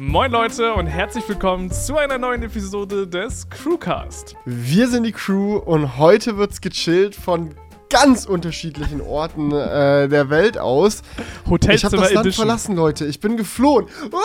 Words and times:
Moin 0.00 0.32
Leute 0.32 0.74
und 0.74 0.88
herzlich 0.88 1.28
willkommen 1.28 1.70
zu 1.70 1.96
einer 1.96 2.18
neuen 2.18 2.42
Episode 2.42 3.06
des 3.06 3.48
Crewcast. 3.48 4.34
Wir 4.44 4.88
sind 4.88 5.04
die 5.04 5.12
Crew 5.12 5.58
und 5.58 5.98
heute 5.98 6.36
wird's 6.36 6.60
gechillt 6.60 7.14
von 7.14 7.54
ganz 7.90 8.26
unterschiedlichen 8.26 9.00
Orten 9.00 9.52
äh, 9.52 10.08
der 10.08 10.30
Welt 10.30 10.58
aus. 10.58 11.02
Hotelzimmer 11.48 11.74
ich 11.74 11.84
habe 11.84 11.96
das 11.98 12.12
Land 12.12 12.26
Edition. 12.26 12.46
verlassen, 12.46 12.74
Leute. 12.74 13.06
Ich 13.06 13.20
bin 13.20 13.36
geflohen. 13.36 13.86
Ah! 14.12 14.18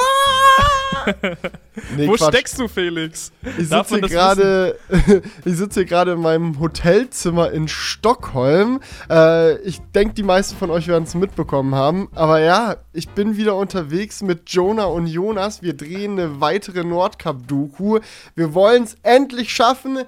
Nee, 1.95 2.07
Wo 2.07 2.13
Quatsch. 2.13 2.29
steckst 2.29 2.59
du, 2.59 2.67
Felix? 2.67 3.31
Ich 3.57 3.69
sitze 3.69 3.99
hier 3.99 4.01
gerade, 4.01 4.77
ich 5.45 5.55
sitze 5.55 5.81
hier 5.81 5.85
gerade 5.85 6.13
in 6.13 6.21
meinem 6.21 6.59
Hotelzimmer 6.59 7.51
in 7.51 7.67
Stockholm. 7.67 8.81
Äh, 9.09 9.57
ich 9.61 9.79
denke, 9.95 10.13
die 10.13 10.23
meisten 10.23 10.57
von 10.57 10.69
euch 10.71 10.87
werden 10.87 11.05
es 11.05 11.15
mitbekommen 11.15 11.75
haben. 11.75 12.09
Aber 12.15 12.39
ja, 12.41 12.77
ich 12.93 13.09
bin 13.09 13.37
wieder 13.37 13.55
unterwegs 13.55 14.21
mit 14.21 14.49
Jonah 14.49 14.85
und 14.85 15.07
Jonas. 15.07 15.61
Wir 15.61 15.73
drehen 15.73 16.19
eine 16.19 16.41
weitere 16.41 16.83
Nordcup-Doku. 16.83 17.99
Wir 18.35 18.53
wollen 18.53 18.83
es 18.83 18.97
endlich 19.03 19.53
schaffen. 19.53 19.99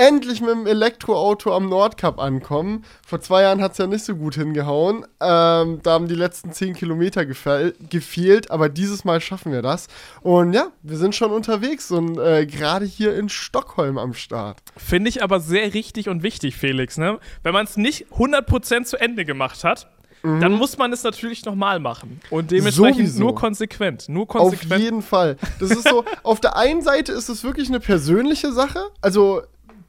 Endlich 0.00 0.40
mit 0.40 0.50
dem 0.50 0.66
Elektroauto 0.66 1.54
am 1.54 1.68
Nordkap 1.68 2.18
ankommen. 2.18 2.84
Vor 3.06 3.20
zwei 3.20 3.42
Jahren 3.42 3.60
hat 3.60 3.72
es 3.72 3.78
ja 3.78 3.86
nicht 3.86 4.04
so 4.04 4.16
gut 4.16 4.34
hingehauen. 4.34 5.04
Ähm, 5.20 5.80
da 5.82 5.90
haben 5.92 6.08
die 6.08 6.14
letzten 6.14 6.52
10 6.52 6.74
Kilometer 6.74 7.26
gefehl 7.26 7.74
gefehlt, 7.90 8.50
aber 8.50 8.68
dieses 8.70 9.04
Mal 9.04 9.20
schaffen 9.20 9.52
wir 9.52 9.60
das. 9.62 9.88
Und 10.22 10.54
ja, 10.54 10.68
wir 10.82 10.96
sind 10.96 11.14
schon 11.14 11.30
unterwegs 11.32 11.90
und 11.90 12.18
äh, 12.18 12.46
gerade 12.46 12.86
hier 12.86 13.14
in 13.14 13.28
Stockholm 13.28 13.98
am 13.98 14.14
Start. 14.14 14.58
Finde 14.76 15.10
ich 15.10 15.22
aber 15.22 15.38
sehr 15.40 15.74
richtig 15.74 16.08
und 16.08 16.22
wichtig, 16.22 16.56
Felix. 16.56 16.96
Ne? 16.96 17.18
Wenn 17.42 17.52
man 17.52 17.66
es 17.66 17.76
nicht 17.76 18.06
100% 18.16 18.84
zu 18.84 18.96
Ende 18.98 19.24
gemacht 19.26 19.64
hat, 19.64 19.86
dann 20.22 20.52
muss 20.52 20.76
man 20.76 20.92
es 20.92 21.02
natürlich 21.02 21.46
nochmal 21.46 21.80
machen. 21.80 22.20
Und 22.28 22.50
dementsprechend 22.50 22.98
Mhm. 22.98 23.06
Sowieso. 23.06 23.20
nur 23.20 23.34
konsequent. 23.34 24.08
Nur 24.10 24.22
Auf 24.24 24.28
konsequent. 24.28 24.82
jeden 24.82 25.02
Fall. 25.02 25.36
Das 25.60 25.70
ist 25.70 25.88
so, 25.88 26.04
auf 26.22 26.40
der 26.40 26.56
einen 26.56 26.82
Seite 26.82 27.12
ist 27.12 27.30
es 27.30 27.42
wirklich 27.42 27.68
eine 27.68 27.80
persönliche 27.80 28.52
Sache. 28.52 28.80
Also, 29.00 29.40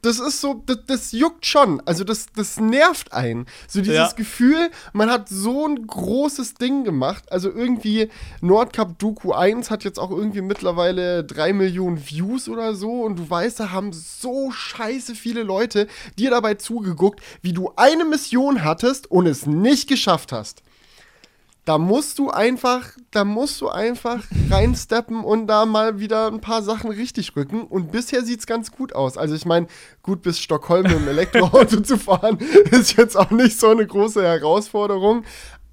das 0.02 0.18
ist 0.18 0.40
so, 0.40 0.62
das, 0.66 0.78
das 0.86 1.12
juckt 1.12 1.46
schon. 1.46 1.80
Also, 1.86 2.02
das, 2.04 2.26
das 2.34 2.58
nervt 2.58 3.12
einen. 3.12 3.46
So 3.68 3.80
dieses 3.80 3.94
Ja. 3.94 4.12
Gefühl, 4.12 4.70
man 4.92 5.10
hat 5.10 5.28
so 5.28 5.66
ein 5.66 5.86
großes 5.86 6.54
Ding 6.54 6.84
gemacht. 6.84 7.24
Also, 7.30 7.50
irgendwie, 7.50 8.10
Nordcup 8.40 8.98
Doku 8.98 9.32
1 9.32 9.70
hat 9.70 9.84
jetzt 9.84 9.98
auch 9.98 10.10
irgendwie 10.10 10.42
mittlerweile 10.42 11.22
drei 11.24 11.52
Millionen 11.52 12.04
Views 12.04 12.48
oder 12.48 12.74
so. 12.74 13.02
Und 13.02 13.18
du 13.20 13.30
weißt, 13.30 13.60
da 13.60 13.70
haben 13.70 13.92
so 13.92 14.50
scheiße 14.50 15.14
viele 15.14 15.44
Leute 15.44 15.86
dir 16.18 16.30
dabei 16.30 16.54
zugeguckt, 16.54 17.20
wie 17.40 17.52
du 17.52 17.72
eine 17.76 18.04
Mission 18.04 18.64
hattest 18.64 19.10
und 19.10 19.26
es 19.26 19.46
nicht 19.46 19.88
geschafft 19.88 20.32
hast 20.32 20.62
da 21.64 21.78
musst 21.78 22.18
du 22.18 22.30
einfach, 22.30 22.90
da 23.12 23.24
musst 23.24 23.60
du 23.60 23.68
einfach 23.68 24.24
reinsteppen 24.50 25.22
und 25.22 25.46
da 25.46 25.64
mal 25.64 26.00
wieder 26.00 26.26
ein 26.26 26.40
paar 26.40 26.62
Sachen 26.62 26.90
richtig 26.90 27.36
rücken. 27.36 27.62
Und 27.62 27.92
bisher 27.92 28.24
sieht's 28.24 28.46
ganz 28.46 28.72
gut 28.72 28.94
aus. 28.94 29.16
Also 29.16 29.34
ich 29.36 29.46
meine, 29.46 29.68
gut 30.02 30.22
bis 30.22 30.40
Stockholm 30.40 30.82
mit 30.82 30.92
dem 30.92 31.08
Elektroauto 31.08 31.80
zu 31.80 31.98
fahren, 31.98 32.38
ist 32.70 32.96
jetzt 32.96 33.16
auch 33.16 33.30
nicht 33.30 33.60
so 33.60 33.68
eine 33.68 33.86
große 33.86 34.22
Herausforderung. 34.22 35.24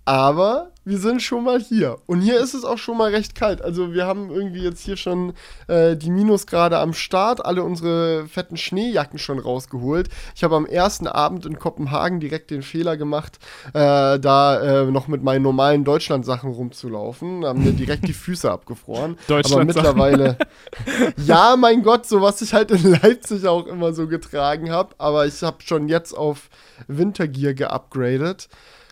Aber 0.10 0.72
wir 0.86 0.98
sind 0.98 1.22
schon 1.22 1.44
mal 1.44 1.60
hier. 1.60 2.00
Und 2.08 2.22
hier 2.22 2.40
ist 2.40 2.56
es 2.56 2.66
auch 2.66 2.80
schon 2.80 2.98
mal 2.98 3.12
recht 3.12 3.36
kalt. 3.36 3.62
Also 3.62 3.94
wir 3.94 4.08
haben 4.08 4.32
irgendwie 4.32 4.64
jetzt 4.64 4.84
hier 4.84 4.98
schon 4.98 5.34
äh, 5.68 5.96
die 5.96 6.10
Minusgrade 6.10 6.80
am 6.80 6.94
Start, 6.94 7.46
alle 7.46 7.62
unsere 7.62 8.26
fetten 8.26 8.58
Schneejacken 8.58 9.20
schon 9.20 9.38
rausgeholt. 9.38 10.10
Ich 10.36 10.44
habe 10.44 10.56
am 10.56 10.66
ersten 10.66 11.06
Abend 11.06 11.46
in 11.46 11.60
Kopenhagen 11.60 12.20
direkt 12.20 12.50
den 12.50 12.64
Fehler 12.64 12.98
gemacht, 12.98 13.38
äh, 13.76 14.18
da 14.18 14.82
äh, 14.82 14.86
noch 14.90 15.08
mit 15.08 15.22
meinen 15.22 15.44
normalen 15.44 15.84
Deutschland-Sachen 15.84 16.50
rumzulaufen. 16.50 17.42
Da 17.42 17.50
haben 17.50 17.64
mir 17.64 17.74
direkt 17.74 18.08
die 18.08 18.14
Füße 18.14 18.52
abgefroren. 18.52 19.12
Aber 19.12 19.44
Deutschland-Sachen. 19.44 19.68
mittlerweile. 19.68 20.38
ja, 21.24 21.56
mein 21.56 21.84
Gott, 21.84 22.08
so 22.08 22.20
was 22.20 22.42
ich 22.42 22.56
halt 22.56 22.72
in 22.72 22.94
Leipzig 23.00 23.46
auch 23.46 23.68
immer 23.68 23.94
so 23.94 24.08
getragen 24.08 24.72
habe. 24.72 24.96
Aber 24.98 25.28
ich 25.28 25.44
habe 25.44 25.58
schon 25.62 25.88
jetzt 25.88 26.18
auf 26.18 26.50
Wintergear 26.88 27.54
geupgradet. 27.54 28.50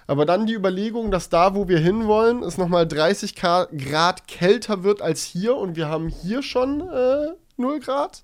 Aber 0.08 0.26
dann 0.26 0.46
die 0.48 0.54
Überlegung, 0.54 1.12
dass 1.12 1.28
da, 1.30 1.54
wo 1.54 1.68
wir 1.68 1.80
hinwollen, 1.80 2.42
es 2.42 2.58
nochmal 2.58 2.88
30 2.88 3.36
Ka- 3.36 3.68
Grad 3.78 4.28
kälter 4.28 4.84
wird 4.84 5.02
als 5.02 5.24
hier 5.24 5.56
und 5.58 5.76
wir 5.76 5.90
haben 5.90 6.08
hier 6.08 6.42
schon 6.44 6.82
äh, 6.90 7.28
0 7.58 7.80
Grad. 7.82 8.24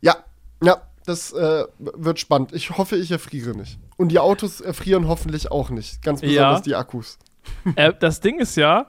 Ja, 0.00 0.16
ja, 0.62 0.82
das 1.06 1.32
äh, 1.32 1.64
wird 1.78 2.20
spannend. 2.20 2.52
Ich 2.52 2.76
hoffe, 2.76 2.96
ich 2.96 3.10
erfriere 3.10 3.52
nicht. 3.56 3.78
Und 3.96 4.08
die 4.08 4.18
Autos 4.18 4.60
erfrieren 4.60 5.08
hoffentlich 5.08 5.50
auch 5.50 5.70
nicht. 5.70 6.02
Ganz 6.02 6.20
besonders 6.20 6.58
Ja. 6.58 6.60
die 6.60 6.74
Akkus. 6.74 7.18
äh, 7.76 7.92
das 7.98 8.20
Ding 8.20 8.38
ist 8.38 8.56
ja, 8.56 8.86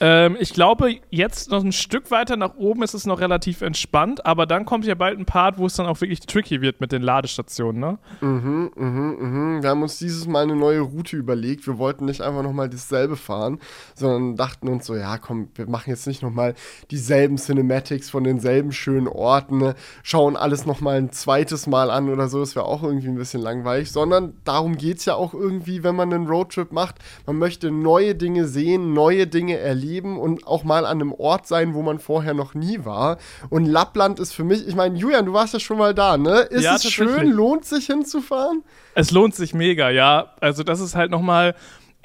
ähm, 0.00 0.36
ich 0.40 0.52
glaube, 0.52 0.96
jetzt 1.10 1.50
noch 1.50 1.62
ein 1.62 1.70
Stück 1.70 2.10
weiter 2.10 2.36
nach 2.36 2.56
oben 2.56 2.82
ist 2.82 2.94
es 2.94 3.06
noch 3.06 3.20
relativ 3.20 3.62
entspannt, 3.62 4.26
aber 4.26 4.44
dann 4.44 4.64
kommt 4.64 4.84
ja 4.86 4.94
bald 4.96 5.18
ein 5.18 5.24
Part, 5.24 5.58
wo 5.58 5.66
es 5.66 5.76
dann 5.76 5.86
auch 5.86 6.00
wirklich 6.00 6.20
tricky 6.20 6.60
wird 6.60 6.80
mit 6.80 6.90
den 6.90 7.02
Ladestationen, 7.02 7.80
ne? 7.80 7.98
Mhm, 8.20 8.72
mhm, 8.74 9.16
mhm. 9.18 9.62
Wir 9.62 9.70
haben 9.70 9.82
uns 9.82 9.98
dieses 9.98 10.26
Mal 10.26 10.42
eine 10.42 10.56
neue 10.56 10.80
Route 10.80 11.16
überlegt. 11.16 11.66
Wir 11.66 11.78
wollten 11.78 12.06
nicht 12.06 12.22
einfach 12.22 12.42
nochmal 12.42 12.68
dasselbe 12.68 13.16
fahren, 13.16 13.60
sondern 13.94 14.34
dachten 14.36 14.68
uns 14.68 14.86
so, 14.86 14.96
ja, 14.96 15.16
komm, 15.18 15.50
wir 15.54 15.68
machen 15.68 15.90
jetzt 15.90 16.08
nicht 16.08 16.22
nochmal 16.22 16.54
dieselben 16.90 17.36
Cinematics 17.36 18.10
von 18.10 18.24
denselben 18.24 18.72
schönen 18.72 19.06
Orten, 19.06 19.58
ne? 19.58 19.76
schauen 20.02 20.36
alles 20.36 20.66
nochmal 20.66 20.96
ein 20.96 21.12
zweites 21.12 21.68
Mal 21.68 21.90
an 21.90 22.08
oder 22.08 22.28
so. 22.28 22.40
Das 22.40 22.56
wäre 22.56 22.66
auch 22.66 22.82
irgendwie 22.82 23.08
ein 23.08 23.16
bisschen 23.16 23.42
langweilig, 23.42 23.92
sondern 23.92 24.34
darum 24.42 24.76
geht 24.76 24.98
es 24.98 25.04
ja 25.04 25.14
auch 25.14 25.34
irgendwie, 25.34 25.84
wenn 25.84 25.94
man 25.94 26.12
einen 26.12 26.26
Roadtrip 26.26 26.72
macht. 26.72 26.96
Man 27.26 27.38
möchte 27.38 27.70
neue 27.70 28.16
Dinge 28.16 28.46
sehen, 28.48 28.92
neue 28.92 29.28
Dinge 29.28 29.58
erleben 29.58 29.83
und 29.92 30.46
auch 30.46 30.64
mal 30.64 30.86
an 30.86 31.00
einem 31.00 31.12
Ort 31.12 31.46
sein, 31.46 31.74
wo 31.74 31.82
man 31.82 31.98
vorher 31.98 32.34
noch 32.34 32.54
nie 32.54 32.84
war. 32.84 33.18
Und 33.50 33.66
Lappland 33.66 34.18
ist 34.18 34.32
für 34.32 34.44
mich, 34.44 34.66
ich 34.66 34.74
meine, 34.74 34.96
Julian, 34.96 35.26
du 35.26 35.32
warst 35.32 35.54
ja 35.54 35.60
schon 35.60 35.78
mal 35.78 35.94
da, 35.94 36.16
ne? 36.16 36.40
Ist 36.40 36.64
Ja, 36.64 36.76
es 36.76 36.90
schön? 36.90 37.30
Lohnt 37.30 37.64
sich 37.64 37.86
hinzufahren? 37.86 38.62
Es 38.94 39.10
lohnt 39.10 39.34
sich 39.34 39.54
mega, 39.54 39.90
ja. 39.90 40.32
Also 40.40 40.62
das 40.62 40.80
ist 40.80 40.94
halt 40.94 41.10
nochmal. 41.10 41.54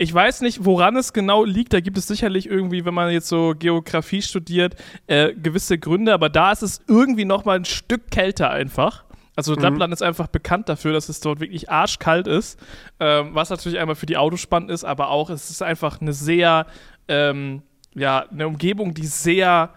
Ich 0.01 0.13
weiß 0.13 0.41
nicht, 0.41 0.63
woran 0.63 0.95
es 0.95 1.11
genau 1.11 1.43
liegt. 1.43 1.73
Da 1.73 1.81
gibt 1.81 1.97
es 1.97 2.07
sicherlich 2.07 2.49
irgendwie, 2.49 2.85
wenn 2.85 2.93
man 2.93 3.11
jetzt 3.11 3.27
so 3.27 3.53
Geografie 3.57 4.21
studiert, 4.21 4.75
äh, 5.07 5.33
gewisse 5.33 5.77
Gründe. 5.77 6.13
Aber 6.13 6.29
da 6.29 6.53
ist 6.53 6.61
es 6.61 6.81
irgendwie 6.87 7.25
nochmal 7.25 7.57
ein 7.57 7.65
Stück 7.65 8.09
kälter 8.09 8.49
einfach. 8.49 9.03
Also 9.35 9.55
Lappland 9.55 9.93
ist 9.93 10.03
einfach 10.03 10.27
bekannt 10.27 10.67
dafür, 10.67 10.91
dass 10.91 11.07
es 11.07 11.21
dort 11.21 11.39
wirklich 11.39 11.69
arschkalt 11.69 12.27
ist. 12.27 12.59
Ähm, 12.99 13.29
was 13.33 13.49
natürlich 13.49 13.79
einmal 13.79 13.95
für 13.95 14.05
die 14.05 14.17
Autos 14.17 14.41
spannend 14.41 14.69
ist, 14.69 14.83
aber 14.83 15.09
auch 15.11 15.29
es 15.29 15.49
ist 15.49 15.61
einfach 15.61 16.01
eine 16.01 16.11
sehr, 16.11 16.65
ähm, 17.07 17.61
ja, 17.95 18.25
eine 18.29 18.47
Umgebung, 18.47 18.93
die 18.93 19.05
sehr 19.05 19.73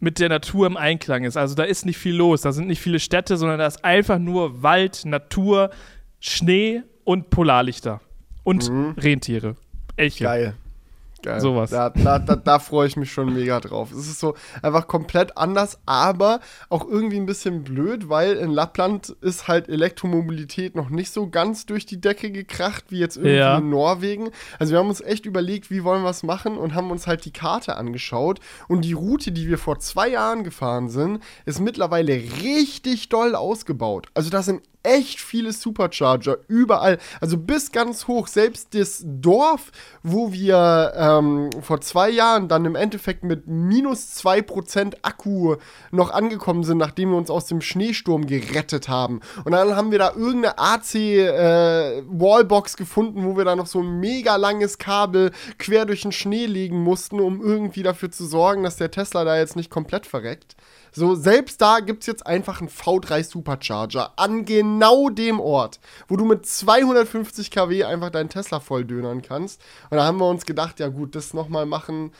mit 0.00 0.18
der 0.18 0.28
Natur 0.28 0.66
im 0.66 0.76
Einklang 0.76 1.24
ist. 1.24 1.36
Also 1.36 1.54
da 1.54 1.62
ist 1.62 1.86
nicht 1.86 1.98
viel 1.98 2.16
los, 2.16 2.40
da 2.40 2.52
sind 2.52 2.66
nicht 2.66 2.80
viele 2.80 2.98
Städte, 2.98 3.36
sondern 3.36 3.58
da 3.58 3.66
ist 3.66 3.84
einfach 3.84 4.18
nur 4.18 4.62
Wald, 4.62 5.04
Natur, 5.04 5.70
Schnee 6.18 6.82
und 7.04 7.30
Polarlichter. 7.30 8.00
Und 8.42 8.68
Rentiere. 8.96 9.54
Elche. 9.96 10.24
Geil. 10.24 10.54
Geil. 11.22 11.40
Sowas. 11.40 11.70
Da, 11.70 11.90
da, 11.90 12.18
da, 12.18 12.36
da 12.36 12.58
freue 12.58 12.88
ich 12.88 12.96
mich 12.96 13.12
schon 13.12 13.32
mega 13.32 13.60
drauf. 13.60 13.92
Es 13.92 14.08
ist 14.08 14.18
so 14.20 14.34
einfach 14.60 14.88
komplett 14.88 15.36
anders, 15.38 15.78
aber 15.86 16.40
auch 16.68 16.86
irgendwie 16.88 17.16
ein 17.16 17.26
bisschen 17.26 17.62
blöd, 17.62 18.08
weil 18.08 18.34
in 18.34 18.50
Lappland 18.50 19.10
ist 19.20 19.46
halt 19.48 19.68
Elektromobilität 19.68 20.74
noch 20.74 20.90
nicht 20.90 21.12
so 21.12 21.28
ganz 21.28 21.64
durch 21.66 21.86
die 21.86 22.00
Decke 22.00 22.30
gekracht, 22.30 22.86
wie 22.88 22.98
jetzt 22.98 23.16
irgendwie 23.16 23.36
Ja. 23.36 23.58
in 23.58 23.70
Norwegen. 23.70 24.30
Also 24.58 24.72
wir 24.72 24.78
haben 24.80 24.88
uns 24.88 25.00
echt 25.00 25.24
überlegt, 25.26 25.70
wie 25.70 25.84
wollen 25.84 26.02
wir 26.02 26.10
es 26.10 26.22
machen 26.22 26.56
und 26.58 26.74
haben 26.74 26.90
uns 26.90 27.06
halt 27.06 27.24
die 27.24 27.32
Karte 27.32 27.76
angeschaut. 27.76 28.40
Und 28.68 28.84
die 28.84 28.92
Route, 28.92 29.32
die 29.32 29.46
wir 29.48 29.58
vor 29.58 29.78
zwei 29.78 30.08
Jahren 30.08 30.42
gefahren 30.44 30.88
sind, 30.88 31.20
ist 31.44 31.60
mittlerweile 31.60 32.14
richtig 32.42 33.08
doll 33.08 33.34
ausgebaut. 33.34 34.08
Also 34.14 34.30
da 34.30 34.42
sind 34.42 34.62
echt 34.82 35.20
viele 35.20 35.52
Supercharger 35.52 36.38
überall, 36.48 36.98
also 37.20 37.36
bis 37.36 37.70
ganz 37.72 38.08
hoch. 38.08 38.26
Selbst 38.26 38.74
das 38.74 39.02
Dorf, 39.04 39.70
wo 40.02 40.32
wir 40.32 40.94
ähm, 40.96 41.50
vor 41.60 41.80
zwei 41.80 42.10
Jahren 42.10 42.48
dann 42.48 42.64
im 42.64 42.74
Endeffekt 42.74 43.22
mit 43.24 43.46
minus 43.46 44.16
2% 44.24 44.94
Akku 45.02 45.56
noch 45.90 46.10
angekommen 46.10 46.64
sind, 46.64 46.78
nachdem 46.78 47.10
wir 47.10 47.16
uns 47.16 47.30
aus 47.30 47.46
dem 47.46 47.60
Schneesturm 47.60 48.26
gerettet 48.26 48.88
haben. 48.88 49.20
Und 49.44 49.52
dann 49.52 49.76
haben 49.76 49.90
wir 49.90 49.98
da 49.98 50.10
irgendeine 50.10 50.58
AC-Wallbox 50.58 52.76
gefunden, 52.76 53.24
wo 53.24 53.36
wir 53.36 53.44
da 53.44 53.56
noch 53.56 53.66
so 53.66 53.80
ein 53.80 54.00
mega 54.00 54.36
langes 54.36 54.78
Kabel 54.78 55.32
quer 55.58 55.84
durch 55.86 56.02
den 56.02 56.12
Schnee 56.12 56.46
legen 56.46 56.82
mussten, 56.82 57.20
um 57.20 57.42
irgendwie 57.42 57.82
dafür 57.82 58.10
zu 58.10 58.26
sorgen, 58.26 58.62
dass 58.62 58.76
der 58.76 58.90
Tesla 58.90 59.24
da 59.24 59.38
jetzt 59.38 59.56
nicht 59.56 59.70
komplett 59.70 60.06
verreckt. 60.06 60.56
So, 60.94 61.14
selbst 61.14 61.62
da 61.62 61.80
gibt 61.80 62.02
es 62.02 62.06
jetzt 62.06 62.26
einfach 62.26 62.60
einen 62.60 62.68
V3 62.68 63.24
Supercharger 63.24 64.12
an 64.16 64.44
genau 64.72 65.08
dem 65.10 65.40
Ort, 65.40 65.80
wo 66.08 66.16
du 66.16 66.24
mit 66.24 66.46
250 66.46 67.50
kW 67.50 67.84
einfach 67.84 68.10
deinen 68.10 68.28
Tesla 68.28 68.60
volldönern 68.60 69.22
kannst. 69.22 69.60
Und 69.90 69.98
da 69.98 70.04
haben 70.04 70.18
wir 70.18 70.28
uns 70.28 70.46
gedacht, 70.46 70.80
ja 70.80 70.88
gut, 70.88 71.14
das 71.14 71.34
nochmal 71.34 71.66
machen 71.66 72.12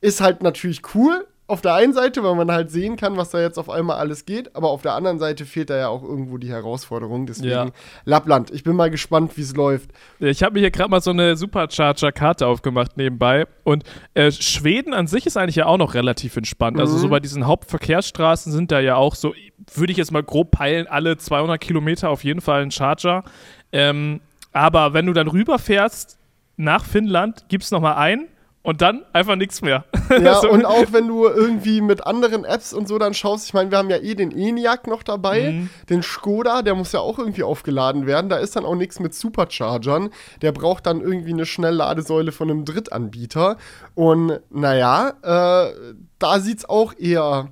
ist 0.00 0.20
halt 0.20 0.42
natürlich 0.42 0.82
cool. 0.94 1.26
Auf 1.50 1.60
der 1.60 1.74
einen 1.74 1.92
Seite, 1.92 2.22
weil 2.22 2.34
man 2.36 2.50
halt 2.50 2.70
sehen 2.70 2.96
kann, 2.96 3.16
was 3.16 3.30
da 3.30 3.40
jetzt 3.40 3.58
auf 3.58 3.68
einmal 3.68 3.98
alles 3.98 4.24
geht, 4.24 4.54
aber 4.56 4.70
auf 4.70 4.82
der 4.82 4.94
anderen 4.94 5.18
Seite 5.18 5.44
fehlt 5.44 5.68
da 5.70 5.76
ja 5.76 5.88
auch 5.88 6.02
irgendwo 6.02 6.38
die 6.38 6.48
Herausforderung. 6.48 7.26
Deswegen 7.26 7.50
Ja. 7.50 7.66
Lappland. 8.04 8.50
Ich 8.52 8.62
bin 8.64 8.76
mal 8.76 8.90
gespannt, 8.90 9.36
wie 9.36 9.42
es 9.42 9.54
läuft. 9.54 9.90
Ich 10.20 10.42
habe 10.42 10.54
mir 10.54 10.60
hier 10.60 10.70
gerade 10.70 10.90
mal 10.90 11.00
so 11.00 11.10
eine 11.10 11.36
Supercharger-Karte 11.36 12.46
aufgemacht 12.46 12.96
nebenbei. 12.96 13.46
Und 13.64 13.84
äh, 14.14 14.30
Schweden 14.30 14.94
an 14.94 15.06
sich 15.06 15.26
ist 15.26 15.36
eigentlich 15.36 15.56
ja 15.56 15.66
auch 15.66 15.78
noch 15.78 15.94
relativ 15.94 16.36
entspannt. 16.36 16.78
Also 16.78 16.96
so 16.96 17.08
bei 17.08 17.20
diesen 17.20 17.46
Hauptverkehrsstraßen 17.46 18.52
sind 18.52 18.70
da 18.70 18.80
ja 18.80 18.96
auch 18.96 19.14
so, 19.14 19.34
würde 19.74 19.90
ich 19.90 19.98
jetzt 19.98 20.12
mal 20.12 20.22
grob 20.22 20.52
peilen, 20.52 20.86
alle 20.86 21.16
200 21.16 21.60
Kilometer 21.60 22.10
auf 22.10 22.24
jeden 22.24 22.40
Fall 22.40 22.62
ein 22.62 22.70
Charger. 22.70 23.24
Ähm, 23.72 24.20
aber 24.52 24.92
wenn 24.94 25.06
du 25.06 25.12
dann 25.12 25.28
rüberfährst 25.28 26.18
nach 26.56 26.84
Finnland, 26.84 27.46
gibst 27.48 27.72
noch 27.72 27.80
mal 27.80 27.94
ein 27.94 28.26
und 28.62 28.82
dann 28.82 29.04
einfach 29.12 29.36
nichts 29.36 29.62
mehr. 29.62 29.84
Ja, 30.10 30.40
So- 30.40 30.50
und 30.50 30.64
auch 30.66 30.86
wenn 30.90 31.06
du 31.06 31.26
irgendwie 31.28 31.80
mit 31.80 32.04
anderen 32.04 32.44
Apps 32.44 32.72
und 32.72 32.88
so 32.88 32.98
dann 32.98 33.14
schaust, 33.14 33.46
ich 33.46 33.54
meine, 33.54 33.70
wir 33.70 33.78
haben 33.78 33.90
ja 33.90 33.98
eh 33.98 34.16
den 34.16 34.32
ENIAC 34.32 34.88
noch 34.88 35.04
dabei, 35.04 35.52
Mhm. 35.52 35.70
den 35.88 36.02
Skoda, 36.02 36.62
der 36.62 36.74
muss 36.74 36.90
ja 36.90 36.98
auch 36.98 37.16
irgendwie 37.20 37.44
aufgeladen 37.44 38.06
werden. 38.08 38.28
Da 38.28 38.38
ist 38.38 38.56
dann 38.56 38.64
auch 38.64 38.74
nichts 38.74 38.98
mit 38.98 39.14
Superchargern. 39.14 40.10
Der 40.42 40.50
braucht 40.50 40.86
dann 40.86 41.00
irgendwie 41.00 41.32
eine 41.32 41.46
Schnellladesäule 41.46 42.32
von 42.32 42.50
einem 42.50 42.64
Drittanbieter. 42.64 43.56
Und 43.94 44.40
naja, 44.50 45.10
äh, 45.22 45.72
da 46.18 46.40
sieht's 46.40 46.68
auch 46.68 46.92
eher 46.98 47.50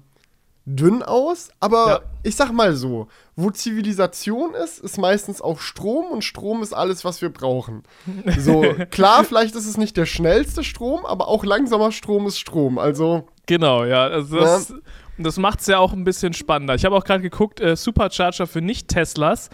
dünn 0.67 1.05
aus, 1.05 1.51
aber 1.61 1.87
Ja. 1.89 2.01
ich 2.25 2.35
sag 2.35 2.51
mal 2.53 2.75
so, 2.75 3.07
wo 3.41 3.51
Zivilisation 3.51 4.53
ist, 4.55 4.81
ist 4.81 4.99
meistens 4.99 5.41
auch 5.41 5.61
Strom 5.61 6.11
und 6.11 6.25
Strom 6.25 6.61
ist 6.61 6.73
alles, 6.73 7.05
was 7.05 7.23
wir 7.23 7.29
brauchen. 7.29 7.85
So, 8.37 8.63
klar, 8.91 9.23
vielleicht 9.23 9.55
ist 9.55 9.67
es 9.67 9.77
nicht 9.77 9.97
der 9.97 10.07
schnellste 10.07 10.65
Strom, 10.65 11.07
aber 11.07 11.29
auch 11.29 11.45
langsamer 11.45 11.93
Strom 11.93 12.27
ist 12.27 12.41
Strom. 12.41 12.79
Also, 12.79 13.29
Genau, 13.47 13.85
ja. 13.85 14.09
Also 14.09 14.41
das, 14.41 14.75
das 15.19 15.39
macht 15.39 15.61
es 15.61 15.69
ja 15.69 15.79
auch 15.79 15.93
ein 15.93 16.03
bisschen 16.03 16.35
spannender. 16.35 16.75
Ich 16.75 16.85
habe 16.85 16.97
auch 16.97 17.05
gerade 17.05 17.23
geguckt, 17.23 17.61
äh, 17.61 17.77
Supercharger 17.77 18.49
für 18.49 18.61
Nicht-Teslas 18.61 19.51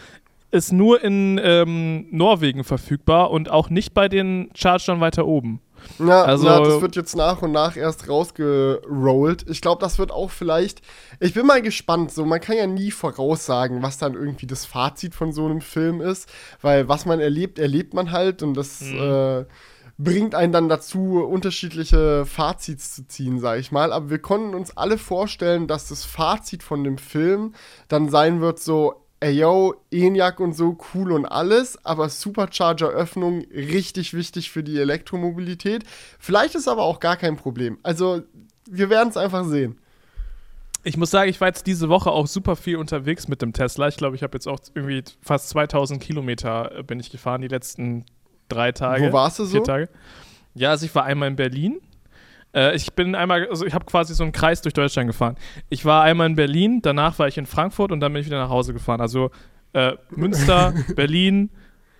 ist 0.50 0.72
nur 0.72 1.02
in 1.04 1.38
ähm, 1.42 2.06
Norwegen 2.10 2.64
verfügbar 2.64 3.31
und 3.31 3.50
auch 3.50 3.69
nicht 3.69 3.92
bei 3.92 4.08
den 4.08 4.50
Chargern 4.54 5.00
weiter 5.00 5.26
oben. 5.26 5.60
Ja, 5.98 6.25
Also- 6.25 6.44
na, 6.46 6.60
das 6.60 6.81
wird 6.81 6.96
jetzt 6.96 7.16
nach 7.16 7.42
und 7.42 7.52
nach 7.52 7.76
erst 7.76 8.08
rausgerollt. 8.08 9.46
Ich 9.48 9.60
glaube, 9.60 9.81
das 9.81 9.98
wird 9.98 10.10
auch 10.10 10.31
vielleicht. 10.31 10.81
Ich 11.20 11.34
bin 11.34 11.46
mal 11.46 11.62
gespannt. 11.62 12.12
So, 12.12 12.25
man 12.25 12.40
kann 12.40 12.56
ja 12.56 12.66
nie 12.66 12.90
voraussagen, 12.90 13.82
was 13.82 13.98
dann 13.98 14.14
irgendwie 14.14 14.46
das 14.46 14.64
Fazit 14.66 15.14
von 15.14 15.32
so 15.32 15.44
einem 15.46 15.60
Film 15.60 16.00
ist, 16.00 16.28
weil 16.62 16.88
was 16.88 17.06
man 17.06 17.20
erlebt, 17.20 17.58
erlebt 17.58 17.94
man 17.94 18.10
halt 18.12 18.42
und 18.42 18.54
das 18.54 18.82
äh, 18.82 19.44
bringt 19.96 20.34
einen 20.34 20.52
dann 20.52 20.69
dazu, 20.69 21.25
unterschiedliche 21.25 22.26
Fazits 22.26 22.94
zu 22.96 23.06
ziehen, 23.06 23.38
sage 23.38 23.60
ich 23.60 23.70
mal. 23.70 23.92
Aber 23.92 24.10
wir 24.10 24.19
konnten 24.19 24.54
uns 24.54 24.76
alle 24.76 24.98
vorstellen, 24.98 25.66
dass 25.69 25.88
das 25.88 26.04
Fazit 26.04 26.62
von 26.62 26.82
dem 26.82 26.98
Film 26.98 27.54
dann 27.88 28.08
sein 28.08 28.40
wird 28.40 28.58
so. 28.58 29.00
Ey, 29.24 29.38
yo, 29.38 29.74
ENIAC 29.90 30.38
und 30.38 30.52
so, 30.52 30.76
cool 30.92 31.10
und 31.10 31.24
alles, 31.24 31.82
aber 31.82 32.10
Supercharger-Öffnung 32.10 33.46
richtig 33.54 34.12
wichtig 34.12 34.50
für 34.50 34.62
die 34.62 34.78
Elektromobilität. 34.78 35.82
Vielleicht 36.18 36.54
ist 36.54 36.68
aber 36.68 36.82
auch 36.82 37.00
gar 37.00 37.16
kein 37.16 37.36
Problem. 37.36 37.78
Also, 37.82 38.20
wir 38.68 38.90
werden 38.90 39.08
es 39.08 39.16
einfach 39.16 39.46
sehen. 39.46 39.78
Ich 40.82 40.98
muss 40.98 41.10
sagen, 41.10 41.30
ich 41.30 41.40
war 41.40 41.48
jetzt 41.48 41.66
diese 41.66 41.88
Woche 41.88 42.10
auch 42.10 42.26
super 42.26 42.54
viel 42.54 42.76
unterwegs 42.76 43.26
mit 43.26 43.40
dem 43.40 43.54
Tesla. 43.54 43.88
Ich 43.88 43.96
glaube, 43.96 44.14
ich 44.14 44.22
habe 44.22 44.36
jetzt 44.36 44.46
auch 44.46 44.60
irgendwie 44.74 45.02
fast 45.22 45.48
2000 45.48 46.02
Kilometer 46.02 46.80
äh, 46.80 46.82
bin 46.82 47.00
ich 47.00 47.10
gefahren 47.10 47.40
die 47.40 47.48
letzten 47.48 48.04
drei 48.50 48.72
Tage. 48.72 49.08
Wo 49.08 49.14
warst 49.14 49.38
du 49.38 49.46
so? 49.46 49.52
Vier 49.52 49.64
Tage. 49.64 49.88
Ja, 50.52 50.68
also 50.68 50.84
ich 50.84 50.94
war 50.94 51.04
einmal 51.04 51.28
in 51.28 51.36
Berlin. 51.36 51.80
Äh, 52.54 52.74
ich 52.76 52.92
bin 52.94 53.14
einmal, 53.14 53.48
also 53.48 53.66
ich 53.66 53.74
habe 53.74 53.84
quasi 53.84 54.14
so 54.14 54.22
einen 54.22 54.32
Kreis 54.32 54.62
durch 54.62 54.72
Deutschland 54.74 55.06
gefahren. 55.08 55.36
Ich 55.68 55.84
war 55.84 56.02
einmal 56.02 56.26
in 56.28 56.36
Berlin, 56.36 56.80
danach 56.82 57.18
war 57.18 57.28
ich 57.28 57.36
in 57.38 57.46
Frankfurt 57.46 57.92
und 57.92 58.00
dann 58.00 58.12
bin 58.12 58.20
ich 58.20 58.26
wieder 58.26 58.38
nach 58.42 58.50
Hause 58.50 58.72
gefahren. 58.72 59.00
Also 59.00 59.30
äh, 59.72 59.92
Münster, 60.10 60.72
Berlin, 60.96 61.50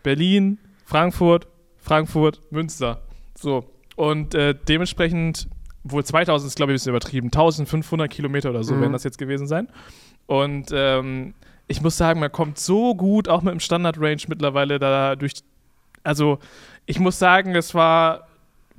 Berlin, 0.03 0.59
Frankfurt, 0.85 1.49
Frankfurt, 1.79 2.41
Münster. 2.51 3.03
So. 3.37 3.65
Und 3.97 4.35
äh, 4.35 4.55
dementsprechend, 4.69 5.49
wohl 5.83 6.05
2000 6.05 6.49
ist, 6.49 6.57
glaube 6.57 6.73
ich, 6.73 6.75
ein 6.75 6.77
bisschen 6.77 6.91
übertrieben. 6.91 7.27
1500 7.29 8.11
Kilometer 8.11 8.51
oder 8.51 8.65
so 8.65 8.75
Mhm. 8.75 8.81
werden 8.81 8.93
das 8.93 9.05
jetzt 9.05 9.19
gewesen 9.19 9.47
sein. 9.47 9.69
Und 10.27 10.71
ähm, 10.73 11.35
ich 11.67 11.81
muss 11.83 11.97
sagen, 11.97 12.21
man 12.21 12.33
kommt 12.33 12.59
so 12.59 12.95
gut, 12.95 13.29
auch 13.29 13.43
mit 13.43 13.53
dem 13.53 13.61
Standard-Range 13.61 14.23
mittlerweile 14.29 14.79
da 14.79 15.17
durch. 15.17 15.33
Also, 16.03 16.39
ich 16.87 17.01
muss 17.01 17.19
sagen, 17.19 17.55
es 17.55 17.75
war 17.75 18.27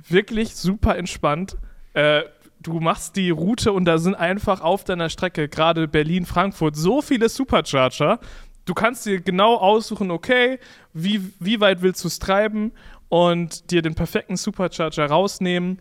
wirklich 0.08 0.54
super 0.56 0.96
entspannt. 0.96 1.56
Äh, 1.94 2.22
du 2.60 2.80
machst 2.80 3.16
die 3.16 3.30
Route 3.30 3.72
und 3.72 3.84
da 3.84 3.98
sind 3.98 4.14
einfach 4.14 4.60
auf 4.60 4.84
deiner 4.84 5.08
Strecke, 5.08 5.48
gerade 5.48 5.88
Berlin-Frankfurt, 5.88 6.76
so 6.76 7.02
viele 7.02 7.28
Supercharger. 7.28 8.18
Du 8.64 8.74
kannst 8.74 9.06
dir 9.06 9.20
genau 9.20 9.56
aussuchen, 9.56 10.10
okay, 10.10 10.58
wie, 10.92 11.32
wie 11.38 11.60
weit 11.60 11.82
willst 11.82 12.02
du 12.02 12.08
es 12.08 12.18
treiben 12.18 12.72
und 13.08 13.70
dir 13.70 13.82
den 13.82 13.94
perfekten 13.94 14.36
Supercharger 14.36 15.06
rausnehmen 15.06 15.80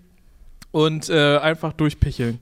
und 0.72 1.10
äh, 1.10 1.38
einfach 1.38 1.74
durchpicheln. 1.74 2.40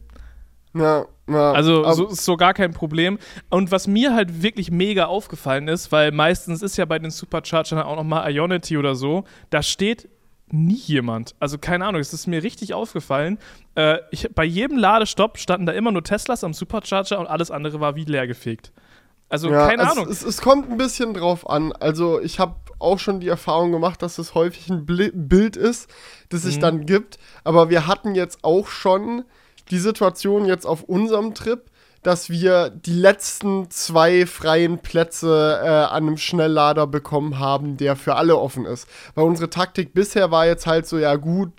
Ja, 0.75 1.05
ja. 1.29 1.51
Also 1.51 1.89
so 1.93 2.07
ist 2.07 2.25
so 2.25 2.35
gar 2.35 2.53
kein 2.53 2.73
Problem. 2.73 3.19
Und 3.49 3.71
was 3.71 3.87
mir 3.87 4.13
halt 4.13 4.41
wirklich 4.41 4.71
mega 4.71 5.05
aufgefallen 5.05 5.67
ist, 5.67 5.91
weil 5.91 6.11
meistens 6.11 6.61
ist 6.61 6.77
ja 6.77 6.85
bei 6.85 6.99
den 6.99 7.11
Superchargern 7.11 7.79
auch 7.79 7.95
noch 7.95 8.03
mal 8.03 8.29
Ionity 8.29 8.77
oder 8.77 8.95
so, 8.95 9.23
da 9.49 9.61
steht 9.61 10.09
nie 10.53 10.75
jemand. 10.75 11.35
Also 11.39 11.57
keine 11.57 11.85
Ahnung, 11.85 11.99
es 11.99 12.13
ist 12.13 12.27
mir 12.27 12.43
richtig 12.43 12.73
aufgefallen. 12.73 13.39
Äh, 13.75 13.97
ich, 14.11 14.29
bei 14.33 14.45
jedem 14.45 14.77
Ladestopp 14.77 15.37
standen 15.37 15.65
da 15.65 15.73
immer 15.73 15.91
nur 15.91 16.03
Teslas 16.03 16.43
am 16.43 16.53
Supercharger 16.53 17.19
und 17.19 17.27
alles 17.27 17.51
andere 17.51 17.79
war 17.79 17.95
wie 17.95 18.05
leer 18.05 18.27
gefegt. 18.27 18.71
Also 19.29 19.49
ja, 19.49 19.67
keine 19.67 19.83
es, 19.83 19.89
Ahnung. 19.91 20.07
Es, 20.09 20.23
es 20.23 20.41
kommt 20.41 20.69
ein 20.69 20.77
bisschen 20.77 21.15
drauf 21.15 21.49
an. 21.49 21.71
Also, 21.71 22.21
ich 22.21 22.39
habe 22.39 22.55
auch 22.77 22.99
schon 22.99 23.19
die 23.19 23.29
Erfahrung 23.29 23.71
gemacht, 23.71 24.03
dass 24.03 24.19
es 24.19 24.35
häufig 24.35 24.69
ein 24.69 24.85
Bli 24.85 25.11
Bild 25.11 25.55
ist, 25.55 25.89
das 26.29 26.43
sich 26.43 26.57
Mhm. 26.57 26.61
dann 26.61 26.85
gibt. 26.85 27.17
Aber 27.43 27.69
wir 27.71 27.87
hatten 27.87 28.13
jetzt 28.13 28.43
auch 28.43 28.67
schon 28.67 29.23
die 29.71 29.79
Situation 29.79 30.45
jetzt 30.45 30.65
auf 30.67 30.83
unserem 30.83 31.33
Trip, 31.33 31.63
dass 32.03 32.29
wir 32.29 32.69
die 32.69 32.93
letzten 32.93 33.69
zwei 33.71 34.25
freien 34.25 34.79
Plätze 34.79 35.59
äh, 35.63 35.67
an 35.67 36.07
einem 36.07 36.17
Schnelllader 36.17 36.87
bekommen 36.87 37.39
haben, 37.39 37.77
der 37.77 37.95
für 37.95 38.15
alle 38.15 38.37
offen 38.37 38.65
ist. 38.65 38.87
Weil 39.15 39.25
unsere 39.25 39.49
Taktik 39.49 39.93
bisher 39.93 40.31
war 40.31 40.45
jetzt 40.45 40.67
halt 40.67 40.85
so, 40.85 40.97
ja 40.97 41.15
gut, 41.15 41.51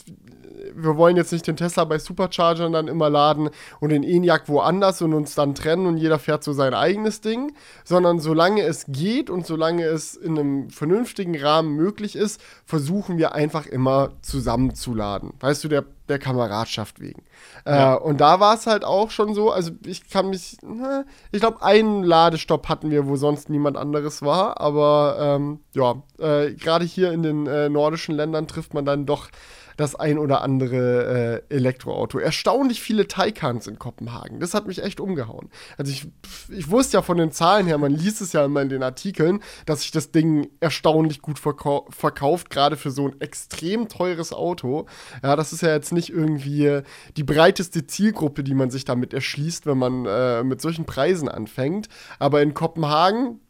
wir 0.75 0.96
wollen 0.96 1.17
jetzt 1.17 1.32
nicht 1.32 1.46
den 1.46 1.56
Tesla 1.56 1.85
bei 1.85 1.99
Superchargern 1.99 2.73
dann 2.73 2.88
immer 2.88 3.08
laden 3.08 3.50
und 3.81 3.91
den 3.91 4.02
ENIAC 4.02 4.49
woanders 4.49 5.02
und 5.02 5.14
uns 5.14 5.35
dann 5.35 5.55
trennen 5.55 5.87
und 5.87 5.96
jeder 5.96 6.19
fährt 6.19 6.44
so 6.44 6.52
sein 6.52 6.75
eigenes 6.75 7.20
Ding, 7.20 7.55
sondern 7.85 8.19
solange 8.19 8.62
es 8.62 8.87
geht 8.88 9.31
und 9.31 9.47
solange 9.47 9.85
es 9.85 10.14
in 10.14 10.38
einem 10.38 10.70
vernünftigen 10.70 11.37
Rahmen 11.40 11.75
möglich 11.76 12.17
ist, 12.17 12.40
versuchen 12.64 13.19
wir 13.19 13.35
einfach 13.35 13.67
immer 13.67 14.11
zusammenzuladen. 14.23 15.32
Weißt 15.40 15.64
du, 15.64 15.69
der, 15.69 15.85
der 16.09 16.19
Kameradschaft 16.19 17.01
wegen. 17.01 17.23
Ja. 17.67 17.95
Äh, 17.95 17.99
und 17.99 18.21
da 18.21 18.41
war 18.41 18.55
es 18.55 18.67
halt 18.67 18.85
auch 18.85 19.11
schon 19.11 19.35
so, 19.35 19.51
also 19.51 19.73
ich 19.85 20.09
kann 20.09 20.31
mich, 20.31 20.59
na, 20.62 21.05
ich 21.33 21.40
glaube, 21.40 21.62
einen 21.62 22.02
Ladestopp 22.02 22.69
hatten 22.69 22.90
wir, 22.90 23.07
wo 23.07 23.17
sonst 23.17 23.49
niemand 23.49 23.76
anderes 23.76 24.23
war, 24.23 24.61
aber 24.61 25.17
ähm, 25.19 25.61
ja, 25.73 26.02
äh, 26.19 26.52
gerade 26.52 26.85
hier 26.85 27.12
in 27.12 27.23
den 27.23 27.47
äh, 27.47 27.69
nordischen 27.69 28.14
Ländern 28.14 28.47
trifft 28.47 28.75
man 28.75 28.85
dann 28.85 29.07
doch 29.07 29.28
das 29.76 29.95
ein 29.95 30.19
oder 30.19 30.43
andere 30.43 31.43
äh, 31.49 31.54
Elektroauto. 31.54 32.19
Erstaunlich 32.19 32.81
viele 32.81 33.09
Taycans 33.09 33.66
in 33.66 33.78
Kopenhagen. 33.78 34.40
Das 34.40 34.54
hat 34.54 34.66
mich 34.66 34.83
echt 34.83 35.00
umgehauen. 35.00 35.50
Also 35.76 35.93
ich, 35.93 36.07
ich 36.49 36.71
wusste 36.71 36.99
ja 36.99 37.02
von 37.02 37.16
den 37.16 37.33
Zahlen 37.33 37.66
her, 37.66 37.78
man 37.78 37.93
liest 37.93 38.21
es 38.21 38.33
ja 38.33 38.45
immer 38.45 38.62
in 38.62 38.69
den 38.69 38.83
Artikeln, 38.83 39.40
dass 39.66 39.83
sich 39.83 39.90
das 39.90 40.11
Ding 40.11 40.49
erstaunlich 40.61 41.21
gut 41.23 41.38
verkau 41.38 41.87
verkauft, 41.90 42.50
gerade 42.50 42.76
für 42.76 42.90
so 42.90 43.09
ein 43.09 43.21
extrem 43.21 43.88
teures 43.88 44.33
Auto. 44.33 44.87
Ja, 45.23 45.37
das 45.37 45.52
ist 45.52 45.62
ja 45.62 45.73
jetzt 45.73 45.93
nicht 45.93 46.11
irgendwie 46.11 46.81
die 47.16 47.25
breiteste 47.25 47.87
Zielgruppe, 47.87 48.45
die 48.45 48.54
man 48.54 48.71
sich 48.71 48.85
damit 48.85 49.14
erschließt, 49.14 49.66
wenn 49.66 49.78
man 49.78 50.07
äh, 50.07 50.43
mit 50.45 50.61
solchen 50.61 50.85
Preisen 50.85 51.28
anfängt. 51.28 51.88
Aber 52.19 52.43
in 52.43 52.54
Kopenhagen 52.54 53.40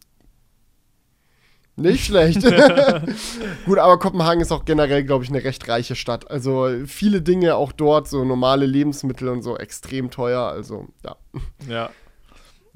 nicht 1.76 2.04
schlecht. 2.06 2.42
Gut, 3.66 3.78
aber 3.78 3.98
Kopenhagen 3.98 4.40
ist 4.40 4.52
auch 4.52 4.64
generell, 4.64 5.04
glaube 5.04 5.24
ich, 5.24 5.30
eine 5.30 5.42
recht 5.42 5.68
reiche 5.68 5.96
Stadt. 5.96 6.30
Also 6.30 6.68
viele 6.86 7.22
Dinge 7.22 7.56
auch 7.56 7.72
dort, 7.72 8.08
so 8.08 8.24
normale 8.24 8.66
Lebensmittel 8.66 9.28
und 9.28 9.42
so, 9.42 9.56
extrem 9.56 10.10
teuer. 10.10 10.42
Also, 10.42 10.88
ja. 11.04 11.16
Ja. 11.68 11.90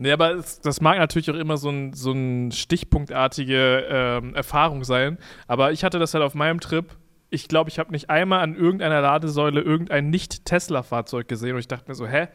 Nee, 0.01 0.13
aber 0.13 0.37
es, 0.37 0.61
das 0.61 0.81
mag 0.81 0.97
natürlich 0.99 1.29
auch 1.31 1.35
immer 1.35 1.57
so 1.57 1.71
ein, 1.71 1.93
so 1.93 2.13
ein 2.13 2.53
stichpunktartige 2.53 3.87
ähm, 3.91 4.35
Erfahrung 4.35 4.85
sein. 4.85 5.19
Aber 5.49 5.73
ich 5.73 5.83
hatte 5.83 5.99
das 5.99 6.15
halt 6.15 6.23
auf 6.23 6.35
meinem 6.35 6.61
Trip. 6.61 6.87
Ich 7.31 7.49
glaube, 7.49 7.69
ich 7.69 7.81
habe 7.81 7.91
nicht 7.91 8.09
einmal 8.09 8.41
an 8.41 8.55
irgendeiner 8.55 9.01
Ladesäule 9.01 9.61
irgendein 9.61 10.09
Nicht-Tesla-Fahrzeug 10.11 11.27
gesehen. 11.27 11.55
Und 11.55 11.61
ich 11.61 11.69
dachte 11.69 11.89
mir 11.89 11.97
so, 11.97 12.07
hä? 12.07 12.29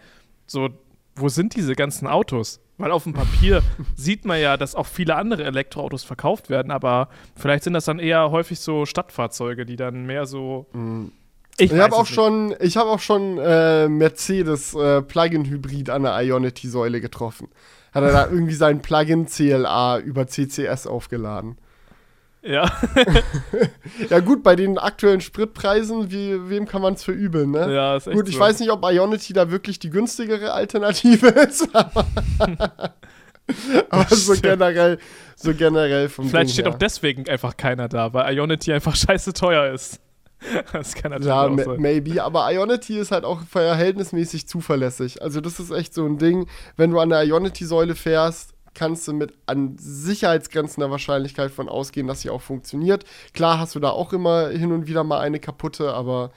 So, 0.46 0.70
wo 1.16 1.30
sind 1.30 1.56
diese 1.56 1.74
ganzen 1.76 2.08
Autos? 2.08 2.60
Weil 2.78 2.92
auf 2.92 3.04
dem 3.04 3.14
Papier 3.14 3.62
sieht 3.96 4.26
man 4.26 4.40
ja, 4.40 4.58
dass 4.58 4.76
auch 4.76 4.88
viele 4.88 5.16
andere 5.16 5.44
Elektroautos 5.44 6.04
verkauft 6.04 6.50
werden, 6.50 6.72
aber 6.72 7.10
vielleicht 7.36 7.64
sind 7.64 7.74
das 7.74 7.86
dann 7.86 8.00
eher 8.00 8.32
häufig 8.32 8.60
so 8.60 8.86
Stadtfahrzeuge, 8.86 9.66
die 9.66 9.76
dann 9.76 10.06
mehr 10.06 10.26
so 10.26 10.68
Mm. 10.74 11.06
Ich, 11.58 11.72
weiß 11.72 11.80
habe 11.80 11.96
auch 11.96 12.06
schon, 12.06 12.56
ich 12.60 12.78
habe 12.78 12.90
auch 12.90 13.00
schon 13.00 13.38
äh, 13.38 13.88
Mercedes 13.88 14.74
äh, 14.74 15.02
Plug-in-Hybrid 15.02 15.90
an 15.90 16.04
der 16.04 16.20
Ionity-Säule 16.20 17.00
getroffen. 17.00 17.50
Hat 17.92 18.04
er 18.04 18.12
da 18.12 18.26
irgendwie 18.32 18.56
sein 18.56 18.82
Plug-in 18.82 19.28
CLA 19.28 20.00
über 20.00 20.28
CCS 20.28 20.88
aufgeladen. 20.88 21.58
Ja. 22.44 22.70
Ja 24.10 24.20
gut, 24.20 24.44
bei 24.44 24.56
den 24.56 24.78
aktuellen 24.78 25.22
Spritpreisen, 25.22 26.12
wie, 26.12 26.50
wem 26.50 26.68
kann 26.68 26.82
man 26.82 26.96
es 26.96 27.04
verübeln, 27.04 27.52
ne? 27.52 27.74
ja, 27.74 27.96
ist 27.96 28.08
echt 28.08 28.16
Gut, 28.18 28.28
ich 28.28 28.36
so. 28.36 28.42
weiß 28.42 28.60
nicht, 28.60 28.72
ob 28.72 28.84
Ionity 28.84 29.34
da 29.34 29.50
wirklich 29.52 29.80
die 29.80 29.90
günstigere 29.90 30.52
Alternative 30.52 31.28
ist, 31.48 31.70
aber, 31.74 32.06
aber 33.90 34.16
so 34.16 34.34
generell, 34.42 34.98
so 35.36 35.54
generell 35.54 36.10
vom 36.10 36.28
Vielleicht 36.30 36.50
Ding 36.50 36.54
steht 36.54 36.66
her. 36.66 36.74
auch 36.74 36.78
deswegen 36.78 37.28
einfach 37.30 37.56
keiner 37.58 37.88
da, 37.88 38.14
weil 38.14 38.34
Ionity 38.36 38.74
einfach 38.74 38.96
scheiße 38.96 39.34
teuer 39.34 39.74
ist. 39.74 40.00
Das 40.74 40.94
kann 40.96 41.12
natürlich 41.12 41.28
Ja, 41.28 41.46
auch 41.46 41.50
ma- 41.52 41.64
sein. 41.64 41.80
maybe, 41.80 42.22
aber 42.24 42.52
Ionity 42.52 42.98
ist 43.00 43.12
halt 43.12 43.24
auch 43.24 43.42
verhältnismäßig 43.44 44.48
zuverlässig. 44.48 45.22
Also 45.22 45.40
das 45.40 45.60
ist 45.60 45.72
echt 45.72 45.94
so 45.94 46.06
ein 46.06 46.18
Ding, 46.18 46.48
wenn 46.76 46.92
du 46.92 47.00
an 47.00 47.10
der 47.10 47.24
Ionity-Säule 47.24 47.96
fährst, 47.96 48.53
kannst 48.76 49.08
du 49.08 49.14
mit 49.14 49.34
an 49.46 49.76
sicherheitsgrenzender 49.78 50.90
Wahrscheinlichkeit 50.92 51.52
von 51.52 51.70
ausgehen, 51.70 52.08
dass 52.08 52.22
sie 52.22 52.30
auch 52.30 52.42
funktioniert. 52.42 53.06
Klar 53.34 53.60
hast 53.60 53.76
du 53.76 53.80
da 53.80 53.90
auch 53.90 54.14
immer 54.14 54.50
hin 54.50 54.72
und 54.72 54.88
wieder 54.88 55.04
mal 55.04 55.20
eine 55.20 55.40
kaputte, 55.40 55.94
aber 55.94 56.32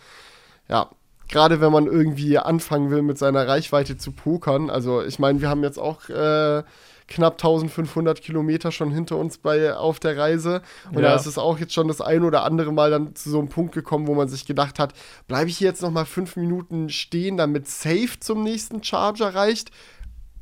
ja, 0.68 0.90
gerade 1.28 1.60
wenn 1.60 1.72
man 1.72 1.86
irgendwie 1.86 2.38
anfangen 2.38 2.90
will, 2.90 3.02
mit 3.02 3.18
seiner 3.18 3.46
Reichweite 3.48 3.96
zu 3.96 4.12
pokern, 4.12 4.70
also 4.70 5.02
ich 5.02 5.18
meine, 5.18 5.40
wir 5.40 5.48
haben 5.48 5.62
jetzt 5.62 5.78
auch 5.78 6.08
äh, 6.08 6.62
knapp 7.08 7.34
1500 7.34 8.20
Kilometer 8.20 8.72
schon 8.72 8.90
hinter 8.90 9.16
uns 9.16 9.38
bei, 9.38 9.74
auf 9.74 10.00
der 10.00 10.16
Reise. 10.16 10.62
Und 10.90 11.02
Ja. 11.02 11.10
da 11.10 11.14
ist 11.14 11.26
es 11.26 11.38
auch 11.38 11.58
jetzt 11.58 11.72
schon 11.72 11.88
das 11.88 12.00
ein 12.00 12.24
oder 12.24 12.42
andere 12.44 12.72
Mal 12.72 12.90
dann 12.90 13.14
zu 13.14 13.30
so 13.30 13.38
einem 13.38 13.48
Punkt 13.48 13.74
gekommen, 13.74 14.06
wo 14.06 14.14
man 14.14 14.28
sich 14.28 14.44
gedacht 14.44 14.78
hat, 14.78 14.92
bleibe 15.28 15.48
ich 15.48 15.58
hier 15.58 15.68
jetzt 15.68 15.82
noch 15.82 15.90
mal 15.90 16.04
fünf 16.04 16.36
Minuten 16.36 16.88
stehen, 16.88 17.36
damit 17.36 17.68
safe 17.68 18.18
zum 18.18 18.42
nächsten 18.42 18.82
Charger 18.82 19.34
reicht? 19.34 19.70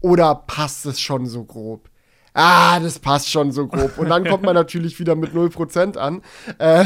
Oder 0.05 0.35
passt 0.35 0.85
es 0.85 1.01
schon 1.01 1.25
so 1.25 1.45
grob? 1.45 1.89
Ah, 2.35 2.79
das 2.79 2.99
passt 2.99 3.31
schon 3.31 3.53
so 3.53 3.67
grob. 3.67 3.97
Und 3.97 4.11
dann 4.11 4.27
kommt 4.27 4.43
man 4.43 4.55
natürlich 4.63 5.01
wieder 5.01 5.15
mit 5.15 5.33
0% 5.33 5.97
an. 5.97 6.21
Äh, 6.59 6.85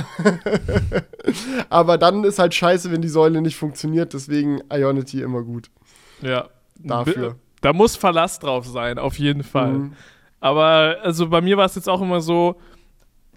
aber 1.69 1.99
dann 1.99 2.23
ist 2.23 2.39
halt 2.39 2.55
scheiße, 2.55 2.93
wenn 2.93 3.03
die 3.03 3.09
Säule 3.09 3.43
nicht 3.43 3.57
funktioniert. 3.57 4.15
Deswegen 4.15 4.61
Ionity 4.73 5.21
immer 5.21 5.43
gut. 5.43 5.69
Ja. 6.23 6.49
Dafür. 6.77 7.35
Da 7.61 7.73
muss 7.73 7.97
Verlass 7.97 8.39
drauf 8.39 8.69
sein, 8.69 9.01
auf 9.01 9.19
jeden 9.19 9.43
Fall. 9.43 9.73
Mhm. 9.73 9.93
Aber 10.39 10.99
also 11.03 11.29
bei 11.29 11.41
mir 11.41 11.57
war 11.57 11.65
es 11.67 11.75
jetzt 11.75 11.89
auch 11.89 12.01
immer 12.01 12.21
so, 12.21 12.55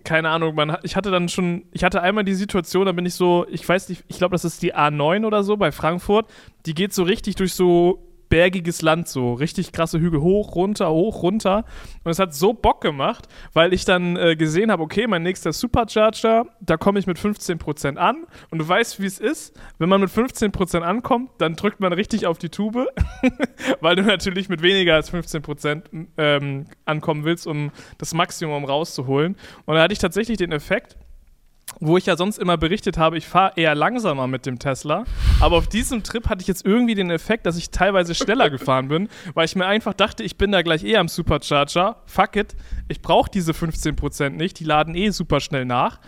keine 0.04 0.30
Ahnung, 0.30 0.54
man, 0.54 0.78
ich 0.84 0.96
hatte 0.96 1.10
dann 1.10 1.28
schon, 1.28 1.64
ich 1.72 1.84
hatte 1.84 2.04
einmal 2.04 2.24
die 2.24 2.36
Situation, 2.36 2.86
da 2.86 2.92
bin 2.92 3.08
ich 3.08 3.16
so, 3.16 3.48
ich 3.50 3.68
weiß 3.68 3.90
nicht, 3.90 4.04
ich 4.10 4.20
glaube, 4.20 4.34
das 4.34 4.46
ist 4.46 4.62
die 4.62 4.76
A9 4.76 5.26
oder 5.26 5.44
so 5.44 5.58
bei 5.58 5.72
Frankfurt, 5.72 6.28
die 6.68 6.76
geht 6.76 6.94
so 6.94 7.02
richtig 7.02 7.34
durch 7.34 7.56
so 7.56 8.11
bergiges 8.32 8.82
Land, 8.82 9.10
so 9.10 9.34
richtig 9.34 9.74
krasse 9.74 10.00
Hügel, 10.00 10.22
hoch, 10.22 10.56
runter, 10.56 10.90
hoch, 10.90 11.22
runter. 11.22 11.66
Und 12.04 12.12
es 12.12 12.18
hat 12.18 12.34
so 12.34 12.54
Bock 12.54 12.82
gemacht, 12.82 13.28
weil 13.54 13.74
ich 13.74 13.86
dann 13.86 14.16
äh, 14.16 14.36
gesehen 14.38 14.72
habe, 14.72 14.82
okay, 14.82 15.06
mein 15.06 15.22
nächster 15.22 15.52
Supercharger, 15.52 16.46
da 16.62 16.78
komme 16.78 16.98
ich 16.98 17.08
mit 17.08 17.20
15% 17.20 17.98
an. 17.98 18.24
Und 18.50 18.60
du 18.60 18.68
weißt, 18.68 19.02
wie 19.02 19.06
es 19.06 19.20
ist, 19.20 19.60
wenn 19.78 19.90
man 19.90 20.00
mit 20.00 20.10
15% 20.10 20.80
ankommt, 20.80 21.30
dann 21.40 21.56
drückt 21.56 21.82
man 21.82 21.92
richtig 21.92 22.26
auf 22.26 22.38
die 22.38 22.50
Tube, 22.50 22.88
weil 23.82 23.98
du 23.98 24.02
natürlich 24.02 24.48
mit 24.48 24.62
weniger 24.62 24.96
als 24.96 25.14
15% 25.14 26.08
ähm, 26.18 26.68
ankommen 26.86 27.26
willst, 27.26 27.46
um 27.46 27.72
das 27.98 28.14
Maximum 28.14 28.64
rauszuholen. 28.64 29.36
Und 29.66 29.76
da 29.76 29.82
hatte 29.82 29.94
ich 29.94 30.00
tatsächlich 30.00 30.38
den 30.38 30.54
Effekt, 30.54 30.98
wo 31.80 31.98
ich 31.98 32.06
ja 32.06 32.16
sonst 32.16 32.38
immer 32.38 32.58
berichtet 32.58 32.98
habe, 32.98 33.18
ich 33.18 33.28
fahre 33.28 33.54
eher 33.56 33.74
langsamer 33.74 34.28
mit 34.28 34.46
dem 34.46 34.60
Tesla. 34.60 35.06
Aber 35.40 35.58
auf 35.58 35.68
diesem 35.68 36.04
Trip 36.04 36.30
hatte 36.30 36.42
ich 36.42 36.48
jetzt 36.48 36.66
irgendwie 36.66 36.94
den 36.96 37.10
Effekt, 37.10 37.46
dass 37.46 37.58
ich 37.58 37.72
teilweise 37.72 38.14
schneller 38.14 38.50
gefahren 38.50 38.88
bin, 38.88 39.10
weil 39.34 39.46
ich 39.46 39.56
mir 39.56 39.66
einfach 39.66 39.94
dachte, 39.94 40.24
ich 40.24 40.38
bin 40.38 40.52
da 40.52 40.62
gleich 40.62 40.84
eh 40.84 40.98
am 40.98 41.08
Supercharger. 41.08 41.98
Fuck 42.06 42.36
it, 42.36 42.56
ich 42.88 43.02
brauche 43.02 43.32
diese 43.32 43.54
15% 43.54 44.30
nicht, 44.30 44.60
die 44.60 44.64
laden 44.64 44.94
eh 44.96 45.10
super 45.10 45.40
schnell 45.40 45.66
nach. 45.66 46.00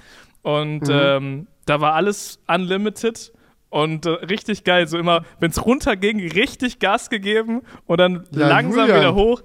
Und 0.44 0.84
ähm, 0.92 1.48
da 1.66 1.80
war 1.82 1.94
alles 1.94 2.40
unlimited. 2.48 3.32
Und 3.70 4.06
äh, 4.06 4.10
richtig 4.10 4.66
geil, 4.66 4.88
so 4.88 5.00
immer, 5.00 5.24
wenn 5.40 5.50
es 5.50 5.66
runterging, 5.66 6.20
richtig 6.34 6.78
Gas 6.78 7.10
gegeben 7.10 7.64
und 7.88 7.98
dann 8.00 8.26
Ja, 8.32 8.48
langsam 8.48 8.82
Julian. 8.88 9.00
wieder 9.00 9.16
hoch. 9.16 9.42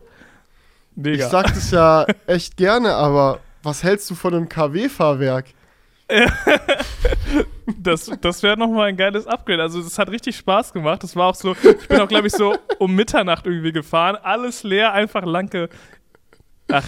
Ich 0.97 1.03
Mega. 1.03 1.29
sag 1.31 1.47
das 1.55 1.71
ja 1.71 2.05
echt 2.27 2.59
gerne, 2.59 2.93
aber 2.95 3.39
was 3.63 3.83
hältst 3.83 4.11
du 4.11 4.15
von 4.15 4.35
einem 4.35 4.49
KW-Fahrwerk? 4.51 5.47
Das, 7.77 8.11
das 8.23 8.43
wäre 8.43 8.57
nochmal 8.57 8.89
ein 8.89 8.97
geiles 8.97 9.27
Upgrade. 9.27 9.63
Also, 9.63 9.83
das 9.83 9.99
hat 9.99 10.11
richtig 10.11 10.37
Spaß 10.37 10.73
gemacht. 10.73 11.03
Das 11.03 11.15
war 11.15 11.27
auch 11.27 11.35
so, 11.35 11.53
ich 11.53 11.89
bin 11.89 12.01
auch, 12.01 12.09
glaube 12.09 12.27
ich, 12.27 12.33
so 12.33 12.57
um 12.79 12.95
Mitternacht 12.95 13.47
irgendwie 13.47 13.73
gefahren. 13.73 14.17
Alles 14.23 14.63
leer, 14.63 14.93
einfach 14.95 15.25
lanke. 15.25 15.69
Ach, 16.69 16.85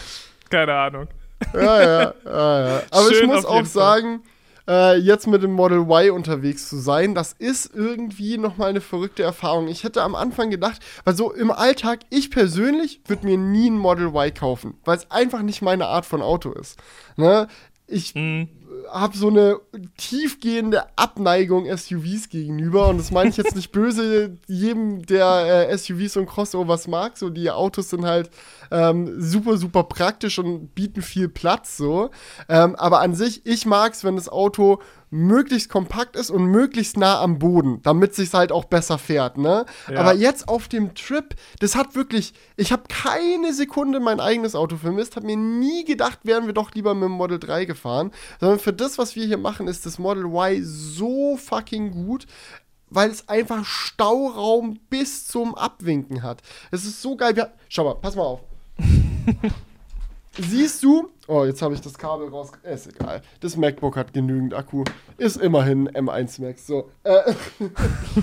keine 0.49 0.75
Ahnung. 0.75 1.09
Ja, 1.55 1.83
ja, 1.83 2.15
ja, 2.25 2.67
ja. 2.67 2.83
Aber 2.91 3.11
ich 3.11 3.19
Schön 3.19 3.27
muss 3.27 3.45
auf 3.45 3.63
auch 3.63 3.67
sagen, 3.67 4.23
äh, 4.69 4.97
jetzt 4.97 5.27
mit 5.27 5.43
dem 5.43 5.53
Model 5.53 5.81
Y 5.81 6.11
unterwegs 6.11 6.69
zu 6.69 6.77
sein, 6.77 7.15
das 7.15 7.33
ist 7.33 7.75
irgendwie 7.75 8.39
nochmal 8.39 8.71
eine 8.71 8.81
verrückte 8.81 9.23
Erfahrung. 9.23 9.69
Ich 9.69 9.85
hätte 9.85 10.03
am 10.03 10.15
Anfang 10.15 10.51
gedacht, 10.51 10.81
weil 11.05 11.15
so 11.15 11.33
im 11.33 11.51
Alltag, 11.51 12.01
ich 12.11 12.31
persönlich 12.31 13.01
würde 13.07 13.27
mir 13.27 13.37
nie 13.39 13.71
ein 13.71 13.79
Model 13.79 14.09
Y 14.09 14.33
kaufen, 14.35 14.79
weil 14.85 14.97
es 14.97 15.11
einfach 15.11 15.43
nicht 15.43 15.61
meine 15.63 15.87
Art 15.87 16.07
von 16.07 16.23
Auto 16.23 16.53
ist. 16.53 16.79
Ne? 17.17 17.49
Ich 17.87 18.15
Mhm. 18.15 18.49
Habe 18.93 19.17
so 19.17 19.29
eine 19.29 19.61
tiefgehende 19.97 20.85
Abneigung 20.97 21.65
SUVs 21.65 22.29
gegenüber 22.29 22.89
und 22.89 22.99
das 22.99 23.11
meine 23.11 23.31
ich 23.31 23.37
jetzt 23.37 23.57
nicht 23.57 23.73
böse 23.73 24.37
jedem, 24.47 25.07
der 25.07 25.69
äh, 25.71 25.77
SUVs 25.77 26.17
und 26.17 26.27
Crossovers 26.27 26.89
mag. 26.89 27.17
So 27.17 27.31
die 27.31 27.51
Autos 27.51 27.91
sind 27.91 28.05
halt 28.05 28.31
ähm, 28.71 29.21
super 29.21 29.57
super 29.57 29.85
praktisch 29.85 30.39
und 30.39 30.75
bieten 30.75 31.03
viel 31.03 31.29
Platz 31.29 31.77
so. 31.77 32.11
Ähm, 32.49 32.77
aber 32.77 33.01
an 33.01 33.15
sich 33.15 33.47
ich 33.47 33.67
mag's, 33.67 34.05
wenn 34.05 34.17
das 34.17 34.29
Auto 34.29 34.81
möglichst 35.11 35.69
kompakt 35.69 36.17
ist 36.17 36.31
und 36.31 36.47
möglichst 36.47 36.97
nah 36.97 37.21
am 37.21 37.39
Boden, 37.39 37.83
damit 37.83 38.15
sich's 38.15 38.33
halt 38.33 38.53
auch 38.53 38.65
besser 38.65 38.97
fährt, 38.99 39.39
ne? 39.39 39.67
Ja. 39.91 40.01
Aber 40.01 40.15
jetzt 40.15 40.49
auf 40.49 40.69
dem 40.69 40.95
Trip, 40.95 41.35
das 41.59 41.75
hat 41.75 41.95
wirklich, 41.95 42.33
ich 42.57 42.73
habe 42.73 42.85
keine 42.89 43.53
Sekunde 43.53 44.01
mein 44.01 44.21
eigenes 44.21 44.55
Auto 44.55 44.77
vermisst, 44.77 45.17
habe 45.17 45.27
mir 45.27 45.37
nie 45.37 45.85
gedacht, 45.85 46.21
wären 46.23 46.47
wir 46.47 46.53
doch 46.53 46.73
lieber 46.73 46.95
mit 46.95 47.05
dem 47.05 47.13
Model 47.13 47.39
3 47.39 47.65
gefahren, 47.65 48.13
sondern 48.39 48.61
für 48.61 48.73
das, 48.73 48.99
was 48.99 49.17
wir 49.17 49.27
hier 49.27 49.39
machen, 49.39 49.67
ist 49.67 49.85
das 49.85 49.99
Model 49.99 50.27
Y 50.27 50.63
so 50.65 51.37
fucking 51.37 51.91
gut, 51.91 52.27
weil 52.89 53.11
es 53.11 53.29
einfach 53.29 53.65
Stauraum 53.65 54.79
bis 54.91 55.27
zum 55.27 55.55
Abwinken 55.55 56.23
hat. 56.23 56.43
Es 56.71 56.85
ist 56.85 57.03
so 57.03 57.17
geil. 57.17 57.53
Schau 57.69 57.85
mal, 57.85 57.95
pass 57.95 58.17
mal 58.17 58.23
auf. 58.23 58.41
Siehst 60.41 60.83
du? 60.83 61.11
Oh, 61.29 61.45
jetzt 61.45 61.61
habe 61.63 61.75
ich 61.75 61.81
das 61.81 61.99
Kabel 61.99 62.29
raus. 62.29 62.53
Ist 62.63 62.89
egal. 62.89 63.23
Das 63.41 63.57
MacBook 63.57 63.97
hat 63.97 64.13
genügend 64.13 64.55
Akku. 64.55 64.85
Ist 65.19 65.37
immerhin 65.37 65.89
M1 65.89 66.41
Max. 66.43 66.67
So. 66.67 66.91
Äh, 67.05 67.35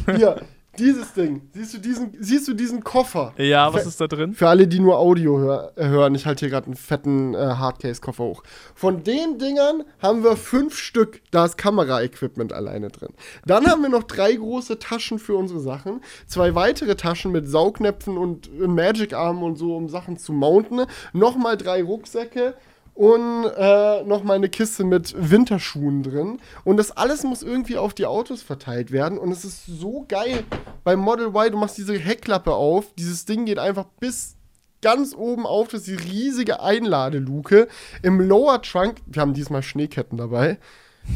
hier, 0.15 0.41
dieses 0.79 1.13
Ding. 1.13 1.41
Siehst 1.53 1.73
du 1.73 1.77
diesen, 1.79 2.11
siehst 2.19 2.47
du 2.47 2.53
diesen 2.53 2.83
Koffer? 2.83 3.33
Ja, 3.37 3.73
was 3.73 3.83
Fe- 3.83 3.89
ist 3.89 4.01
da 4.01 4.07
drin? 4.07 4.33
Für 4.33 4.49
alle, 4.49 4.67
die 4.67 4.79
nur 4.79 4.97
Audio 4.97 5.37
hör 5.39 5.71
äh, 5.75 5.87
hören, 5.87 6.15
ich 6.15 6.25
halte 6.25 6.41
hier 6.41 6.49
gerade 6.49 6.67
einen 6.67 6.75
fetten 6.75 7.33
äh, 7.33 7.37
Hardcase-Koffer 7.37 8.23
hoch. 8.23 8.43
Von 8.75 9.03
den 9.03 9.39
Dingern 9.39 9.83
haben 10.01 10.23
wir 10.23 10.35
fünf 10.37 10.77
Stück. 10.77 11.21
Da 11.31 11.45
ist 11.45 11.57
Kamera-Equipment 11.57 12.53
alleine 12.53 12.89
drin. 12.89 13.09
Dann 13.45 13.65
haben 13.67 13.81
wir 13.81 13.89
noch 13.89 14.03
drei 14.03 14.33
große 14.33 14.79
Taschen 14.79 15.19
für 15.19 15.35
unsere 15.35 15.59
Sachen. 15.59 16.01
Zwei 16.27 16.55
weitere 16.55 16.95
Taschen 16.95 17.31
mit 17.31 17.47
Saugnäpfen 17.47 18.17
und 18.17 18.47
äh, 18.47 18.67
Magic-Armen 18.67 19.43
und 19.43 19.57
so, 19.57 19.75
um 19.75 19.89
Sachen 19.89 20.17
zu 20.17 20.33
mounten. 20.33 20.85
Nochmal 21.13 21.57
drei 21.57 21.83
Rucksäcke. 21.83 22.53
Und 22.97 23.45
äh, 23.55 24.03
nochmal 24.05 24.37
eine 24.37 24.49
Kiste 24.49 24.83
mit 24.83 25.13
Winterschuhen 25.15 26.01
drin. 26.01 26.39
Und 26.63 26.77
das 26.77 26.89
alles 26.89 27.23
muss 27.23 27.43
irgendwie 27.43 27.77
auf 27.77 27.93
die 27.93 28.07
Autos 28.07 28.41
verteilt 28.41 28.91
werden. 28.91 29.19
Und 29.19 29.31
es 29.31 29.45
ist 29.45 29.67
so 29.67 30.05
geil. 30.07 30.43
Beim 30.83 30.99
Model 30.99 31.27
Y, 31.27 31.51
du 31.51 31.57
machst 31.59 31.77
diese 31.77 31.93
Heckklappe 31.93 32.55
auf. 32.55 32.91
Dieses 32.97 33.25
Ding 33.25 33.45
geht 33.45 33.59
einfach 33.59 33.85
bis 33.99 34.35
ganz 34.81 35.13
oben 35.13 35.45
auf. 35.45 35.67
Das 35.67 35.81
ist 35.81 35.87
die 35.87 36.09
riesige 36.09 36.59
Einladeluke. 36.59 37.67
Im 38.01 38.19
Lower 38.19 38.63
Trunk, 38.63 38.95
wir 39.05 39.21
haben 39.21 39.35
diesmal 39.35 39.61
Schneeketten 39.61 40.17
dabei. 40.17 40.57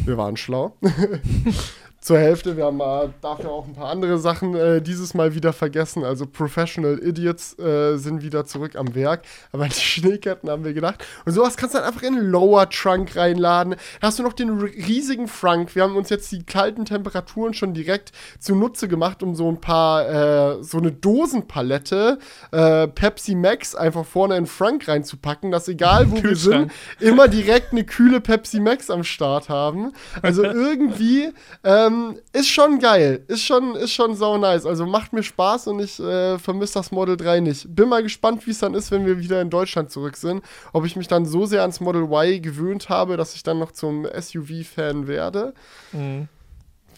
Wir 0.06 0.18
waren 0.18 0.38
schlau. 0.38 0.78
Zur 2.04 2.18
Hälfte. 2.18 2.58
Wir 2.58 2.66
haben 2.66 2.80
äh, 2.80 3.10
dafür 3.22 3.52
auch 3.52 3.68
ein 3.68 3.74
paar 3.76 3.90
andere 3.92 4.18
Sachen 4.18 4.56
äh, 4.56 4.82
dieses 4.82 5.14
Mal 5.14 5.36
wieder 5.36 5.54
vergessen. 5.54 6.04
Also 6.04 6.26
Professional 6.26 6.98
Idiots 6.98 7.58
äh, 7.60 7.96
sind 7.98 8.24
wieder 8.24 8.44
zurück 8.44 8.76
am 8.76 8.96
Werk. 8.96 9.22
Aber 9.52 9.68
die 9.68 9.80
Schneeketten 9.80 10.50
haben 10.50 10.64
wir 10.64 10.74
gedacht. 10.74 11.06
Und 11.26 11.34
sowas 11.34 11.58
kannst 11.58 11.76
du 11.76 11.78
dann 11.78 11.88
einfach 11.88 12.02
in 12.02 12.16
den 12.16 12.26
Lower 12.26 12.68
Trunk 12.72 13.16
reinladen. 13.16 13.76
Da 14.00 14.08
hast 14.08 14.18
du 14.18 14.24
noch 14.24 14.34
den 14.34 14.50
ri- 14.50 14.88
riesigen 14.88 15.28
Frunk. 15.28 15.76
Wir 15.76 15.84
haben 15.84 15.96
uns 15.96 16.10
jetzt 16.10 16.32
die 16.32 16.42
kalten 16.44 16.86
Temperaturen 16.86 17.54
schon 17.54 17.76
direkt 17.76 18.12
zunutze 18.40 18.88
gemacht, 18.88 19.22
um 19.22 19.36
so 19.36 19.48
ein 19.48 19.62
paar, 19.62 20.58
äh, 20.58 20.64
so 20.64 20.80
eine 20.80 20.92
Dosenpalette 20.92 22.18
äh, 22.52 22.88
Pepsi 22.88 23.36
Max 23.36 23.76
einfach 23.76 24.06
vorne 24.08 24.38
in 24.38 24.46
den 24.46 24.50
Frunk 24.50 24.88
reinzupacken, 24.88 25.52
dass 25.52 25.68
egal 25.68 26.10
wo 26.10 26.24
wir 26.24 26.36
sind, 26.36 26.72
immer 27.00 27.28
direkt 27.28 27.74
eine 27.74 27.84
kühle 27.84 28.22
Pepsi 28.22 28.60
Max 28.60 28.90
am 28.90 29.04
Start 29.04 29.50
haben. 29.50 29.94
Also 30.24 30.44
irgendwie 30.46 31.30
ähm, 31.64 31.91
ähm, 31.92 32.20
ist 32.34 32.48
schon 32.48 32.80
geil. 32.80 33.24
Ist 33.28 33.44
schon, 33.44 33.76
ist 33.76 33.92
schon 33.92 34.16
sau 34.16 34.38
nice. 34.38 34.66
Also 34.66 34.86
macht 34.86 35.14
mir 35.14 35.24
Spaß 35.24 35.68
und 35.68 35.80
ich 35.80 36.00
äh, 36.00 36.38
vermisse 36.40 36.76
das 36.76 36.92
Model 36.92 37.18
3 37.18 37.40
nicht. 37.40 37.76
Bin 37.76 37.90
mal 37.90 38.04
gespannt, 38.04 38.46
wie 38.48 38.52
es 38.52 38.60
dann 38.60 38.74
ist, 38.74 38.92
wenn 38.92 39.06
wir 39.06 39.20
wieder 39.20 39.42
in 39.42 39.50
Deutschland 39.50 39.92
zurück 39.92 40.18
sind. 40.18 40.44
Ob 40.74 40.86
ich 40.86 40.96
mich 40.96 41.08
dann 41.08 41.26
so 41.26 41.46
sehr 41.46 41.62
ans 41.62 41.80
Model 41.80 42.04
Y 42.04 42.42
gewöhnt 42.42 42.90
habe, 42.90 43.18
dass 43.18 43.36
ich 43.36 43.44
dann 43.44 43.60
noch 43.60 43.72
zum 43.72 44.06
SUV-Fan 44.06 45.08
werde. 45.08 45.54
Mhm. 45.92 46.28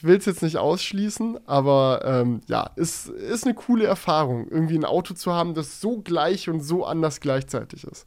Will 0.02 0.18
es 0.18 0.26
jetzt 0.26 0.44
nicht 0.44 0.58
ausschließen, 0.58 1.40
aber 1.48 2.02
ähm, 2.04 2.42
ja, 2.48 2.70
ist, 2.76 3.08
ist 3.08 3.46
eine 3.46 3.54
coole 3.54 3.86
Erfahrung, 3.86 4.48
irgendwie 4.50 4.78
ein 4.78 4.84
Auto 4.84 5.14
zu 5.14 5.32
haben, 5.32 5.54
das 5.54 5.80
so 5.80 6.02
gleich 6.02 6.50
und 6.50 6.60
so 6.60 6.86
anders 6.86 7.22
gleichzeitig 7.22 7.86
ist. 7.86 8.06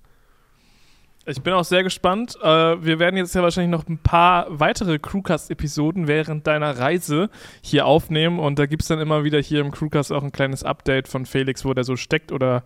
Ich 1.28 1.42
bin 1.42 1.52
auch 1.54 1.64
sehr 1.64 1.82
gespannt. 1.82 2.36
Äh, 2.40 2.46
wir 2.46 3.00
werden 3.00 3.16
jetzt 3.16 3.34
ja 3.34 3.42
wahrscheinlich 3.42 3.70
noch 3.70 3.88
ein 3.88 3.98
paar 3.98 4.46
weitere 4.48 5.00
Crewcast-Episoden 5.00 6.06
während 6.06 6.46
deiner 6.46 6.78
Reise 6.78 7.30
hier 7.62 7.86
aufnehmen 7.86 8.38
und 8.38 8.60
da 8.60 8.66
gibt 8.66 8.82
es 8.82 8.88
dann 8.88 9.00
immer 9.00 9.24
wieder 9.24 9.40
hier 9.40 9.60
im 9.60 9.72
Crewcast 9.72 10.12
auch 10.12 10.22
ein 10.22 10.30
kleines 10.30 10.62
Update 10.62 11.08
von 11.08 11.26
Felix, 11.26 11.64
wo 11.64 11.74
der 11.74 11.82
so 11.82 11.96
steckt 11.96 12.30
oder 12.30 12.62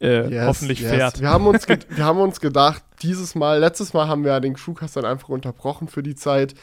äh, 0.00 0.30
yes, 0.30 0.46
hoffentlich 0.46 0.80
yes. 0.80 0.90
fährt. 0.90 1.20
Wir 1.20 1.30
haben, 1.30 1.46
uns 1.46 1.66
wir 1.88 2.04
haben 2.04 2.20
uns 2.20 2.40
gedacht, 2.40 2.84
dieses 3.02 3.34
Mal, 3.34 3.58
letztes 3.58 3.94
Mal 3.94 4.06
haben 4.06 4.22
wir 4.22 4.30
ja 4.30 4.40
den 4.40 4.54
Crewcast 4.54 4.96
dann 4.96 5.04
einfach 5.04 5.28
unterbrochen 5.28 5.88
für 5.88 6.04
die 6.04 6.14
Zeit, 6.14 6.54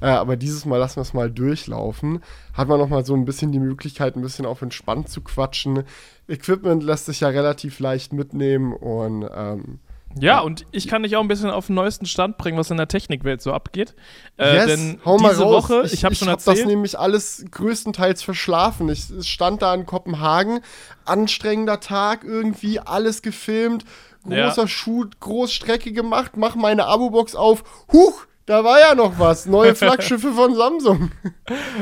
äh, 0.00 0.06
aber 0.06 0.36
dieses 0.36 0.64
Mal 0.64 0.76
lassen 0.76 0.96
wir 0.96 1.02
es 1.02 1.12
mal 1.12 1.30
durchlaufen. 1.30 2.22
Hat 2.52 2.68
man 2.68 2.78
nochmal 2.78 3.04
so 3.04 3.14
ein 3.14 3.24
bisschen 3.24 3.50
die 3.50 3.58
Möglichkeit, 3.58 4.14
ein 4.14 4.22
bisschen 4.22 4.46
auf 4.46 4.62
entspannt 4.62 5.08
zu 5.08 5.22
quatschen. 5.22 5.82
Equipment 6.28 6.84
lässt 6.84 7.06
sich 7.06 7.20
ja 7.20 7.28
relativ 7.28 7.80
leicht 7.80 8.12
mitnehmen 8.12 8.72
und 8.72 9.28
ähm, 9.34 9.80
ja, 10.18 10.40
und 10.40 10.66
ich 10.72 10.88
kann 10.88 11.02
dich 11.02 11.16
auch 11.16 11.20
ein 11.20 11.28
bisschen 11.28 11.50
auf 11.50 11.66
den 11.66 11.76
neuesten 11.76 12.06
Stand 12.06 12.36
bringen, 12.36 12.58
was 12.58 12.70
in 12.70 12.76
der 12.76 12.88
Technikwelt 12.88 13.40
so 13.40 13.52
abgeht. 13.52 13.94
Äh, 14.38 14.54
yes, 14.56 14.66
denn 14.66 15.00
hau 15.04 15.18
mal 15.18 15.30
diese 15.30 15.44
raus. 15.44 15.68
Woche, 15.68 15.82
ich, 15.86 15.92
ich 15.92 16.04
habe 16.04 16.14
schon 16.14 16.28
hab 16.28 16.38
erzählt, 16.38 16.58
das 16.58 16.66
nämlich 16.66 16.98
alles 16.98 17.44
größtenteils 17.50 18.22
verschlafen. 18.22 18.88
Ich 18.88 19.06
stand 19.20 19.62
da 19.62 19.72
in 19.74 19.86
Kopenhagen, 19.86 20.60
anstrengender 21.04 21.78
Tag 21.80 22.24
irgendwie, 22.24 22.80
alles 22.80 23.22
gefilmt, 23.22 23.84
großer 24.24 24.62
ja. 24.62 24.68
Shoot, 24.68 25.20
Großstrecke 25.20 25.92
gemacht, 25.92 26.32
mach 26.36 26.56
meine 26.56 26.86
Abo-Box 26.86 27.36
auf, 27.36 27.62
huch, 27.92 28.26
da 28.50 28.64
war 28.64 28.80
ja 28.80 28.96
noch 28.96 29.16
was. 29.16 29.46
Neue 29.46 29.76
Flaggschiffe 29.76 30.32
von 30.32 30.54
Samsung. 30.54 31.12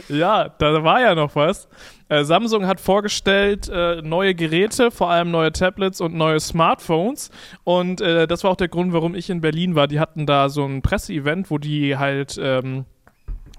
Ja, 0.08 0.48
da 0.48 0.82
war 0.82 1.00
ja 1.02 1.14
noch 1.14 1.34
was. 1.34 1.68
Äh, 2.08 2.25
Samsung 2.25 2.66
hat 2.66 2.80
vorgestellt 2.80 3.68
äh, 3.68 4.00
neue 4.00 4.34
Geräte, 4.34 4.90
vor 4.90 5.10
allem 5.10 5.30
neue 5.30 5.52
Tablets 5.52 6.00
und 6.00 6.14
neue 6.14 6.40
Smartphones. 6.40 7.30
Und 7.64 8.00
äh, 8.00 8.26
das 8.26 8.44
war 8.44 8.52
auch 8.52 8.56
der 8.56 8.68
Grund, 8.68 8.94
warum 8.94 9.14
ich 9.14 9.28
in 9.28 9.42
Berlin 9.42 9.75
war. 9.75 9.87
Die 9.87 10.00
hatten 10.00 10.25
da 10.25 10.48
so 10.48 10.64
ein 10.64 10.80
Presseevent, 10.80 11.50
wo 11.50 11.58
die 11.58 11.96
halt. 11.96 12.38
Ähm, 12.40 12.87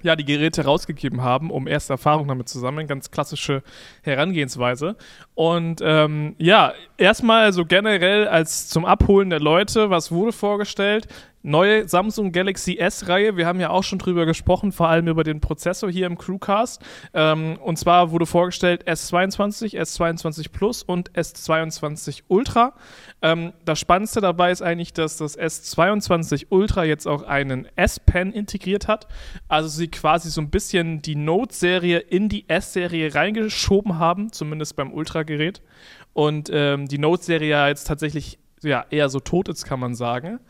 ja, 0.02 0.16
die 0.16 0.26
Geräte 0.26 0.64
rausgegeben 0.64 1.22
haben, 1.22 1.52
um 1.52 1.68
erste 1.68 1.94
Erfahrungen 1.94 2.30
damit 2.30 2.48
zu 2.48 2.60
sammeln. 2.60 2.88
Ganz 2.88 3.12
klassische 3.12 3.64
Herangehensweise. 4.02 4.96
Und 5.36 5.82
ähm, 5.84 6.36
ja, 6.38 6.74
erstmal 6.98 7.52
so 7.54 7.66
generell 7.66 8.28
als 8.28 8.70
zum 8.70 8.86
Abholen 8.86 9.30
der 9.30 9.40
Leute, 9.40 9.90
was 9.90 10.12
wurde 10.12 10.32
vorgestellt? 10.32 11.08
Neue 11.42 11.88
Samsung 11.88 12.34
Galaxy 12.34 12.78
S-Reihe. 12.78 13.38
Wir 13.38 13.48
haben 13.48 13.62
ja 13.62 13.70
auch 13.70 13.84
schon 13.84 13.98
drüber 13.98 14.26
gesprochen, 14.26 14.74
vor 14.74 14.90
allem 14.90 15.08
über 15.08 15.24
den 15.24 15.40
Prozessor 15.40 15.90
hier 15.90 16.06
im 16.06 16.18
Crewcast. 16.18 16.82
Ähm, 17.14 17.58
und 17.64 17.78
zwar 17.80 18.12
wurde 18.12 18.26
vorgestellt 18.26 18.86
S22, 18.86 19.80
S22 19.80 20.52
Plus 20.52 20.84
und 20.84 21.12
S22 21.12 22.24
Ultra. 22.28 22.74
Ähm, 23.22 23.54
das 23.64 23.80
Spannendste 23.80 24.20
dabei 24.20 24.52
ist 24.52 24.62
eigentlich, 24.62 24.92
dass 24.92 25.16
das 25.16 25.40
S22 25.40 26.48
Ultra 26.50 26.84
jetzt 26.84 27.08
auch 27.08 27.24
einen 27.24 27.70
S-Pen 27.78 28.34
integriert 28.34 28.90
hat. 28.90 29.08
Also 29.48 29.70
sie 29.70 29.88
quasi 29.88 30.30
so 30.30 30.42
ein 30.42 30.50
bisschen 30.50 31.02
die 31.02 31.16
Note-Serie 31.16 32.00
in 32.00 32.28
die 32.28 32.50
S-Serie 32.50 33.16
reingeschoben 33.16 33.98
haben, 33.98 34.34
zumindest 34.34 34.76
beim 34.76 34.92
Ultra-Gerät. 34.92 35.62
Und 36.12 36.50
ähm, 36.52 36.90
die 36.90 36.98
Note-Serie 36.98 37.50
ja 37.50 37.68
jetzt 37.70 37.86
tatsächlich 37.86 38.40
ja, 38.62 38.86
eher 38.90 39.08
so 39.08 39.22
tot 39.22 39.48
ist, 39.48 39.64
kann 39.64 39.80
man 39.80 39.96
sagen 39.96 40.42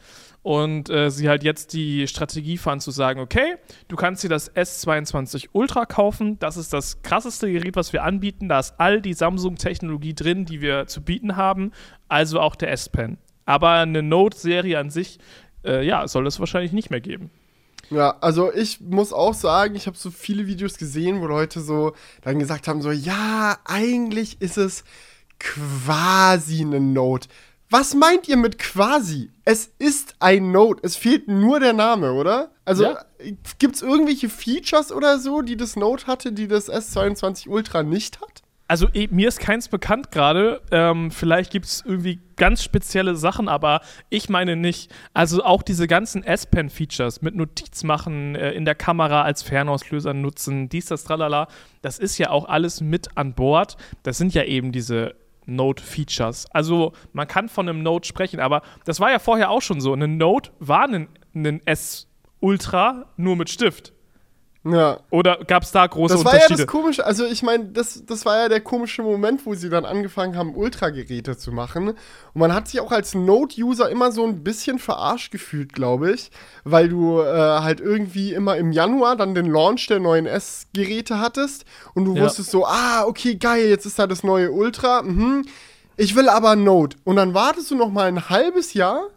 und 0.42 0.90
äh, 0.90 1.12
sie 1.12 1.28
halt 1.28 1.44
jetzt 1.44 1.74
die 1.74 2.08
Strategie 2.08 2.58
fahren 2.58 2.80
zu 2.80 2.92
sagen, 2.92 3.20
okay, 3.20 3.56
du 3.88 3.96
kannst 3.96 4.24
dir 4.24 4.30
das 4.30 4.54
S22 4.56 5.50
Ultra 5.52 5.86
kaufen, 5.86 6.40
das 6.40 6.58
ist 6.58 6.72
das 6.74 7.02
krasseste 7.02 7.52
Gerät, 7.52 7.76
was 7.76 7.94
wir 7.94 8.04
anbieten, 8.04 8.48
da 8.50 8.60
ist 8.60 8.76
all 8.78 9.02
die 9.02 9.14
Samsung-Technologie 9.14 10.14
drin, 10.14 10.46
die 10.46 10.62
wir 10.62 10.88
zu 10.88 11.02
bieten 11.02 11.36
haben, 11.36 11.72
also 12.08 12.40
auch 12.40 12.56
der 12.56 12.72
S-Pen. 12.72 13.18
Aber 13.46 13.72
eine 13.72 14.04
Note-Serie 14.04 14.80
an 14.80 14.90
sich, 14.90 15.20
äh, 15.66 15.86
ja, 15.86 16.08
soll 16.08 16.28
es 16.28 16.40
wahrscheinlich 16.40 16.72
nicht 16.72 16.90
mehr 16.90 17.02
geben. 17.02 17.32
Ja, 17.90 18.18
also 18.22 18.54
ich 18.54 18.82
muss 18.82 19.12
auch 19.14 19.34
sagen, 19.34 19.76
ich 19.76 19.88
habe 19.88 19.98
so 19.98 20.12
viele 20.12 20.46
Videos 20.46 20.78
gesehen, 20.78 21.22
wo 21.22 21.26
Leute 21.26 21.60
so 21.60 21.94
dann 22.22 22.38
gesagt 22.38 22.68
haben, 22.68 22.82
so, 22.82 22.92
ja, 22.92 23.58
eigentlich 23.66 24.42
ist 24.42 24.58
es 24.58 24.84
quasi 25.40 26.62
eine 26.62 26.80
Note. 26.80 27.30
Was 27.72 27.94
meint 27.94 28.28
ihr 28.28 28.38
mit 28.38 28.58
quasi? 28.58 29.30
Es 29.46 29.72
ist 29.78 30.16
ein 30.20 30.52
Note. 30.52 30.82
Es 30.84 30.96
fehlt 30.96 31.28
nur 31.28 31.60
der 31.60 31.74
Name, 31.74 32.14
oder? 32.14 32.50
Also 32.66 32.84
ja. 32.84 33.04
gibt 33.60 33.76
es 33.76 33.84
irgendwelche 33.84 34.28
Features 34.28 34.92
oder 34.92 35.20
so, 35.20 35.42
die 35.42 35.56
das 35.56 35.76
Note 35.76 36.08
hatte, 36.08 36.32
die 36.32 36.48
das 36.48 36.68
S22 36.68 37.48
Ultra 37.48 37.84
nicht 37.84 38.22
hat? 38.22 38.42
Also 38.68 38.88
eh, 38.94 39.08
mir 39.12 39.28
ist 39.28 39.40
keins 39.40 39.68
bekannt 39.68 40.12
gerade. 40.12 40.62
Ähm, 40.72 41.12
vielleicht 41.12 41.52
gibt 41.52 41.66
es 41.66 41.84
irgendwie 41.86 42.20
ganz 42.38 42.64
spezielle 42.64 43.16
Sachen, 43.16 43.48
aber 43.48 43.82
ich 44.10 44.30
meine 44.30 44.56
nicht. 44.56 44.92
Also 45.14 45.44
auch 45.44 45.62
diese 45.62 45.88
ganzen 45.88 46.24
S-Pen-Features 46.24 47.22
mit 47.22 47.36
Notiz 47.36 47.84
machen, 47.84 48.36
äh, 48.36 48.52
in 48.52 48.66
der 48.66 48.76
Kamera 48.76 49.24
als 49.24 49.44
Fernauslöser 49.44 50.14
nutzen, 50.14 50.70
dies, 50.70 50.86
das, 50.86 51.04
tralala, 51.04 51.48
das 51.82 52.00
ist 52.00 52.18
ja 52.18 52.30
auch 52.30 52.46
alles 52.46 52.82
mit 52.82 53.16
an 53.18 53.34
Bord. 53.34 53.78
Das 54.04 54.18
sind 54.20 54.34
ja 54.36 54.44
eben 54.44 54.72
diese 54.72 55.16
Note-Features. 55.50 56.48
Also 56.52 56.94
man 57.14 57.28
kann 57.28 57.50
von 57.50 57.68
einem 57.68 57.84
Note 57.84 58.08
sprechen, 58.08 58.40
aber 58.40 58.62
das 58.86 59.00
war 59.00 59.12
ja 59.12 59.20
vorher 59.20 59.50
auch 59.50 59.62
schon 59.62 59.82
so. 59.82 59.94
Ein 59.94 60.18
Note 60.18 60.52
war 60.60 60.88
ein, 60.88 61.08
ein 61.34 61.62
S 61.66 62.08
Ultra 62.40 63.06
nur 63.18 63.36
mit 63.36 63.50
Stift. 63.50 63.94
Ja. 64.66 65.00
Oder 65.10 65.40
gab 65.48 65.64
es 65.64 65.72
da 65.72 65.88
große 65.88 66.16
das 66.16 66.22
Unterschiede? 66.22 66.42
Das 66.42 66.50
war 66.50 66.58
ja 66.58 66.66
das 66.66 66.68
Komische, 66.68 67.06
also 67.06 67.26
ich 67.26 67.44
meine, 67.44 67.66
das, 67.66 68.04
das 68.06 68.26
war 68.26 68.38
ja 68.38 68.50
der 68.50 68.60
komische 68.60 69.04
Moment, 69.04 69.46
wo 69.46 69.56
sie 69.56 69.70
dann 69.70 69.86
angefangen 69.86 70.36
haben, 70.36 70.54
Ultra-Geräte 70.54 71.38
zu 71.38 71.52
machen. 71.52 71.90
Und 71.90 71.96
man 72.34 72.54
hat 72.54 72.68
sich 72.68 72.82
auch 72.82 72.92
als 72.92 73.16
Note-User 73.16 73.90
immer 73.90 74.12
so 74.12 74.26
ein 74.26 74.44
bisschen 74.44 74.78
verarscht 74.78 75.32
gefühlt, 75.32 75.72
glaube 75.72 76.12
ich, 76.12 76.30
weil 76.66 76.90
du 76.90 77.22
äh, 77.22 77.26
halt 77.26 77.80
irgendwie 77.80 78.34
immer 78.34 78.58
im 78.58 78.74
Januar 78.74 79.16
dann 79.16 79.34
den 79.34 79.46
Launch 79.46 79.88
der 79.88 80.00
neuen 80.00 80.26
S-Geräte 80.26 81.20
hattest 81.20 81.64
und 81.94 82.04
du 82.06 82.16
ja. 82.16 82.24
wusstest 82.24 82.52
so, 82.52 82.66
ah, 82.66 83.06
okay, 83.06 83.36
geil, 83.36 83.70
jetzt 83.70 83.86
ist 83.86 83.98
da 83.98 84.08
das 84.08 84.24
neue 84.24 84.52
Ultra, 84.52 85.04
mhm. 85.04 85.46
Ich 86.02 86.16
will 86.16 86.30
aber 86.30 86.56
Note. 86.56 86.96
Und 87.04 87.18
dann 87.18 87.34
wartest 87.34 87.72
du 87.72 87.76
noch 87.76 87.92
mal 87.92 88.08
ein 88.08 88.30
halbes 88.30 88.74
Jahr 88.74 89.10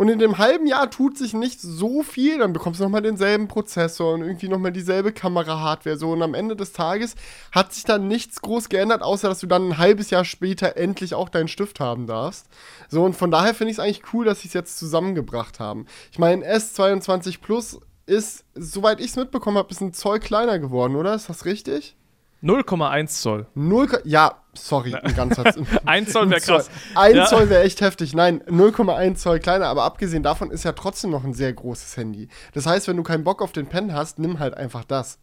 und 0.00 0.08
in 0.08 0.18
dem 0.18 0.38
halben 0.38 0.66
Jahr 0.66 0.90
tut 0.90 1.18
sich 1.18 1.34
nicht 1.34 1.60
so 1.60 2.02
viel, 2.02 2.38
dann 2.38 2.54
bekommst 2.54 2.80
du 2.80 2.84
nochmal 2.84 3.02
denselben 3.02 3.48
Prozessor 3.48 4.14
und 4.14 4.22
irgendwie 4.22 4.48
nochmal 4.48 4.72
dieselbe 4.72 5.12
Kamera-Hardware. 5.12 5.98
So, 5.98 6.12
und 6.12 6.22
am 6.22 6.32
Ende 6.32 6.56
des 6.56 6.72
Tages 6.72 7.16
hat 7.52 7.74
sich 7.74 7.84
dann 7.84 8.08
nichts 8.08 8.40
groß 8.40 8.70
geändert, 8.70 9.02
außer 9.02 9.28
dass 9.28 9.40
du 9.40 9.46
dann 9.46 9.68
ein 9.68 9.76
halbes 9.76 10.08
Jahr 10.08 10.24
später 10.24 10.78
endlich 10.78 11.12
auch 11.12 11.28
deinen 11.28 11.48
Stift 11.48 11.80
haben 11.80 12.06
darfst. 12.06 12.46
So, 12.88 13.04
und 13.04 13.14
von 13.14 13.30
daher 13.30 13.52
finde 13.52 13.72
ich 13.72 13.76
es 13.76 13.84
eigentlich 13.84 14.14
cool, 14.14 14.24
dass 14.24 14.40
sie 14.40 14.48
es 14.48 14.54
jetzt 14.54 14.78
zusammengebracht 14.78 15.60
haben. 15.60 15.84
Ich 16.10 16.18
meine, 16.18 16.50
S22 16.50 17.42
Plus 17.42 17.78
ist, 18.06 18.46
soweit 18.54 19.00
ich 19.00 19.08
es 19.08 19.16
mitbekommen 19.16 19.58
habe, 19.58 19.70
ist 19.70 19.82
ein 19.82 19.92
Zoll 19.92 20.18
kleiner 20.18 20.58
geworden, 20.58 20.96
oder? 20.96 21.14
Ist 21.14 21.28
das 21.28 21.44
richtig? 21.44 21.94
0,1 22.42 23.20
Zoll. 23.20 23.46
0, 23.54 24.00
ja, 24.04 24.39
sorry, 24.66 24.94
ein 24.94 25.14
ganzer 25.14 25.44
1 25.86 26.12
Zoll 26.12 26.30
wäre 26.30 26.40
krass. 26.40 26.70
1 26.94 27.16
ja. 27.16 27.26
Zoll 27.26 27.50
wäre 27.50 27.62
echt 27.62 27.80
heftig. 27.80 28.14
Nein, 28.14 28.42
0,1 28.44 29.16
Zoll 29.16 29.40
kleiner, 29.40 29.66
aber 29.66 29.84
abgesehen 29.84 30.22
davon 30.22 30.50
ist 30.50 30.64
ja 30.64 30.72
trotzdem 30.72 31.10
noch 31.10 31.24
ein 31.24 31.34
sehr 31.34 31.52
großes 31.52 31.96
Handy. 31.96 32.28
Das 32.52 32.66
heißt, 32.66 32.88
wenn 32.88 32.96
du 32.96 33.02
keinen 33.02 33.24
Bock 33.24 33.42
auf 33.42 33.52
den 33.52 33.66
Pen 33.66 33.92
hast, 33.92 34.18
nimm 34.18 34.38
halt 34.38 34.54
einfach 34.54 34.84
das. 34.84 35.18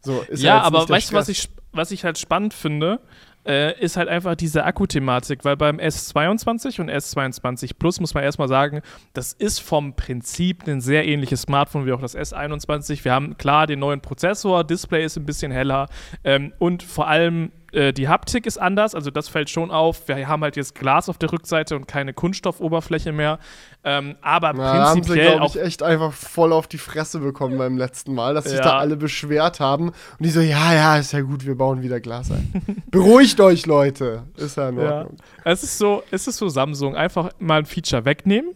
So, 0.00 0.20
ist 0.28 0.42
ja, 0.42 0.56
ja 0.56 0.62
aber 0.62 0.88
weißt 0.88 1.12
du, 1.12 1.14
was 1.14 1.28
ich, 1.28 1.48
was 1.72 1.90
ich 1.90 2.04
halt 2.04 2.18
spannend 2.18 2.52
finde? 2.52 3.00
äh, 3.46 3.78
ist 3.80 3.96
halt 3.96 4.08
einfach 4.08 4.34
diese 4.34 4.64
Akkuthematik, 4.64 5.44
weil 5.44 5.56
beim 5.56 5.78
S22 5.78 6.80
und 6.80 6.90
S22 6.90 7.72
Plus 7.78 8.00
muss 8.00 8.14
man 8.14 8.24
erstmal 8.24 8.48
sagen, 8.48 8.80
das 9.12 9.32
ist 9.32 9.60
vom 9.60 9.94
Prinzip 9.94 10.66
ein 10.66 10.80
sehr 10.80 11.06
ähnliches 11.06 11.42
Smartphone 11.42 11.86
wie 11.86 11.92
auch 11.92 12.00
das 12.00 12.16
S21. 12.16 13.04
Wir 13.04 13.12
haben 13.12 13.36
klar 13.36 13.66
den 13.66 13.78
neuen 13.78 14.00
Prozessor, 14.00 14.64
Display 14.64 15.04
ist 15.04 15.16
ein 15.16 15.26
bisschen 15.26 15.52
heller 15.52 15.88
ähm, 16.24 16.52
und 16.58 16.82
vor 16.82 17.08
allem 17.08 17.52
äh, 17.74 17.92
die 17.92 18.08
Haptik 18.08 18.46
ist 18.46 18.58
anders, 18.58 18.94
also 18.94 19.10
das 19.10 19.28
fällt 19.28 19.50
schon 19.50 19.70
auf. 19.70 20.08
Wir 20.08 20.28
haben 20.28 20.42
halt 20.42 20.56
jetzt 20.56 20.74
Glas 20.74 21.08
auf 21.08 21.18
der 21.18 21.32
Rückseite 21.32 21.76
und 21.76 21.86
keine 21.86 22.14
Kunststoffoberfläche 22.14 23.12
mehr. 23.12 23.38
Ähm, 23.82 24.16
aber 24.22 24.52
Na, 24.54 24.92
prinzipiell 24.92 25.30
haben 25.30 25.34
sie, 25.36 25.40
auch 25.40 25.56
ich, 25.56 25.62
echt 25.62 25.82
einfach 25.82 26.12
voll 26.12 26.52
auf 26.52 26.66
die 26.66 26.78
Fresse 26.78 27.18
bekommen 27.18 27.58
beim 27.58 27.76
letzten 27.76 28.14
Mal, 28.14 28.34
dass 28.34 28.44
sich 28.44 28.58
ja. 28.58 28.62
da 28.62 28.78
alle 28.78 28.96
beschwert 28.96 29.60
haben. 29.60 29.88
Und 29.88 29.94
die 30.20 30.30
so, 30.30 30.40
ja, 30.40 30.72
ja, 30.72 30.96
ist 30.96 31.12
ja 31.12 31.20
gut, 31.20 31.44
wir 31.44 31.56
bauen 31.56 31.82
wieder 31.82 32.00
Glas 32.00 32.30
ein. 32.30 32.52
Beruhigt 32.90 33.40
euch, 33.40 33.66
Leute. 33.66 34.22
Ist 34.36 34.56
ja 34.56 34.68
in 34.68 34.78
Ordnung. 34.78 35.16
Ja. 35.18 35.52
Es 35.52 35.62
ist 35.62 35.76
so, 35.78 36.02
es 36.10 36.26
ist 36.26 36.38
so 36.38 36.48
Samsung. 36.48 36.96
Einfach 36.96 37.30
mal 37.38 37.58
ein 37.58 37.66
Feature 37.66 38.04
wegnehmen, 38.04 38.54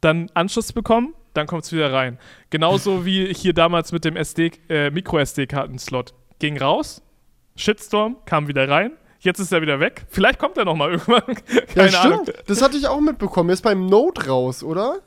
dann 0.00 0.30
Anschluss 0.34 0.72
bekommen, 0.72 1.14
dann 1.34 1.46
kommt 1.46 1.64
es 1.64 1.72
wieder 1.72 1.92
rein. 1.92 2.18
Genauso 2.50 3.04
wie 3.04 3.32
hier 3.34 3.52
damals 3.52 3.92
mit 3.92 4.04
dem 4.04 4.16
SD, 4.16 4.52
äh, 4.68 4.90
Micro-SD-Karten-Slot. 4.90 6.14
Ging 6.38 6.58
raus, 6.58 7.02
Shitstorm, 7.56 8.16
kam 8.24 8.48
wieder 8.48 8.68
rein, 8.68 8.92
jetzt 9.20 9.38
ist 9.38 9.52
er 9.52 9.62
wieder 9.62 9.80
weg. 9.80 10.06
Vielleicht 10.08 10.38
kommt 10.38 10.56
er 10.56 10.64
nochmal 10.64 10.90
irgendwann. 10.92 11.22
Keine 11.74 11.90
ja, 11.90 11.98
stimmt. 11.98 12.14
Ahnung. 12.14 12.26
Das 12.46 12.62
hatte 12.62 12.76
ich 12.76 12.86
auch 12.86 13.00
mitbekommen. 13.00 13.50
Er 13.50 13.54
ist 13.54 13.62
beim 13.62 13.86
Note 13.86 14.28
raus, 14.28 14.62
oder? 14.62 15.00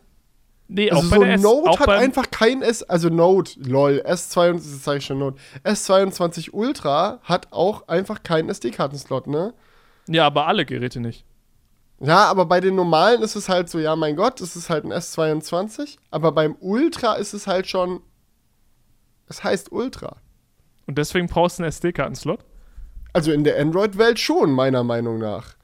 Nee, 0.70 0.92
also 0.92 1.00
auch 1.00 1.04
so 1.14 1.20
bei 1.20 1.26
der 1.26 1.38
Note 1.38 1.70
S, 1.70 1.80
hat 1.80 1.90
einfach 1.90 2.30
kein 2.30 2.62
S, 2.62 2.84
also 2.84 3.08
Note, 3.08 3.58
lol, 3.62 4.04
S22, 4.06 4.54
das 4.54 4.84
sage 4.84 4.98
ich 4.98 5.06
schon 5.06 5.20
Note. 5.20 5.38
S22 5.64 6.52
Ultra 6.52 7.20
hat 7.24 7.48
auch 7.52 7.88
einfach 7.88 8.22
keinen 8.24 8.50
SD-Kartenslot, 8.50 9.28
ne? 9.28 9.54
Ja, 10.10 10.26
aber 10.26 10.48
alle 10.48 10.66
Geräte 10.66 11.00
nicht. 11.00 11.26
Ja, 12.00 12.26
aber 12.26 12.46
bei 12.46 12.60
den 12.60 12.76
normalen 12.76 13.22
ist 13.22 13.36
es 13.36 13.50
halt 13.50 13.70
so, 13.70 13.80
ja, 13.80 13.96
mein 13.96 14.18
Gott, 14.18 14.42
es 14.42 14.56
ist 14.56 14.70
halt 14.70 14.84
ein 14.84 14.92
S22, 14.92 15.98
aber 16.12 16.32
beim 16.32 16.56
Ultra 16.60 17.14
ist 17.16 17.34
es 17.34 17.48
halt 17.48 17.68
schon, 17.68 18.02
es 19.28 19.44
heißt 19.44 19.72
Ultra. 19.72 20.18
Und 20.88 20.98
deswegen 20.98 21.28
brauchst 21.28 21.60
du 21.60 21.64
einen 21.64 21.70
SD-Kartenslot? 21.70 22.40
Also 23.14 23.32
in 23.32 23.44
der 23.44 23.60
Android-Welt 23.60 24.20
schon, 24.20 24.52
meiner 24.52 24.84
Meinung 24.84 25.20
nach. 25.20 25.56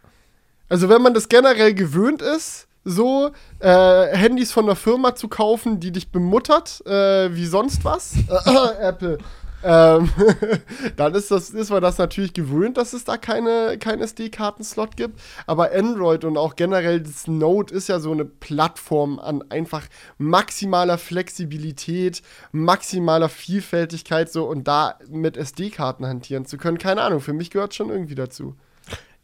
Also 0.69 0.89
wenn 0.89 1.01
man 1.01 1.13
das 1.13 1.29
generell 1.29 1.73
gewöhnt 1.73 2.21
ist, 2.21 2.67
so 2.83 3.31
äh, 3.59 4.17
Handys 4.17 4.51
von 4.51 4.65
der 4.65 4.75
Firma 4.75 5.15
zu 5.15 5.27
kaufen, 5.27 5.79
die 5.79 5.91
dich 5.91 6.11
bemuttert, 6.11 6.85
äh, 6.85 7.33
wie 7.33 7.45
sonst 7.45 7.85
was, 7.85 8.15
Apple, 8.79 9.17
ähm, 9.63 10.09
dann 10.97 11.15
ist, 11.15 11.31
das, 11.31 11.49
ist 11.49 11.69
man 11.69 11.81
das 11.81 11.97
natürlich 11.97 12.33
gewöhnt, 12.33 12.77
dass 12.77 12.93
es 12.93 13.03
da 13.03 13.17
keine, 13.17 13.77
kein 13.79 14.01
SD-Karten-Slot 14.01 14.97
gibt. 14.97 15.19
Aber 15.47 15.71
Android 15.71 16.25
und 16.25 16.37
auch 16.37 16.55
generell 16.55 17.01
das 17.01 17.27
Note 17.27 17.73
ist 17.73 17.89
ja 17.89 17.99
so 17.99 18.11
eine 18.11 18.25
Plattform 18.25 19.19
an 19.19 19.43
einfach 19.49 19.87
maximaler 20.17 20.97
Flexibilität, 20.97 22.21
maximaler 22.51 23.29
Vielfältigkeit 23.29 24.31
so 24.31 24.45
und 24.45 24.67
da 24.67 24.99
mit 25.09 25.37
SD-Karten 25.37 26.05
hantieren 26.05 26.45
zu 26.45 26.57
können. 26.57 26.77
Keine 26.77 27.01
Ahnung, 27.01 27.21
für 27.21 27.33
mich 27.33 27.49
gehört 27.49 27.73
schon 27.73 27.89
irgendwie 27.89 28.15
dazu. 28.15 28.55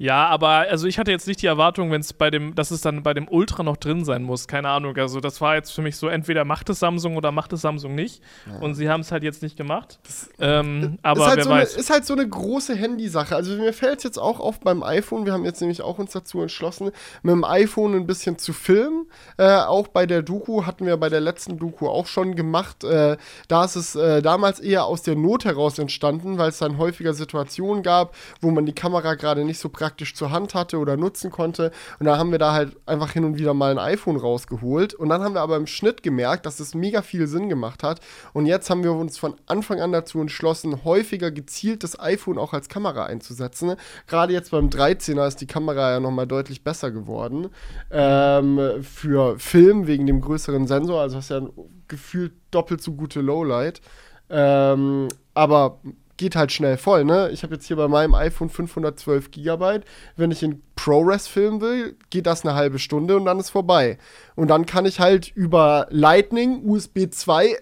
Ja, 0.01 0.27
aber 0.27 0.47
also 0.47 0.87
ich 0.87 0.97
hatte 0.97 1.11
jetzt 1.11 1.27
nicht 1.27 1.41
die 1.41 1.47
Erwartung, 1.47 1.91
wenn 1.91 1.99
es 1.99 2.13
bei 2.13 2.31
dem, 2.31 2.55
dass 2.55 2.71
es 2.71 2.79
dann 2.79 3.03
bei 3.03 3.13
dem 3.13 3.27
Ultra 3.27 3.63
noch 3.63 3.75
drin 3.75 4.05
sein 4.05 4.23
muss. 4.23 4.47
Keine 4.47 4.69
Ahnung. 4.69 4.95
Also 4.95 5.19
das 5.19 5.41
war 5.41 5.55
jetzt 5.55 5.71
für 5.71 5.81
mich 5.81 5.97
so, 5.97 6.07
entweder 6.07 6.45
macht 6.45 6.69
es 6.69 6.79
Samsung 6.79 7.17
oder 7.17 7.33
macht 7.33 7.51
es 7.51 7.59
Samsung 7.59 7.95
nicht. 7.95 8.23
Ja. 8.47 8.59
Und 8.61 8.75
sie 8.75 8.89
haben 8.89 9.01
es 9.01 9.11
halt 9.11 9.23
jetzt 9.23 9.43
nicht 9.43 9.57
gemacht. 9.57 9.99
Das, 10.03 10.29
ähm, 10.39 10.99
aber 11.01 11.27
halt 11.27 11.37
wer 11.37 11.43
so 11.43 11.49
weiß. 11.49 11.73
Eine, 11.73 11.81
ist 11.81 11.89
halt 11.89 12.05
so 12.05 12.13
eine 12.13 12.25
große 12.25 12.75
Handysache. 12.75 13.35
Also 13.35 13.57
mir 13.57 13.73
fällt 13.73 13.97
es 13.97 14.05
jetzt 14.05 14.17
auch 14.17 14.39
auf 14.39 14.61
beim 14.61 14.83
iPhone. 14.83 15.25
Wir 15.25 15.33
haben 15.33 15.43
jetzt 15.43 15.59
nämlich 15.59 15.81
auch 15.81 15.99
uns 15.99 16.13
dazu 16.13 16.41
entschlossen, 16.41 16.91
mit 17.21 17.33
dem 17.33 17.43
iPhone 17.43 17.93
ein 17.93 18.07
bisschen 18.07 18.37
zu 18.37 18.53
filmen. 18.53 19.05
Äh, 19.35 19.51
auch 19.57 19.89
bei 19.89 20.05
der 20.05 20.21
Doku 20.21 20.65
hatten 20.65 20.85
wir 20.85 20.95
bei 20.95 21.09
der 21.09 21.19
letzten 21.19 21.59
Doku 21.59 21.89
auch 21.89 22.07
schon 22.07 22.35
gemacht. 22.35 22.85
Äh, 22.85 23.17
da 23.49 23.65
ist 23.65 23.75
es 23.75 23.95
äh, 23.95 24.21
damals 24.21 24.61
eher 24.61 24.85
aus 24.85 25.01
der 25.01 25.17
Not 25.17 25.43
heraus 25.43 25.77
entstanden, 25.77 26.37
weil 26.37 26.49
es 26.49 26.59
dann 26.59 26.77
häufiger 26.77 27.13
Situationen 27.13 27.83
gab, 27.83 28.15
wo 28.39 28.49
man 28.49 28.65
die 28.65 28.71
Kamera 28.71 29.15
gerade 29.15 29.43
nicht 29.43 29.59
so 29.59 29.67
praktisch 29.67 29.88
praktisch 29.89 30.13
zur 30.13 30.29
Hand 30.29 30.53
hatte 30.53 30.77
oder 30.77 30.97
nutzen 30.97 31.31
konnte. 31.31 31.71
Und 31.99 32.05
da 32.05 32.19
haben 32.19 32.31
wir 32.31 32.37
da 32.37 32.53
halt 32.53 32.77
einfach 32.85 33.11
hin 33.11 33.23
und 33.23 33.39
wieder 33.39 33.55
mal 33.55 33.71
ein 33.71 33.79
iPhone 33.79 34.17
rausgeholt. 34.17 34.93
Und 34.93 35.09
dann 35.09 35.23
haben 35.23 35.33
wir 35.33 35.41
aber 35.41 35.57
im 35.57 35.65
Schnitt 35.65 36.03
gemerkt, 36.03 36.45
dass 36.45 36.59
es 36.59 36.75
mega 36.75 37.01
viel 37.01 37.25
Sinn 37.25 37.49
gemacht 37.49 37.81
hat. 37.81 38.01
Und 38.33 38.45
jetzt 38.45 38.69
haben 38.69 38.83
wir 38.83 38.93
uns 38.93 39.17
von 39.17 39.33
Anfang 39.47 39.81
an 39.81 39.91
dazu 39.91 40.21
entschlossen, 40.21 40.83
häufiger 40.83 41.31
gezielt 41.31 41.83
das 41.83 41.99
iPhone 41.99 42.37
auch 42.37 42.53
als 42.53 42.69
Kamera 42.69 43.05
einzusetzen. 43.05 43.75
Gerade 44.05 44.31
jetzt 44.31 44.51
beim 44.51 44.69
13er 44.69 45.27
ist 45.27 45.41
die 45.41 45.47
Kamera 45.47 45.93
ja 45.93 45.99
nochmal 45.99 46.27
deutlich 46.27 46.63
besser 46.63 46.91
geworden. 46.91 47.49
Ähm, 47.89 48.83
für 48.83 49.39
Film 49.39 49.87
wegen 49.87 50.05
dem 50.05 50.21
größeren 50.21 50.67
Sensor. 50.67 51.01
Also 51.01 51.17
hast 51.17 51.31
ja 51.31 51.41
gefühlt 51.87 52.33
doppelt 52.51 52.83
so 52.83 52.91
gute 52.93 53.21
Lowlight. 53.21 53.81
Ähm, 54.29 55.07
aber 55.33 55.79
geht 56.19 56.35
halt 56.35 56.51
schnell 56.51 56.75
voll, 56.75 57.05
ne? 57.05 57.29
Ich 57.31 57.43
habe 57.43 57.55
jetzt 57.55 57.65
hier 57.65 57.77
bei 57.77 57.87
meinem 57.87 58.13
iPhone 58.13 58.49
512 58.49 59.31
GB. 59.31 59.79
Wenn 60.17 60.31
ich 60.31 60.43
in 60.43 60.61
ProRes 60.75 61.27
filmen 61.27 61.61
will, 61.61 61.95
geht 62.09 62.25
das 62.25 62.45
eine 62.45 62.55
halbe 62.55 62.77
Stunde 62.77 63.15
und 63.15 63.23
dann 63.23 63.39
ist 63.39 63.49
vorbei. 63.49 63.97
Und 64.35 64.49
dann 64.49 64.65
kann 64.65 64.85
ich 64.85 64.99
halt 64.99 65.31
über 65.33 65.87
Lightning, 65.91 66.61
USB 66.65 67.09
2 67.09 67.55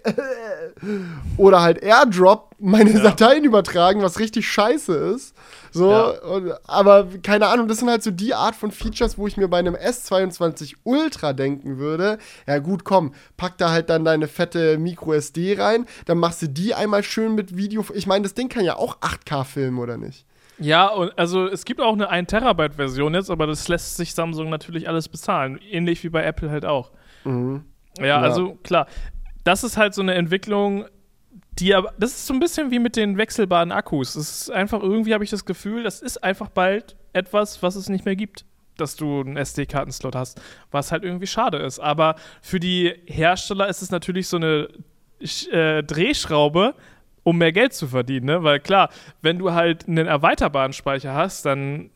oder 1.37 1.61
halt 1.61 1.83
AirDrop 1.83 2.55
meine 2.57 2.91
ja. 2.91 2.99
Dateien 2.99 3.43
übertragen, 3.43 4.01
was 4.01 4.19
richtig 4.19 4.47
scheiße 4.47 4.93
ist. 4.95 5.35
So, 5.77 5.91
ja. 5.91 6.09
und, 6.21 6.53
aber 6.67 7.07
keine 7.21 7.47
Ahnung, 7.47 7.67
das 7.67 7.79
sind 7.79 7.89
halt 7.89 8.03
so 8.03 8.11
die 8.11 8.33
Art 8.33 8.55
von 8.55 8.71
Features, 8.71 9.17
wo 9.17 9.27
ich 9.27 9.37
mir 9.37 9.47
bei 9.47 9.59
einem 9.59 9.75
S22 9.75 10.75
Ultra 10.83 11.33
denken 11.33 11.77
würde. 11.77 12.17
Ja, 12.47 12.59
gut, 12.59 12.83
komm, 12.83 13.13
pack 13.37 13.57
da 13.57 13.71
halt 13.71 13.89
dann 13.89 14.03
deine 14.03 14.27
fette 14.27 14.77
Micro 14.77 15.13
SD 15.13 15.59
rein, 15.59 15.85
dann 16.05 16.17
machst 16.17 16.41
du 16.41 16.47
die 16.47 16.73
einmal 16.73 17.03
schön 17.03 17.35
mit 17.35 17.55
Video. 17.55 17.85
Ich 17.93 18.07
meine, 18.07 18.23
das 18.23 18.33
Ding 18.33 18.49
kann 18.49 18.65
ja 18.65 18.75
auch 18.75 18.99
8K 18.99 19.43
filmen, 19.43 19.79
oder 19.79 19.97
nicht? 19.97 20.25
Ja, 20.59 20.87
und 20.87 21.17
also 21.17 21.45
es 21.45 21.65
gibt 21.65 21.81
auch 21.81 21.93
eine 21.93 22.09
1 22.09 22.29
Terabyte 22.29 22.75
Version 22.75 23.13
jetzt, 23.13 23.29
aber 23.29 23.45
das 23.45 23.67
lässt 23.67 23.97
sich 23.97 24.15
Samsung 24.15 24.49
natürlich 24.49 24.89
alles 24.89 25.07
bezahlen. 25.07 25.59
Ähnlich 25.69 26.03
wie 26.03 26.09
bei 26.09 26.23
Apple 26.23 26.49
halt 26.49 26.65
auch. 26.65 26.91
Mhm. 27.23 27.63
Ja, 27.99 28.05
ja, 28.05 28.19
also 28.19 28.57
klar. 28.63 28.87
Das 29.43 29.63
ist 29.63 29.77
halt 29.77 29.93
so 29.93 30.01
eine 30.01 30.15
Entwicklung, 30.15 30.85
die 31.59 31.73
aber, 31.73 31.93
das 31.97 32.11
ist 32.11 32.27
so 32.27 32.33
ein 32.33 32.39
bisschen 32.39 32.71
wie 32.71 32.79
mit 32.79 32.95
den 32.95 33.17
wechselbaren 33.17 33.71
Akkus. 33.71 34.13
Das 34.13 34.41
ist 34.41 34.51
einfach, 34.51 34.81
irgendwie 34.81 35.13
habe 35.13 35.23
ich 35.23 35.29
das 35.29 35.45
Gefühl, 35.45 35.83
das 35.83 36.01
ist 36.01 36.23
einfach 36.23 36.49
bald 36.49 36.95
etwas, 37.13 37.63
was 37.63 37.75
es 37.75 37.89
nicht 37.89 38.05
mehr 38.05 38.15
gibt, 38.15 38.45
dass 38.77 38.95
du 38.95 39.21
einen 39.21 39.37
SD-Kartenslot 39.37 40.15
hast, 40.15 40.39
was 40.71 40.91
halt 40.91 41.03
irgendwie 41.03 41.27
schade 41.27 41.57
ist. 41.57 41.79
Aber 41.79 42.15
für 42.41 42.59
die 42.59 42.93
Hersteller 43.05 43.67
ist 43.67 43.81
es 43.81 43.89
natürlich 43.89 44.27
so 44.27 44.37
eine 44.37 44.69
äh, 45.51 45.83
Drehschraube, 45.83 46.75
um 47.23 47.37
mehr 47.39 47.51
Geld 47.51 47.73
zu 47.73 47.87
verdienen, 47.87 48.27
ne? 48.27 48.43
Weil 48.43 48.59
klar, 48.59 48.89
wenn 49.21 49.39
du 49.39 49.51
halt 49.51 49.87
einen 49.87 50.07
erweiterbaren 50.07 50.73
Speicher 50.73 51.13
hast, 51.13 51.45
dann 51.45 51.89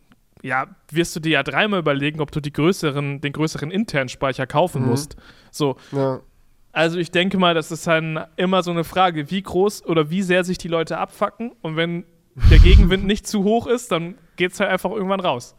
ja, 0.44 0.68
wirst 0.90 1.16
du 1.16 1.20
dir 1.20 1.34
ja 1.34 1.44
dreimal 1.44 1.80
überlegen, 1.80 2.20
ob 2.20 2.32
du 2.32 2.42
größeren, 2.42 3.22
den 3.22 3.32
größeren 3.32 3.72
internen 3.72 4.10
Speicher 4.10 4.48
kaufen 4.48 4.82
mhm. 4.82 4.90
musst. 4.90 5.16
So. 5.52 5.78
Ja. 5.92 6.20
Also 6.72 6.98
ich 6.98 7.12
denke 7.12 7.38
mal, 7.38 7.54
das 7.54 7.72
ist 7.72 7.86
dann 7.86 8.26
immer 8.38 8.64
so 8.64 8.72
eine 8.72 8.84
Frage, 8.84 9.30
wie 9.30 9.42
groß 9.42 9.86
oder 9.86 10.10
wie 10.10 10.22
sehr 10.22 10.44
sich 10.44 10.58
die 10.58 10.68
Leute 10.68 10.98
abfacken. 10.98 11.52
Und 11.62 11.76
wenn 11.76 12.06
der 12.50 12.60
Gegenwind 12.64 13.06
nicht 13.06 13.28
zu 13.28 13.44
hoch 13.44 13.68
ist, 13.68 13.92
dann 13.92 14.18
geht 14.38 14.54
es 14.54 14.60
halt 14.60 14.70
einfach 14.70 14.92
irgendwann 14.92 15.20
raus. 15.20 15.56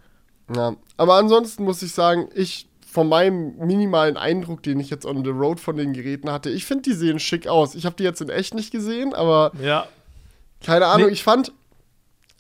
Ja, 0.55 0.75
aber 0.97 1.15
ansonsten 1.15 1.65
muss 1.65 1.83
ich 1.83 1.93
sagen, 1.93 2.29
ich 2.35 2.69
von 2.91 3.09
meinem 3.09 3.57
minimalen 3.57 4.19
Eindruck, 4.19 4.63
den 4.63 4.79
ich 4.79 4.91
jetzt 4.91 5.07
on 5.07 5.25
the 5.25 5.31
road 5.31 5.61
von 5.61 5.77
den 5.77 5.95
Geräten 5.95 6.31
hatte, 6.31 6.51
ich 6.51 6.67
finde, 6.67 6.83
die 6.83 6.93
sehen 6.93 7.19
schick 7.19 7.47
aus. 7.47 7.75
Ich 7.75 7.87
habe 7.87 7.97
die 7.97 8.05
jetzt 8.05 8.21
in 8.21 8.29
echt 8.29 8.55
nicht 8.55 8.71
gesehen, 8.71 9.15
aber 9.15 9.53
ja. 9.63 9.87
keine 10.63 10.87
Ahnung, 10.87 11.07
nee. 11.07 11.13
ich 11.13 11.23
fand 11.23 11.53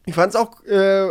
ich 0.04 0.14
fand 0.14 0.34
es 0.34 0.36
auch, 0.36 0.62
äh, 0.64 1.10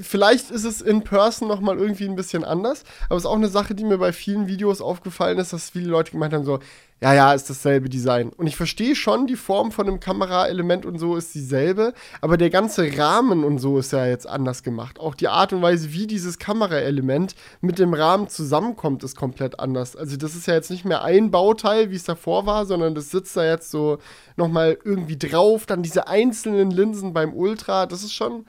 vielleicht 0.00 0.50
ist 0.50 0.64
es 0.64 0.80
in 0.80 1.04
Person 1.04 1.46
nochmal 1.46 1.78
irgendwie 1.78 2.06
ein 2.06 2.16
bisschen 2.16 2.44
anders, 2.44 2.82
aber 3.06 3.16
es 3.16 3.22
ist 3.22 3.30
auch 3.30 3.36
eine 3.36 3.48
Sache, 3.48 3.74
die 3.74 3.84
mir 3.84 3.98
bei 3.98 4.12
vielen 4.12 4.48
Videos 4.48 4.80
aufgefallen 4.80 5.38
ist, 5.38 5.52
dass 5.52 5.70
viele 5.70 5.88
Leute 5.88 6.10
gemeint 6.10 6.34
haben, 6.34 6.44
so, 6.44 6.58
ja, 7.02 7.12
ja, 7.14 7.34
ist 7.34 7.50
dasselbe 7.50 7.88
Design. 7.88 8.28
Und 8.28 8.46
ich 8.46 8.54
verstehe 8.54 8.94
schon, 8.94 9.26
die 9.26 9.34
Form 9.34 9.72
von 9.72 9.88
einem 9.88 9.98
Kameraelement 9.98 10.86
und 10.86 11.00
so 11.00 11.16
ist 11.16 11.34
dieselbe, 11.34 11.94
aber 12.20 12.36
der 12.36 12.48
ganze 12.48 12.96
Rahmen 12.96 13.42
und 13.42 13.58
so 13.58 13.76
ist 13.80 13.90
ja 13.90 14.06
jetzt 14.06 14.28
anders 14.28 14.62
gemacht. 14.62 15.00
Auch 15.00 15.16
die 15.16 15.26
Art 15.26 15.52
und 15.52 15.62
Weise, 15.62 15.92
wie 15.92 16.06
dieses 16.06 16.38
Kameraelement 16.38 17.34
mit 17.60 17.80
dem 17.80 17.92
Rahmen 17.92 18.28
zusammenkommt, 18.28 19.02
ist 19.02 19.16
komplett 19.16 19.58
anders. 19.58 19.96
Also 19.96 20.16
das 20.16 20.36
ist 20.36 20.46
ja 20.46 20.54
jetzt 20.54 20.70
nicht 20.70 20.84
mehr 20.84 21.02
ein 21.02 21.32
Bauteil, 21.32 21.90
wie 21.90 21.96
es 21.96 22.04
davor 22.04 22.46
war, 22.46 22.66
sondern 22.66 22.94
das 22.94 23.10
sitzt 23.10 23.36
da 23.36 23.44
jetzt 23.44 23.72
so 23.72 23.98
nochmal 24.36 24.78
irgendwie 24.84 25.18
drauf. 25.18 25.66
Dann 25.66 25.82
diese 25.82 26.06
einzelnen 26.06 26.70
Linsen 26.70 27.12
beim 27.12 27.34
Ultra, 27.34 27.86
das 27.86 28.04
ist 28.04 28.12
schon 28.12 28.46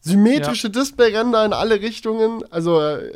symmetrische 0.00 0.66
ja. 0.66 0.72
Displayränder 0.74 1.42
in 1.46 1.54
alle 1.54 1.80
Richtungen. 1.80 2.44
Also 2.50 2.82
äh, 2.82 3.12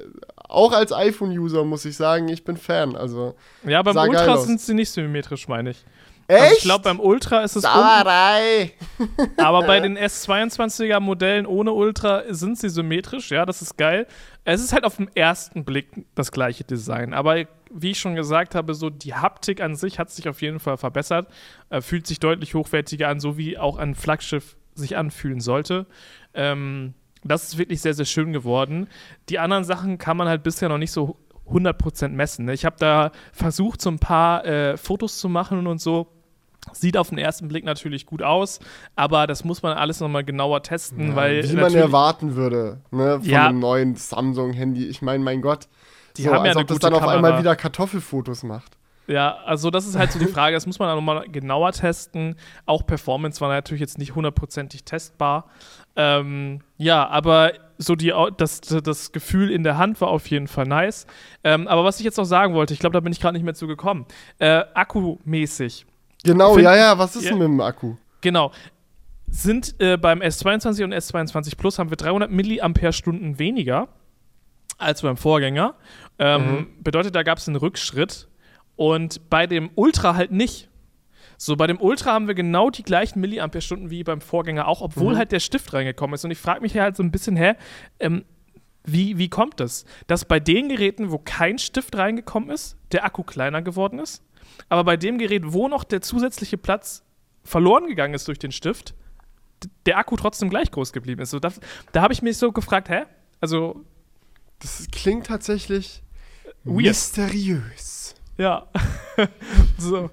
auch 0.48 0.72
als 0.72 0.92
iPhone-User 0.92 1.64
muss 1.64 1.84
ich 1.84 1.96
sagen, 1.96 2.28
ich 2.28 2.44
bin 2.44 2.56
Fan. 2.56 2.96
Also, 2.96 3.34
ja, 3.64 3.82
beim 3.82 3.96
Ultra 3.96 4.38
sind 4.38 4.61
sie 4.61 4.74
nicht 4.74 4.90
symmetrisch, 4.90 5.46
meine 5.46 5.70
ich. 5.70 5.84
Echt? 6.28 6.42
Also 6.42 6.54
ich 6.56 6.62
glaube, 6.62 6.84
beim 6.84 7.00
Ultra 7.00 7.40
ist 7.40 7.56
es. 7.56 7.62
Sauerei! 7.62 8.72
aber 9.38 9.62
bei 9.62 9.80
den 9.80 9.96
S22er 9.96 11.00
Modellen 11.00 11.46
ohne 11.46 11.72
Ultra 11.72 12.22
sind 12.28 12.58
sie 12.58 12.68
symmetrisch, 12.68 13.30
ja, 13.30 13.46
das 13.46 13.62
ist 13.62 13.78
geil. 13.78 14.06
Es 14.44 14.62
ist 14.62 14.74
halt 14.74 14.84
auf 14.84 14.96
den 14.96 15.11
ersten 15.14 15.64
Blick 15.64 15.88
das 16.14 16.30
gleiche 16.30 16.64
Design. 16.64 17.14
Aber 17.14 17.46
wie 17.70 17.92
ich 17.92 17.98
schon 17.98 18.14
gesagt 18.14 18.54
habe, 18.54 18.74
so 18.74 18.90
die 18.90 19.14
Haptik 19.14 19.62
an 19.62 19.74
sich 19.74 19.98
hat 19.98 20.11
sich 20.11 20.28
auf 20.28 20.42
jeden 20.42 20.61
Fall 20.61 20.76
verbessert. 20.76 21.28
Äh, 21.70 21.80
fühlt 21.80 22.06
sich 22.06 22.20
deutlich 22.20 22.54
hochwertiger 22.54 23.08
an, 23.08 23.20
so 23.20 23.38
wie 23.38 23.58
auch 23.58 23.78
ein 23.78 23.94
Flaggschiff 23.94 24.56
sich 24.74 24.96
anfühlen 24.96 25.40
sollte. 25.40 25.87
Ähm, 26.34 26.94
das 27.29 27.45
ist 27.45 27.59
wirklich 27.59 27.81
sehr, 27.81 27.95
sehr 27.95 28.05
schön 28.05 28.33
geworden. 28.33 28.88
Die 29.29 29.38
anderen 29.38 29.64
Sachen 29.64 29.99
kann 29.99 30.17
man 30.17 30.29
halt 30.29 30.43
bisher 30.43 30.69
noch 30.69 30.79
nicht 30.79 30.93
so 30.93 31.17
100% 31.51 32.09
messen. 32.09 32.47
Ne? 32.47 32.55
Ich 32.55 32.64
habe 32.64 32.77
da 32.79 33.11
versucht, 33.33 33.81
so 33.81 33.91
ein 33.91 33.99
paar 33.99 34.45
äh, 34.45 34.77
Fotos 34.77 35.19
zu 35.19 35.29
machen 35.29 35.67
und 35.67 35.81
so. 35.81 36.09
Sieht 36.73 36.97
auf 36.99 37.09
den 37.09 37.19
ersten 37.19 37.49
Blick 37.49 37.64
natürlich 37.64 38.05
gut 38.05 38.23
aus, 38.23 38.61
aber 38.95 39.27
das 39.27 39.43
muss 39.43 39.62
man 39.62 39.79
alles 39.79 40.01
nochmal 40.01 40.23
genauer 40.23 40.62
testen, 40.62 41.11
ja, 41.11 41.17
weil. 41.17 41.49
Wie 41.49 41.57
man 41.57 41.75
erwarten 41.75 42.35
würde, 42.35 42.81
ne, 42.91 43.21
von 43.21 43.29
ja, 43.29 43.49
einem 43.49 43.61
neuen 43.61 43.95
Samsung-Handy. 43.95 44.87
Ich 44.87 45.01
meine, 45.01 45.25
mein 45.25 45.41
Gott, 45.41 45.69
die 46.17 46.23
so, 46.25 46.35
haben 46.35 46.45
ja 46.45 46.51
als 46.51 46.57
ob 46.57 46.67
das 46.67 46.79
dann 46.81 46.93
auf 46.93 47.07
einmal 47.07 47.38
wieder 47.38 47.57
Kartoffelfotos 47.57 48.43
macht. 48.43 48.78
Ja, 49.09 49.38
also 49.47 49.71
das 49.71 49.87
ist 49.87 49.97
halt 49.97 50.12
so 50.12 50.18
die 50.18 50.27
Frage, 50.33 50.55
das 50.55 50.66
muss 50.66 50.79
man 50.79 50.88
dann 50.88 50.97
nochmal 50.97 51.27
genauer 51.29 51.73
testen. 51.73 52.37
Auch 52.66 52.87
Performance 52.87 53.40
war 53.40 53.49
natürlich 53.49 53.81
jetzt 53.81 53.99
nicht 53.99 54.14
hundertprozentig 54.14 54.85
testbar. 54.85 55.47
Ähm, 55.97 56.61
ja, 56.77 57.09
aber 57.09 57.53
so 57.79 57.94
die, 57.97 58.12
das, 58.37 58.61
das 58.61 59.12
Gefühl 59.12 59.51
in 59.51 59.62
der 59.64 59.79
Hand 59.79 60.01
war 60.01 60.09
auf 60.09 60.27
jeden 60.29 60.47
Fall 60.47 60.66
nice. 60.66 61.07
Ähm, 61.42 61.66
aber 61.68 61.85
was 61.85 61.99
ich 61.99 62.05
jetzt 62.05 62.18
noch 62.18 62.25
sagen 62.25 62.55
wollte, 62.55 62.75
ich 62.75 62.81
glaube, 62.81 62.92
da 62.94 63.01
bin 63.01 63.12
ich 63.12 63.21
gerade 63.21 63.35
nicht 63.35 63.44
mehr 63.44 63.55
zu 63.55 63.66
gekommen. 63.66 64.05
Äh, 64.38 64.64
Akkumäßig. 64.75 65.87
Genau, 66.25 66.53
Find- 66.55 66.64
ja, 66.64 66.77
ja, 66.77 66.99
was 66.99 67.16
ist 67.16 67.25
Ja. 67.25 67.31
denn 67.31 67.38
mit 67.38 67.47
dem 67.49 67.61
Akku? 67.61 67.94
Genau. 68.21 68.53
Sind 69.29 69.75
äh, 69.81 69.97
beim 69.97 70.21
S22 70.21 70.85
und 70.85 70.92
S22 70.94 71.57
Plus 71.57 71.79
haben 71.79 71.90
wir 71.90 71.97
300 71.97 72.31
Milliampere-Stunden 72.31 73.38
weniger 73.38 73.88
als 74.79 75.03
beim 75.03 75.16
Vorgänger. 75.16 75.75
Ähm, 76.18 76.68
Bedeutet, 76.81 77.14
da 77.14 77.23
gab 77.23 77.38
es 77.38 77.47
einen 77.49 77.57
Rückschritt. 77.57 78.29
Und 78.79 79.29
bei 79.29 79.49
dem 79.49 79.71
Ultra 79.75 80.14
halt 80.14 80.31
nicht. 80.31 80.69
So, 81.37 81.57
bei 81.57 81.67
dem 81.67 81.81
Ultra 81.81 82.12
haben 82.12 82.29
wir 82.29 82.35
genau 82.35 82.71
die 82.71 82.85
gleichen 82.85 83.21
Milliampere-Stunden 83.21 83.91
wie 83.91 84.05
beim 84.05 84.21
Vorgänger 84.21 84.69
auch, 84.69 84.81
obwohl 84.81 85.17
halt 85.17 85.33
der 85.33 85.41
Stift 85.41 85.73
reingekommen 85.73 86.14
ist. 86.14 86.25
Und 86.25 86.31
ich 86.31 86.38
frage 86.38 86.61
mich 86.61 86.77
halt 86.77 86.97
so 86.97 87.03
ein 87.03 87.11
bisschen, 87.11 87.37
hä, 87.37 87.55
ähm, 87.99 88.25
wie, 88.85 89.19
wie 89.19 89.29
kommt 89.29 89.59
das? 89.59 89.85
Dass 90.07 90.25
bei 90.25 90.38
den 90.38 90.69
Geräten, 90.69 91.11
wo 91.11 91.19
kein 91.19 91.59
Stift 91.59 91.97
reingekommen 91.97 92.51
ist, 92.51 92.77
der 92.93 93.05
Akku 93.05 93.25
kleiner 93.25 93.62
geworden 93.62 93.99
ist, 93.99 94.23
aber 94.69 94.85
bei 94.85 94.97
dem 94.97 95.19
Gerät, 95.19 95.43
wo 95.47 95.67
noch 95.67 95.83
der 95.83 96.01
zusätzliche 96.01 96.57
Platz 96.57 97.03
verloren 97.43 97.88
gegangen 97.88 98.14
ist 98.14 98.29
durch 98.29 98.38
den 98.38 98.53
Stift, 98.53 98.95
der 99.87 99.99
Akku 99.99 100.14
trotzdem 100.17 100.51
gleich 100.51 100.71
groß 100.71 100.93
geblieben 100.93 101.21
ist. 101.23 101.31
So, 101.31 101.41
das, 101.41 101.59
da 101.91 102.03
habe 102.03 102.12
ich 102.12 102.23
mich 102.23 102.37
so 102.37 102.53
gefragt, 102.53 102.88
hä? 102.88 103.07
Also, 103.41 103.85
Das 104.61 104.87
klingt 104.93 105.27
tatsächlich 105.27 106.03
Weird. 106.64 106.87
mysteriös. 106.87 108.14
Ja. 108.38 108.66
so. 109.79 110.11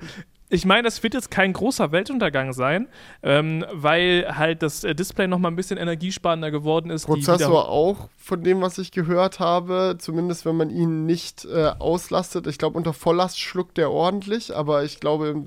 Ich 0.47 0.63
meine, 0.63 0.83
das 0.83 1.01
wird 1.01 1.15
jetzt 1.15 1.31
kein 1.31 1.53
großer 1.53 1.91
Weltuntergang 1.91 2.53
sein, 2.53 2.87
ähm, 3.23 3.65
weil 3.73 4.27
halt 4.37 4.61
das 4.61 4.83
äh, 4.83 4.93
Display 4.93 5.27
noch 5.27 5.39
mal 5.39 5.47
ein 5.49 5.55
bisschen 5.55 5.77
energiesparender 5.77 6.51
geworden 6.51 6.91
ist. 6.91 7.07
Prozessor 7.07 7.67
auch, 7.67 8.09
von 8.15 8.43
dem, 8.43 8.61
was 8.61 8.77
ich 8.77 8.91
gehört 8.91 9.39
habe, 9.39 9.95
zumindest 9.97 10.45
wenn 10.45 10.55
man 10.55 10.69
ihn 10.69 11.07
nicht 11.07 11.45
äh, 11.45 11.71
auslastet. 11.79 12.45
Ich 12.45 12.59
glaube, 12.59 12.77
unter 12.77 12.93
Volllast 12.93 13.39
schluckt 13.39 13.77
der 13.77 13.89
ordentlich, 13.89 14.55
aber 14.55 14.83
ich 14.83 14.99
glaube, 14.99 15.45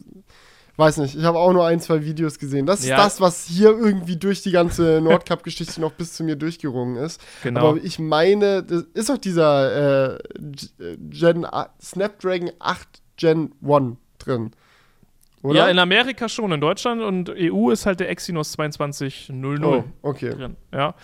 weiß 0.79 0.99
nicht, 0.99 1.17
ich 1.17 1.25
habe 1.25 1.39
auch 1.39 1.53
nur 1.53 1.67
ein, 1.67 1.81
zwei 1.81 2.05
Videos 2.05 2.39
gesehen. 2.39 2.65
Das 2.67 2.87
Ja. 2.87 2.97
ist 2.97 3.05
das, 3.05 3.21
was 3.21 3.45
hier 3.47 3.71
irgendwie 3.71 4.17
durch 4.17 4.43
die 4.43 4.53
ganze 4.53 5.01
Nordcup-Geschichte 5.03 5.81
noch 5.81 5.93
bis 5.93 6.13
zu 6.13 6.23
mir 6.25 6.37
durchgerungen 6.37 6.97
ist. 6.97 7.21
Genau. 7.43 7.71
Aber 7.71 7.79
ich 7.83 7.99
meine, 7.99 8.63
das 8.63 8.85
ist 8.95 9.09
doch 9.09 9.19
dieser 9.19 10.15
äh, 10.15 10.19
äh, 10.79 10.97
Gen 11.11 11.47
Snapdragon 11.83 12.51
8 12.61 12.89
Gen 13.17 13.53
1 13.63 13.97
drin. 14.19 14.53
Oder? 15.49 15.61
Ja, 15.61 15.69
in 15.69 15.79
Amerika 15.79 16.29
schon, 16.29 16.53
in 16.53 16.61
Deutschland 16.61 17.01
und 17.01 17.31
EU 17.31 17.71
ist 17.71 17.87
halt 17.87 18.01
der 18.01 18.11
Exynos 18.11 18.53
2200 18.53 19.65
oh, 19.65 19.85
okay. 20.03 20.31
drin. 20.31 20.57
Ja. 20.73 20.95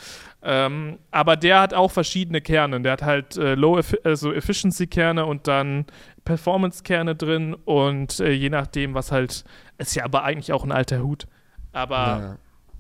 Ähm, 0.42 0.98
aber 1.11 1.37
der 1.37 1.61
hat 1.61 1.72
auch 1.72 1.90
verschiedene 1.90 2.42
Kerne. 2.42 2.80
Der 2.83 2.92
hat 2.92 3.02
halt 3.02 3.37
äh, 3.38 3.54
Low 3.54 3.78
Effi 3.78 3.96
also 4.04 4.33
Efficiency 4.33 4.87
Kerne 4.87 5.24
und 5.24 5.48
dann 5.48 5.87
Performance 6.24 6.83
Kerne 6.83 7.14
drin 7.14 7.54
und 7.64 8.20
äh, 8.20 8.33
je 8.33 8.50
nachdem, 8.50 8.92
was 8.92 9.11
halt 9.11 9.44
ist 9.78 9.94
ja 9.94 10.04
aber 10.04 10.24
eigentlich 10.24 10.52
auch 10.52 10.64
ein 10.64 10.72
alter 10.72 11.02
Hut. 11.02 11.26
Aber 11.72 11.96
Ja. 11.96 12.37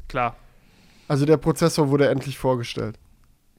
klar. 0.08 0.36
Also 1.08 1.24
der 1.24 1.38
Prozessor 1.38 1.88
wurde 1.88 2.08
endlich 2.08 2.36
vorgestellt. 2.38 2.98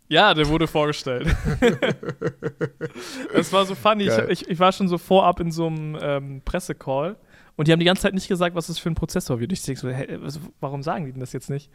Ja, 0.08 0.36
der 0.36 0.48
wurde 0.50 0.68
vorgestellt. 0.68 1.36
das 3.34 3.52
war 3.52 3.65
so 3.65 3.74
funny. 3.74 4.04
Ich, 4.04 4.18
ich, 4.30 4.50
ich 4.50 4.60
war 4.60 4.72
schon 4.72 4.88
so 4.88 5.00
vorab 5.00 5.39
in 5.39 5.52
so 5.52 5.65
einem 5.65 5.98
ähm, 6.00 6.41
Pressecall 6.46 7.15
und 7.58 7.68
die 7.68 7.72
haben 7.72 7.80
die 7.80 7.86
ganze 7.86 8.02
Zeit 8.04 8.13
nicht 8.13 8.28
gesagt, 8.28 8.56
was 8.56 8.68
das 8.68 8.80
für 8.80 8.89
ein 8.89 8.96
Prozessor 8.96 9.39
wird. 9.39 9.52
Ich 9.52 9.62
denke 9.63 9.80
so, 9.82 9.89
hä, 9.89 10.18
was, 10.22 10.39
warum 10.60 10.84
sagen 10.84 11.06
die 11.06 11.12
denn 11.12 11.20
das 11.22 11.34
jetzt 11.34 11.50
nicht? 11.50 11.70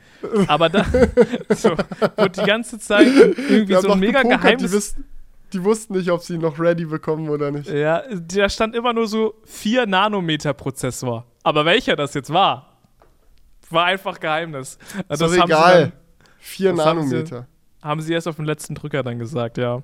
Aber 0.47 0.69
da 0.69 0.85
so, 1.55 1.71
wurde 2.17 2.31
die 2.41 2.45
ganze 2.47 2.79
Zeit 2.79 3.07
irgendwie 3.07 3.75
so 3.81 3.91
ein 3.93 3.99
mega 4.01 4.23
gepokert, 4.23 4.43
Geheimnis. 4.43 4.71
Die, 4.71 4.77
wussten- 4.77 5.05
die 5.53 5.65
wussten 5.65 5.95
nicht, 5.97 6.11
ob 6.11 6.21
sie 6.23 6.35
ihn 6.35 6.41
noch 6.43 6.59
ready 6.61 6.85
bekommen 6.85 7.29
oder 7.29 7.51
nicht. 7.51 7.69
Ja, 7.69 8.03
da 8.15 8.49
stand 8.49 8.75
immer 8.77 8.93
nur 8.93 9.09
so 9.09 9.35
4 9.47 9.87
Nanometer 9.87 10.53
Prozessor. 10.55 11.27
Aber 11.43 11.65
welcher 11.65 11.97
das 11.97 12.15
jetzt 12.15 12.33
war, 12.33 12.69
war 13.71 13.87
einfach 13.87 14.21
Geheimnis. 14.21 14.79
Ist 15.09 15.21
das 15.21 15.31
sie 15.33 15.41
egal. 15.41 15.81
dann- 15.83 15.93
4 16.39 16.73
das 16.75 16.87
haben 16.87 17.03
sie- 17.03 17.15
Nanometer. 17.17 17.47
Haben 17.83 18.01
sie 18.01 18.13
erst 18.13 18.29
auf 18.29 18.37
den 18.37 18.45
letzten 18.45 18.75
Drücker 18.75 19.03
dann 19.03 19.19
gesagt, 19.19 19.59
ja. 19.59 19.83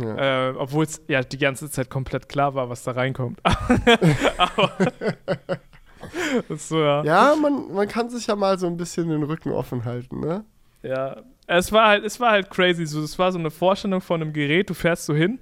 Ja. 0.00 0.50
Äh, 0.50 0.54
Obwohl 0.56 0.84
es 0.84 1.02
ja 1.08 1.22
die 1.22 1.38
ganze 1.38 1.70
Zeit 1.70 1.90
komplett 1.90 2.28
klar 2.28 2.54
war, 2.54 2.68
was 2.68 2.82
da 2.82 2.92
reinkommt. 2.92 3.40
Aber. 4.36 4.72
so, 6.56 6.80
ja. 6.80 7.02
Ja, 7.04 7.34
man, 7.40 7.72
man 7.72 7.88
kann 7.88 8.10
sich 8.10 8.26
ja 8.26 8.36
mal 8.36 8.58
so 8.58 8.66
ein 8.66 8.76
bisschen 8.76 9.08
den 9.08 9.22
Rücken 9.22 9.50
offen 9.52 9.84
halten, 9.84 10.20
ne? 10.20 10.44
ja. 10.82 11.22
Es 11.50 11.72
war 11.72 11.88
halt, 11.88 12.04
es 12.04 12.20
war 12.20 12.32
halt 12.32 12.50
crazy. 12.50 12.84
So, 12.84 13.02
es 13.02 13.18
war 13.18 13.32
so 13.32 13.38
eine 13.38 13.50
Vorstellung 13.50 14.02
von 14.02 14.20
einem 14.20 14.34
Gerät, 14.34 14.68
du 14.68 14.74
fährst 14.74 15.06
so 15.06 15.14
hin 15.14 15.38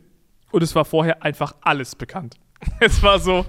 und 0.52 0.62
es 0.62 0.72
war 0.76 0.84
vorher 0.84 1.24
einfach 1.24 1.54
alles 1.60 1.96
bekannt. 1.96 2.36
Es 2.80 3.02
war 3.02 3.18
so. 3.18 3.44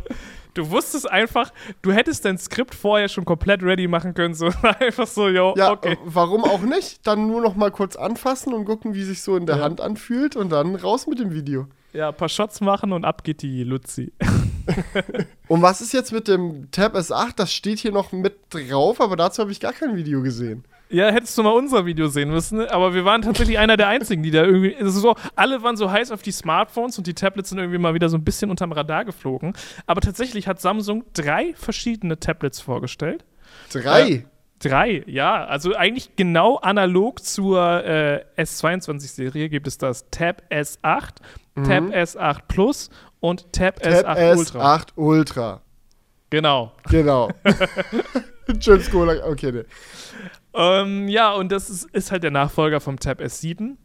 Du 0.57 0.71
wusstest 0.71 1.09
einfach, 1.09 1.53
du 1.83 1.91
hättest 1.91 2.25
dein 2.25 2.37
Skript 2.37 2.73
vorher 2.73 3.07
schon 3.09 3.25
komplett 3.25 3.61
ready 3.61 3.87
machen 3.87 4.13
können. 4.15 4.33
So 4.33 4.47
einfach 4.79 5.05
so, 5.07 5.29
yo, 5.29 5.53
Ja, 5.55 5.71
okay. 5.71 5.93
äh, 5.93 5.97
warum 6.03 6.43
auch 6.43 6.61
nicht? 6.61 7.05
Dann 7.05 7.27
nur 7.27 7.41
noch 7.41 7.55
mal 7.55 7.69
kurz 7.69 7.95
anfassen 7.95 8.53
und 8.53 8.65
gucken, 8.65 8.95
wie 8.95 9.03
sich 9.03 9.21
so 9.21 9.37
in 9.37 9.45
der 9.45 9.57
Ja. 9.57 9.63
Hand 9.63 9.81
anfühlt 9.81 10.35
und 10.35 10.49
dann 10.49 10.75
raus 10.75 11.05
mit 11.05 11.19
dem 11.19 11.31
Video. 11.31 11.67
Ja, 11.93 12.09
ein 12.09 12.15
paar 12.15 12.29
Shots 12.29 12.59
machen 12.61 12.91
und 12.91 13.05
ab 13.05 13.23
geht 13.23 13.41
die 13.43 13.63
Luzi. 13.63 14.11
Und 15.47 15.61
was 15.61 15.79
ist 15.79 15.93
jetzt 15.93 16.11
mit 16.11 16.27
dem 16.27 16.69
Tab 16.71 16.93
S8? 16.93 17.31
Das 17.37 17.53
steht 17.53 17.79
hier 17.79 17.93
noch 17.93 18.11
mit 18.11 18.35
drauf, 18.49 18.99
aber 18.99 19.15
dazu 19.15 19.41
habe 19.41 19.51
ich 19.51 19.61
gar 19.61 19.71
kein 19.71 19.95
Video 19.95 20.21
gesehen. 20.21 20.65
Ja, 20.89 21.09
hättest 21.09 21.37
du 21.37 21.43
mal 21.43 21.49
unser 21.51 21.85
Video 21.85 22.07
sehen 22.07 22.29
müssen, 22.29 22.61
aber 22.67 22.93
wir 22.93 23.03
waren 23.03 23.21
tatsächlich 23.21 23.57
einer 23.59 23.75
der 23.75 23.89
einzigen, 23.89 24.23
die 24.23 24.31
da 24.31 24.43
irgendwie, 24.43 24.75
also 24.77 24.99
so, 24.99 25.15
alle 25.35 25.61
waren 25.61 25.75
so 25.75 25.91
heiß 25.91 26.11
auf 26.11 26.21
die 26.21 26.31
Smartphones 26.31 26.97
und 26.97 27.07
die 27.07 27.13
Tablets 27.13 27.49
sind 27.49 27.57
irgendwie 27.57 27.77
mal 27.77 27.93
wieder 27.93 28.07
so 28.07 28.17
ein 28.17 28.23
bisschen 28.23 28.49
unterm 28.49 28.71
Radar 28.71 29.03
geflogen. 29.03 29.53
Aber 29.85 29.99
tatsächlich 29.99 30.47
hat 30.47 30.61
Samsung 30.61 31.03
drei 31.13 31.53
verschiedene 31.55 32.19
Tablets 32.19 32.61
vorgestellt. 32.61 33.25
Drei. 33.71 34.09
Äh, 34.09 34.23
Drei, 34.59 35.03
ja. 35.05 35.45
Also 35.45 35.75
eigentlich 35.75 36.15
genau 36.15 36.55
analog 36.57 37.23
zur 37.23 37.83
äh, 37.85 38.25
S22-Serie 38.37 39.49
gibt 39.49 39.67
es 39.67 39.77
das 39.77 40.09
Tab 40.09 40.41
S8, 40.49 41.09
Tab 41.63 41.83
S8 41.93 42.39
Plus 42.47 42.89
und 43.19 43.53
Tab, 43.53 43.75
Mhm. 43.85 43.89
Tab 43.91 44.17
S8 44.17 44.37
Ultra. 44.37 44.75
S8 44.75 44.87
Ultra. 44.95 45.61
Genau. 46.31 46.71
Genau. 46.89 47.29
Chips 48.59 48.89
Cola. 48.89 49.23
Okay, 49.27 49.51
ne. 49.51 49.65
Ähm, 50.57 51.07
ja, 51.07 51.31
und 51.33 51.51
das 51.51 51.69
ist, 51.69 51.85
ist 51.91 52.11
halt 52.11 52.23
der 52.23 52.31
Nachfolger 52.31 52.81
vom 52.81 52.99
Tab 52.99 53.21
S7. 53.21 53.75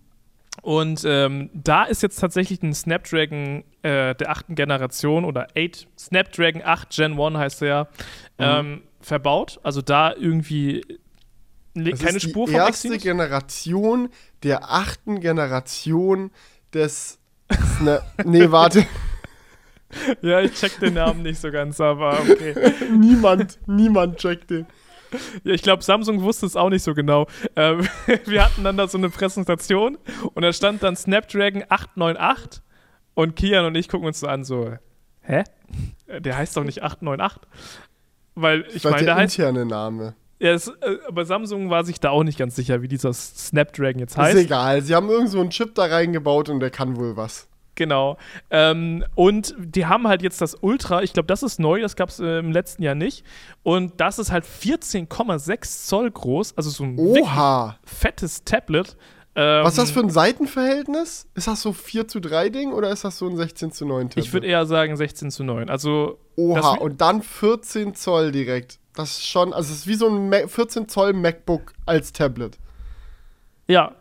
Und 0.63 1.03
ähm, 1.07 1.51
da 1.55 1.85
ist 1.85 2.03
jetzt 2.03 2.17
tatsächlich 2.17 2.63
ein 2.63 2.75
Snapdragon 2.75 3.65
äh, 3.83 4.15
der 4.15 4.31
achten 4.31 4.55
Generation 4.55 5.25
oder 5.25 5.49
8, 5.57 5.89
Snapdragon 5.99 6.63
8 6.63 6.91
Gen 6.91 7.19
1 7.19 7.37
heißt 7.37 7.63
er 7.63 7.69
ja, 7.69 7.89
ähm, 8.61 8.83
verbaut. 9.01 9.61
Also 9.63 9.81
da 9.81 10.15
irgendwie 10.15 10.85
ne, 11.75 11.93
keine 11.93 12.19
ist 12.19 12.23
Spur 12.25 12.47
die 12.47 12.53
vom 12.53 12.61
erste 12.61 12.89
Exynos. 12.89 13.03
Generation 13.03 14.09
der 14.43 14.71
achten 14.71 15.21
Generation 15.21 16.31
des 16.75 17.19
Sna 17.79 18.03
Nee, 18.25 18.51
warte. 18.51 18.87
Ja, 20.23 20.41
ich 20.41 20.55
check 20.55 20.81
den 20.81 20.95
Namen 20.95 21.23
nicht 21.23 21.39
so 21.39 21.51
ganz, 21.51 21.79
aber 21.79 22.19
okay. 22.21 22.73
niemand, 22.99 23.59
niemand 23.67 24.17
checkt 24.17 24.49
den. 24.49 24.67
Ja, 25.45 25.55
ich 25.55 25.63
glaube, 25.63 25.83
Samsung 25.83 26.23
wusste 26.23 26.47
es 26.47 26.57
auch 26.57 26.71
nicht 26.71 26.83
so 26.83 26.95
genau. 26.95 27.27
Ähm, 27.57 27.87
wir 28.27 28.45
hatten 28.45 28.65
dann 28.65 28.77
da 28.77 28.89
so 28.89 28.99
eine 28.99 29.11
Präsentation 29.11 29.99
und 30.35 30.43
da 30.43 30.53
stand 30.53 30.83
dann 30.83 30.97
Snapdragon 30.97 31.65
898 31.69 32.63
und 33.15 33.37
Kian 33.37 33.65
und 33.67 33.75
ich 33.75 33.89
gucken 33.89 34.07
uns 34.07 34.21
so 34.21 34.27
an, 34.27 34.45
so, 34.45 34.73
hä? 35.23 35.45
Der 36.09 36.37
heißt 36.37 36.57
doch 36.57 36.65
nicht 36.65 36.83
898. 36.83 37.41
Weil 38.35 38.65
ich 38.75 38.85
meine, 38.85 38.97
der 38.97 39.05
der 39.07 39.15
heißt, 39.17 39.39
interne 39.39 39.67
Name. 39.67 40.15
ja, 40.39 40.53
es, 40.53 40.69
äh, 40.69 40.97
aber 41.07 41.25
Samsung 41.27 41.69
war 41.71 41.85
sich 41.85 42.01
da 42.01 42.11
auch 42.11 42.25
nicht 42.25 42.39
ganz 42.39 42.57
sicher, 42.57 42.81
wie 42.83 42.89
dieser 42.89 43.13
Snapdragon 43.13 43.99
jetzt 44.01 44.13
Ist 44.13 44.19
heißt. 44.19 44.39
egal. 44.39 44.83
Sie 44.83 44.95
haben 44.95 45.11
irgend 45.11 45.31
so 45.31 45.41
einen 45.41 45.51
Chip 45.51 45.75
da 45.75 45.85
reingebaut 45.85 46.49
und 46.49 46.61
der 46.61 46.71
kann 46.71 46.97
wohl 46.97 47.17
was. 47.17 47.49
Genau. 47.75 48.19
Ähm, 48.51 49.05
und 49.15 49.55
die 49.59 49.87
haben 49.87 50.07
halt 50.07 50.21
jetzt 50.23 50.41
das 50.41 50.55
Ultra, 50.61 51.03
ich 51.03 51.15
glaube, 51.15 51.27
das 51.27 51.43
ist 51.43 51.59
neu, 51.59 51.81
das 51.81 51.97
gab 51.97 52.11
es 52.11 52.21
äh, 52.21 52.39
im 52.39 52.53
letzten 52.53 52.83
Jahr 52.83 52.95
nicht. 52.95 53.25
Und 53.63 53.99
das 54.01 54.19
ist 54.19 54.31
halt 54.31 54.45
14,6 54.45 55.87
Zoll 55.87 56.11
groß, 56.11 56.57
also 56.57 56.69
so 56.71 56.85
ein 56.85 56.99
Oha. 56.99 57.79
fettes 57.85 58.45
Tablet. 58.45 58.97
Ähm, 59.35 59.65
Was 59.65 59.73
ist 59.73 59.79
das 59.79 59.91
für 59.91 60.01
ein 60.01 60.11
Seitenverhältnis? 60.11 61.27
Ist 61.35 61.47
das 61.49 61.63
so 61.63 61.73
4 61.73 62.07
zu 62.09 62.21
3 62.21 62.51
Ding 62.51 62.73
oder 62.73 62.91
ist 62.91 63.05
das 63.05 63.17
so 63.17 63.27
ein 63.29 63.37
16 63.39 63.73
zu 63.73 63.87
9 63.87 64.11
Tablet? 64.11 64.25
Ich 64.27 64.33
würde 64.35 64.47
eher 64.47 64.67
sagen 64.67 64.95
16 64.95 65.31
zu 65.31 65.43
9. 65.43 65.71
Also, 65.71 66.19
Oha, 66.37 66.73
und 66.73 67.01
dann 67.01 67.23
14 67.23 67.95
Zoll 67.95 68.33
direkt. 68.33 68.79
Das 68.95 69.13
ist 69.13 69.27
schon, 69.27 69.55
also 69.55 69.73
es 69.73 69.81
ist 69.81 69.87
wie 69.87 69.95
so 69.95 70.07
ein 70.09 70.29
Ma 70.29 70.47
14 70.47 70.87
Zoll 70.89 71.15
MacBook 71.15 71.73
als 71.87 72.13
Tablet. 72.13 72.59
ja. 73.67 73.95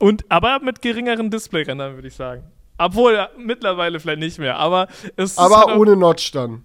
Und, 0.00 0.24
aber 0.28 0.60
mit 0.60 0.80
geringeren 0.80 1.28
Displayrändern, 1.28 1.96
würde 1.96 2.06
ich 2.06 2.14
sagen. 2.14 2.44
Obwohl, 2.78 3.14
ja, 3.14 3.28
mittlerweile 3.36 4.00
vielleicht 4.00 4.20
nicht 4.20 4.38
mehr, 4.38 4.56
aber 4.56 4.86
es 5.16 5.32
ist 5.32 5.38
Aber 5.38 5.58
halt 5.66 5.76
ohne 5.76 5.96
Notch 5.96 6.30
dann. 6.32 6.64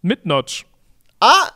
mit 0.00 0.24
Notch. 0.24 0.64
Ah! 1.20 1.48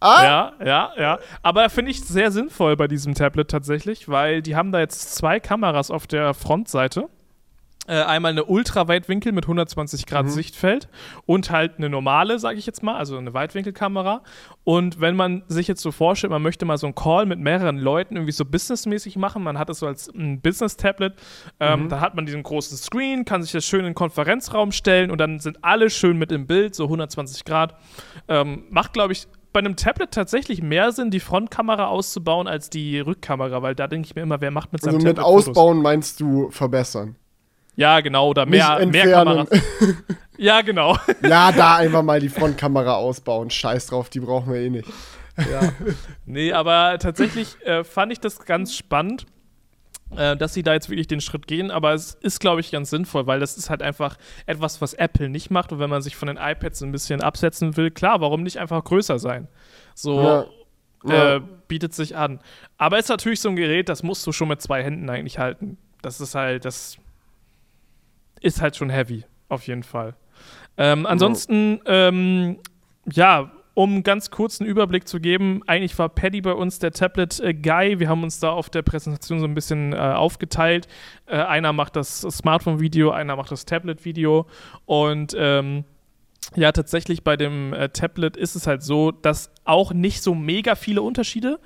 Ah! 0.00 0.22
Ja, 0.24 0.52
ja, 0.64 0.92
ja. 0.98 1.18
Aber 1.42 1.68
finde 1.70 1.90
ich 1.90 2.02
sehr 2.04 2.30
sinnvoll 2.30 2.76
bei 2.76 2.88
diesem 2.88 3.14
Tablet 3.14 3.50
tatsächlich, 3.50 4.08
weil 4.08 4.42
die 4.42 4.54
haben 4.54 4.70
da 4.70 4.80
jetzt 4.80 5.14
zwei 5.14 5.40
Kameras 5.40 5.90
auf 5.90 6.06
der 6.06 6.34
Frontseite. 6.34 7.08
Äh, 7.86 8.02
einmal 8.02 8.32
eine 8.32 8.44
Ultraweitwinkel 8.44 9.32
mit 9.32 9.44
120 9.44 10.06
Grad 10.06 10.30
Sichtfeld 10.30 10.88
und 11.26 11.50
halt 11.50 11.76
eine 11.76 11.90
normale, 11.90 12.38
sage 12.38 12.58
ich 12.58 12.66
jetzt 12.66 12.82
mal, 12.82 12.96
also 12.96 13.18
eine 13.18 13.34
Weitwinkelkamera. 13.34 14.22
Und 14.64 15.00
wenn 15.00 15.16
man 15.16 15.42
sich 15.48 15.68
jetzt 15.68 15.82
so 15.82 15.92
vorstellt, 15.92 16.30
man 16.30 16.40
möchte 16.40 16.64
mal 16.64 16.78
so 16.78 16.86
einen 16.86 16.94
Call 16.94 17.26
mit 17.26 17.38
mehreren 17.38 17.76
Leuten 17.76 18.16
irgendwie 18.16 18.32
so 18.32 18.44
businessmäßig 18.46 19.16
machen, 19.16 19.42
man 19.42 19.58
hat 19.58 19.68
es 19.68 19.80
so 19.80 19.86
als 19.86 20.08
ein 20.08 20.40
Business-Tablet, 20.40 21.14
ähm, 21.60 21.88
dann 21.90 22.00
hat 22.00 22.14
man 22.14 22.24
diesen 22.24 22.42
großen 22.42 22.78
Screen, 22.78 23.26
kann 23.26 23.42
sich 23.42 23.52
das 23.52 23.66
schön 23.66 23.80
in 23.80 23.86
den 23.86 23.94
Konferenzraum 23.94 24.72
stellen 24.72 25.10
und 25.10 25.18
dann 25.18 25.38
sind 25.38 25.62
alle 25.62 25.90
schön 25.90 26.16
mit 26.16 26.32
im 26.32 26.46
Bild, 26.46 26.74
so 26.74 26.84
120 26.84 27.44
Grad. 27.44 27.76
Ähm, 28.28 28.64
macht, 28.70 28.94
glaube 28.94 29.12
ich, 29.12 29.26
bei 29.52 29.60
einem 29.60 29.76
Tablet 29.76 30.10
tatsächlich 30.10 30.62
mehr 30.62 30.90
Sinn, 30.90 31.10
die 31.10 31.20
Frontkamera 31.20 31.86
auszubauen 31.86 32.48
als 32.48 32.70
die 32.70 32.98
Rückkamera, 32.98 33.62
weil 33.62 33.74
da 33.74 33.86
denke 33.86 34.06
ich 34.06 34.14
mir 34.14 34.22
immer, 34.22 34.40
wer 34.40 34.50
macht 34.50 34.72
mit 34.72 34.82
seinem 34.82 34.96
Also 34.96 35.06
mit 35.06 35.16
Tablet 35.16 35.32
Fotos? 35.32 35.48
Ausbauen 35.48 35.82
meinst 35.82 36.20
du 36.20 36.50
verbessern. 36.50 37.16
Ja, 37.76 38.00
genau, 38.00 38.28
oder 38.28 38.46
mehr, 38.46 38.84
mehr. 38.86 39.10
Kameras. 39.10 39.48
Ja, 40.36 40.62
genau. 40.62 40.96
Ja, 41.22 41.52
da 41.52 41.76
einfach 41.76 42.02
mal 42.02 42.18
die 42.18 42.28
Frontkamera 42.28 42.94
ausbauen. 42.96 43.50
Scheiß 43.50 43.86
drauf, 43.86 44.10
die 44.10 44.18
brauchen 44.18 44.52
wir 44.52 44.60
eh 44.60 44.70
nicht. 44.70 44.88
ja. 45.36 45.72
Nee, 46.26 46.52
aber 46.52 46.98
tatsächlich 46.98 47.56
äh, 47.64 47.84
fand 47.84 48.10
ich 48.12 48.18
das 48.18 48.40
ganz 48.44 48.74
spannend, 48.74 49.26
äh, 50.16 50.36
dass 50.36 50.52
sie 50.54 50.64
da 50.64 50.72
jetzt 50.72 50.90
wirklich 50.90 51.06
den 51.06 51.20
Schritt 51.20 51.46
gehen. 51.46 51.70
Aber 51.70 51.94
es 51.94 52.14
ist, 52.14 52.40
glaube 52.40 52.60
ich, 52.60 52.72
ganz 52.72 52.90
sinnvoll, 52.90 53.28
weil 53.28 53.38
das 53.38 53.56
ist 53.56 53.70
halt 53.70 53.80
einfach 53.80 54.16
etwas, 54.46 54.80
was 54.80 54.94
Apple 54.94 55.28
nicht 55.28 55.50
macht. 55.52 55.72
Und 55.72 55.78
wenn 55.78 55.90
man 55.90 56.02
sich 56.02 56.16
von 56.16 56.26
den 56.26 56.36
iPads 56.36 56.82
ein 56.82 56.90
bisschen 56.90 57.20
absetzen 57.20 57.76
will, 57.76 57.92
klar, 57.92 58.20
warum 58.20 58.42
nicht 58.42 58.58
einfach 58.58 58.82
größer 58.82 59.20
sein? 59.20 59.46
So. 59.94 60.20
Ja. 60.20 60.46
Ja. 61.06 61.36
Äh, 61.36 61.40
bietet 61.68 61.94
sich 61.94 62.16
an. 62.16 62.40
Aber 62.76 62.98
ist 62.98 63.08
natürlich 63.08 63.40
so 63.40 63.50
ein 63.50 63.56
Gerät, 63.56 63.88
das 63.88 64.02
musst 64.02 64.26
du 64.26 64.32
schon 64.32 64.48
mit 64.48 64.62
zwei 64.62 64.82
Händen 64.82 65.08
eigentlich 65.10 65.38
halten. 65.38 65.76
Das 66.02 66.20
ist 66.20 66.34
halt, 66.34 66.64
das 66.64 66.96
ist 68.44 68.60
halt 68.60 68.76
schon 68.76 68.90
heavy, 68.90 69.24
auf 69.48 69.66
jeden 69.66 69.82
Fall. 69.82 70.14
Ähm, 70.76 71.06
ansonsten, 71.06 71.80
ähm, 71.86 72.58
ja, 73.10 73.50
um 73.74 74.02
ganz 74.04 74.30
kurz 74.30 74.60
einen 74.60 74.70
Überblick 74.70 75.08
zu 75.08 75.18
geben, 75.18 75.62
eigentlich 75.66 75.98
war 75.98 76.08
Paddy 76.08 76.42
bei 76.42 76.52
uns 76.52 76.78
der 76.78 76.92
Tablet-Guy. 76.92 77.98
Wir 77.98 78.08
haben 78.08 78.22
uns 78.22 78.38
da 78.38 78.50
auf 78.50 78.70
der 78.70 78.82
Präsentation 78.82 79.40
so 79.40 79.46
ein 79.46 79.54
bisschen 79.54 79.92
äh, 79.92 79.96
aufgeteilt. 79.96 80.86
Äh, 81.26 81.36
einer 81.38 81.72
macht 81.72 81.96
das 81.96 82.20
Smartphone-Video, 82.20 83.10
einer 83.10 83.34
macht 83.34 83.50
das 83.50 83.64
Tablet-Video. 83.64 84.46
Und 84.86 85.34
ähm, 85.36 85.84
ja, 86.54 86.70
tatsächlich 86.70 87.24
bei 87.24 87.36
dem 87.36 87.72
äh, 87.72 87.88
Tablet 87.88 88.36
ist 88.36 88.54
es 88.54 88.66
halt 88.66 88.82
so, 88.82 89.10
dass 89.10 89.50
auch 89.64 89.92
nicht 89.92 90.22
so 90.22 90.34
mega 90.34 90.76
viele 90.76 91.02
Unterschiede, 91.02 91.58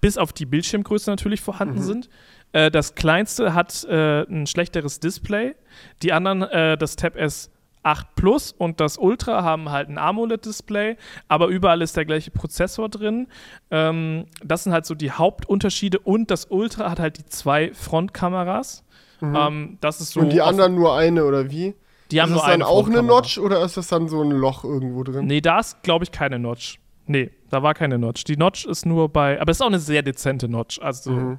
bis 0.00 0.18
auf 0.18 0.32
die 0.32 0.46
Bildschirmgröße 0.46 1.10
natürlich 1.10 1.40
vorhanden 1.40 1.80
sind. 1.82 2.08
Äh, 2.52 2.70
das 2.70 2.94
kleinste 2.94 3.54
hat 3.54 3.84
äh, 3.84 4.22
ein 4.22 4.46
schlechteres 4.46 5.00
Display. 5.00 5.54
Die 6.02 6.12
anderen, 6.12 6.42
äh, 6.42 6.76
das 6.76 6.96
Tab 6.96 7.16
S 7.16 7.50
8 7.84 8.14
Plus 8.14 8.52
und 8.52 8.78
das 8.78 8.96
Ultra 8.96 9.42
haben 9.42 9.70
halt 9.70 9.88
ein 9.88 9.98
AMOLED-Display, 9.98 10.96
aber 11.26 11.48
überall 11.48 11.82
ist 11.82 11.96
der 11.96 12.04
gleiche 12.04 12.30
Prozessor 12.30 12.88
drin. 12.88 13.26
Ähm, 13.72 14.26
das 14.44 14.62
sind 14.64 14.72
halt 14.72 14.86
so 14.86 14.94
die 14.94 15.10
Hauptunterschiede 15.10 15.98
und 15.98 16.30
das 16.30 16.44
Ultra 16.48 16.90
hat 16.90 17.00
halt 17.00 17.18
die 17.18 17.26
zwei 17.26 17.72
Frontkameras. 17.74 18.84
Ähm, 19.20 19.78
das 19.80 20.00
ist 20.00 20.12
so 20.12 20.20
Und 20.20 20.30
die 20.32 20.40
anderen 20.42 20.74
nur 20.74 20.94
eine 20.96 21.24
oder 21.24 21.50
wie? 21.50 21.74
die 22.10 22.20
haben 22.20 22.28
ist 22.30 22.34
nur 22.34 22.42
das 22.42 22.50
dann 22.50 22.62
auch 22.62 22.86
eine. 22.88 23.02
Notch 23.02 23.38
oder 23.38 23.64
ist 23.64 23.76
das 23.76 23.88
dann 23.88 24.06
so 24.08 24.22
ein 24.22 24.30
Loch 24.30 24.64
irgendwo 24.64 25.02
drin? 25.02 25.26
Nee, 25.26 25.40
da 25.40 25.60
ist, 25.60 25.82
glaube 25.82 26.04
ich, 26.04 26.12
keine 26.12 26.38
Notch. 26.38 26.78
Nee, 27.06 27.30
da 27.50 27.62
war 27.62 27.74
keine 27.74 27.98
Notch. 27.98 28.24
Die 28.24 28.36
Notch 28.36 28.64
ist 28.64 28.84
nur 28.86 29.08
bei, 29.08 29.40
aber 29.40 29.50
es 29.50 29.56
ist 29.58 29.62
auch 29.62 29.66
eine 29.66 29.78
sehr 29.78 30.02
dezente 30.02 30.48
Notch. 30.48 30.78
Also, 30.80 31.10
Mhm. 31.10 31.38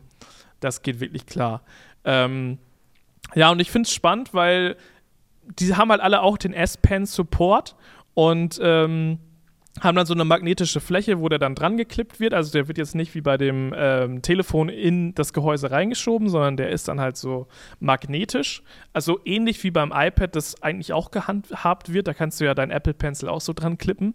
Das 0.64 0.82
geht 0.82 1.00
wirklich 1.00 1.26
klar. 1.26 1.62
Ähm, 2.06 2.58
ja, 3.36 3.50
und 3.52 3.60
ich 3.60 3.72
finde 3.72 3.88
es 3.88 3.94
spannend, 3.94 4.34
weil 4.34 4.76
die 5.60 5.76
haben 5.76 5.92
halt 5.92 6.02
alle 6.02 6.22
auch 6.22 6.38
den 6.38 6.54
S-Pen 6.54 7.06
Support 7.06 7.76
und 8.14 8.60
ähm, 8.62 9.20
haben 9.82 9.96
dann 9.96 10.06
so 10.06 10.14
eine 10.14 10.24
magnetische 10.24 10.80
Fläche, 10.80 11.20
wo 11.20 11.30
der 11.30 11.40
dann 11.40 11.56
dran 11.56 11.78
geklippt 11.78 12.20
wird. 12.20 12.34
Also 12.34 12.52
der 12.52 12.68
wird 12.68 12.78
jetzt 12.78 12.94
nicht 12.94 13.16
wie 13.16 13.22
bei 13.22 13.38
dem 13.38 13.74
ähm, 13.76 14.22
Telefon 14.22 14.70
in 14.70 15.16
das 15.16 15.34
Gehäuse 15.34 15.72
reingeschoben, 15.72 16.30
sondern 16.30 16.58
der 16.58 16.70
ist 16.70 16.88
dann 16.88 17.02
halt 17.02 17.18
so 17.18 17.48
magnetisch. 17.80 18.62
Also 18.94 19.20
ähnlich 19.26 19.64
wie 19.64 19.72
beim 19.72 19.92
iPad, 19.92 20.36
das 20.36 20.62
eigentlich 20.62 20.94
auch 20.94 21.10
gehandhabt 21.10 21.92
wird. 21.92 22.08
Da 22.08 22.14
kannst 22.14 22.40
du 22.40 22.46
ja 22.46 22.54
dein 22.54 22.70
Apple 22.70 22.94
Pencil 22.94 23.30
auch 23.30 23.42
so 23.42 23.54
dran 23.54 23.80
klippen. 23.80 24.14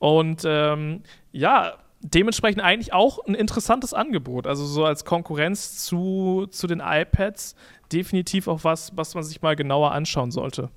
Und 0.00 0.42
ähm, 0.44 1.02
ja, 1.30 1.74
dementsprechend 2.00 2.62
eigentlich 2.62 2.92
auch 2.92 3.18
ein 3.26 3.34
interessantes 3.34 3.94
Angebot. 3.94 4.46
Also 4.46 4.64
so 4.64 4.84
als 4.84 5.04
Konkurrenz 5.04 5.84
zu, 5.84 6.46
zu 6.50 6.66
den 6.66 6.80
iPads 6.80 7.54
definitiv 7.92 8.48
auch 8.48 8.64
was, 8.64 8.96
was 8.96 9.14
man 9.14 9.24
sich 9.24 9.42
mal 9.42 9.56
genauer 9.56 9.92
anschauen 9.92 10.30
sollte. 10.30 10.70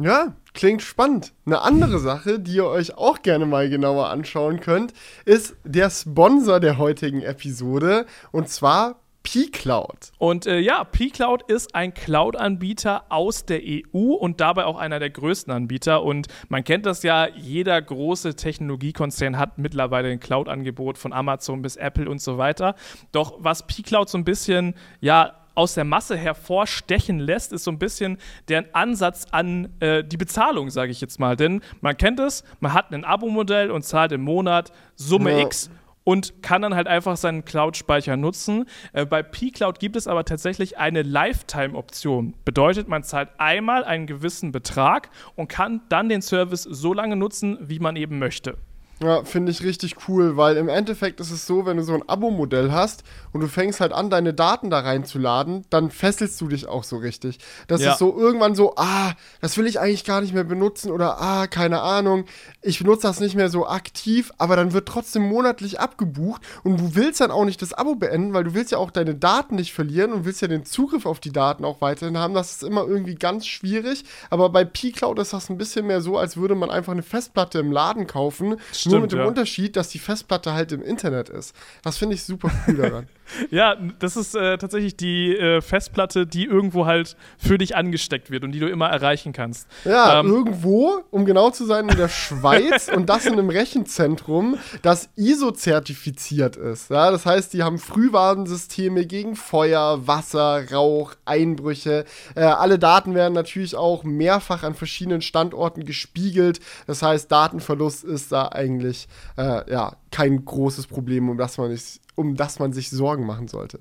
Ja, 0.00 0.36
klingt 0.54 0.82
spannend. 0.82 1.32
Eine 1.44 1.62
andere 1.62 1.98
Sache, 1.98 2.38
die 2.38 2.54
ihr 2.54 2.66
euch 2.66 2.96
auch 2.96 3.22
gerne 3.22 3.46
mal 3.46 3.68
genauer 3.68 4.10
anschauen 4.10 4.60
könnt, 4.60 4.92
ist 5.24 5.56
der 5.64 5.90
Sponsor 5.90 6.60
der 6.60 6.78
heutigen 6.78 7.22
Episode 7.22 8.06
und 8.30 8.48
zwar 8.48 9.00
P-Cloud. 9.32 10.12
Und 10.18 10.46
äh, 10.46 10.58
ja, 10.58 10.84
P-Cloud 10.84 11.42
ist 11.50 11.74
ein 11.74 11.92
Cloud-Anbieter 11.92 13.04
aus 13.10 13.44
der 13.44 13.60
EU 13.62 14.14
und 14.14 14.40
dabei 14.40 14.64
auch 14.64 14.78
einer 14.78 14.98
der 14.98 15.10
größten 15.10 15.52
Anbieter. 15.52 16.02
Und 16.02 16.28
man 16.48 16.64
kennt 16.64 16.86
das 16.86 17.02
ja, 17.02 17.28
jeder 17.28 17.80
große 17.80 18.36
Technologiekonzern 18.36 19.36
hat 19.36 19.58
mittlerweile 19.58 20.08
ein 20.08 20.20
Cloud-Angebot 20.20 20.96
von 20.96 21.12
Amazon 21.12 21.60
bis 21.60 21.76
Apple 21.76 22.08
und 22.08 22.22
so 22.22 22.38
weiter. 22.38 22.74
Doch 23.12 23.34
was 23.38 23.66
P-Cloud 23.66 24.08
so 24.08 24.16
ein 24.16 24.24
bisschen, 24.24 24.74
ja, 25.00 25.34
aus 25.54 25.74
der 25.74 25.84
Masse 25.84 26.16
hervorstechen 26.16 27.18
lässt, 27.18 27.52
ist 27.52 27.64
so 27.64 27.72
ein 27.72 27.80
bisschen 27.80 28.18
deren 28.48 28.66
Ansatz 28.72 29.26
an 29.32 29.74
äh, 29.80 30.04
die 30.04 30.16
Bezahlung, 30.16 30.70
sage 30.70 30.92
ich 30.92 31.00
jetzt 31.00 31.18
mal. 31.18 31.36
Denn 31.36 31.62
man 31.80 31.96
kennt 31.96 32.20
es, 32.20 32.44
man 32.60 32.72
hat 32.72 32.92
ein 32.92 33.04
Abo-Modell 33.04 33.72
und 33.72 33.82
zahlt 33.82 34.12
im 34.12 34.22
Monat 34.22 34.72
Summe 34.94 35.32
Ja. 35.32 35.40
X 35.40 35.68
und 36.08 36.42
kann 36.42 36.62
dann 36.62 36.74
halt 36.74 36.86
einfach 36.86 37.18
seinen 37.18 37.44
Cloud-Speicher 37.44 38.16
nutzen. 38.16 38.64
Äh, 38.94 39.04
bei 39.04 39.22
P-Cloud 39.22 39.78
gibt 39.78 39.94
es 39.94 40.06
aber 40.06 40.24
tatsächlich 40.24 40.78
eine 40.78 41.02
Lifetime-Option. 41.02 42.32
Bedeutet, 42.46 42.88
man 42.88 43.02
zahlt 43.02 43.28
einmal 43.36 43.84
einen 43.84 44.06
gewissen 44.06 44.50
Betrag 44.50 45.10
und 45.36 45.48
kann 45.48 45.82
dann 45.90 46.08
den 46.08 46.22
Service 46.22 46.62
so 46.62 46.94
lange 46.94 47.14
nutzen, 47.16 47.58
wie 47.60 47.78
man 47.78 47.96
eben 47.96 48.18
möchte. 48.18 48.56
Ja, 49.00 49.22
finde 49.22 49.52
ich 49.52 49.62
richtig 49.62 49.94
cool, 50.08 50.36
weil 50.36 50.56
im 50.56 50.68
Endeffekt 50.68 51.20
ist 51.20 51.30
es 51.30 51.46
so, 51.46 51.64
wenn 51.66 51.76
du 51.76 51.84
so 51.84 51.94
ein 51.94 52.02
Abo-Modell 52.08 52.72
hast 52.72 53.04
und 53.32 53.40
du 53.40 53.46
fängst 53.46 53.80
halt 53.80 53.92
an, 53.92 54.10
deine 54.10 54.34
Daten 54.34 54.70
da 54.70 54.80
reinzuladen, 54.80 55.64
dann 55.70 55.90
fesselst 55.92 56.40
du 56.40 56.48
dich 56.48 56.66
auch 56.66 56.82
so 56.82 56.96
richtig. 56.96 57.38
Das 57.68 57.80
Ja. 57.80 57.92
ist 57.92 57.98
so 58.00 58.18
irgendwann 58.18 58.56
so, 58.56 58.74
ah, 58.76 59.12
das 59.40 59.56
will 59.56 59.66
ich 59.68 59.78
eigentlich 59.78 60.04
gar 60.04 60.20
nicht 60.20 60.34
mehr 60.34 60.42
benutzen 60.42 60.90
oder 60.90 61.20
ah, 61.20 61.46
keine 61.46 61.80
Ahnung, 61.82 62.24
ich 62.60 62.80
benutze 62.80 63.02
das 63.06 63.20
nicht 63.20 63.36
mehr 63.36 63.50
so 63.50 63.68
aktiv, 63.68 64.32
aber 64.36 64.56
dann 64.56 64.72
wird 64.72 64.88
trotzdem 64.88 65.22
monatlich 65.22 65.78
abgebucht 65.78 66.42
und 66.64 66.80
du 66.80 66.96
willst 66.96 67.20
dann 67.20 67.30
auch 67.30 67.44
nicht 67.44 67.62
das 67.62 67.72
Abo 67.74 67.94
beenden, 67.94 68.34
weil 68.34 68.42
du 68.42 68.54
willst 68.54 68.72
ja 68.72 68.78
auch 68.78 68.90
deine 68.90 69.14
Daten 69.14 69.54
nicht 69.54 69.72
verlieren 69.72 70.12
und 70.12 70.24
willst 70.24 70.42
ja 70.42 70.48
den 70.48 70.64
Zugriff 70.64 71.06
auf 71.06 71.20
die 71.20 71.32
Daten 71.32 71.64
auch 71.64 71.80
weiterhin 71.80 72.18
haben. 72.18 72.34
Das 72.34 72.50
ist 72.50 72.64
immer 72.64 72.84
irgendwie 72.84 73.14
ganz 73.14 73.46
schwierig, 73.46 74.04
aber 74.28 74.48
bei 74.48 74.64
P-Cloud 74.64 75.20
ist 75.20 75.32
das 75.32 75.50
ein 75.50 75.56
bisschen 75.58 75.86
mehr 75.86 76.00
so, 76.00 76.18
als 76.18 76.36
würde 76.36 76.56
man 76.56 76.70
einfach 76.70 76.92
eine 76.92 77.04
Festplatte 77.04 77.60
im 77.60 77.70
Laden 77.70 78.08
kaufen, 78.08 78.56
nur 78.87 78.87
Stimmt, 78.88 79.02
mit 79.02 79.12
dem 79.12 79.18
ja. 79.20 79.24
Unterschied, 79.26 79.76
dass 79.76 79.88
die 79.88 79.98
Festplatte 79.98 80.52
halt 80.52 80.72
im 80.72 80.82
Internet 80.82 81.28
ist. 81.28 81.54
Das 81.82 81.98
finde 81.98 82.14
ich 82.14 82.24
super 82.24 82.50
cool 82.66 82.76
daran. 82.76 83.06
Ja, 83.50 83.76
das 83.98 84.16
ist 84.16 84.34
äh, 84.34 84.56
tatsächlich 84.56 84.96
die 84.96 85.36
äh, 85.36 85.60
Festplatte, 85.60 86.26
die 86.26 86.46
irgendwo 86.46 86.86
halt 86.86 87.14
für 87.36 87.58
dich 87.58 87.76
angesteckt 87.76 88.30
wird 88.30 88.42
und 88.42 88.52
die 88.52 88.58
du 88.58 88.68
immer 88.68 88.88
erreichen 88.88 89.34
kannst. 89.34 89.68
Ja, 89.84 90.20
Ähm. 90.20 90.28
irgendwo, 90.28 91.02
um 91.10 91.26
genau 91.26 91.50
zu 91.50 91.66
sein, 91.66 91.90
in 91.90 91.96
der 91.98 92.08
Schweiz 92.08 92.88
und 92.88 93.08
das 93.10 93.26
in 93.26 93.34
einem 93.34 93.50
Rechenzentrum, 93.50 94.56
das 94.80 95.10
ISO-zertifiziert 95.16 96.56
ist. 96.56 96.90
Ja, 96.90 97.10
das 97.10 97.26
heißt, 97.26 97.52
die 97.52 97.62
haben 97.62 97.78
Frühwarnsysteme 97.78 99.06
gegen 99.06 99.36
Feuer, 99.36 100.06
Wasser, 100.06 100.64
Rauch, 100.72 101.14
Einbrüche. 101.24 102.04
Äh, 102.34 102.44
alle 102.44 102.78
Daten 102.78 103.14
werden 103.14 103.34
natürlich 103.34 103.76
auch 103.76 104.04
mehrfach 104.04 104.62
an 104.62 104.74
verschiedenen 104.74 105.20
Standorten 105.20 105.84
gespiegelt. 105.84 106.60
Das 106.86 107.02
heißt, 107.02 107.30
Datenverlust 107.30 108.04
ist 108.04 108.32
da 108.32 108.48
eigentlich 108.78 109.08
äh, 109.36 109.70
ja, 109.70 109.96
kein 110.10 110.44
großes 110.44 110.86
Problem, 110.86 111.28
um 111.28 111.38
das 111.38 111.58
man 111.58 111.70
nicht 111.70 112.00
um 112.14 112.34
das 112.34 112.58
man 112.58 112.72
sich 112.72 112.90
Sorgen 112.90 113.26
machen 113.26 113.46
sollte. 113.46 113.80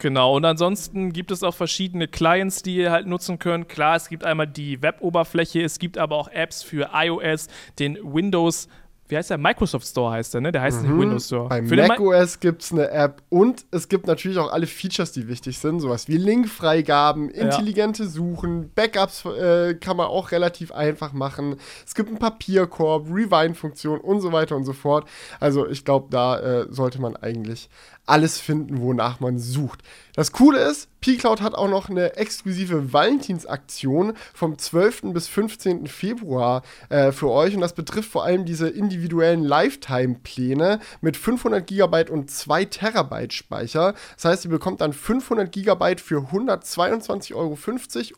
Genau, 0.00 0.36
und 0.36 0.46
ansonsten 0.46 1.12
gibt 1.12 1.30
es 1.30 1.42
auch 1.42 1.54
verschiedene 1.54 2.08
Clients, 2.08 2.62
die 2.62 2.76
ihr 2.76 2.90
halt 2.90 3.06
nutzen 3.06 3.38
könnt. 3.38 3.68
Klar, 3.68 3.96
es 3.96 4.08
gibt 4.08 4.24
einmal 4.24 4.46
die 4.46 4.80
Web-Oberfläche, 4.80 5.62
es 5.62 5.78
gibt 5.78 5.98
aber 5.98 6.16
auch 6.16 6.28
Apps 6.28 6.62
für 6.62 6.90
iOS, 6.94 7.48
den 7.78 7.98
Windows 8.02 8.68
wie 9.10 9.16
heißt 9.16 9.30
der? 9.30 9.38
Microsoft 9.38 9.86
Store 9.86 10.12
heißt 10.12 10.34
der, 10.34 10.40
ne? 10.40 10.52
Der 10.52 10.62
heißt 10.62 10.82
mhm. 10.82 10.88
nicht 10.88 11.00
Windows 11.00 11.26
Store. 11.26 11.48
Bei 11.48 11.60
macOS 11.62 12.40
gibt 12.40 12.62
es 12.62 12.72
eine 12.72 12.90
App 12.90 13.22
und 13.28 13.64
es 13.70 13.88
gibt 13.88 14.06
natürlich 14.06 14.38
auch 14.38 14.52
alle 14.52 14.66
Features, 14.66 15.12
die 15.12 15.28
wichtig 15.28 15.58
sind. 15.58 15.80
Sowas 15.80 16.08
wie 16.08 16.16
Linkfreigaben, 16.16 17.30
intelligente 17.30 18.04
ja. 18.04 18.08
Suchen, 18.08 18.70
Backups 18.74 19.24
äh, 19.24 19.74
kann 19.74 19.96
man 19.96 20.06
auch 20.06 20.30
relativ 20.30 20.72
einfach 20.72 21.12
machen. 21.12 21.56
Es 21.86 21.94
gibt 21.94 22.08
einen 22.08 22.18
Papierkorb, 22.18 23.06
Rewind-Funktion 23.08 24.00
und 24.00 24.20
so 24.20 24.32
weiter 24.32 24.56
und 24.56 24.64
so 24.64 24.72
fort. 24.72 25.08
Also 25.38 25.68
ich 25.68 25.84
glaube, 25.84 26.08
da 26.10 26.38
äh, 26.38 26.66
sollte 26.70 27.00
man 27.00 27.16
eigentlich 27.16 27.68
alles 28.06 28.40
finden, 28.40 28.80
wonach 28.80 29.20
man 29.20 29.38
sucht. 29.38 29.82
Das 30.14 30.32
Coole 30.32 30.58
ist, 30.58 30.88
P-Cloud 31.00 31.40
hat 31.40 31.54
auch 31.54 31.68
noch 31.68 31.88
eine 31.88 32.16
exklusive 32.16 32.92
Valentinsaktion 32.92 34.14
vom 34.34 34.58
12. 34.58 35.12
bis 35.12 35.28
15. 35.28 35.86
Februar 35.86 36.62
äh, 36.88 37.12
für 37.12 37.30
euch 37.30 37.54
und 37.54 37.60
das 37.60 37.74
betrifft 37.74 38.10
vor 38.10 38.24
allem 38.24 38.44
diese 38.44 38.68
individuellen 38.68 39.42
Lifetime-Pläne 39.42 40.80
mit 41.00 41.16
500 41.16 41.66
GB 41.66 42.10
und 42.10 42.30
2 42.30 42.66
Terabyte 42.66 43.32
Speicher. 43.32 43.94
Das 44.16 44.24
heißt, 44.26 44.44
ihr 44.44 44.50
bekommt 44.50 44.80
dann 44.80 44.92
500 44.92 45.50
GB 45.50 45.96
für 45.98 46.20
122,50 46.32 47.34
Euro 47.34 47.56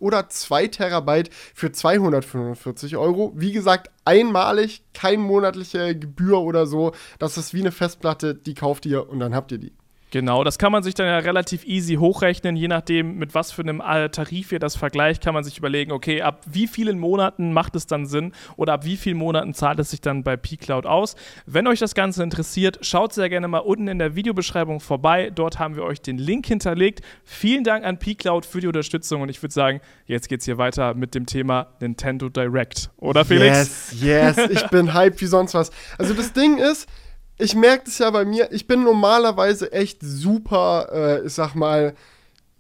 oder 0.01 0.29
2 0.29 0.67
Terabyte 0.69 1.31
für 1.55 1.71
245 1.71 2.97
Euro. 2.97 3.33
Wie 3.37 3.53
gesagt, 3.53 3.91
einmalig, 4.05 4.83
kein 4.95 5.21
monatliche 5.21 5.97
Gebühr 5.99 6.39
oder 6.39 6.67
so. 6.67 6.93
Das 7.19 7.39
ist 7.39 7.55
wie 7.55 7.61
eine 7.61 7.73
Festplatte, 7.73 8.35
die 8.35 8.55
kauft 8.55 8.87
ihr 8.87 9.09
und 9.09 9.21
dann 9.21 9.35
habt 9.35 9.53
ihr 9.53 9.59
die. 9.59 9.73
Genau, 10.13 10.45
das 10.45 10.59
kann 10.59 10.73
man 10.73 10.83
sich 10.83 10.93
dann 10.93 11.07
ja 11.07 11.17
relativ 11.21 11.65
easy 11.65 11.95
hochrechnen, 11.95 12.55
je 12.55 12.69
nachdem, 12.69 13.17
mit 13.17 13.35
was 13.35 13.51
für 13.51 13.63
einem 13.63 13.81
äh, 13.81 14.11
Tarif 14.11 14.53
ihr 14.53 14.59
das 14.59 14.77
vergleicht, 14.77 15.25
kann 15.25 15.33
man 15.33 15.43
sich 15.43 15.57
überlegen, 15.57 15.91
okay, 15.91 16.21
ab 16.21 16.43
wie 16.45 16.67
vielen 16.67 16.99
Monaten 16.99 17.55
macht 17.55 17.75
es 17.77 17.87
dann 17.87 18.05
Sinn 18.05 18.33
oder 18.59 18.75
ab 18.75 18.85
wie 18.85 18.99
vielen 18.99 19.17
Monaten 19.17 19.55
zahlt 19.55 19.79
es 19.79 19.91
sich 19.91 20.03
dann 20.03 20.23
bei 20.23 20.37
P-Cloud 20.37 20.85
aus. 20.85 21.17
Wenn 21.47 21.67
euch 21.67 21.79
das 21.79 21.95
Ganze 21.95 22.23
interessiert, 22.23 22.79
schaut 22.83 23.15
sehr 23.15 23.31
gerne 23.31 23.49
mal 23.49 23.61
unten 23.61 23.89
in 23.89 23.99
der 23.99 24.15
Videobeschreibung 24.15 24.81
vorbei, 24.81 25.31
dort 25.35 25.59
haben 25.59 25.77
wir 25.77 25.85
euch 25.85 26.03
den 26.03 26.19
Link 26.19 26.47
hinterlegt. 26.47 27.01
Vielen 27.25 27.65
Dank 27.65 27.83
an 27.87 27.99
P-Cloud 27.99 28.45
für 28.45 28.61
die 28.61 28.67
Unterstützung 28.67 29.23
und 29.23 29.31
ich 29.31 29.43
würde 29.43 29.55
sagen, 29.55 29.81
jetzt 30.05 30.29
geht's 30.29 30.45
hier 30.45 30.59
weiter 30.59 30.93
mit 30.93 31.15
dem 31.15 31.25
Thema 31.25 31.69
Nintendo 31.81 32.29
Direct, 32.29 32.91
oder 32.99 33.25
Felix? 33.25 33.93
Yes, 33.99 34.37
yes, 34.37 34.51
ich 34.51 34.67
bin 34.69 34.93
hyped 34.93 35.23
wie 35.23 35.27
sonst 35.27 35.55
was. 35.55 35.71
Also 35.97 36.13
das 36.13 36.35
Ding 36.35 36.59
ist, 36.59 36.87
ich 37.39 37.55
merke 37.55 37.85
das 37.87 37.99
ja 37.99 38.11
bei 38.11 38.25
mir, 38.25 38.53
ich 38.53 38.67
bin 38.67 38.85
normalerweise 38.85 39.73
echt 39.73 39.99
super, 40.03 40.89
äh, 40.93 41.27
ich 41.27 41.35
sag 41.35 41.55
mal, 41.55 41.95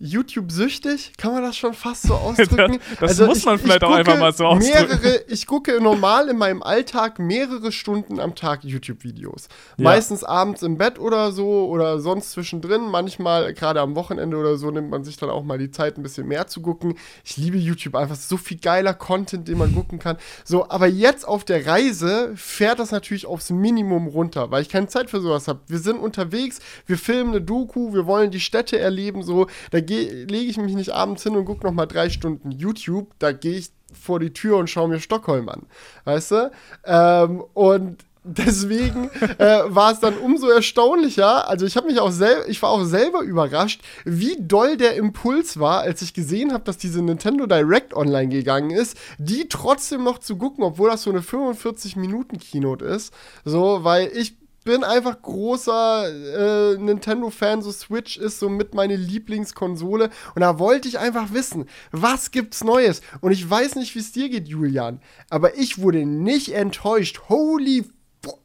YouTube-süchtig, 0.03 1.13
kann 1.17 1.33
man 1.33 1.43
das 1.43 1.57
schon 1.57 1.75
fast 1.75 2.03
so 2.03 2.15
ausdrücken? 2.17 2.81
das 2.99 3.11
also 3.11 3.27
muss 3.27 3.45
man 3.45 3.55
ich, 3.55 3.63
vielleicht 3.63 3.83
ich 3.83 3.89
auch 3.89 3.95
einfach 3.95 4.19
mal 4.19 4.33
so 4.33 4.47
ausdrücken. 4.47 4.99
Mehrere, 5.01 5.25
ich 5.29 5.47
gucke 5.47 5.81
normal 5.81 6.29
in 6.29 6.39
meinem 6.39 6.63
Alltag 6.63 7.21
mehrere 7.21 7.71
Stunden 7.71 8.19
am 8.19 8.35
Tag 8.35 8.65
YouTube-Videos. 8.65 9.49
Ja. 9.77 9.85
Meistens 9.85 10.25
abends 10.25 10.63
im 10.63 10.77
Bett 10.77 10.99
oder 10.99 11.31
so 11.31 11.69
oder 11.69 12.01
sonst 12.01 12.33
zwischendrin. 12.33 12.83
Manchmal, 12.83 13.55
gerade 13.55 13.81
am 13.81 13.95
Wochenende 13.95 14.37
oder 14.37 14.57
so, 14.57 14.73
nimmt 14.73 14.91
man 14.91 15.05
sich 15.05 15.17
dann 15.17 15.31
auch 15.31 15.45
mal 15.45 15.59
die 15.59 15.71
Zeit, 15.71 15.97
ein 15.99 16.03
bisschen 16.03 16.27
mehr 16.27 16.49
zu 16.49 16.63
gucken. 16.63 16.99
Ich 17.25 17.37
liebe 17.37 17.57
YouTube 17.57 17.95
einfach. 17.95 18.17
So 18.17 18.37
viel 18.37 18.59
geiler 18.59 18.95
Content, 18.95 19.47
den 19.47 19.59
man 19.59 19.73
gucken 19.75 20.01
kann. 20.01 20.17
So, 20.45 20.69
aber 20.69 20.89
jetzt 20.89 21.27
auf 21.27 21.45
der 21.45 21.65
Reise 21.65 22.33
fährt 22.35 22.81
das 22.81 22.91
natürlich 22.91 23.27
aufs 23.27 23.51
Minimum 23.51 24.09
runter, 24.09 24.51
weil 24.51 24.63
ich 24.63 24.69
keine 24.69 24.89
Zeit 24.89 25.11
für 25.11 25.21
sowas 25.21 25.47
habe. 25.47 25.61
Wir 25.69 25.79
sind 25.79 25.99
unterwegs, 25.99 26.59
wir 26.87 26.99
filmen 26.99 27.31
eine 27.31 27.41
Doku, 27.41 27.95
wir 27.95 28.07
wollen 28.07 28.33
die 28.33 28.41
Städte 28.41 28.81
erleben, 28.81 29.23
so. 29.23 29.47
Da 29.71 29.81
geht 29.81 29.92
lege 30.01 30.51
ich 30.51 30.57
mich 30.57 30.75
nicht 30.75 30.91
abends 30.91 31.23
hin 31.23 31.37
und 31.37 31.45
gucke 31.45 31.67
noch 31.67 31.73
mal 31.73 31.87
drei 31.87 32.11
Stunden 32.11 32.51
YouTube. 32.51 33.09
Da 33.19 33.33
gehe 33.33 33.59
ich 33.59 33.71
vor 33.93 34.21
die 34.21 34.33
Tür 34.33 34.57
und 34.57 34.71
schaue 34.71 34.89
mir 34.89 35.01
Stockholm 35.01 35.49
an. 35.49 35.63
Weißt 36.05 36.31
du? 36.31 36.51
Ähm, 36.85 37.45
und 37.55 38.05
deswegen 38.25 39.11
äh, 39.39 39.63
war 39.67 39.93
es 39.93 40.01
dann 40.01 40.17
umso 40.17 40.49
erstaunlicher. 40.49 41.49
Also 41.49 41.67
ich 41.67 41.77
habe 41.77 41.89
mich 41.89 41.99
auch 41.99 42.13
selber, 42.13 42.49
ich 42.49 42.63
war 42.63 42.71
auch 42.71 42.85
selber 42.85 43.23
überrascht, 43.23 43.83
wie 44.05 44.37
doll 44.39 44.77
der 44.77 44.95
Impuls 44.95 45.59
war, 45.59 45.81
als 45.81 46.03
ich 46.03 46.15
gesehen 46.15 46.53
habe, 46.53 46.63
dass 46.63 46.79
diese 46.79 47.03
Nintendo 47.03 47.47
Direct 47.47 47.95
online 47.95 48.29
gegangen 48.29 48.71
ist, 48.71 48.97
die 49.19 49.49
trotzdem 49.49 50.05
noch 50.05 50.19
zu 50.19 50.37
gucken, 50.37 50.63
obwohl 50.63 50.91
das 50.91 51.03
so 51.03 51.11
eine 51.11 51.23
45 51.23 51.97
Minuten 51.97 52.39
Keynote 52.39 52.85
ist. 52.85 53.13
So, 53.45 53.83
weil 53.83 54.13
ich 54.15 54.37
bin 54.65 54.85
einfach 54.85 55.21
großer 55.21 56.75
äh, 56.75 56.77
Nintendo-Fan. 56.79 57.63
So 57.63 57.73
Switch 57.73 58.17
ist 58.17 58.39
so 58.39 58.49
mit 58.49 58.75
meine 58.75 58.97
Lieblingskonsole. 58.97 60.11
Und 60.35 60.41
da 60.41 60.59
wollte 60.59 60.89
ich 60.89 60.99
einfach 60.99 61.33
wissen, 61.33 61.69
was 61.91 62.31
gibt's 62.31 62.65
Neues? 62.65 63.01
Und 63.21 63.33
ich 63.33 63.49
weiß 63.49 63.77
nicht, 63.77 63.95
wie 63.95 64.01
es 64.01 64.13
dir 64.13 64.29
geht, 64.29 64.49
Julian. 64.49 65.01
Aber 65.31 65.57
ich 65.57 65.79
wurde 65.79 66.05
nicht 66.07 66.55
enttäuscht. 66.55 67.23
Holy, 67.29 67.85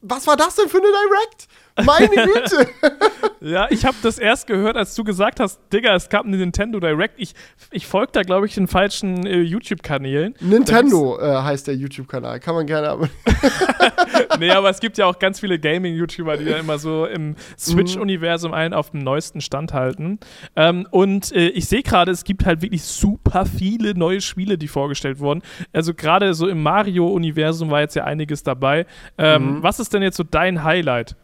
was 0.00 0.26
war 0.26 0.36
das 0.36 0.56
denn 0.56 0.68
für 0.68 0.78
eine 0.78 0.88
Direct? 0.88 1.48
Meine 1.84 2.08
Güte! 2.08 2.68
ja, 3.40 3.66
ich 3.70 3.84
habe 3.84 3.96
das 4.02 4.18
erst 4.18 4.46
gehört, 4.46 4.76
als 4.76 4.94
du 4.94 5.04
gesagt 5.04 5.40
hast, 5.40 5.60
Digga, 5.72 5.94
es 5.94 6.08
gab 6.08 6.24
eine 6.24 6.36
Nintendo 6.36 6.80
Direct. 6.80 7.14
Ich, 7.18 7.34
ich 7.70 7.86
folge 7.86 8.12
da, 8.12 8.22
glaube 8.22 8.46
ich, 8.46 8.54
den 8.54 8.66
falschen 8.66 9.26
äh, 9.26 9.40
YouTube-Kanälen. 9.40 10.34
Nintendo 10.40 11.18
äh, 11.20 11.42
heißt 11.42 11.66
der 11.66 11.76
YouTube-Kanal. 11.76 12.40
Kann 12.40 12.54
man 12.54 12.66
gerne 12.66 12.90
aber. 12.90 13.08
nee, 14.38 14.50
aber 14.50 14.70
es 14.70 14.80
gibt 14.80 14.98
ja 14.98 15.06
auch 15.06 15.18
ganz 15.18 15.40
viele 15.40 15.58
Gaming-YouTuber, 15.58 16.36
die 16.36 16.46
da 16.46 16.58
immer 16.58 16.78
so 16.78 17.06
im 17.06 17.36
Switch-Universum 17.58 18.52
einen 18.52 18.74
auf 18.74 18.90
dem 18.90 19.00
neuesten 19.00 19.40
Stand 19.40 19.72
halten. 19.72 20.18
Ähm, 20.56 20.86
und 20.90 21.32
äh, 21.32 21.48
ich 21.48 21.66
sehe 21.66 21.82
gerade, 21.82 22.12
es 22.12 22.24
gibt 22.24 22.44
halt 22.44 22.62
wirklich 22.62 22.82
super 22.82 23.46
viele 23.46 23.94
neue 23.94 24.20
Spiele, 24.20 24.58
die 24.58 24.68
vorgestellt 24.68 25.20
wurden. 25.20 25.42
Also 25.72 25.94
gerade 25.94 26.34
so 26.34 26.48
im 26.48 26.62
Mario-Universum 26.62 27.70
war 27.70 27.80
jetzt 27.80 27.94
ja 27.94 28.04
einiges 28.04 28.42
dabei. 28.42 28.86
Ähm, 29.16 29.58
mhm. 29.58 29.62
Was 29.62 29.80
ist 29.80 29.94
denn 29.94 30.02
jetzt 30.02 30.16
so 30.16 30.24
dein 30.24 30.64
Highlight? 30.64 31.16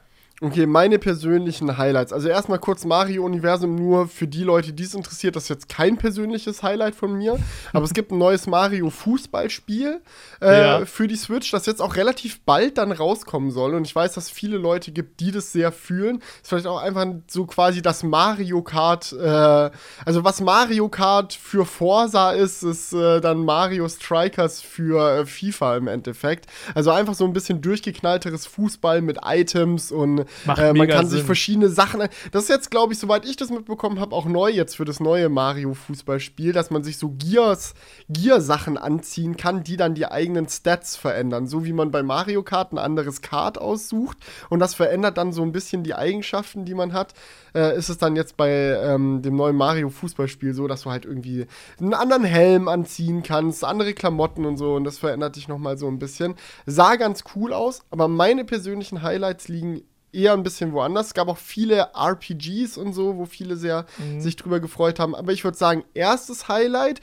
Okay, 0.45 0.67
meine 0.67 0.99
persönlichen 0.99 1.79
Highlights. 1.79 2.13
Also 2.13 2.29
erstmal 2.29 2.59
kurz 2.59 2.85
Mario-Universum, 2.85 3.77
nur 3.77 4.09
für 4.09 4.27
die 4.27 4.43
Leute, 4.45 4.75
die 4.75 4.83
es 4.83 4.93
interessiert, 4.93 5.37
das 5.37 5.45
ist 5.45 5.49
jetzt 5.49 5.69
kein 5.71 5.97
persönliches 5.97 6.63
Highlight 6.63 6.95
von 6.95 7.15
mir. 7.15 7.39
Aber 7.73 7.87
es 7.87 7.95
gibt 7.95 8.13
ein 8.13 8.19
neues 8.19 8.47
Mario-Fußballspiel 8.47 10.03
äh, 10.43 10.61
ja. 10.61 10.85
für 10.85 11.09
die 11.09 11.17
Switch, 11.17 11.51
das 11.51 11.65
jetzt 11.65 11.81
auch 11.81 11.97
relativ 11.97 12.43
bald 12.43 12.77
dann 12.77 12.93
rauskommen 12.93 13.53
soll. 13.53 13.73
Und 13.73 13.87
ich 13.87 13.97
weiß, 13.97 14.13
dass 14.13 14.25
es 14.25 14.31
viele 14.31 14.59
Leute 14.59 14.93
gibt, 14.93 15.21
die 15.21 15.33
das 15.33 15.51
sehr 15.51 15.73
fühlen. 15.73 16.19
Ist 16.43 16.51
vielleicht 16.51 16.67
auch 16.67 16.83
einfach 16.83 17.07
so 17.27 17.47
quasi 17.47 17.81
das 17.81 18.03
Mario 18.03 18.61
Kart, 18.61 19.15
äh, 19.15 19.71
also 20.05 20.25
was 20.25 20.43
Mario 20.43 20.91
Kart 20.91 21.33
für 21.33 21.65
Forsa 21.65 22.33
ist, 22.33 22.63
ist 22.63 22.93
äh, 22.93 23.23
dann 23.23 23.47
Mario 23.47 23.89
Strikers 23.89 24.61
für 24.61 25.21
äh, 25.21 25.25
FIFA 25.25 25.79
im 25.79 25.89
Endeffekt. 25.89 26.49
Also 26.75 26.91
einfach 26.91 27.15
so 27.15 27.25
ein 27.25 27.33
bisschen 27.33 27.63
durchgeknallteres 27.63 28.45
Fußball 28.45 29.01
mit 29.01 29.21
Items 29.25 29.91
und 29.91 30.27
äh, 30.57 30.73
man 30.73 30.89
kann 30.89 31.07
Sinn. 31.07 31.19
sich 31.19 31.27
verschiedene 31.27 31.69
Sachen. 31.69 32.01
Das 32.33 32.45
ist 32.45 32.49
jetzt, 32.49 32.71
glaube 32.71 32.93
ich, 32.93 32.99
soweit 32.99 33.25
ich 33.25 33.37
das 33.37 33.51
mitbekommen 33.51 34.01
habe, 34.01 34.15
auch 34.15 34.27
neu 34.27 34.51
jetzt 34.51 34.77
für 34.77 34.85
das 34.85 35.01
neue 35.01 35.29
Mario-Fußballspiel, 35.29 36.53
dass 36.53 36.71
man 36.71 36.85
sich 36.85 36.99
so 36.99 37.11
Gears, 37.11 37.75
Gear-Sachen 38.09 38.79
anziehen 38.79 39.37
kann, 39.37 39.65
die 39.65 39.77
dann 39.77 39.95
die 39.95 40.07
eigenen 40.07 40.49
Stats 40.49 40.97
verändern. 40.97 41.47
So 41.47 41.65
wie 41.65 41.73
man 41.73 41.91
bei 41.91 42.03
Mario 42.03 42.43
Kart 42.43 42.73
ein 42.73 42.79
anderes 42.79 43.23
Kart 43.23 43.59
aussucht 43.59 44.19
und 44.51 44.61
das 44.61 44.75
verändert 44.75 45.19
dann 45.19 45.33
so 45.33 45.43
ein 45.43 45.53
bisschen 45.53 45.83
die 45.83 45.95
Eigenschaften, 45.95 46.65
die 46.65 46.75
man 46.75 46.93
hat. 46.93 47.15
Äh, 47.55 47.77
ist 47.77 47.89
es 47.89 47.99
dann 47.99 48.17
jetzt 48.17 48.37
bei 48.37 48.51
ähm, 48.51 49.23
dem 49.23 49.37
neuen 49.37 49.57
Mario-Fußballspiel 49.57 50.55
so, 50.55 50.67
dass 50.67 50.83
du 50.83 50.91
halt 50.91 51.05
irgendwie 51.05 51.47
einen 51.81 51.95
anderen 51.95 52.25
Helm 52.25 52.69
anziehen 52.69 53.23
kannst, 53.23 53.65
andere 53.65 53.95
Klamotten 53.95 54.45
und 54.45 54.57
so 54.57 54.75
und 54.75 54.85
das 54.85 54.99
verändert 54.99 55.37
dich 55.37 55.49
nochmal 55.49 55.79
so 55.79 55.87
ein 55.87 55.99
bisschen. 55.99 56.35
Sah 56.67 56.97
ganz 56.97 57.23
cool 57.35 57.53
aus, 57.53 57.83
aber 57.91 58.09
meine 58.09 58.45
persönlichen 58.45 59.03
Highlights 59.03 59.49
liegen 59.49 59.83
eher 60.15 60.33
ein 60.33 60.43
bisschen 60.43 60.73
woanders. 60.73 61.09
Es 61.09 61.15
gab 61.15 61.29
auch 61.29 61.39
viele 61.39 61.91
RPGs 61.95 62.77
und 62.79 62.93
so, 62.93 63.17
wo 63.17 63.25
viele 63.25 63.57
sehr 63.57 63.87
mhm. 63.99 64.21
sich 64.21 64.37
drüber 64.37 64.61
gefreut 64.61 64.99
haben. 64.99 65.15
Aber 65.15 65.33
ich 65.33 65.45
würde 65.45 65.59
sagen, 65.59 65.85
erstes 65.95 66.49
Highlight 66.49 67.01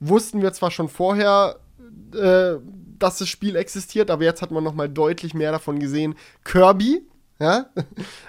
wussten 0.00 0.42
wir 0.42 0.52
zwar 0.52 0.70
schon 0.70 0.88
vorher, 0.88 1.60
äh, 2.14 2.54
dass 2.98 3.18
das 3.18 3.28
Spiel 3.28 3.56
existiert, 3.56 4.10
aber 4.10 4.24
jetzt 4.24 4.42
hat 4.42 4.50
man 4.50 4.64
noch 4.64 4.74
mal 4.74 4.88
deutlich 4.88 5.34
mehr 5.34 5.52
davon 5.52 5.78
gesehen. 5.78 6.14
Kirby, 6.44 7.02
ja? 7.38 7.66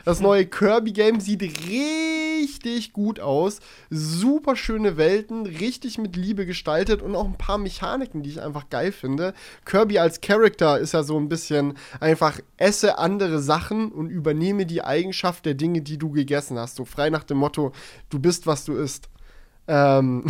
Das 0.04 0.20
neue 0.20 0.46
Kirby-Game 0.46 1.20
sieht 1.20 1.42
richtig 1.42 2.94
gut 2.94 3.20
aus. 3.20 3.60
Super 3.90 4.56
schöne 4.56 4.98
Welten, 4.98 5.46
richtig 5.46 5.98
mit 5.98 6.16
Liebe 6.16 6.46
gestaltet 6.46 7.02
und 7.02 7.16
auch 7.16 7.26
ein 7.26 7.38
paar 7.38 7.58
Mechaniken, 7.58 8.24
die 8.24 8.32
ich 8.32 8.42
einfach 8.42 8.70
geil 8.70 8.92
finde. 8.92 9.34
Kirby 9.66 10.00
als 10.00 10.22
Charakter 10.22 10.80
ist 10.80 10.94
ja 10.94 11.04
so 11.04 11.18
ein 11.18 11.30
bisschen 11.30 11.78
einfach 12.00 12.40
esse 12.58 12.98
andere 12.98 13.40
Sachen 13.40 13.92
und 13.92 14.10
übernehme 14.10 14.66
die 14.66 14.84
Eigenschaft 14.84 15.46
der 15.46 15.54
Dinge, 15.54 15.82
die 15.82 15.98
du 15.98 16.12
gegessen 16.12 16.58
hast. 16.58 16.76
So 16.76 16.86
frei 16.86 17.10
nach 17.10 17.24
dem 17.24 17.38
Motto, 17.38 17.72
du 18.10 18.20
bist, 18.20 18.48
was 18.48 18.66
du 18.66 18.74
isst. 18.74 19.10
Ähm, 19.68 20.26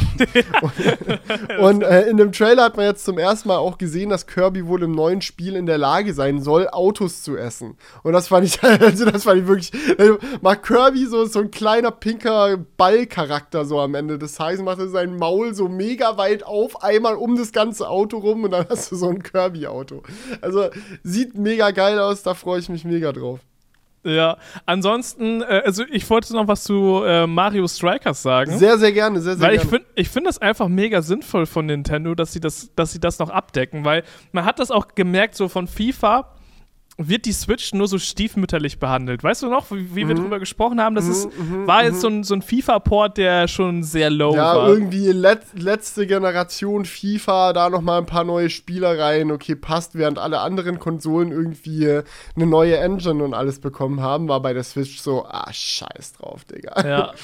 und, 0.61 1.59
und 1.59 1.81
äh, 1.81 2.07
in 2.07 2.17
dem 2.17 2.31
Trailer 2.31 2.63
hat 2.63 2.77
man 2.77 2.86
jetzt 2.86 3.03
zum 3.03 3.17
ersten 3.17 3.49
Mal 3.49 3.57
auch 3.57 3.77
gesehen, 3.77 4.09
dass 4.09 4.27
Kirby 4.27 4.65
wohl 4.65 4.83
im 4.83 4.91
neuen 4.91 5.21
Spiel 5.21 5.55
in 5.55 5.65
der 5.65 5.77
Lage 5.77 6.13
sein 6.13 6.41
soll, 6.41 6.69
Autos 6.69 7.21
zu 7.21 7.36
essen. 7.36 7.77
Und 8.03 8.13
das 8.13 8.29
fand 8.29 8.45
ich, 8.45 8.63
also 8.63 9.05
das 9.05 9.23
fand 9.23 9.41
ich 9.41 9.47
wirklich. 9.47 9.71
Also, 9.97 10.17
mag 10.41 10.63
Kirby 10.63 11.05
so, 11.05 11.25
so 11.25 11.39
ein 11.39 11.51
kleiner 11.51 11.91
pinker 11.91 12.57
Ballcharakter 12.77 13.65
so 13.65 13.79
am 13.79 13.95
Ende 13.95 14.17
des 14.17 14.36
Tages, 14.36 14.61
macht 14.61 14.79
er 14.79 14.88
sein 14.88 15.17
Maul 15.17 15.53
so 15.53 15.67
mega 15.67 16.17
weit 16.17 16.43
auf, 16.43 16.81
einmal 16.83 17.15
um 17.15 17.36
das 17.36 17.51
ganze 17.51 17.89
Auto 17.89 18.17
rum 18.17 18.45
und 18.45 18.51
dann 18.51 18.65
hast 18.69 18.91
du 18.91 18.95
so 18.95 19.09
ein 19.09 19.21
Kirby-Auto. 19.21 20.03
Also 20.41 20.69
sieht 21.03 21.38
mega 21.38 21.71
geil 21.71 21.99
aus, 21.99 22.23
da 22.23 22.33
freue 22.33 22.59
ich 22.59 22.69
mich 22.69 22.86
mega 22.86 23.11
drauf. 23.11 23.39
Ja, 24.05 24.37
ansonsten, 24.67 25.41
äh, 25.41 25.63
also 25.65 25.83
ich 25.91 26.07
wollte 26.09 26.31
noch 26.33 26.47
was 26.47 26.63
zu 26.63 27.03
äh, 27.03 27.25
Mario 27.25 27.67
Strikers 27.67 28.21
sagen. 28.21 28.57
Sehr, 28.57 28.77
sehr 28.77 28.91
gerne, 28.91 29.19
sehr, 29.19 29.35
sehr 29.35 29.41
weil 29.41 29.55
gerne. 29.55 29.63
ich 29.63 29.69
finde 29.69 29.87
ich 29.95 30.09
find 30.09 30.27
das 30.27 30.37
einfach 30.39 30.67
mega 30.67 31.01
sinnvoll 31.01 31.47
von 31.47 31.65
Nintendo, 31.65 32.13
dass 32.13 32.31
sie, 32.31 32.39
das, 32.39 32.69
dass 32.75 32.91
sie 32.91 32.99
das 32.99 33.17
noch 33.17 33.31
abdecken, 33.31 33.83
weil 33.83 34.03
man 34.31 34.45
hat 34.45 34.59
das 34.59 34.69
auch 34.69 34.89
gemerkt, 34.93 35.35
so 35.35 35.47
von 35.49 35.67
FIFA 35.67 36.34
wird 36.97 37.25
die 37.25 37.33
Switch 37.33 37.73
nur 37.73 37.87
so 37.87 37.99
stiefmütterlich 37.99 38.79
behandelt. 38.79 39.23
Weißt 39.23 39.43
du 39.43 39.49
noch, 39.49 39.69
wie, 39.71 39.95
wie 39.95 40.07
wir 40.07 40.15
drüber 40.15 40.39
gesprochen 40.39 40.79
haben? 40.79 40.95
Das 40.95 41.05
Mhm, 41.05 41.11
ist, 41.11 41.25
mhm, 41.37 41.67
war 41.67 41.81
mhm. 41.81 41.87
jetzt 41.89 42.01
so 42.01 42.07
ein, 42.07 42.23
so 42.23 42.33
ein 42.35 42.41
FIFA-Port, 42.41 43.17
der 43.17 43.47
schon 43.49 43.83
sehr 43.83 44.09
low 44.09 44.33
Ja, 44.33 44.55
war. 44.55 44.69
irgendwie 44.69 45.11
let, 45.11 45.41
letzte 45.53 46.07
Generation 46.07 46.85
FIFA, 46.85 47.51
da 47.53 47.69
nochmal 47.69 47.99
ein 47.99 48.05
paar 48.05 48.23
neue 48.23 48.49
Spieler 48.49 48.97
rein, 48.97 49.31
okay, 49.31 49.55
passt, 49.55 49.95
während 49.95 50.17
alle 50.19 50.39
anderen 50.39 50.79
Konsolen 50.79 51.31
irgendwie 51.31 52.01
eine 52.35 52.45
neue 52.45 52.77
Engine 52.77 53.23
und 53.23 53.33
alles 53.33 53.59
bekommen 53.59 54.01
haben, 54.01 54.27
war 54.29 54.41
bei 54.41 54.53
der 54.53 54.63
Switch 54.63 54.99
so, 54.99 55.25
ah, 55.25 55.51
scheiß 55.51 56.13
drauf, 56.13 56.45
Digga. 56.45 56.87
Ja. 56.87 57.13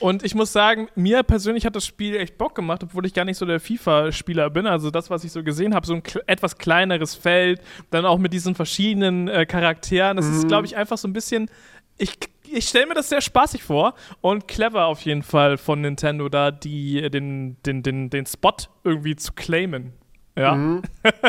Und 0.00 0.24
ich 0.24 0.34
muss 0.34 0.52
sagen, 0.52 0.88
mir 0.94 1.22
persönlich 1.22 1.66
hat 1.66 1.76
das 1.76 1.86
Spiel 1.86 2.16
echt 2.16 2.38
Bock 2.38 2.54
gemacht, 2.54 2.82
obwohl 2.82 3.04
ich 3.06 3.12
gar 3.12 3.26
nicht 3.26 3.36
so 3.36 3.44
der 3.44 3.60
FIFA-Spieler 3.60 4.48
bin. 4.50 4.66
Also 4.66 4.90
das, 4.90 5.10
was 5.10 5.24
ich 5.24 5.32
so 5.32 5.44
gesehen 5.44 5.74
habe, 5.74 5.86
so 5.86 5.94
ein 5.94 6.02
etwas 6.26 6.56
kleineres 6.56 7.14
Feld, 7.14 7.60
dann 7.90 8.06
auch 8.06 8.18
mit 8.18 8.32
diesen 8.32 8.54
verschiedenen 8.54 9.28
äh, 9.28 9.44
Charakteren. 9.44 10.16
Das 10.16 10.26
ist, 10.26 10.48
glaube 10.48 10.66
ich, 10.66 10.76
einfach 10.76 10.98
so 10.98 11.06
ein 11.06 11.12
bisschen. 11.12 11.50
Ich, 11.98 12.18
ich 12.50 12.66
stelle 12.66 12.86
mir 12.86 12.94
das 12.94 13.10
sehr 13.10 13.20
spaßig 13.20 13.62
vor 13.62 13.94
und 14.22 14.48
clever 14.48 14.86
auf 14.86 15.02
jeden 15.02 15.22
Fall 15.22 15.58
von 15.58 15.82
Nintendo, 15.82 16.30
da 16.30 16.50
die, 16.50 17.10
den, 17.10 17.58
den, 17.66 17.82
den, 17.82 18.08
den 18.08 18.24
Spot 18.24 18.56
irgendwie 18.84 19.16
zu 19.16 19.32
claimen. 19.32 19.92
Ja. 20.34 20.80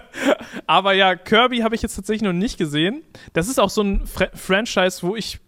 Aber 0.67 0.93
ja, 0.93 1.15
Kirby 1.15 1.59
habe 1.59 1.75
ich 1.75 1.81
jetzt 1.81 1.95
tatsächlich 1.95 2.21
noch 2.21 2.33
nicht 2.33 2.57
gesehen. 2.57 3.03
Das 3.33 3.49
ist 3.49 3.59
auch 3.59 3.69
so 3.69 3.81
ein 3.81 4.07
Fra 4.07 4.27
Franchise, 4.33 4.99
wo 5.01 5.17
ich 5.17 5.39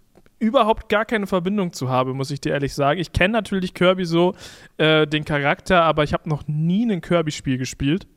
überhaupt 0.43 0.89
gar 0.89 1.05
keine 1.05 1.25
Verbindung 1.25 1.71
zu 1.71 1.89
habe, 1.89 2.13
muss 2.13 2.29
ich 2.29 2.41
dir 2.41 2.51
ehrlich 2.51 2.73
sagen. 2.75 2.99
Ich 2.99 3.13
kenne 3.13 3.31
natürlich 3.31 3.73
Kirby 3.73 4.05
so, 4.05 4.35
äh, 4.77 5.07
den 5.07 5.23
Charakter, 5.23 5.83
aber 5.83 6.03
ich 6.03 6.11
habe 6.13 6.27
noch 6.27 6.43
nie 6.47 6.85
ein 6.91 6.99
Kirby-Spiel 7.01 7.57
gespielt. 7.57 8.03
Äh, 8.03 8.07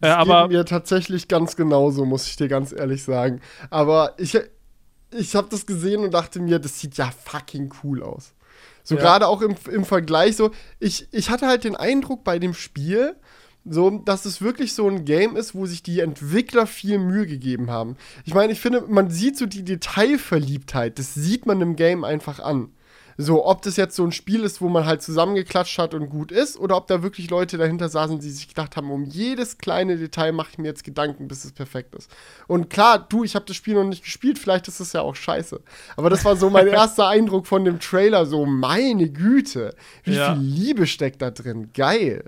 Das 0.00 0.16
aber 0.16 0.48
mir 0.48 0.64
tatsächlich 0.64 1.28
ganz 1.28 1.56
genauso, 1.56 2.06
muss 2.06 2.26
ich 2.26 2.36
dir 2.36 2.48
ganz 2.48 2.72
ehrlich 2.72 3.02
sagen. 3.04 3.40
Aber 3.68 4.14
ich, 4.16 4.38
ich 5.12 5.34
habe 5.36 5.48
das 5.50 5.66
gesehen 5.66 6.02
und 6.02 6.14
dachte 6.14 6.40
mir, 6.40 6.58
das 6.58 6.80
sieht 6.80 6.96
ja 6.96 7.10
fucking 7.24 7.72
cool 7.84 8.02
aus. 8.02 8.32
So 8.82 8.96
Ja. 8.96 9.00
gerade 9.02 9.28
auch 9.28 9.42
im, 9.42 9.54
im 9.70 9.84
Vergleich, 9.84 10.36
so, 10.36 10.50
ich, 10.78 11.08
ich 11.10 11.28
hatte 11.30 11.46
halt 11.46 11.64
den 11.64 11.76
Eindruck 11.76 12.24
bei 12.24 12.38
dem 12.38 12.54
Spiel, 12.54 13.14
so, 13.64 13.90
dass 13.90 14.24
es 14.26 14.42
wirklich 14.42 14.74
so 14.74 14.88
ein 14.88 15.04
Game 15.04 15.36
ist, 15.36 15.54
wo 15.54 15.66
sich 15.66 15.82
die 15.82 16.00
Entwickler 16.00 16.66
viel 16.66 16.98
Mühe 16.98 17.26
gegeben 17.26 17.70
haben. 17.70 17.96
Ich 18.24 18.34
meine, 18.34 18.52
ich 18.52 18.60
finde, 18.60 18.82
man 18.88 19.10
sieht 19.10 19.38
so 19.38 19.46
die 19.46 19.64
Detailverliebtheit, 19.64 20.98
das 20.98 21.14
sieht 21.14 21.46
man 21.46 21.60
im 21.60 21.76
Game 21.76 22.04
einfach 22.04 22.40
an. 22.40 22.68
So, 23.16 23.46
ob 23.46 23.62
das 23.62 23.76
jetzt 23.76 23.94
so 23.94 24.02
ein 24.04 24.10
Spiel 24.10 24.42
ist, 24.42 24.60
wo 24.60 24.68
man 24.68 24.86
halt 24.86 25.00
zusammengeklatscht 25.00 25.78
hat 25.78 25.94
und 25.94 26.10
gut 26.10 26.32
ist, 26.32 26.58
oder 26.58 26.76
ob 26.76 26.88
da 26.88 27.04
wirklich 27.04 27.30
Leute 27.30 27.56
dahinter 27.58 27.88
saßen, 27.88 28.18
die 28.18 28.28
sich 28.28 28.48
gedacht 28.48 28.76
haben, 28.76 28.90
um 28.90 29.04
jedes 29.04 29.58
kleine 29.58 29.96
Detail 29.96 30.32
mache 30.32 30.48
ich 30.50 30.58
mir 30.58 30.66
jetzt 30.66 30.82
Gedanken, 30.82 31.28
bis 31.28 31.44
es 31.44 31.52
perfekt 31.52 31.94
ist. 31.94 32.10
Und 32.48 32.70
klar, 32.70 32.98
du, 32.98 33.22
ich 33.22 33.36
habe 33.36 33.44
das 33.46 33.54
Spiel 33.54 33.74
noch 33.74 33.84
nicht 33.84 34.02
gespielt, 34.02 34.36
vielleicht 34.36 34.66
ist 34.66 34.80
es 34.80 34.92
ja 34.94 35.00
auch 35.02 35.14
scheiße. 35.14 35.60
Aber 35.96 36.10
das 36.10 36.24
war 36.24 36.34
so 36.36 36.50
mein 36.50 36.66
erster 36.66 37.06
Eindruck 37.06 37.46
von 37.46 37.64
dem 37.64 37.78
Trailer, 37.78 38.26
so 38.26 38.46
meine 38.46 39.08
Güte, 39.08 39.76
wie 40.02 40.14
Ja. 40.16 40.34
viel 40.34 40.42
Liebe 40.42 40.88
steckt 40.88 41.22
da 41.22 41.30
drin, 41.30 41.70
geil. 41.72 42.24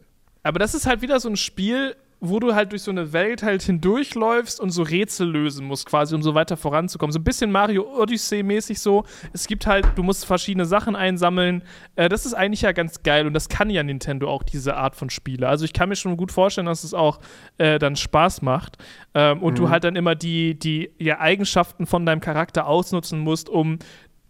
Aber 0.46 0.58
das 0.58 0.74
ist 0.74 0.86
halt 0.86 1.02
wieder 1.02 1.18
so 1.18 1.28
ein 1.28 1.36
Spiel, 1.36 1.96
wo 2.20 2.40
du 2.40 2.54
halt 2.54 2.72
durch 2.72 2.82
so 2.82 2.90
eine 2.90 3.12
Welt 3.12 3.42
halt 3.42 3.62
hindurchläufst 3.62 4.58
und 4.60 4.70
so 4.70 4.82
Rätsel 4.82 5.28
lösen 5.28 5.66
musst, 5.66 5.86
quasi, 5.86 6.14
um 6.14 6.22
so 6.22 6.34
weiter 6.34 6.56
voranzukommen. 6.56 7.12
So 7.12 7.18
ein 7.18 7.24
bisschen 7.24 7.50
Mario 7.50 7.82
Odyssey-mäßig 8.00 8.80
so. 8.80 9.04
Es 9.32 9.46
gibt 9.46 9.66
halt, 9.66 9.86
du 9.96 10.02
musst 10.02 10.24
verschiedene 10.24 10.64
Sachen 10.64 10.96
einsammeln. 10.96 11.62
Äh, 11.96 12.08
das 12.08 12.24
ist 12.24 12.34
eigentlich 12.34 12.62
ja 12.62 12.72
ganz 12.72 13.02
geil 13.02 13.26
und 13.26 13.34
das 13.34 13.48
kann 13.48 13.70
ja 13.70 13.82
Nintendo 13.82 14.30
auch, 14.30 14.42
diese 14.42 14.76
Art 14.76 14.94
von 14.94 15.10
Spiele. 15.10 15.48
Also 15.48 15.64
ich 15.64 15.72
kann 15.72 15.88
mir 15.88 15.96
schon 15.96 16.16
gut 16.16 16.32
vorstellen, 16.32 16.66
dass 16.66 16.84
es 16.84 16.94
auch 16.94 17.20
äh, 17.58 17.78
dann 17.78 17.96
Spaß 17.96 18.42
macht. 18.42 18.78
Ähm, 19.14 19.42
und 19.42 19.58
du 19.58 19.68
halt 19.68 19.84
dann 19.84 19.96
immer 19.96 20.14
die, 20.14 20.58
die 20.58 20.90
ja, 20.98 21.18
Eigenschaften 21.18 21.86
von 21.86 22.06
deinem 22.06 22.20
Charakter 22.20 22.66
ausnutzen 22.66 23.18
musst, 23.18 23.48
um, 23.48 23.78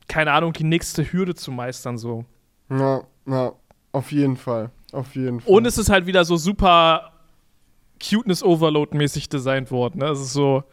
keine 0.08 0.32
Ahnung, 0.32 0.52
die 0.54 0.64
nächste 0.64 1.12
Hürde 1.12 1.34
zu 1.34 1.52
meistern, 1.52 1.98
so. 1.98 2.24
Na, 2.68 3.04
na, 3.24 3.52
auf 3.92 4.10
jeden 4.12 4.36
Fall. 4.36 4.70
Auf 4.92 5.14
jeden 5.16 5.40
Fall. 5.40 5.52
Und 5.52 5.66
es 5.66 5.78
ist 5.78 5.88
halt 5.90 6.06
wieder 6.06 6.24
so 6.24 6.36
super 6.36 7.12
Cuteness-Overload-mäßig 8.00 9.28
designt 9.28 9.70
worden. 9.70 9.98
Ne? 10.00 10.06
Es 10.06 10.20
ist 10.20 10.32
so 10.32 10.64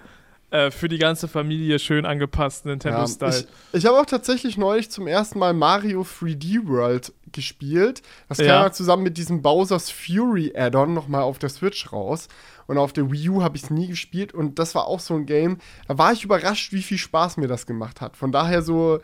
äh, 0.51 0.71
für 0.71 0.87
die 0.89 0.97
ganze 0.97 1.27
Familie 1.27 1.79
schön 1.79 2.05
angepasst, 2.05 2.65
Ja, 2.65 2.71
Nintendo-Style. 2.71 3.37
ich 3.71 3.79
ich 3.79 3.85
habe 3.85 3.97
auch 3.99 4.05
tatsächlich 4.05 4.57
neulich 4.57 4.91
zum 4.91 5.07
ersten 5.07 5.39
Mal 5.39 5.53
Mario 5.53 6.01
3D 6.03 6.67
World 6.67 7.11
gespielt. 7.31 8.01
Das 8.29 8.37
kam 8.37 8.47
Ja. 8.47 8.63
ja 8.63 8.71
zusammen 8.71 9.03
mit 9.03 9.17
diesem 9.17 9.41
Bowser's 9.41 9.89
Fury 9.89 10.53
Add-on 10.55 10.93
nochmal 10.93 11.23
auf 11.23 11.39
der 11.39 11.49
Switch 11.49 11.91
raus. 11.91 12.27
Und 12.67 12.77
auf 12.77 12.93
der 12.93 13.11
Wii 13.11 13.29
U 13.29 13.43
habe 13.43 13.57
ich 13.57 13.63
es 13.63 13.69
nie 13.71 13.87
gespielt. 13.87 14.33
Und 14.33 14.59
das 14.59 14.73
war 14.75 14.85
auch 14.87 14.99
so 14.99 15.15
ein 15.15 15.25
Game. 15.25 15.57
Da 15.87 15.97
war 15.97 16.13
ich 16.13 16.23
überrascht, 16.23 16.71
wie 16.71 16.83
viel 16.83 16.97
Spaß 16.97 17.37
mir 17.37 17.47
das 17.47 17.65
gemacht 17.65 17.99
hat. 17.99 18.15
Von 18.15 18.31
daher 18.31 18.61
so, 18.61 18.99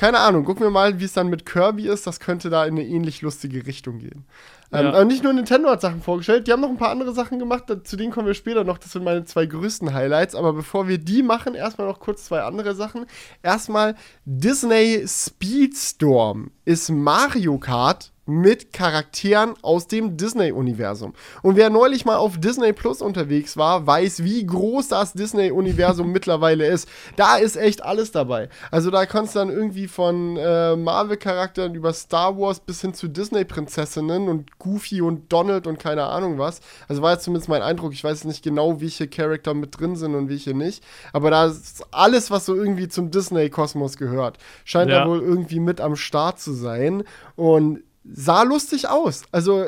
keine 0.00 0.18
Ahnung, 0.20 0.46
gucken 0.46 0.62
wir 0.62 0.70
mal, 0.70 0.98
wie 0.98 1.04
es 1.04 1.12
dann 1.12 1.28
mit 1.28 1.44
Kirby 1.44 1.86
ist. 1.86 2.06
Das 2.06 2.20
könnte 2.20 2.48
da 2.48 2.64
in 2.64 2.78
eine 2.78 2.86
ähnlich 2.86 3.20
lustige 3.20 3.66
Richtung 3.66 3.98
gehen. 3.98 4.24
Ähm, 4.72 4.84
Ja. 4.86 4.92
aber 4.92 5.04
nicht 5.04 5.22
nur 5.22 5.34
Nintendo 5.34 5.68
hat 5.68 5.82
Sachen 5.82 6.00
vorgestellt, 6.00 6.46
die 6.46 6.52
haben 6.52 6.62
noch 6.62 6.70
ein 6.70 6.78
paar 6.78 6.88
andere 6.88 7.12
Sachen 7.12 7.38
gemacht, 7.38 7.64
zu 7.84 7.96
denen 7.98 8.10
kommen 8.10 8.26
wir 8.26 8.32
später 8.32 8.64
noch. 8.64 8.78
Das 8.78 8.92
sind 8.92 9.04
meine 9.04 9.26
zwei 9.26 9.44
größten 9.44 9.92
Highlights. 9.92 10.34
Aber 10.34 10.54
bevor 10.54 10.88
wir 10.88 10.96
die 10.96 11.22
machen, 11.22 11.54
erstmal 11.54 11.86
noch 11.86 12.00
kurz 12.00 12.24
zwei 12.24 12.40
andere 12.40 12.74
Sachen. 12.74 13.04
Erstmal, 13.42 13.94
Disney 14.24 15.04
Speedstorm 15.06 16.50
ist 16.64 16.88
Mario 16.88 17.58
Kart 17.58 18.10
mit 18.30 18.72
Charakteren 18.72 19.54
aus 19.62 19.88
dem 19.88 20.16
Disney-Universum. 20.16 21.12
Und 21.42 21.56
wer 21.56 21.68
neulich 21.68 22.04
mal 22.04 22.16
auf 22.16 22.38
Disney 22.38 22.72
Plus 22.72 23.02
unterwegs 23.02 23.56
war, 23.56 23.86
weiß, 23.86 24.22
wie 24.24 24.46
groß 24.46 24.88
das 24.88 25.12
Disney-Universum 25.12 26.10
mittlerweile 26.12 26.66
ist. 26.66 26.88
Da 27.16 27.36
ist 27.36 27.56
echt 27.56 27.82
alles 27.82 28.12
dabei. 28.12 28.48
Also 28.70 28.90
da 28.90 29.04
kannst 29.06 29.34
du 29.34 29.40
dann 29.40 29.50
irgendwie 29.50 29.88
von 29.88 30.36
äh, 30.36 30.76
Marvel-Charakteren 30.76 31.74
über 31.74 31.92
Star 31.92 32.38
Wars 32.38 32.60
bis 32.60 32.80
hin 32.80 32.94
zu 32.94 33.08
Disney-Prinzessinnen 33.08 34.28
und 34.28 34.58
Goofy 34.58 35.00
und 35.02 35.32
Donald 35.32 35.66
und 35.66 35.78
keine 35.78 36.04
Ahnung 36.04 36.38
was. 36.38 36.60
Also 36.88 37.02
war 37.02 37.12
jetzt 37.12 37.24
zumindest 37.24 37.48
mein 37.48 37.62
Eindruck. 37.62 37.92
Ich 37.92 38.04
weiß 38.04 38.24
nicht 38.24 38.42
genau, 38.44 38.80
welche 38.80 39.08
Charakter 39.08 39.54
mit 39.54 39.78
drin 39.78 39.96
sind 39.96 40.14
und 40.14 40.28
welche 40.28 40.54
nicht. 40.54 40.84
Aber 41.12 41.30
da 41.30 41.46
ist 41.46 41.84
alles, 41.90 42.30
was 42.30 42.46
so 42.46 42.54
irgendwie 42.54 42.88
zum 42.88 43.10
Disney-Kosmos 43.10 43.96
gehört, 43.96 44.38
scheint 44.64 44.90
Ja. 44.90 45.04
da 45.04 45.08
wohl 45.10 45.20
irgendwie 45.20 45.60
mit 45.60 45.80
am 45.80 45.96
Start 45.96 46.38
zu 46.40 46.52
sein. 46.52 47.02
Und 47.36 47.82
sah 48.04 48.42
lustig 48.42 48.88
aus. 48.88 49.22
Also 49.32 49.66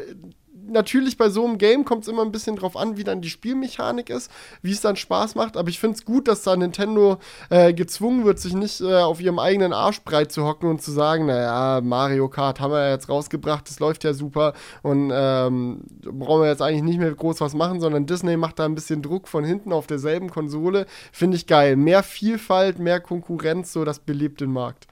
natürlich 0.72 1.16
bei 1.16 1.28
so 1.28 1.45
einem 1.45 1.59
Game 1.59 1.85
kommt 1.85 2.03
es 2.03 2.09
immer 2.09 2.22
ein 2.22 2.33
bisschen 2.33 2.57
drauf 2.57 2.76
an, 2.76 2.97
wie 2.97 3.05
dann 3.05 3.20
die 3.20 3.30
Spielmechanik 3.30 4.11
ist, 4.11 4.30
wie 4.62 4.72
es 4.72 4.80
dann 4.80 4.97
Spaß 4.97 5.35
macht. 5.35 5.57
Aber 5.57 5.68
ich 5.68 5.78
finde 5.78 5.97
es 5.97 6.05
gut, 6.05 6.28
dass 6.28 6.43
da 6.43 6.57
Nintendo 6.57 7.18
äh, 7.51 7.72
gezwungen 7.72 8.24
wird, 8.24 8.39
sich 8.39 8.55
nicht 8.55 8.80
äh, 8.80 8.97
auf 8.97 9.20
ihrem 9.20 9.39
eigenen 9.39 9.72
Arsch 9.72 10.03
breit 10.03 10.33
zu 10.33 10.45
hocken 10.45 10.68
und 10.68 10.83
zu 10.83 10.91
sagen, 10.91 11.26
naja, 11.26 11.80
Mario 11.83 12.28
Kart 12.28 12.61
haben 12.61 12.72
wir 12.72 12.85
ja 12.85 12.91
jetzt 12.93 13.09
rausgebracht, 13.09 13.68
das 13.68 13.80
läuft 13.80 14.05
ja 14.05 14.14
super 14.14 14.55
und 14.83 15.11
ähm, 15.12 15.85
brauchen 16.03 16.43
wir 16.43 16.49
jetzt 16.49 16.62
eigentlich 16.62 16.83
nicht 16.83 16.99
mehr 16.99 17.12
groß 17.12 17.41
was 17.41 17.55
machen, 17.55 17.80
sondern 17.80 18.07
Disney 18.07 18.37
macht 18.37 18.59
da 18.59 18.64
ein 18.64 18.74
bisschen 18.74 19.03
Druck 19.03 19.28
von 19.28 19.45
hinten 19.45 19.72
auf 19.72 19.87
derselben 19.87 20.30
Konsole. 20.30 20.87
Finde 21.12 21.37
ich 21.37 21.47
geil. 21.47 21.76
Mehr 21.76 22.03
Vielfalt, 22.03 22.78
mehr 22.78 23.01
Konkurrenz, 23.01 23.72
so 23.72 23.85
das 23.85 23.99
belebt 23.99 24.41
den 24.41 24.53
Markt. 24.53 24.87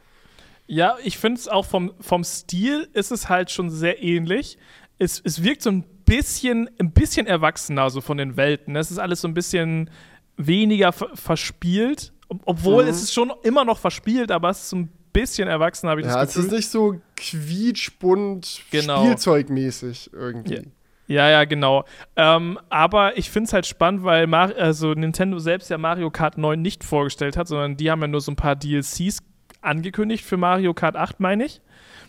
Ja, 0.73 0.97
ich 1.03 1.19
finde 1.19 1.41
es 1.41 1.49
auch 1.49 1.65
vom, 1.65 1.93
vom 2.01 2.23
Stil 2.23 2.89
ist 2.93 3.11
es 3.11 3.29
halt 3.29 3.51
schon 3.51 3.71
sehr 3.71 4.03
ähnlich. 4.05 4.57
Es, 4.99 5.21
es 5.25 5.43
wirkt 5.43 5.63
so 5.63 5.71
ein 5.71 5.83
bisschen, 6.05 6.71
ein 6.79 6.93
bisschen 6.93 7.27
erwachsener, 7.27 7.91
so 7.91 8.01
von 8.01 8.19
den 8.19 8.37
Welten. 8.37 8.77
Es 8.77 8.91
ist 8.93 8.99
alles 8.99 9.21
so 9.21 9.27
ein 9.29 9.35
bisschen 9.35 9.91
weniger 10.37 10.93
ver 10.93 11.09
verspielt. 11.15 12.13
Ob- 12.29 12.43
Obwohl 12.45 12.85
Mhm. 12.85 12.91
es 12.91 13.03
ist 13.03 13.13
schon 13.13 13.33
immer 13.43 13.65
noch 13.65 13.79
verspielt, 13.79 14.31
aber 14.31 14.51
es 14.51 14.61
ist 14.61 14.69
so 14.71 14.77
ein 14.77 14.91
bisschen 15.13 15.49
erwachsener, 15.49 15.91
habe 15.91 16.03
ich 16.03 16.07
Ja, 16.07 16.15
das 16.15 16.29
es 16.29 16.35
Gefühl. 16.37 16.47
ist 16.47 16.53
nicht 16.53 16.69
so 16.71 17.01
quietschbunt, 17.17 18.61
Genau. 18.71 19.03
Spielzeugmäßig 19.05 20.11
irgendwie. 20.13 20.63
Ja, 21.09 21.29
ja, 21.29 21.45
genau. 21.45 21.85
Ähm, 22.15 22.59
aber 22.69 23.19
ich 23.19 23.31
finde 23.31 23.49
es 23.49 23.53
halt 23.53 23.67
spannend, 23.67 24.05
weil 24.05 24.29
Mar 24.29 24.55
also 24.57 24.93
Nintendo 24.95 25.41
selbst 25.41 25.69
ja 25.69 25.79
Mario 25.79 26.11
Kart 26.11 26.39
9 26.39 26.63
nicht 26.63 26.85
vorgestellt 26.85 27.37
hat, 27.37 27.49
sondern 27.49 27.77
die 27.77 27.91
haben 27.91 28.01
ja 28.01 28.07
nur 28.07 28.21
so 28.21 28.31
ein 28.31 28.37
paar 28.37 28.55
DLCs 28.55 29.19
angekündigt 29.63 30.25
für 30.25 30.37
Mario 30.37 30.75
Kart 30.75 30.97
8, 30.97 31.21
meine 31.21 31.45
ich. 31.45 31.61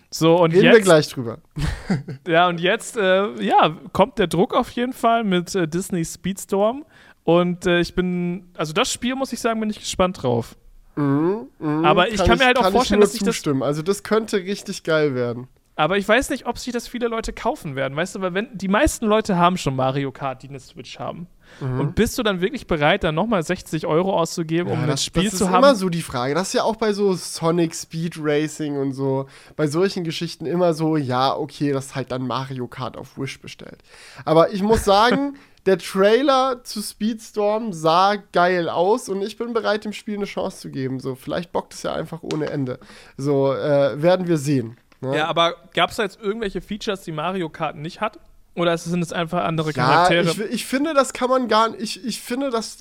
So, 0.09 0.35
und 0.41 0.51
Reden 0.51 0.63
jetzt, 0.65 0.75
wir 0.75 0.81
gleich 0.81 1.07
drüber. 1.09 1.37
Ja, 2.27 2.47
und 2.49 2.59
jetzt, 2.59 2.97
äh, 2.97 3.31
ja, 3.41 3.75
kommt 3.93 4.19
der 4.19 4.27
Druck 4.27 4.53
auf 4.53 4.69
jeden 4.71 4.93
Fall 4.93 5.23
mit 5.23 5.55
äh, 5.55 5.67
Disney 5.67 6.03
Speedstorm. 6.03 6.85
Und 7.23 7.65
äh, 7.65 7.79
ich 7.79 7.95
bin, 7.95 8.49
also 8.57 8.73
das 8.73 8.91
Spiel, 8.91 9.15
muss 9.15 9.31
ich 9.31 9.39
sagen, 9.39 9.59
bin 9.59 9.69
ich 9.69 9.79
gespannt 9.79 10.21
drauf. 10.21 10.55
Mhm, 10.95 11.47
mhm, 11.59 11.85
Aber 11.85 12.09
ich 12.09 12.17
kann 12.23 12.37
mir 12.37 12.45
halt 12.45 12.57
auch 12.57 12.63
kann 12.63 12.73
vorstellen, 12.73 12.99
nur 12.99 13.05
dass 13.07 13.13
ich 13.13 13.19
das- 13.21 13.35
zustimmen. 13.35 13.63
Also 13.63 13.81
das 13.81 14.03
könnte 14.03 14.37
richtig 14.37 14.83
geil 14.83 15.15
werden. 15.15 15.47
Aber 15.77 15.97
ich 15.97 16.07
weiß 16.07 16.29
nicht, 16.29 16.45
ob 16.45 16.57
sich 16.59 16.73
das 16.73 16.87
viele 16.87 17.07
Leute 17.07 17.31
kaufen 17.31 17.75
werden. 17.75 17.95
Weißt 17.95 18.15
du, 18.15 18.21
weil 18.21 18.33
wenn 18.33 18.49
die 18.57 18.67
meisten 18.67 19.05
Leute 19.05 19.37
haben 19.37 19.57
schon 19.57 19.75
Mario 19.75 20.11
Kart, 20.11 20.43
die 20.43 20.49
eine 20.49 20.59
Switch 20.59 20.99
haben. 20.99 21.27
Und 21.59 21.95
bist 21.95 22.17
du 22.17 22.23
dann 22.23 22.41
wirklich 22.41 22.65
bereit, 22.65 23.03
dann 23.03 23.15
nochmal 23.15 23.43
60 23.43 23.85
Euro 23.85 24.19
auszugeben, 24.19 24.71
um 24.71 24.77
Ja, 24.77 24.83
ein 24.83 24.89
das, 24.89 25.03
Spiel 25.05 25.25
das 25.25 25.35
zu 25.35 25.43
ist 25.45 25.49
haben? 25.51 25.63
immer 25.63 25.75
so 25.75 25.89
die 25.89 26.01
Frage. 26.01 26.33
Das 26.33 26.47
ist 26.47 26.53
ja 26.53 26.63
auch 26.63 26.75
bei 26.75 26.93
so 26.93 27.13
Sonic 27.13 27.75
Speed 27.75 28.15
Racing 28.19 28.77
und 28.77 28.93
so, 28.93 29.27
bei 29.55 29.67
solchen 29.67 30.03
Geschichten 30.03 30.45
immer 30.45 30.73
so, 30.73 30.97
ja, 30.97 31.35
okay, 31.35 31.71
das 31.71 31.87
ist 31.87 31.95
halt 31.95 32.11
dann 32.11 32.25
Mario 32.25 32.67
Kart 32.67 32.97
auf 32.97 33.17
Wish 33.17 33.39
bestellt. 33.41 33.77
Aber 34.25 34.51
ich 34.53 34.63
muss 34.63 34.83
sagen, 34.85 35.35
der 35.67 35.77
Trailer 35.77 36.63
zu 36.63 36.81
Speedstorm 36.81 37.73
sah 37.73 38.15
geil 38.31 38.67
aus 38.67 39.09
und 39.09 39.21
ich 39.21 39.37
bin 39.37 39.53
bereit, 39.53 39.85
dem 39.85 39.93
Spiel 39.93 40.15
eine 40.15 40.25
Chance 40.25 40.57
zu 40.61 40.69
geben. 40.71 40.99
So, 40.99 41.13
vielleicht 41.13 41.51
bockt 41.51 41.75
es 41.75 41.83
ja 41.83 41.93
einfach 41.93 42.23
ohne 42.23 42.49
Ende. 42.49 42.79
So, 43.17 43.53
äh, 43.53 44.01
werden 44.01 44.27
wir 44.27 44.37
sehen. 44.37 44.77
ne? 45.01 45.15
Ja, 45.17 45.27
aber 45.27 45.55
gab 45.75 45.91
es 45.91 45.97
da 45.97 46.03
jetzt 46.03 46.19
irgendwelche 46.19 46.61
Features, 46.61 47.01
die 47.03 47.11
Mario 47.11 47.49
Kart 47.49 47.75
nicht 47.75 48.01
hat? 48.01 48.19
Oder 48.55 48.77
sind 48.77 49.01
es 49.01 49.13
einfach 49.13 49.43
andere 49.45 49.69
Ja, 49.71 49.73
Charaktere? 49.73 50.29
ich, 50.31 50.39
ich 50.53 50.65
finde, 50.65 50.93
das 50.93 51.13
kann 51.13 51.29
man 51.29 51.47
gar 51.47 51.69
nicht, 51.69 51.81
ich, 51.81 52.05
ich 52.05 52.21
finde, 52.21 52.49
das, 52.49 52.77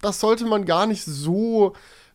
das 0.00 0.20
sollte 0.20 0.44
man 0.46 0.64
gar 0.64 0.86
nicht 0.86 1.04
so, 1.04 1.74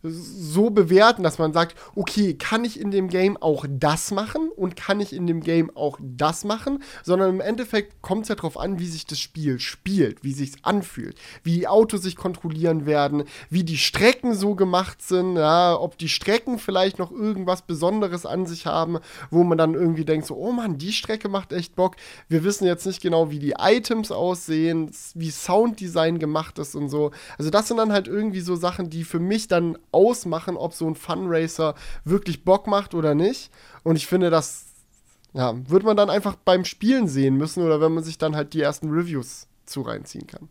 so 0.10 0.70
bewerten, 0.70 1.24
dass 1.24 1.40
man 1.40 1.54
sagt, 1.54 1.76
okay, 1.96 2.34
kann 2.36 2.66
ich 2.66 2.80
in 2.80 2.92
dem 2.92 3.10
Game 3.10 3.38
auch 3.38 3.66
das 3.70 4.12
machen 4.12 4.50
und 4.56 4.76
kann 4.76 5.00
ich 5.00 5.14
in 5.14 5.28
dem 5.28 5.42
Game 5.42 5.76
auch 5.76 5.98
das 6.02 6.44
machen, 6.44 6.84
sondern 7.04 7.30
im 7.30 7.42
Endeffekt 7.42 8.02
kommt 8.02 8.24
es 8.24 8.30
ja 8.30 8.36
darauf 8.36 8.58
an, 8.58 8.80
wie 8.80 8.88
sich 8.88 9.06
das 9.06 9.20
Spiel 9.20 9.60
spielt, 9.60 10.24
wie 10.24 10.34
sich 10.34 10.54
anfühlt, 10.64 11.18
wie 11.44 11.54
die 11.54 11.68
Autos 11.68 12.02
sich 12.02 12.16
kontrollieren 12.16 12.86
werden, 12.86 13.24
wie 13.50 13.64
die 13.64 13.78
Strecken 13.78 14.34
so 14.34 14.56
gemacht 14.56 15.02
sind, 15.02 15.38
ja, 15.38 15.80
ob 15.80 15.98
die 15.98 16.10
Strecken 16.10 16.60
vielleicht 16.60 17.00
noch 17.00 17.12
irgendwas 17.12 17.62
Besonderes 17.64 18.26
an 18.26 18.46
sich 18.46 18.66
haben, 18.66 19.00
wo 19.30 19.44
man 19.44 19.58
dann 19.58 19.74
irgendwie 19.74 20.06
denkt, 20.06 20.28
so, 20.28 20.36
oh 20.36 20.52
Mann, 20.52 20.78
die 20.78 20.94
Strecke 20.94 21.30
macht 21.30 21.54
echt 21.54 21.76
Bock. 21.76 21.96
Wir 22.28 22.44
wissen 22.44 22.66
jetzt 22.66 22.86
nicht 22.86 23.02
genau, 23.02 23.30
wie 23.30 23.40
die 23.40 23.56
Items 23.60 24.12
aussehen, 24.12 24.92
wie 25.14 25.32
Sounddesign 25.32 26.20
gemacht 26.20 26.60
ist 26.60 26.76
und 26.76 26.90
so. 26.90 27.12
Also 27.38 27.52
das 27.52 27.68
sind 27.68 27.78
dann 27.78 27.92
halt 27.92 28.08
irgendwie 28.08 28.42
so 28.42 28.56
Sachen, 28.56 28.90
die 28.90 29.04
für 29.04 29.20
mich 29.20 29.48
dann 29.48 29.78
ausmachen, 29.96 30.58
ob 30.58 30.74
so 30.74 30.88
ein 30.88 30.96
Funracer 30.96 31.74
wirklich 32.04 32.44
Bock 32.44 32.68
macht 32.68 32.94
oder 32.94 33.16
nicht. 33.16 33.50
Und 33.84 33.96
ich 33.96 34.06
finde, 34.06 34.30
das 34.30 34.66
ja, 35.34 35.54
wird 35.70 35.84
man 35.84 35.98
dann 35.98 36.10
einfach 36.10 36.36
beim 36.36 36.64
Spielen 36.66 37.08
sehen 37.08 37.36
müssen 37.36 37.64
oder 37.64 37.82
wenn 37.82 37.94
man 37.94 38.04
sich 38.04 38.18
dann 38.18 38.36
halt 38.36 38.54
die 38.54 38.62
ersten 38.62 38.90
Reviews 38.90 39.48
zu 39.66 39.82
reinziehen 39.82 40.28
kann. 40.28 40.50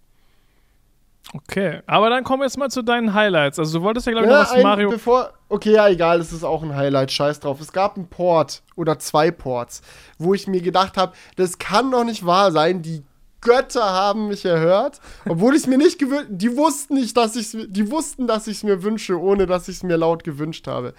Okay, 1.32 1.80
aber 1.86 2.10
dann 2.10 2.22
kommen 2.22 2.42
wir 2.42 2.46
jetzt 2.46 2.58
mal 2.58 2.70
zu 2.70 2.82
deinen 2.82 3.14
Highlights. 3.14 3.58
Also 3.58 3.78
du 3.78 3.84
wolltest 3.84 4.06
ja, 4.06 4.12
glaube 4.12 4.26
ich, 4.26 4.32
Ja, 4.32 4.40
noch 4.40 4.46
was 4.46 4.52
ein, 4.52 4.62
Mario. 4.62 4.90
Bevor, 4.90 5.32
okay, 5.48 5.72
ja, 5.72 5.88
egal, 5.88 6.20
es 6.20 6.32
ist 6.32 6.44
auch 6.44 6.62
ein 6.62 6.76
Highlight, 6.76 7.10
scheiß 7.10 7.40
drauf. 7.40 7.60
Es 7.60 7.72
gab 7.72 7.96
einen 7.96 8.08
Port 8.08 8.62
oder 8.76 8.98
zwei 8.98 9.30
Ports, 9.30 9.80
wo 10.18 10.34
ich 10.34 10.46
mir 10.46 10.60
gedacht 10.60 10.96
habe, 10.96 11.14
das 11.36 11.58
kann 11.58 11.90
doch 11.90 12.04
nicht 12.04 12.26
wahr 12.26 12.52
sein, 12.52 12.82
die 12.82 13.02
Götter 13.44 13.84
haben 13.84 14.26
mich 14.26 14.44
erhört, 14.44 15.00
obwohl 15.28 15.54
ich 15.54 15.62
es 15.62 15.66
mir 15.68 15.78
nicht 15.78 16.00
gewünscht, 16.00 16.26
die 16.30 16.56
wussten 16.56 16.94
nicht, 16.94 17.16
dass 17.16 17.36
ich 17.36 17.56
die 17.68 17.90
wussten, 17.90 18.26
dass 18.26 18.48
ich 18.48 18.56
es 18.56 18.62
mir 18.64 18.82
wünsche, 18.82 19.20
ohne 19.20 19.46
dass 19.46 19.68
ich 19.68 19.76
es 19.76 19.82
mir 19.84 19.96
laut 19.96 20.24
gewünscht 20.24 20.66
habe. 20.66 20.94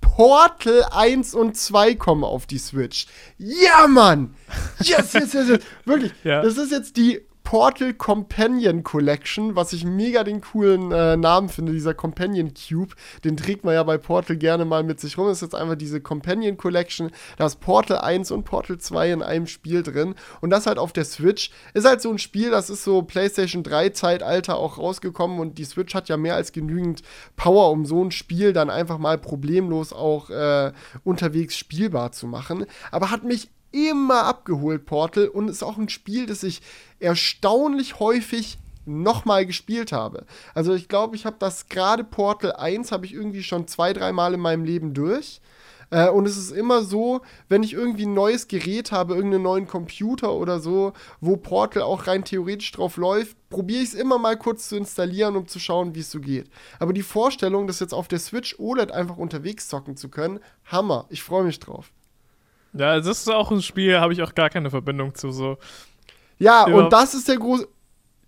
Portal 0.00 0.86
1 0.92 1.34
und 1.34 1.56
2 1.56 1.94
kommen 1.96 2.22
auf 2.22 2.46
die 2.46 2.58
Switch. 2.58 3.06
Ja, 3.38 3.86
Mann! 3.88 4.34
Yes, 4.82 5.12
yes, 5.14 5.32
yes, 5.32 5.48
yes. 5.48 5.60
Wirklich. 5.84 6.12
Ja. 6.22 6.42
Das 6.42 6.56
ist 6.58 6.70
jetzt 6.70 6.96
die 6.96 7.26
Portal 7.46 7.94
Companion 7.94 8.82
Collection, 8.82 9.54
was 9.54 9.72
ich 9.72 9.84
mega 9.84 10.24
den 10.24 10.40
coolen 10.40 10.90
äh, 10.90 11.16
Namen 11.16 11.48
finde, 11.48 11.70
dieser 11.70 11.94
Companion 11.94 12.52
Cube. 12.54 12.96
Den 13.22 13.36
trägt 13.36 13.64
man 13.64 13.74
ja 13.74 13.84
bei 13.84 13.98
Portal 13.98 14.36
gerne 14.36 14.64
mal 14.64 14.82
mit 14.82 14.98
sich 14.98 15.16
rum. 15.16 15.28
Das 15.28 15.38
ist 15.38 15.42
jetzt 15.42 15.54
einfach 15.54 15.76
diese 15.76 16.00
Companion 16.00 16.56
Collection. 16.56 17.12
Da 17.38 17.46
ist 17.46 17.60
Portal 17.60 17.98
1 17.98 18.32
und 18.32 18.42
Portal 18.42 18.78
2 18.78 19.12
in 19.12 19.22
einem 19.22 19.46
Spiel 19.46 19.84
drin. 19.84 20.16
Und 20.40 20.50
das 20.50 20.66
halt 20.66 20.78
auf 20.78 20.92
der 20.92 21.04
Switch. 21.04 21.52
Ist 21.72 21.86
halt 21.86 22.02
so 22.02 22.10
ein 22.10 22.18
Spiel, 22.18 22.50
das 22.50 22.68
ist 22.68 22.82
so 22.82 23.02
PlayStation 23.02 23.62
3 23.62 23.90
Zeitalter 23.90 24.56
auch 24.56 24.78
rausgekommen 24.78 25.38
und 25.38 25.56
die 25.56 25.64
Switch 25.64 25.94
hat 25.94 26.08
ja 26.08 26.16
mehr 26.16 26.34
als 26.34 26.50
genügend 26.50 27.02
Power, 27.36 27.70
um 27.70 27.86
so 27.86 28.02
ein 28.04 28.10
Spiel 28.10 28.54
dann 28.54 28.70
einfach 28.70 28.98
mal 28.98 29.18
problemlos 29.18 29.92
auch 29.92 30.30
äh, 30.30 30.72
unterwegs 31.04 31.56
spielbar 31.56 32.10
zu 32.10 32.26
machen. 32.26 32.66
Aber 32.90 33.12
hat 33.12 33.22
mich 33.22 33.50
immer 33.76 34.24
abgeholt, 34.24 34.86
Portal, 34.86 35.28
und 35.28 35.48
ist 35.48 35.62
auch 35.62 35.76
ein 35.78 35.88
Spiel, 35.88 36.26
das 36.26 36.42
ich 36.42 36.62
erstaunlich 36.98 38.00
häufig 38.00 38.58
nochmal 38.86 39.46
gespielt 39.46 39.92
habe. 39.92 40.24
Also 40.54 40.74
ich 40.74 40.88
glaube, 40.88 41.16
ich 41.16 41.26
habe 41.26 41.36
das 41.38 41.68
gerade 41.68 42.04
Portal 42.04 42.52
1 42.52 42.92
habe 42.92 43.04
ich 43.04 43.12
irgendwie 43.12 43.42
schon 43.42 43.66
zwei, 43.66 43.92
dreimal 43.92 44.34
in 44.34 44.40
meinem 44.40 44.64
Leben 44.64 44.94
durch. 44.94 45.40
Äh, 45.90 46.08
und 46.08 46.26
es 46.26 46.36
ist 46.36 46.50
immer 46.50 46.82
so, 46.82 47.20
wenn 47.48 47.62
ich 47.62 47.72
irgendwie 47.72 48.06
ein 48.06 48.14
neues 48.14 48.48
Gerät 48.48 48.92
habe, 48.92 49.14
irgendeinen 49.14 49.42
neuen 49.42 49.66
Computer 49.66 50.32
oder 50.32 50.60
so, 50.60 50.92
wo 51.20 51.36
Portal 51.36 51.82
auch 51.82 52.06
rein 52.06 52.24
theoretisch 52.24 52.72
drauf 52.72 52.96
läuft, 52.96 53.36
probiere 53.50 53.82
ich 53.82 53.90
es 53.90 53.94
immer 53.94 54.18
mal 54.18 54.36
kurz 54.36 54.68
zu 54.68 54.76
installieren, 54.76 55.36
um 55.36 55.46
zu 55.46 55.58
schauen, 55.58 55.94
wie 55.94 56.00
es 56.00 56.10
so 56.10 56.20
geht. 56.20 56.48
Aber 56.78 56.92
die 56.92 57.02
Vorstellung, 57.02 57.66
das 57.66 57.80
jetzt 57.80 57.94
auf 57.94 58.08
der 58.08 58.18
Switch 58.18 58.58
OLED 58.58 58.90
einfach 58.92 59.16
unterwegs 59.16 59.68
zocken 59.68 59.96
zu 59.96 60.08
können, 60.08 60.40
Hammer. 60.64 61.06
Ich 61.08 61.22
freue 61.22 61.44
mich 61.44 61.60
drauf. 61.60 61.92
Ja, 62.78 62.96
das 63.00 63.06
ist 63.06 63.30
auch 63.30 63.50
ein 63.50 63.62
Spiel, 63.62 63.98
habe 63.98 64.12
ich 64.12 64.22
auch 64.22 64.34
gar 64.34 64.50
keine 64.50 64.70
Verbindung 64.70 65.14
zu. 65.14 65.30
So. 65.30 65.58
Ja, 66.38 66.68
Ja. 66.68 66.74
und 66.74 66.92
das 66.92 67.14
ist 67.14 67.28
der 67.28 67.36
große. 67.36 67.66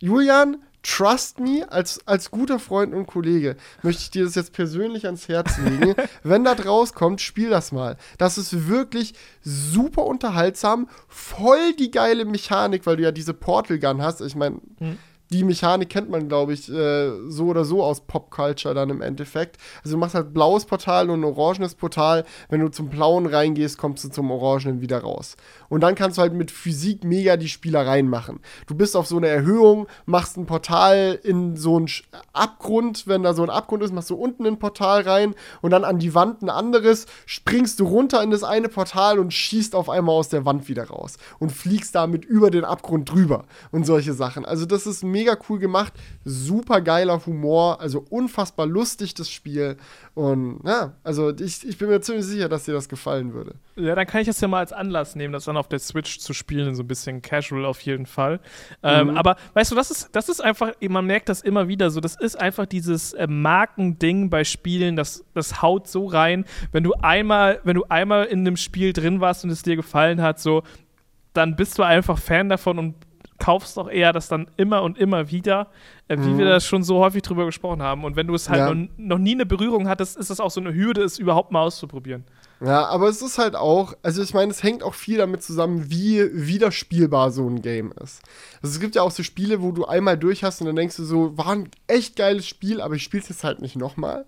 Julian, 0.01 0.59
trust 0.83 1.41
me, 1.41 1.67
als, 1.71 2.07
als 2.07 2.31
guter 2.31 2.59
Freund 2.61 2.95
und 2.95 3.07
Kollege 3.07 3.57
möchte 3.83 4.03
ich 4.03 4.11
dir 4.11 4.25
das 4.25 4.37
jetzt 4.37 4.53
persönlich 4.53 5.07
ans 5.07 5.29
Herz 5.29 5.59
legen. 5.59 5.95
Wenn 6.23 6.45
das 6.45 6.65
rauskommt, 6.65 7.21
spiel 7.21 7.51
das 7.51 7.73
mal. 7.73 7.97
Das 8.17 8.39
ist 8.39 8.69
wirklich 8.69 9.15
super 9.43 10.05
unterhaltsam, 10.07 10.89
voll 11.09 11.75
die 11.79 11.91
geile 11.91 12.25
Mechanik, 12.25 12.87
weil 12.87 12.97
du 12.97 13.03
ja 13.03 13.11
diese 13.13 13.35
Portal 13.35 13.79
Gun 13.79 14.03
hast. 14.03 14.21
Ich 14.21 14.37
meine. 14.37 14.61
Hm. 14.79 14.99
Die 15.31 15.45
Mechanik 15.45 15.91
kennt 15.91 16.09
man, 16.09 16.29
glaube 16.29 16.55
ich, 16.55 16.71
äh, 16.71 17.11
so 17.29 17.47
oder 17.47 17.65
so 17.65 17.83
aus 17.83 18.01
Popculture 18.01 18.75
dann 18.75 18.89
im 18.89 19.03
Endeffekt. 19.03 19.59
Also 19.85 19.97
du 19.97 20.01
machst 20.01 20.15
halt 20.15 20.33
blaues 20.33 20.65
Portal 20.65 21.11
und 21.11 21.21
ein 21.21 21.25
orangenes 21.25 21.75
Portal. 21.75 22.25
Wenn 22.49 22.61
du 22.61 22.69
zum 22.69 22.89
blauen 22.89 23.27
reingehst, 23.27 23.77
kommst 23.77 24.05
du 24.05 24.09
zum 24.09 24.31
orangenen 24.31 24.81
wieder 24.81 25.01
raus. 25.01 25.37
Und 25.69 25.83
dann 25.83 25.95
kannst 25.95 26.17
du 26.17 26.23
halt 26.23 26.33
mit 26.33 26.51
Physik 26.51 27.05
mega 27.05 27.37
die 27.37 27.49
Spielereien 27.49 28.09
machen. 28.09 28.41
Du 28.67 28.75
bist 28.75 28.97
auf 28.97 29.07
so 29.07 29.19
eine 29.19 29.29
Erhöhung, 29.29 29.87
machst 30.07 30.39
ein 30.39 30.47
Portal 30.47 31.19
in 31.23 31.57
so 31.57 31.77
einen 31.77 31.91
Abgrund. 32.33 33.07
Wenn 33.07 33.23
da 33.23 33.35
so 33.35 33.43
ein 33.43 33.51
Abgrund 33.51 33.83
ist, 33.83 33.93
machst 33.93 34.09
du 34.09 34.17
unten 34.17 34.47
ein 34.47 34.59
Portal 34.59 35.03
rein 35.03 35.35
und 35.61 35.73
dann 35.73 35.85
an 35.85 35.99
die 35.99 36.15
Wand 36.15 36.41
ein 36.41 36.49
anderes. 36.49 37.05
Springst 37.27 37.81
du 37.81 37.87
runter 37.87 38.23
in 38.23 38.31
das 38.31 38.45
eine 38.45 38.71
Portal 38.71 39.19
und 39.19 39.35
schießt 39.35 39.75
auf 39.75 39.91
einmal 39.91 40.15
aus 40.15 40.31
der 40.31 40.47
Wand 40.47 40.69
wieder 40.69 40.89
raus. 40.89 41.19
Und 41.39 41.53
fliegst 41.53 41.95
damit 41.95 42.25
über 42.25 42.51
den 42.51 42.65
Abgrund 42.65 43.11
drüber 43.11 43.45
und 43.73 43.85
solche 43.85 44.15
Sachen. 44.15 44.47
Also 44.47 44.65
das 44.65 44.87
ist 44.87 45.05
mega 45.05 45.18
cool 45.49 45.59
gemacht. 45.59 45.93
Super 46.25 46.81
geiler 46.81 47.25
Humor. 47.27 47.81
Also 47.81 48.05
unfassbar 48.11 48.67
lustig 48.67 49.15
das 49.15 49.31
Spiel. 49.31 49.77
Und 50.15 50.61
ja, 50.65 50.95
also 51.05 51.31
ich, 51.31 51.67
ich 51.67 51.79
bin 51.79 51.89
mir 51.89 52.01
ziemlich 52.01 52.25
sicher, 52.27 52.49
dass 52.49 52.65
dir 52.65 52.73
das 52.73 52.89
gefallen 52.89 53.35
würde. 53.35 53.55
Ja, 53.77 53.95
dann 53.95 54.07
kann 54.07 54.21
ich 54.21 54.27
das 54.27 54.41
ja 54.41 54.49
mal 54.49 54.59
als 54.59 54.73
Anlass 54.73 55.15
nehmen, 55.15 55.33
das 55.33 55.45
dann 55.45 55.57
auf 55.57 55.69
der 55.69 55.79
Switch 55.79 56.19
zu 56.19 56.33
spielen, 56.33 56.75
so 56.75 56.83
ein 56.83 56.89
bisschen 56.89 57.23
casual 57.23 57.65
auf 57.65 57.81
jeden 57.83 58.07
Fall. 58.07 58.41
Ähm, 58.83 59.17
aber 59.17 59.37
weißt 59.55 59.71
du, 59.71 59.77
das 59.77 59.91
ist, 59.91 60.11
das 60.13 60.29
ist 60.29 60.41
einfach, 60.41 60.73
man 60.81 61.07
merkt 61.07 61.29
das 61.29 61.41
immer 61.41 61.69
wieder 61.69 61.91
so, 61.91 62.01
das 62.01 62.17
ist 62.17 62.39
einfach 62.39 62.67
dieses 62.67 63.13
äh, 63.13 63.29
Markending 63.29 64.31
bei 64.31 64.43
Spielen, 64.43 64.97
das, 64.97 65.25
das 65.35 65.63
haut 65.63 65.87
so 65.87 66.07
rein, 66.07 66.45
wenn 66.73 66.83
du 66.83 66.95
einmal, 66.95 67.61
wenn 67.63 67.77
du 67.77 67.85
einmal 67.89 68.25
in 68.25 68.41
einem 68.41 68.57
Spiel 68.57 68.93
drin 68.93 69.21
warst 69.21 69.45
und 69.45 69.51
es 69.51 69.63
dir 69.63 69.77
gefallen 69.77 70.21
hat, 70.21 70.41
so, 70.41 70.65
dann 71.33 71.55
bist 71.55 71.79
du 71.79 71.85
einfach 71.85 72.19
Fan 72.19 72.49
davon 72.49 72.79
und 72.79 72.95
kaufst 73.39 73.79
auch 73.79 73.89
eher 73.89 74.13
das 74.13 74.29
dann 74.29 74.49
immer 74.57 74.83
und 74.83 74.99
immer 74.99 75.31
wieder, 75.31 75.69
äh, 76.09 76.17
wie 76.19 76.37
wir 76.39 76.45
das 76.47 76.65
schon 76.65 76.83
so 76.83 76.99
häufig 76.99 77.23
drüber 77.23 77.47
gesprochen 77.47 77.83
haben. 77.83 78.05
Und 78.05 78.17
wenn 78.17 78.27
du 78.27 78.35
es 78.35 78.49
halt 78.49 78.59
Ja. 78.61 78.75
noch, 78.75 78.89
noch 78.97 79.19
nie 79.19 79.33
eine 79.35 79.47
Berührung 79.47 79.89
hattest, 79.89 80.17
ist 80.17 80.31
das 80.31 80.41
auch 80.41 80.51
so 80.51 80.61
eine 80.61 80.75
Hürde, 80.75 81.03
es 81.03 81.19
überhaupt 81.19 81.53
mal 81.53 81.63
auszuprobieren. 81.63 82.25
Ja, 82.61 82.87
aber 82.87 83.09
es 83.09 83.23
ist 83.23 83.39
halt 83.39 83.55
auch, 83.55 83.95
also 84.03 84.21
ich 84.21 84.35
meine, 84.35 84.51
es 84.51 84.65
hängt 84.65 84.83
auch 84.83 84.95
viel 84.95 85.19
damit 85.19 85.45
zusammen, 85.45 85.91
wie 85.91 86.29
wiederspielbar 86.33 87.31
so 87.31 87.49
ein 87.49 87.63
Game 87.63 87.93
ist. 88.03 88.21
Also 88.61 88.75
es 88.75 88.81
gibt 88.81 88.97
ja 88.97 89.03
auch 89.03 89.13
so 89.13 89.23
Spiele, 89.23 89.63
wo 89.63 89.71
du 89.71 89.85
einmal 89.85 90.19
durch 90.19 90.43
hast 90.43 90.61
und 90.61 90.67
dann 90.67 90.75
denkst 90.75 90.97
du 90.97 91.05
so, 91.05 91.39
war 91.39 91.51
ein 91.51 91.69
echt 91.87 92.17
geiles 92.17 92.49
Spiel, 92.49 92.81
aber 92.81 92.97
ich 92.97 93.05
spiel's 93.05 93.29
jetzt 93.29 93.45
halt 93.45 93.61
nicht 93.63 93.77
nochmal. 93.77 94.27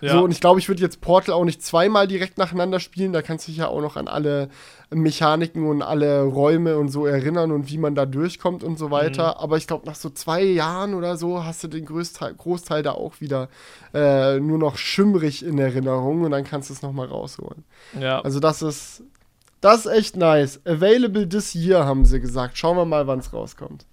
Ja. 0.00 0.12
So, 0.12 0.24
und 0.24 0.30
ich 0.30 0.40
glaube, 0.40 0.60
ich 0.60 0.68
würde 0.68 0.82
jetzt 0.82 1.00
Portal 1.00 1.34
auch 1.34 1.44
nicht 1.44 1.62
zweimal 1.62 2.06
direkt 2.06 2.38
nacheinander 2.38 2.80
spielen. 2.80 3.12
Da 3.12 3.22
kannst 3.22 3.46
du 3.46 3.52
dich 3.52 3.58
ja 3.58 3.68
auch 3.68 3.80
noch 3.80 3.96
an 3.96 4.08
alle 4.08 4.48
Mechaniken 4.90 5.66
und 5.66 5.82
alle 5.82 6.22
Räume 6.22 6.76
und 6.78 6.90
so 6.90 7.06
erinnern 7.06 7.50
und 7.50 7.70
wie 7.70 7.78
man 7.78 7.94
da 7.94 8.06
durchkommt 8.06 8.62
und 8.62 8.78
so 8.78 8.90
weiter. 8.90 9.40
Aber 9.40 9.56
ich 9.56 9.66
glaube, 9.66 9.86
nach 9.86 9.94
so 9.94 10.10
zwei 10.10 10.42
Jahren 10.42 10.94
oder 10.94 11.16
so 11.16 11.44
hast 11.44 11.64
du 11.64 11.68
den 11.68 11.86
Größteil, 11.86 12.34
Großteil 12.34 12.82
da 12.82 12.92
auch 12.92 13.20
wieder 13.20 13.48
äh, 13.94 14.38
nur 14.38 14.58
noch 14.58 14.76
schimmrig 14.76 15.44
in 15.44 15.58
Erinnerung 15.58 16.22
und 16.22 16.30
dann 16.30 16.44
kannst 16.44 16.68
du 16.70 16.74
es 16.74 16.82
nochmal 16.82 17.06
rausholen. 17.08 17.64
ja. 17.98 18.20
Also 18.20 18.38
das 18.38 18.62
ist, 18.62 19.02
Das 19.62 19.86
ist 19.86 19.92
echt 19.92 20.16
nice. 20.16 20.60
Available 20.66 21.28
this 21.28 21.54
year, 21.54 21.84
haben 21.86 22.04
sie 22.04 22.20
gesagt. 22.20 22.56
Schauen 22.58 22.76
wir 22.76 22.84
mal, 22.84 23.06
wann 23.06 23.18
es 23.20 23.32
rauskommt. 23.32 23.86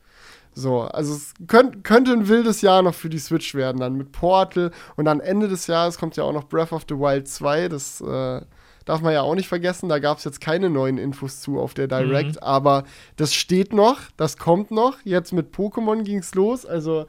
So, 0.55 0.81
also 0.81 1.13
es 1.13 1.33
könnt, 1.47 1.83
könnte 1.83 2.11
ein 2.11 2.27
wildes 2.27 2.61
Jahr 2.61 2.81
noch 2.81 2.93
für 2.93 3.09
die 3.09 3.19
Switch 3.19 3.55
werden, 3.55 3.79
dann 3.79 3.95
mit 3.95 4.11
Portal 4.11 4.71
und 4.95 5.05
dann 5.05 5.19
Ende 5.19 5.47
des 5.47 5.67
Jahres 5.67 5.97
kommt 5.97 6.15
ja 6.15 6.23
auch 6.23 6.33
noch 6.33 6.47
Breath 6.47 6.71
of 6.71 6.85
the 6.87 6.95
Wild 6.95 7.27
2. 7.27 7.69
Das 7.69 8.01
äh, 8.01 8.41
darf 8.85 9.01
man 9.01 9.13
ja 9.13 9.21
auch 9.21 9.35
nicht 9.35 9.47
vergessen. 9.47 9.89
Da 9.89 9.99
gab 9.99 10.19
es 10.19 10.23
jetzt 10.23 10.41
keine 10.41 10.69
neuen 10.69 10.97
Infos 10.97 11.41
zu 11.41 11.59
auf 11.59 11.73
der 11.73 11.87
Direct, 11.87 12.35
mhm. 12.35 12.43
aber 12.43 12.83
das 13.15 13.33
steht 13.33 13.73
noch, 13.73 13.99
das 14.17 14.37
kommt 14.37 14.71
noch. 14.71 14.97
Jetzt 15.03 15.33
mit 15.33 15.55
Pokémon 15.55 16.03
ging 16.03 16.19
es 16.19 16.35
los. 16.35 16.65
Also 16.65 17.05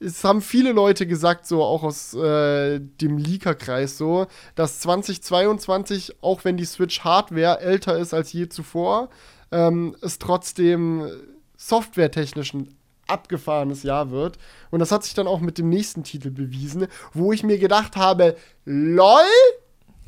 es 0.00 0.22
haben 0.24 0.42
viele 0.42 0.72
Leute 0.72 1.06
gesagt, 1.06 1.46
so 1.46 1.62
auch 1.62 1.82
aus 1.82 2.14
äh, 2.14 2.80
dem 2.80 3.18
Leaker-Kreis 3.18 3.98
so, 3.98 4.26
dass 4.54 4.80
2022, 4.80 6.16
auch 6.22 6.44
wenn 6.44 6.56
die 6.56 6.64
Switch-Hardware 6.64 7.60
älter 7.60 7.98
ist 7.98 8.14
als 8.14 8.32
je 8.32 8.48
zuvor, 8.48 9.08
ähm, 9.50 9.96
es 10.00 10.18
trotzdem 10.18 11.08
softwaretechnisch 11.56 12.54
ein 12.54 12.77
abgefahrenes 13.08 13.82
Jahr 13.82 14.10
wird. 14.10 14.38
Und 14.70 14.80
das 14.80 14.92
hat 14.92 15.04
sich 15.04 15.14
dann 15.14 15.26
auch 15.26 15.40
mit 15.40 15.58
dem 15.58 15.68
nächsten 15.68 16.04
Titel 16.04 16.30
bewiesen, 16.30 16.86
wo 17.12 17.32
ich 17.32 17.42
mir 17.42 17.58
gedacht 17.58 17.96
habe, 17.96 18.36
lol, 18.64 19.20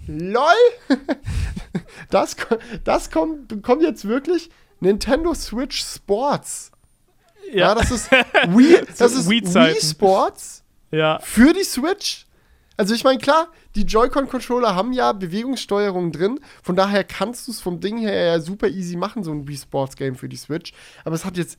lol, 0.07 0.45
das, 2.11 2.37
das 2.85 3.11
kommt, 3.11 3.63
kommt 3.63 3.83
jetzt 3.83 4.07
wirklich 4.07 4.51
Nintendo 4.81 5.35
Switch 5.35 5.83
Sports. 5.83 6.71
Ja, 7.53 7.69
ja 7.69 7.75
das 7.75 7.91
ist 7.91 8.11
Wii, 8.11 8.81
das 8.99 9.13
ist 9.13 9.29
Wii 9.29 9.81
Sports 9.81 10.65
ja. 10.91 11.19
für 11.23 11.53
die 11.53 11.65
Switch. 11.65 12.27
Also 12.77 12.95
ich 12.95 13.05
meine, 13.05 13.19
klar, 13.19 13.49
die 13.75 13.83
Joy-Con-Controller 13.83 14.75
haben 14.75 14.95
ja 14.95 15.13
Bewegungssteuerung 15.13 16.13
drin. 16.13 16.41
Von 16.63 16.77
daher 16.77 17.05
kannst 17.05 17.47
du 17.47 17.53
es 17.53 17.61
vom 17.61 17.79
Ding 17.79 17.99
her 17.99 18.25
ja 18.25 18.41
super 18.41 18.69
easy 18.69 18.97
machen, 18.97 19.23
so 19.23 19.33
ein 19.33 19.47
Wii 19.47 19.59
Sports 19.59 19.97
Game 19.97 20.15
für 20.15 20.31
die 20.31 20.37
Switch. 20.37 20.73
Aber 21.05 21.15
es 21.15 21.27
hat 21.27 21.37
jetzt 21.37 21.59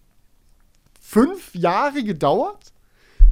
fünf 1.11 1.53
Jahre 1.53 2.03
gedauert, 2.03 2.71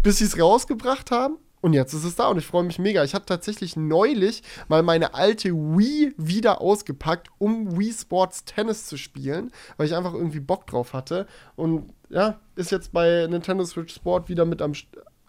bis 0.03 0.17
sie 0.17 0.25
es 0.25 0.37
rausgebracht 0.37 1.11
haben. 1.11 1.37
Und 1.61 1.73
jetzt 1.73 1.93
ist 1.93 2.03
es 2.03 2.15
da 2.15 2.27
und 2.27 2.37
ich 2.37 2.45
freue 2.45 2.63
mich 2.63 2.79
mega. 2.79 3.03
Ich 3.03 3.13
habe 3.15 3.25
tatsächlich 3.25 3.75
neulich 3.75 4.43
mal 4.69 4.81
meine 4.81 5.13
alte 5.13 5.49
Wii 5.53 6.13
wieder 6.17 6.61
ausgepackt, 6.61 7.27
um 7.37 7.77
Wii 7.77 7.93
Sports 7.93 8.45
Tennis 8.45 8.85
zu 8.85 8.97
spielen, 8.97 9.51
weil 9.75 9.87
ich 9.87 9.95
einfach 9.95 10.13
irgendwie 10.13 10.39
Bock 10.39 10.67
drauf 10.67 10.93
hatte. 10.93 11.25
Und 11.55 11.93
ja, 12.09 12.39
ist 12.55 12.71
jetzt 12.71 12.93
bei 12.93 13.27
Nintendo 13.29 13.65
Switch 13.65 13.93
Sport 13.93 14.29
wieder 14.29 14.45
mit 14.45 14.61
am, 14.61 14.71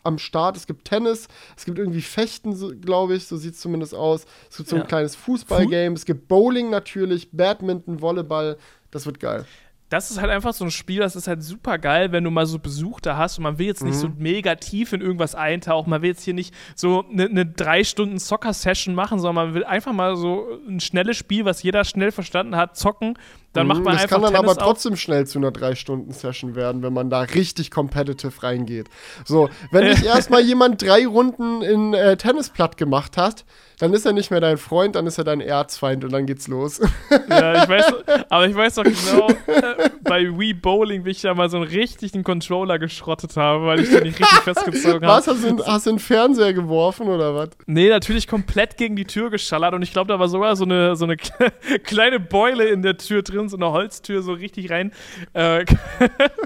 am 0.04 0.18
Start. 0.18 0.56
Es 0.56 0.68
gibt 0.68 0.84
Tennis, 0.84 1.26
es 1.56 1.64
gibt 1.64 1.78
irgendwie 1.78 2.02
Fechten, 2.02 2.54
so, 2.54 2.72
glaube 2.76 3.14
ich, 3.14 3.26
so 3.26 3.36
sieht 3.36 3.54
es 3.54 3.60
zumindest 3.60 3.94
aus. 3.94 4.24
Es 4.48 4.56
gibt 4.56 4.68
so 4.68 4.76
ein 4.76 4.82
ja. 4.82 4.88
kleines 4.88 5.16
Fußballgame, 5.16 5.96
es 5.96 6.04
gibt 6.04 6.28
Bowling 6.28 6.70
natürlich, 6.70 7.30
Badminton, 7.32 8.00
Volleyball. 8.00 8.56
Das 8.92 9.06
wird 9.06 9.18
geil 9.20 9.46
das 9.90 10.10
ist 10.10 10.20
halt 10.20 10.30
einfach 10.30 10.54
so 10.54 10.64
ein 10.64 10.70
Spiel, 10.70 11.00
das 11.00 11.16
ist 11.16 11.26
halt 11.26 11.42
super 11.42 11.76
geil, 11.76 12.12
wenn 12.12 12.22
du 12.24 12.30
mal 12.30 12.46
so 12.46 12.60
Besuch 12.60 13.00
da 13.00 13.16
hast 13.16 13.38
und 13.38 13.42
man 13.42 13.58
will 13.58 13.66
jetzt 13.66 13.82
nicht 13.84 13.96
mhm. 13.96 14.00
so 14.00 14.08
mega 14.16 14.54
tief 14.54 14.92
in 14.92 15.00
irgendwas 15.00 15.34
eintauchen, 15.34 15.90
man 15.90 16.00
will 16.00 16.10
jetzt 16.10 16.22
hier 16.22 16.32
nicht 16.32 16.54
so 16.76 17.04
eine 17.10 17.28
ne 17.28 17.44
drei 17.44 17.82
Stunden 17.82 18.20
Soccer-Session 18.20 18.94
machen, 18.94 19.18
sondern 19.18 19.46
man 19.46 19.54
will 19.54 19.64
einfach 19.64 19.92
mal 19.92 20.16
so 20.16 20.46
ein 20.68 20.78
schnelles 20.78 21.16
Spiel, 21.16 21.44
was 21.44 21.64
jeder 21.64 21.84
schnell 21.84 22.12
verstanden 22.12 22.54
hat, 22.56 22.76
zocken 22.76 23.18
dann 23.52 23.66
macht 23.66 23.82
man 23.82 23.94
das 23.94 24.02
einfach 24.04 24.16
kann 24.16 24.22
dann 24.22 24.34
Tennis 24.34 24.58
aber 24.58 24.64
trotzdem 24.64 24.96
schnell 24.96 25.26
zu 25.26 25.38
einer 25.38 25.50
3-Stunden-Session 25.50 26.54
werden, 26.54 26.82
wenn 26.82 26.92
man 26.92 27.10
da 27.10 27.22
richtig 27.22 27.70
competitive 27.70 28.42
reingeht. 28.42 28.88
So, 29.24 29.50
wenn 29.72 29.86
dich 29.86 30.04
erstmal 30.06 30.42
jemand 30.42 30.82
drei 30.82 31.06
Runden 31.06 31.62
in 31.62 31.94
äh, 31.94 32.16
Tennis 32.16 32.50
platt 32.50 32.76
gemacht 32.76 33.16
hat, 33.16 33.44
dann 33.80 33.94
ist 33.94 34.04
er 34.04 34.12
nicht 34.12 34.30
mehr 34.30 34.40
dein 34.40 34.58
Freund, 34.58 34.94
dann 34.94 35.06
ist 35.06 35.16
er 35.16 35.24
dein 35.24 35.40
Erzfeind 35.40 36.04
und 36.04 36.12
dann 36.12 36.26
geht's 36.26 36.48
los. 36.48 36.80
Ja, 37.28 37.62
ich 37.62 37.68
weiß, 37.68 37.94
aber 38.28 38.46
ich 38.46 38.54
weiß 38.54 38.74
doch 38.74 38.84
genau, 38.84 39.28
äh, 39.46 39.90
bei 40.02 40.38
Wii 40.38 40.54
Bowling, 40.54 41.04
wie 41.06 41.10
ich 41.10 41.22
da 41.22 41.34
mal 41.34 41.48
so 41.48 41.56
einen 41.56 41.66
richtigen 41.66 42.22
Controller 42.22 42.78
geschrottet 42.78 43.36
habe, 43.36 43.64
weil 43.64 43.80
ich 43.80 43.88
den 43.88 44.02
nicht 44.02 44.20
richtig 44.20 44.40
festgezogen 44.40 45.08
habe. 45.08 45.18
Was, 45.18 45.26
hast 45.26 45.42
du, 45.42 45.64
hast 45.64 45.86
du 45.86 45.90
einen 45.90 45.98
Fernseher 45.98 46.52
geworfen 46.52 47.08
oder 47.08 47.34
was? 47.34 47.50
Nee, 47.66 47.88
natürlich 47.88 48.28
komplett 48.28 48.76
gegen 48.76 48.96
die 48.96 49.06
Tür 49.06 49.30
geschallert 49.30 49.72
und 49.72 49.82
ich 49.82 49.92
glaube, 49.92 50.08
da 50.08 50.18
war 50.18 50.28
sogar 50.28 50.56
so 50.56 50.64
eine, 50.64 50.94
so 50.94 51.06
eine 51.06 51.16
kleine 51.84 52.20
Beule 52.20 52.66
in 52.66 52.82
der 52.82 52.98
Tür 52.98 53.22
drin 53.22 53.39
drin, 53.40 53.48
so 53.48 53.56
eine 53.56 53.70
Holztür 53.70 54.22
so 54.22 54.32
richtig 54.32 54.70
rein. 54.70 54.92
Äh, 55.32 55.64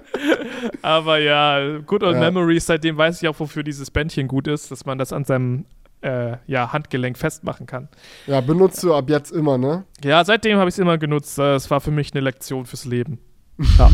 aber 0.83 1.19
ja, 1.19 1.79
Good 1.79 2.03
Old 2.03 2.15
ja. 2.15 2.21
Memories, 2.21 2.67
seitdem 2.67 2.97
weiß 2.97 3.23
ich 3.23 3.29
auch, 3.29 3.39
wofür 3.39 3.63
dieses 3.63 3.91
Bändchen 3.91 4.29
gut 4.29 4.47
ist, 4.49 4.71
dass 4.71 4.87
man 4.87 4.99
das 4.99 5.13
an 5.13 5.25
seinem 5.25 5.67
äh, 6.03 6.37
ja, 6.47 6.73
Handgelenk 6.73 7.19
festmachen 7.19 7.67
kann. 7.67 7.89
Ja, 8.27 8.41
benutzt 8.41 8.83
du 8.83 8.95
ab 8.95 9.09
jetzt 9.09 9.31
immer, 9.31 9.59
ne? 9.59 9.85
Ja, 10.03 10.25
seitdem 10.25 10.59
habe 10.59 10.69
ich 10.69 10.75
es 10.75 10.79
immer 10.79 10.99
genutzt. 10.99 11.39
Es 11.39 11.71
war 11.71 11.81
für 11.81 11.91
mich 11.91 12.13
eine 12.13 12.21
Lektion 12.21 12.67
fürs 12.67 12.85
Leben. 12.85 13.19
Ja. 13.79 13.89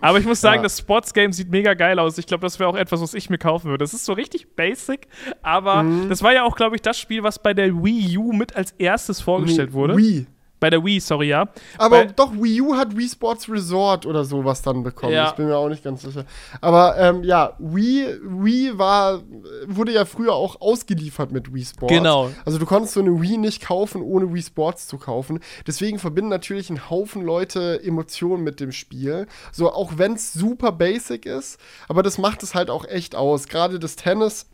Aber 0.00 0.18
ich 0.18 0.24
muss 0.24 0.40
sagen, 0.40 0.56
ja. 0.56 0.62
das 0.62 0.78
Sports-Game 0.78 1.32
sieht 1.32 1.50
mega 1.50 1.74
geil 1.74 1.98
aus. 1.98 2.16
Ich 2.16 2.26
glaube, 2.26 2.40
das 2.40 2.58
wäre 2.58 2.68
auch 2.68 2.76
etwas, 2.76 3.02
was 3.02 3.12
ich 3.12 3.28
mir 3.28 3.36
kaufen 3.36 3.68
würde. 3.68 3.84
Das 3.84 3.92
ist 3.92 4.06
so 4.06 4.14
richtig 4.14 4.56
basic, 4.56 5.06
aber 5.42 5.82
mhm. 5.82 6.08
das 6.08 6.22
war 6.22 6.32
ja 6.32 6.44
auch, 6.44 6.56
glaube 6.56 6.74
ich, 6.74 6.80
das 6.80 6.98
Spiel, 6.98 7.22
was 7.22 7.42
bei 7.42 7.52
der 7.52 7.84
Wii 7.84 8.16
U 8.16 8.32
mit 8.32 8.56
als 8.56 8.72
erstes 8.72 9.20
vorgestellt 9.20 9.74
wurde. 9.74 9.98
Wii. 9.98 10.26
Bei 10.60 10.70
der 10.70 10.84
Wii, 10.84 11.00
sorry, 11.00 11.28
ja. 11.28 11.48
Aber 11.76 12.04
Bei 12.04 12.12
doch, 12.12 12.32
Wii 12.32 12.60
U 12.62 12.76
hat 12.76 12.96
Wii 12.96 13.08
Sports 13.08 13.48
Resort 13.48 14.06
oder 14.06 14.24
sowas 14.24 14.62
dann 14.62 14.82
bekommen. 14.82 15.12
Ja. 15.12 15.28
Ich 15.28 15.34
bin 15.34 15.46
mir 15.46 15.56
auch 15.56 15.68
nicht 15.68 15.84
ganz 15.84 16.02
sicher. 16.02 16.24
Aber 16.60 16.96
ähm, 16.98 17.22
ja, 17.22 17.52
Wii, 17.58 18.06
Wii 18.22 18.78
war, 18.78 19.22
wurde 19.66 19.92
ja 19.92 20.04
früher 20.04 20.34
auch 20.34 20.60
ausgeliefert 20.60 21.30
mit 21.30 21.54
Wii 21.54 21.64
Sports. 21.64 21.92
Genau. 21.92 22.30
Also 22.44 22.58
du 22.58 22.66
konntest 22.66 22.94
so 22.94 23.00
eine 23.00 23.20
Wii 23.20 23.38
nicht 23.38 23.64
kaufen, 23.64 24.02
ohne 24.02 24.32
Wii 24.32 24.42
Sports 24.42 24.88
zu 24.88 24.98
kaufen. 24.98 25.40
Deswegen 25.66 25.98
verbinden 25.98 26.30
natürlich 26.30 26.70
ein 26.70 26.90
Haufen 26.90 27.22
Leute 27.22 27.80
Emotionen 27.82 28.42
mit 28.42 28.60
dem 28.60 28.72
Spiel. 28.72 29.26
So, 29.52 29.72
auch 29.72 29.92
wenn 29.96 30.14
es 30.14 30.32
super 30.32 30.72
basic 30.72 31.26
ist. 31.26 31.60
Aber 31.88 32.02
das 32.02 32.18
macht 32.18 32.42
es 32.42 32.54
halt 32.54 32.70
auch 32.70 32.84
echt 32.84 33.14
aus. 33.14 33.48
Gerade 33.48 33.78
das 33.78 33.96
Tennis 33.96 34.46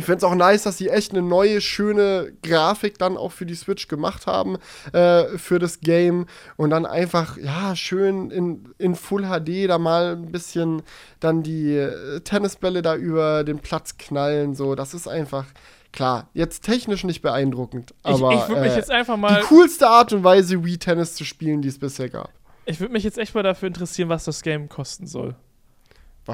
ich 0.00 0.06
finde 0.06 0.18
es 0.18 0.24
auch 0.24 0.34
nice, 0.34 0.62
dass 0.62 0.78
sie 0.78 0.88
echt 0.88 1.12
eine 1.12 1.20
neue, 1.20 1.60
schöne 1.60 2.32
Grafik 2.42 2.98
dann 2.98 3.18
auch 3.18 3.32
für 3.32 3.44
die 3.44 3.54
Switch 3.54 3.86
gemacht 3.86 4.26
haben, 4.26 4.56
äh, 4.92 5.24
für 5.36 5.58
das 5.58 5.80
Game. 5.80 6.26
Und 6.56 6.70
dann 6.70 6.86
einfach, 6.86 7.36
ja, 7.36 7.76
schön 7.76 8.30
in, 8.30 8.74
in 8.78 8.94
Full 8.94 9.24
HD 9.24 9.68
da 9.68 9.78
mal 9.78 10.16
ein 10.16 10.32
bisschen 10.32 10.82
dann 11.20 11.42
die 11.42 11.76
äh, 11.76 12.20
Tennisbälle 12.20 12.80
da 12.80 12.96
über 12.96 13.44
den 13.44 13.58
Platz 13.58 13.98
knallen. 13.98 14.54
So, 14.54 14.74
das 14.74 14.94
ist 14.94 15.06
einfach. 15.06 15.44
Klar, 15.92 16.30
jetzt 16.34 16.64
technisch 16.64 17.02
nicht 17.02 17.20
beeindruckend, 17.20 17.94
aber 18.04 18.32
ich, 18.32 18.40
ich 18.40 18.48
würde 18.48 18.60
mich 18.60 18.72
äh, 18.72 18.76
jetzt 18.76 18.92
einfach 18.92 19.16
mal 19.16 19.40
die 19.40 19.46
coolste 19.48 19.88
Art 19.88 20.12
und 20.12 20.22
Weise, 20.22 20.64
Wii 20.64 20.78
Tennis 20.78 21.16
zu 21.16 21.24
spielen, 21.24 21.62
die 21.62 21.68
es 21.68 21.80
bisher 21.80 22.08
gab. 22.08 22.30
Ich 22.64 22.78
würde 22.78 22.92
mich 22.92 23.02
jetzt 23.02 23.18
echt 23.18 23.34
mal 23.34 23.42
dafür 23.42 23.66
interessieren, 23.66 24.08
was 24.08 24.22
das 24.22 24.42
Game 24.42 24.68
kosten 24.68 25.08
soll. 25.08 25.34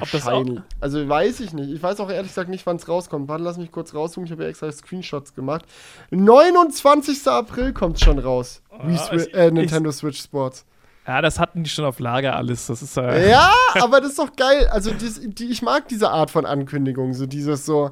Wahrscheinlich. 0.00 0.60
Also 0.80 1.08
weiß 1.08 1.40
ich 1.40 1.52
nicht. 1.52 1.70
Ich 1.70 1.82
weiß 1.82 2.00
auch 2.00 2.10
ehrlich 2.10 2.30
gesagt 2.30 2.48
nicht, 2.48 2.66
wann 2.66 2.76
es 2.76 2.88
rauskommt. 2.88 3.28
Warte, 3.28 3.44
lass 3.44 3.58
mich 3.58 3.70
kurz 3.70 3.94
raussuchen. 3.94 4.26
Ich 4.26 4.32
habe 4.32 4.44
ja 4.44 4.48
extra 4.48 4.70
Screenshots 4.70 5.34
gemacht. 5.34 5.64
29. 6.10 7.26
April 7.28 7.72
kommt 7.72 8.00
schon 8.00 8.18
raus. 8.18 8.62
Oh, 8.70 8.76
ich, 8.88 9.34
äh, 9.34 9.50
Nintendo 9.50 9.90
ich, 9.90 9.96
Switch 9.96 10.22
Sports. 10.22 10.64
Ja, 11.06 11.22
das 11.22 11.38
hatten 11.38 11.62
die 11.62 11.70
schon 11.70 11.84
auf 11.84 12.00
Lager 12.00 12.34
alles. 12.34 12.66
Das 12.66 12.82
ist 12.82 12.96
äh 12.96 13.30
Ja, 13.30 13.52
aber 13.80 14.00
das 14.00 14.10
ist 14.10 14.18
doch 14.18 14.34
geil. 14.34 14.66
Also 14.68 14.90
die, 14.90 15.30
die, 15.30 15.46
ich 15.46 15.62
mag 15.62 15.86
diese 15.88 16.10
Art 16.10 16.30
von 16.30 16.44
Ankündigung. 16.44 17.14
So 17.14 17.26
dieses 17.26 17.64
so. 17.64 17.90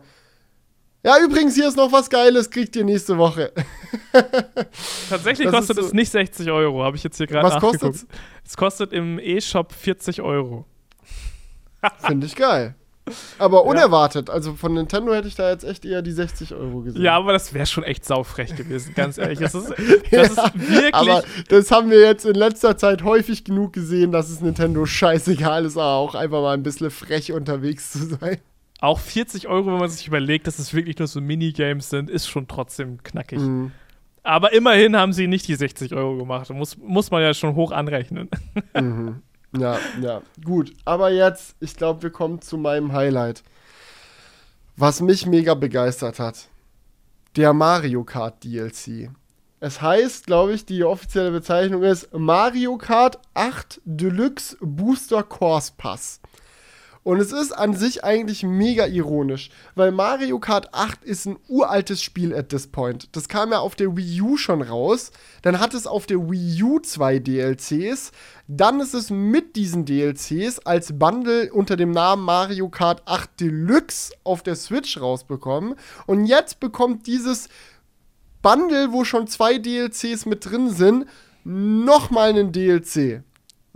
Ja, 1.04 1.18
übrigens, 1.22 1.54
hier 1.54 1.68
ist 1.68 1.76
noch 1.76 1.92
was 1.92 2.08
Geiles, 2.08 2.48
kriegt 2.50 2.74
ihr 2.76 2.84
nächste 2.84 3.18
Woche. 3.18 3.52
Tatsächlich 5.10 5.46
das 5.46 5.54
kostet 5.54 5.76
so 5.76 5.82
es 5.82 5.92
nicht 5.92 6.10
60 6.10 6.50
Euro, 6.50 6.82
habe 6.82 6.96
ich 6.96 7.04
jetzt 7.04 7.18
hier 7.18 7.26
gerade 7.26 7.46
nachgeguckt. 7.46 7.82
Was 7.82 7.90
kostet 7.90 8.08
es? 8.44 8.56
kostet 8.56 8.92
im 8.94 9.18
E-Shop 9.18 9.72
40 9.72 10.22
Euro. 10.22 10.64
Finde 11.98 12.26
ich 12.26 12.36
geil. 12.36 12.74
Aber 13.38 13.64
unerwartet. 13.64 14.28
Ja. 14.28 14.34
Also 14.34 14.54
von 14.54 14.74
Nintendo 14.74 15.12
hätte 15.12 15.28
ich 15.28 15.34
da 15.34 15.50
jetzt 15.50 15.64
echt 15.64 15.84
eher 15.84 16.00
die 16.00 16.12
60 16.12 16.54
Euro 16.54 16.80
gesehen. 16.80 17.02
Ja, 17.02 17.16
aber 17.16 17.32
das 17.34 17.52
wäre 17.52 17.66
schon 17.66 17.84
echt 17.84 18.04
saufrech 18.04 18.56
gewesen, 18.56 18.94
ganz 18.94 19.18
ehrlich. 19.18 19.38
Das 19.40 19.54
ist, 19.54 19.68
das 20.10 20.10
ja, 20.10 20.22
ist 20.22 20.38
wirklich. 20.54 20.94
Aber 20.94 21.22
das 21.48 21.70
haben 21.70 21.90
wir 21.90 22.00
jetzt 22.00 22.24
in 22.24 22.34
letzter 22.34 22.78
Zeit 22.78 23.02
häufig 23.02 23.44
genug 23.44 23.74
gesehen, 23.74 24.10
dass 24.10 24.30
es 24.30 24.40
Nintendo 24.40 24.86
scheißegal 24.86 25.66
ist, 25.66 25.76
auch 25.76 26.14
einfach 26.14 26.40
mal 26.40 26.54
ein 26.54 26.62
bisschen 26.62 26.90
frech 26.90 27.32
unterwegs 27.32 27.92
zu 27.92 28.06
sein. 28.06 28.38
Auch 28.80 28.98
40 28.98 29.48
Euro, 29.48 29.66
wenn 29.66 29.78
man 29.78 29.88
sich 29.88 30.06
überlegt, 30.06 30.46
dass 30.46 30.58
es 30.58 30.72
wirklich 30.72 30.98
nur 30.98 31.08
so 31.08 31.20
Minigames 31.20 31.90
sind, 31.90 32.08
ist 32.10 32.28
schon 32.28 32.48
trotzdem 32.48 33.02
knackig. 33.02 33.40
Mhm. 33.40 33.72
Aber 34.22 34.52
immerhin 34.54 34.96
haben 34.96 35.12
sie 35.12 35.26
nicht 35.26 35.46
die 35.46 35.54
60 35.54 35.94
Euro 35.94 36.16
gemacht. 36.16 36.48
Muss, 36.50 36.78
muss 36.78 37.10
man 37.10 37.22
ja 37.22 37.34
schon 37.34 37.54
hoch 37.54 37.72
anrechnen. 37.72 38.30
Mhm. 38.74 39.22
Ja, 39.56 39.78
ja, 40.00 40.22
gut. 40.44 40.72
Aber 40.84 41.10
jetzt, 41.10 41.54
ich 41.60 41.76
glaube, 41.76 42.02
wir 42.02 42.10
kommen 42.10 42.40
zu 42.40 42.56
meinem 42.56 42.92
Highlight. 42.92 43.42
Was 44.76 45.00
mich 45.00 45.26
mega 45.26 45.54
begeistert 45.54 46.18
hat. 46.18 46.48
Der 47.36 47.52
Mario 47.52 48.04
Kart 48.04 48.42
DLC. 48.42 49.10
Es 49.60 49.80
heißt, 49.80 50.26
glaube 50.26 50.52
ich, 50.52 50.66
die 50.66 50.84
offizielle 50.84 51.30
Bezeichnung 51.30 51.82
ist 51.82 52.12
Mario 52.12 52.76
Kart 52.76 53.18
8 53.34 53.80
Deluxe 53.84 54.56
Booster 54.60 55.22
Course 55.22 55.72
Pass. 55.76 56.20
Und 57.04 57.20
es 57.20 57.32
ist 57.32 57.52
an 57.52 57.74
sich 57.74 58.02
eigentlich 58.02 58.42
mega 58.42 58.86
ironisch, 58.86 59.50
weil 59.74 59.92
Mario 59.92 60.38
Kart 60.40 60.72
8 60.72 61.04
ist 61.04 61.26
ein 61.26 61.36
uraltes 61.48 62.02
Spiel 62.02 62.34
at 62.34 62.48
this 62.48 62.66
point. 62.66 63.14
Das 63.14 63.28
kam 63.28 63.52
ja 63.52 63.58
auf 63.58 63.76
der 63.76 63.94
Wii 63.94 64.22
U 64.22 64.36
schon 64.38 64.62
raus. 64.62 65.12
Dann 65.42 65.60
hat 65.60 65.74
es 65.74 65.86
auf 65.86 66.06
der 66.06 66.30
Wii 66.30 66.62
U 66.62 66.78
zwei 66.80 67.18
DLCs. 67.18 68.10
Dann 68.48 68.80
ist 68.80 68.94
es 68.94 69.10
mit 69.10 69.54
diesen 69.54 69.84
DLCs 69.84 70.60
als 70.60 70.98
Bundle 70.98 71.52
unter 71.52 71.76
dem 71.76 71.90
Namen 71.90 72.24
Mario 72.24 72.70
Kart 72.70 73.02
8 73.04 73.38
Deluxe 73.38 74.14
auf 74.24 74.42
der 74.42 74.56
Switch 74.56 74.98
rausbekommen. 74.98 75.74
Und 76.06 76.24
jetzt 76.24 76.58
bekommt 76.58 77.06
dieses 77.06 77.50
Bundle, 78.40 78.92
wo 78.92 79.04
schon 79.04 79.26
zwei 79.26 79.58
DLCs 79.58 80.24
mit 80.24 80.46
drin 80.46 80.70
sind, 80.70 81.04
nochmal 81.44 82.30
einen 82.30 82.50
DLC. 82.50 83.22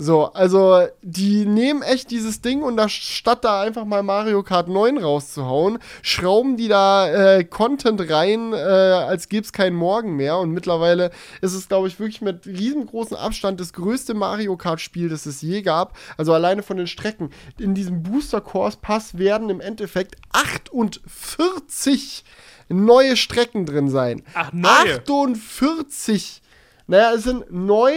So, 0.01 0.27
also 0.27 0.87
die 1.03 1.45
nehmen 1.45 1.83
echt 1.83 2.13
dieses 2.13 2.41
Ding 2.41 2.63
und 2.63 2.77
da 2.77 2.89
statt 2.89 3.45
da 3.45 3.63
einfach 3.63 3.85
mal 3.85 4.05
Mario 4.05 4.45
Kart 4.45 4.69
9 4.69 4.97
rauszuhauen, 4.97 5.81
schrauben 6.03 6.57
die 6.57 6.69
da 6.69 7.09
äh, 7.11 7.43
Content 7.43 8.09
rein, 8.09 8.53
äh, 8.53 8.57
als 8.57 9.29
gäbe 9.29 9.45
es 9.45 9.53
keinen 9.53 9.75
Morgen 9.75 10.15
mehr. 10.15 10.39
Und 10.39 10.53
mittlerweile 10.53 11.11
ist 11.41 11.53
es, 11.53 11.67
glaube 11.67 11.89
ich, 11.89 11.99
wirklich 11.99 12.21
mit 12.21 12.47
riesengroßem 12.47 13.17
Abstand 13.17 13.59
das 13.59 13.73
größte 13.73 14.15
Mario 14.15 14.57
Kart-Spiel, 14.57 15.09
das 15.09 15.27
es 15.27 15.43
je 15.43 15.63
gab. 15.63 15.99
Also 16.17 16.33
alleine 16.33 16.63
von 16.63 16.77
den 16.77 16.87
Strecken. 16.87 17.31
In 17.59 17.75
diesem 17.75 18.05
Booster 18.05 18.41
Course 18.41 18.79
Pass 18.81 19.19
werden 19.19 19.51
im 19.51 19.61
Endeffekt 19.61 20.15
48 20.31 22.23
neue 22.69 23.17
Strecken 23.17 23.67
drin 23.67 23.91
sein. 23.91 24.23
Ach, 24.35 24.53
neue. 24.53 25.01
48! 25.01 26.41
Naja, 26.87 27.15
es 27.15 27.25
sind 27.25 27.51
neu 27.51 27.93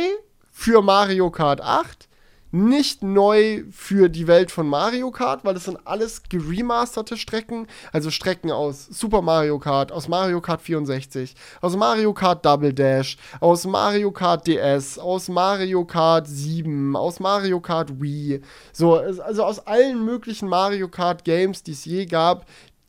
für 0.62 0.84
Mario 0.84 1.32
Kart 1.32 1.60
8, 1.60 2.08
nicht 2.52 3.02
neu 3.02 3.64
für 3.72 4.10
die 4.10 4.28
Welt 4.28 4.52
von 4.52 4.68
Mario 4.68 5.10
Kart, 5.10 5.44
weil 5.44 5.56
das 5.56 5.64
sind 5.64 5.80
alles 5.86 6.22
geremasterte 6.30 7.18
Strecken, 7.18 7.66
also 7.92 8.12
Strecken 8.12 8.52
aus 8.52 8.86
Super 8.86 9.24
Mario 9.24 9.58
Kart, 9.58 9.92
aus 9.92 10.08
Mario 10.08 10.40
Kart 10.40 10.62
64, 10.62 11.34
aus 11.62 11.76
Mario 11.76 12.14
Kart 12.14 12.46
Double 12.46 12.76
Dash, 12.76 13.18
aus 13.40 13.66
Mario 13.66 14.12
Kart 14.12 14.46
DS, 14.46 15.00
aus 15.00 15.30
Mario 15.30 15.84
Kart 15.84 16.28
7, 16.28 16.96
aus 16.96 17.20
Mario 17.20 17.60
Kart 17.60 18.00
Wii, 18.00 18.42
so 18.72 18.98
also 18.98 19.44
aus 19.44 19.66
allen 19.66 20.06
möglichen 20.06 20.48
Mario 20.48 20.90
Kart 20.90 21.24
Games, 21.24 21.64
die 21.64 21.72
es 21.72 21.86
je 21.86 22.06
gab, 22.06 22.46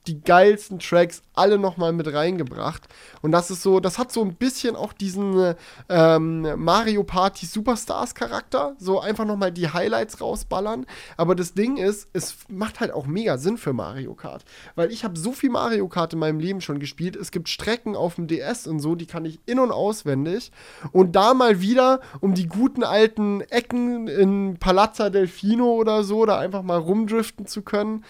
die 0.06 0.20
geilsten 0.20 0.78
Tracks 0.78 1.22
alle 1.34 1.58
nochmal 1.58 1.92
mit 1.92 2.12
reingebracht. 2.12 2.88
Und 3.22 3.32
das 3.32 3.50
ist 3.50 3.62
so, 3.62 3.80
das 3.80 3.98
hat 3.98 4.12
so 4.12 4.22
ein 4.22 4.34
bisschen 4.34 4.76
auch 4.76 4.92
diesen 4.92 5.54
ähm, 5.88 6.46
Mario 6.56 7.04
Party 7.04 7.46
Superstars 7.46 8.14
Charakter. 8.14 8.74
So 8.78 9.00
einfach 9.00 9.24
nochmal 9.24 9.52
die 9.52 9.68
Highlights 9.68 10.20
rausballern. 10.20 10.86
Aber 11.16 11.34
das 11.34 11.54
Ding 11.54 11.76
ist, 11.76 12.08
es 12.12 12.36
macht 12.48 12.80
halt 12.80 12.92
auch 12.92 13.06
mega 13.06 13.38
Sinn 13.38 13.56
für 13.56 13.72
Mario 13.72 14.14
Kart. 14.14 14.44
Weil 14.74 14.90
ich 14.90 15.04
habe 15.04 15.18
so 15.18 15.32
viel 15.32 15.50
Mario 15.50 15.88
Kart 15.88 16.12
in 16.12 16.18
meinem 16.18 16.40
Leben 16.40 16.60
schon 16.60 16.80
gespielt. 16.80 17.16
Es 17.16 17.30
gibt 17.30 17.48
Strecken 17.48 17.94
auf 17.94 18.16
dem 18.16 18.26
DS 18.26 18.66
und 18.66 18.80
so, 18.80 18.94
die 18.94 19.06
kann 19.06 19.24
ich 19.24 19.40
in- 19.46 19.60
und 19.60 19.70
auswendig. 19.70 20.50
Und 20.90 21.14
da 21.14 21.34
mal 21.34 21.60
wieder, 21.60 22.00
um 22.20 22.34
die 22.34 22.48
guten 22.48 22.82
alten 22.82 23.40
Ecken 23.42 24.08
in 24.08 24.56
Palazza 24.58 25.10
Delfino 25.10 25.74
oder 25.74 26.02
so, 26.02 26.26
da 26.26 26.38
einfach 26.38 26.62
mal 26.62 26.78
rumdriften 26.78 27.46
zu 27.46 27.62
können 27.62 28.04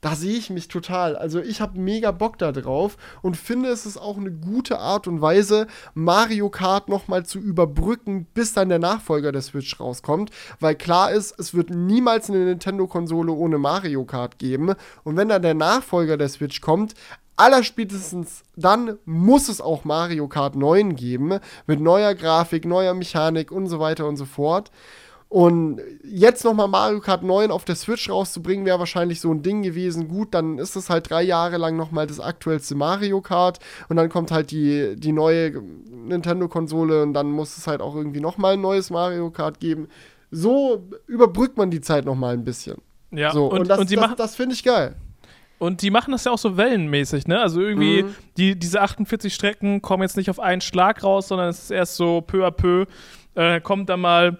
da 0.00 0.14
sehe 0.14 0.36
ich 0.36 0.50
mich 0.50 0.68
total. 0.68 1.16
Also 1.16 1.40
ich 1.40 1.60
habe 1.60 1.80
mega 1.80 2.10
Bock 2.10 2.38
da 2.38 2.52
drauf 2.52 2.96
und 3.22 3.36
finde, 3.36 3.70
es 3.70 3.86
ist 3.86 3.96
auch 3.96 4.16
eine 4.16 4.30
gute 4.30 4.78
Art 4.78 5.08
und 5.08 5.20
Weise, 5.20 5.66
Mario 5.94 6.50
Kart 6.50 6.88
nochmal 6.88 7.24
zu 7.24 7.38
überbrücken, 7.38 8.26
bis 8.34 8.52
dann 8.52 8.68
der 8.68 8.78
Nachfolger 8.78 9.32
der 9.32 9.42
Switch 9.42 9.80
rauskommt. 9.80 10.30
Weil 10.60 10.74
klar 10.74 11.12
ist, 11.12 11.38
es 11.38 11.54
wird 11.54 11.70
niemals 11.70 12.30
eine 12.30 12.44
Nintendo-Konsole 12.44 13.32
ohne 13.32 13.58
Mario 13.58 14.04
Kart 14.04 14.38
geben. 14.38 14.74
Und 15.04 15.16
wenn 15.16 15.28
dann 15.28 15.42
der 15.42 15.54
Nachfolger 15.54 16.16
der 16.16 16.28
Switch 16.28 16.60
kommt, 16.60 16.94
allerspätestens 17.36 18.42
dann 18.56 18.98
muss 19.04 19.48
es 19.48 19.60
auch 19.60 19.84
Mario 19.84 20.28
Kart 20.28 20.56
9 20.56 20.96
geben. 20.96 21.38
Mit 21.66 21.80
neuer 21.80 22.14
Grafik, 22.14 22.64
neuer 22.64 22.94
Mechanik 22.94 23.50
und 23.50 23.66
so 23.66 23.78
weiter 23.80 24.06
und 24.06 24.16
so 24.16 24.24
fort. 24.24 24.70
Und 25.28 25.80
jetzt 26.04 26.44
nochmal 26.44 26.68
Mario 26.68 27.00
Kart 27.00 27.24
9 27.24 27.50
auf 27.50 27.64
der 27.64 27.74
Switch 27.74 28.08
rauszubringen, 28.08 28.64
wäre 28.64 28.78
wahrscheinlich 28.78 29.20
so 29.20 29.32
ein 29.32 29.42
Ding 29.42 29.62
gewesen. 29.62 30.06
Gut, 30.08 30.32
dann 30.34 30.58
ist 30.58 30.76
es 30.76 30.88
halt 30.88 31.10
drei 31.10 31.22
Jahre 31.22 31.56
lang 31.56 31.76
nochmal 31.76 32.06
das 32.06 32.20
aktuellste 32.20 32.76
Mario 32.76 33.20
Kart 33.20 33.58
und 33.88 33.96
dann 33.96 34.08
kommt 34.08 34.30
halt 34.30 34.52
die, 34.52 34.94
die 34.96 35.10
neue 35.12 35.60
Nintendo-Konsole 35.90 37.02
und 37.02 37.12
dann 37.12 37.30
muss 37.30 37.56
es 37.56 37.66
halt 37.66 37.80
auch 37.80 37.94
irgendwie 37.94 38.20
nochmal 38.20 38.54
ein 38.54 38.60
neues 38.60 38.90
Mario 38.90 39.30
Kart 39.30 39.58
geben. 39.60 39.88
So 40.30 40.88
überbrückt 41.06 41.56
man 41.56 41.70
die 41.70 41.80
Zeit 41.80 42.04
nochmal 42.04 42.34
ein 42.34 42.44
bisschen. 42.44 42.76
Ja, 43.10 43.32
so, 43.32 43.46
und, 43.46 43.60
und, 43.60 43.68
das, 43.68 43.78
und 43.80 43.92
das, 43.96 44.16
das 44.16 44.36
finde 44.36 44.54
ich 44.54 44.62
geil. 44.62 44.94
Und 45.58 45.80
die 45.82 45.90
machen 45.90 46.12
das 46.12 46.24
ja 46.24 46.32
auch 46.32 46.38
so 46.38 46.56
wellenmäßig, 46.56 47.26
ne? 47.28 47.40
Also 47.40 47.60
irgendwie, 47.62 48.02
Mhm. 48.02 48.14
die, 48.36 48.58
diese 48.58 48.80
48 48.82 49.34
Strecken 49.34 49.80
kommen 49.80 50.02
jetzt 50.02 50.16
nicht 50.16 50.28
auf 50.28 50.38
einen 50.38 50.60
Schlag 50.60 51.02
raus, 51.02 51.28
sondern 51.28 51.48
es 51.48 51.64
ist 51.64 51.70
erst 51.70 51.96
so 51.96 52.20
peu 52.20 52.46
à 52.46 52.50
peu. 52.50 52.84
Äh, 53.34 53.60
kommt 53.60 53.88
dann 53.88 54.00
mal, 54.00 54.38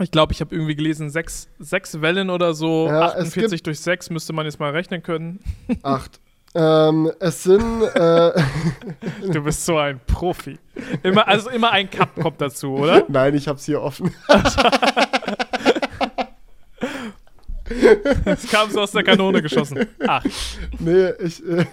ich 0.00 0.10
glaube, 0.10 0.32
ich 0.32 0.40
habe 0.40 0.54
irgendwie 0.54 0.74
gelesen, 0.74 1.10
sechs, 1.10 1.48
sechs 1.58 2.00
Wellen 2.00 2.30
oder 2.30 2.54
so. 2.54 2.86
Ja, 2.86 3.08
es 3.08 3.26
48 3.28 3.62
durch 3.62 3.80
6 3.80 4.10
müsste 4.10 4.32
man 4.32 4.46
jetzt 4.46 4.58
mal 4.58 4.70
rechnen 4.70 5.02
können. 5.02 5.40
Acht. 5.82 6.20
ähm, 6.54 7.10
es 7.20 7.42
sind. 7.42 7.82
Äh, 7.94 8.32
Du 9.32 9.42
bist 9.42 9.64
so 9.64 9.78
ein 9.78 10.00
Profi. 10.06 10.58
Immer, 11.02 11.26
also 11.28 11.50
immer 11.50 11.70
ein 11.70 11.88
Cup 11.90 12.14
kommt 12.20 12.40
dazu, 12.40 12.74
oder? 12.74 13.04
Nein, 13.08 13.34
ich 13.34 13.48
hab's 13.48 13.64
hier 13.66 13.80
offen. 13.82 14.12
Das 18.24 18.46
kam 18.48 18.70
so 18.70 18.80
aus 18.80 18.92
der 18.92 19.02
Kanone 19.02 19.42
geschossen. 19.42 19.86
Ach, 20.06 20.24
Nee, 20.78 21.10
ich, 21.22 21.44
äh, 21.46 21.64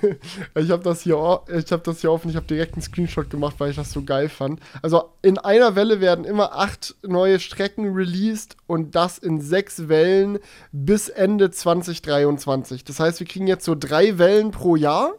ich 0.55 0.71
habe 0.71 0.83
das, 0.83 1.01
hier 1.01 1.17
hab 1.17 1.83
das 1.83 2.01
hier 2.01 2.11
offen. 2.11 2.29
Ich 2.29 2.35
habe 2.35 2.45
direkt 2.45 2.73
einen 2.73 2.81
Screenshot 2.81 3.29
gemacht, 3.29 3.55
weil 3.59 3.71
ich 3.71 3.75
das 3.75 3.91
so 3.91 4.03
geil 4.03 4.29
fand. 4.29 4.59
Also 4.81 5.11
in 5.21 5.37
einer 5.37 5.75
Welle 5.75 6.01
werden 6.01 6.25
immer 6.25 6.57
acht 6.57 6.95
neue 7.03 7.39
Strecken 7.39 7.93
released 7.93 8.57
und 8.67 8.95
das 8.95 9.17
in 9.17 9.41
sechs 9.41 9.87
Wellen 9.89 10.39
bis 10.71 11.09
Ende 11.09 11.51
2023. 11.51 12.83
Das 12.83 12.99
heißt, 12.99 13.19
wir 13.19 13.27
kriegen 13.27 13.47
jetzt 13.47 13.65
so 13.65 13.75
drei 13.75 14.17
Wellen 14.17 14.51
pro 14.51 14.75
Jahr 14.75 15.13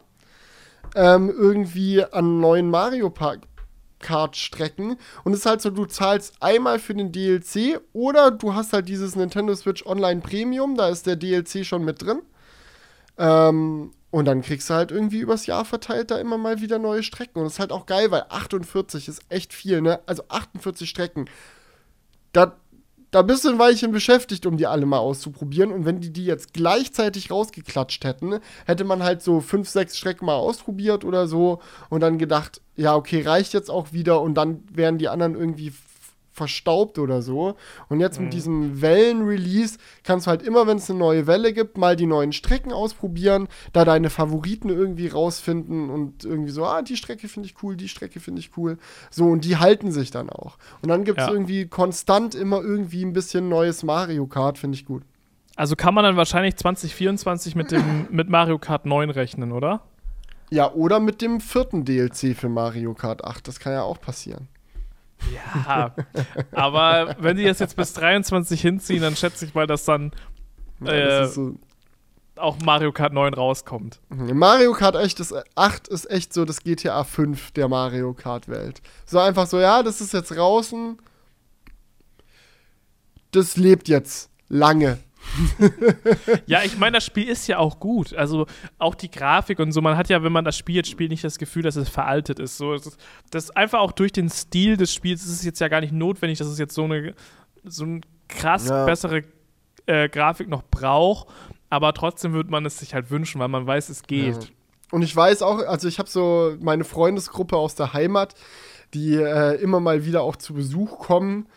ähm, 0.95 1.29
irgendwie 1.29 2.03
an 2.03 2.39
neuen 2.39 2.69
Mario 2.69 3.09
Park. 3.09 3.41
Kart-Strecken 4.01 4.97
und 5.23 5.33
es 5.33 5.39
ist 5.39 5.45
halt 5.45 5.61
so, 5.61 5.69
du 5.69 5.85
zahlst 5.85 6.35
einmal 6.41 6.79
für 6.79 6.93
den 6.93 7.11
DLC 7.11 7.79
oder 7.93 8.31
du 8.31 8.53
hast 8.53 8.73
halt 8.73 8.89
dieses 8.89 9.15
Nintendo 9.15 9.55
Switch 9.55 9.85
Online 9.85 10.21
Premium, 10.21 10.75
da 10.75 10.89
ist 10.89 11.07
der 11.07 11.15
DLC 11.15 11.65
schon 11.65 11.85
mit 11.85 12.01
drin. 12.01 12.21
Ähm, 13.17 13.91
und 14.11 14.25
dann 14.25 14.41
kriegst 14.41 14.69
du 14.69 14.73
halt 14.73 14.91
irgendwie 14.91 15.19
übers 15.19 15.45
Jahr 15.45 15.63
verteilt 15.63 16.11
da 16.11 16.17
immer 16.19 16.37
mal 16.37 16.59
wieder 16.59 16.79
neue 16.79 17.01
Strecken. 17.01 17.39
Und 17.39 17.45
das 17.45 17.53
ist 17.53 17.59
halt 17.59 17.71
auch 17.71 17.85
geil, 17.85 18.11
weil 18.11 18.25
48 18.27 19.07
ist 19.07 19.21
echt 19.29 19.53
viel, 19.53 19.81
ne? 19.81 20.01
Also 20.05 20.23
48 20.27 20.89
Strecken. 20.89 21.29
Da, 22.33 22.57
da 23.11 23.21
bist 23.21 23.43
du 23.43 23.49
ein 23.49 23.59
Weilchen 23.59 23.91
beschäftigt, 23.91 24.45
um 24.45 24.57
die 24.57 24.67
alle 24.67 24.85
mal 24.85 24.99
auszuprobieren. 24.99 25.71
Und 25.71 25.85
wenn 25.85 25.99
die 25.99 26.11
die 26.11 26.25
jetzt 26.25 26.53
gleichzeitig 26.53 27.29
rausgeklatscht 27.29 28.05
hätten, 28.05 28.39
hätte 28.65 28.85
man 28.85 29.03
halt 29.03 29.21
so 29.21 29.41
fünf, 29.41 29.69
sechs 29.69 29.97
Strecken 29.97 30.25
mal 30.25 30.35
ausprobiert 30.35 31.03
oder 31.03 31.27
so 31.27 31.59
und 31.89 31.99
dann 31.99 32.17
gedacht, 32.17 32.61
ja, 32.77 32.95
okay, 32.95 33.21
reicht 33.21 33.53
jetzt 33.53 33.69
auch 33.69 33.91
wieder 33.91 34.21
und 34.21 34.35
dann 34.35 34.63
wären 34.71 34.97
die 34.97 35.09
anderen 35.09 35.35
irgendwie 35.35 35.73
verstaubt 36.31 36.97
oder 36.99 37.21
so. 37.21 37.55
Und 37.89 37.99
jetzt 37.99 38.19
mit 38.19 38.33
diesem 38.33 38.81
Wellen-Release 38.81 39.77
kannst 40.03 40.25
du 40.27 40.29
halt 40.31 40.41
immer, 40.41 40.65
wenn 40.67 40.77
es 40.77 40.89
eine 40.89 40.99
neue 40.99 41.27
Welle 41.27 41.53
gibt, 41.53 41.77
mal 41.77 41.95
die 41.95 42.05
neuen 42.05 42.31
Strecken 42.33 42.71
ausprobieren, 42.71 43.47
da 43.73 43.83
deine 43.85 44.09
Favoriten 44.09 44.69
irgendwie 44.69 45.07
rausfinden 45.07 45.89
und 45.89 46.23
irgendwie 46.23 46.51
so, 46.51 46.65
ah, 46.65 46.81
die 46.81 46.95
Strecke 46.97 47.27
finde 47.27 47.47
ich 47.49 47.55
cool, 47.63 47.75
die 47.75 47.89
Strecke 47.89 48.19
finde 48.19 48.39
ich 48.39 48.51
cool. 48.57 48.77
So, 49.09 49.25
und 49.25 49.43
die 49.45 49.57
halten 49.57 49.91
sich 49.91 50.11
dann 50.11 50.29
auch. 50.29 50.57
Und 50.81 50.89
dann 50.89 51.03
gibt 51.03 51.19
es 51.19 51.27
Ja. 51.27 51.33
irgendwie 51.33 51.67
konstant 51.67 52.33
immer 52.35 52.61
irgendwie 52.61 53.03
ein 53.03 53.13
bisschen 53.13 53.49
neues 53.49 53.83
Mario 53.83 54.25
Kart, 54.27 54.57
finde 54.57 54.75
ich 54.75 54.85
gut. 54.85 55.03
also 55.57 55.75
kann 55.75 55.93
man 55.93 56.03
dann 56.05 56.15
wahrscheinlich 56.15 56.55
2024 56.55 57.55
mit, 57.55 57.71
dem, 57.71 57.83
mit 58.09 58.29
Mario 58.29 58.57
Kart 58.57 58.85
9 58.85 59.09
rechnen, 59.09 59.51
oder? 59.51 59.81
Ja, 60.49 60.71
oder 60.73 60.99
mit 60.99 61.21
dem 61.21 61.39
vierten 61.39 61.85
DLC 61.85 62.35
für 62.35 62.49
Mario 62.49 62.93
Kart 62.93 63.23
8, 63.23 63.47
das 63.47 63.59
kann 63.59 63.73
ja 63.73 63.83
auch 63.83 63.99
passieren. 64.01 64.47
Ja, 65.33 65.95
aber 66.51 67.15
wenn 67.19 67.37
die 67.37 67.45
das 67.45 67.59
jetzt 67.59 67.75
bis 67.75 67.93
23 67.93 68.59
hinziehen, 68.61 69.01
dann 69.01 69.15
schätze 69.15 69.45
ich 69.45 69.53
mal, 69.53 69.67
dass 69.67 69.85
dann 69.85 70.11
Ja, 70.83 70.91
Äh, 70.91 71.09
das 71.09 71.29
ist 71.29 71.35
so, 71.35 71.55
auch 72.37 72.57
Mario 72.63 72.91
Kart 72.91 73.13
9 73.13 73.33
rauskommt. 73.33 73.99
Mario 74.09 74.73
Kart 74.73 74.95
echt 74.95 75.19
ist, 75.19 75.33
8 75.55 75.87
ist 75.89 76.09
echt 76.09 76.33
so 76.33 76.43
das 76.45 76.63
GTA 76.63 77.03
5 77.03 77.51
der 77.51 77.67
Mario 77.67 78.13
Kart 78.13 78.47
Welt. 78.47 78.81
So 79.05 79.19
einfach 79.19 79.45
so, 79.47 79.59
ja, 79.59 79.83
das 79.83 80.01
ist 80.01 80.13
jetzt 80.13 80.31
draußen. 80.31 80.97
Das 83.31 83.57
lebt 83.57 83.87
jetzt 83.87 84.29
lange. 84.49 84.97
Ja, 86.45 86.61
ich 86.63 86.77
meine, 86.77 86.97
das 86.97 87.05
Spiel 87.05 87.27
ist 87.27 87.47
ja 87.47 87.57
auch 87.57 87.79
gut. 87.79 88.13
Also 88.13 88.47
auch 88.79 88.95
die 88.95 89.09
Grafik 89.11 89.59
und 89.59 89.71
so. 89.71 89.81
Man 89.81 89.97
hat 89.97 90.09
ja, 90.09 90.23
wenn 90.23 90.31
man 90.31 90.45
das 90.45 90.57
spielt, 90.57 90.87
spielt 90.87 91.11
nicht 91.11 91.23
das 91.23 91.37
Gefühl, 91.37 91.63
dass 91.63 91.75
es 91.75 91.89
veraltet 91.89 92.39
ist. 92.39 92.57
So, 92.57 92.75
das, 92.75 92.97
das 93.29 93.51
einfach 93.51 93.79
auch 93.79 93.91
durch 93.91 94.11
den 94.11 94.29
Stil 94.29 94.77
des 94.77 94.93
Spiels 94.93 95.23
ist 95.23 95.31
es 95.31 95.43
jetzt 95.43 95.59
ja 95.59 95.67
gar 95.67 95.81
nicht 95.81 95.93
notwendig, 95.93 96.39
dass 96.39 96.47
es 96.47 96.59
jetzt 96.59 96.73
so 96.73 96.83
eine 96.83 97.13
so 97.63 97.83
eine 97.83 98.01
krass 98.27 98.67
Ja. 98.69 98.85
bessere 98.85 99.23
äh, 99.85 100.09
Grafik 100.09 100.49
noch 100.49 100.63
braucht, 100.63 101.27
aber 101.69 101.93
trotzdem 101.93 102.33
würde 102.33 102.49
man 102.49 102.65
es 102.65 102.79
sich 102.79 102.93
halt 102.93 103.11
wünschen, 103.11 103.39
weil 103.39 103.47
man 103.49 103.67
weiß, 103.67 103.89
es 103.89 104.03
geht. 104.03 104.35
Ja. 104.43 104.49
Und 104.91 105.03
ich 105.03 105.15
weiß 105.15 105.41
auch, 105.43 105.59
also 105.59 105.87
ich 105.87 105.99
habe 105.99 106.09
so 106.09 106.55
meine 106.59 106.83
Freundesgruppe 106.83 107.55
aus 107.55 107.75
der 107.75 107.93
Heimat, 107.93 108.33
die 108.93 109.15
äh, 109.15 109.55
immer 109.61 109.79
mal 109.79 110.05
wieder 110.05 110.23
auch 110.23 110.35
zu 110.35 110.53
Besuch 110.53 110.99
kommen. 110.99 111.47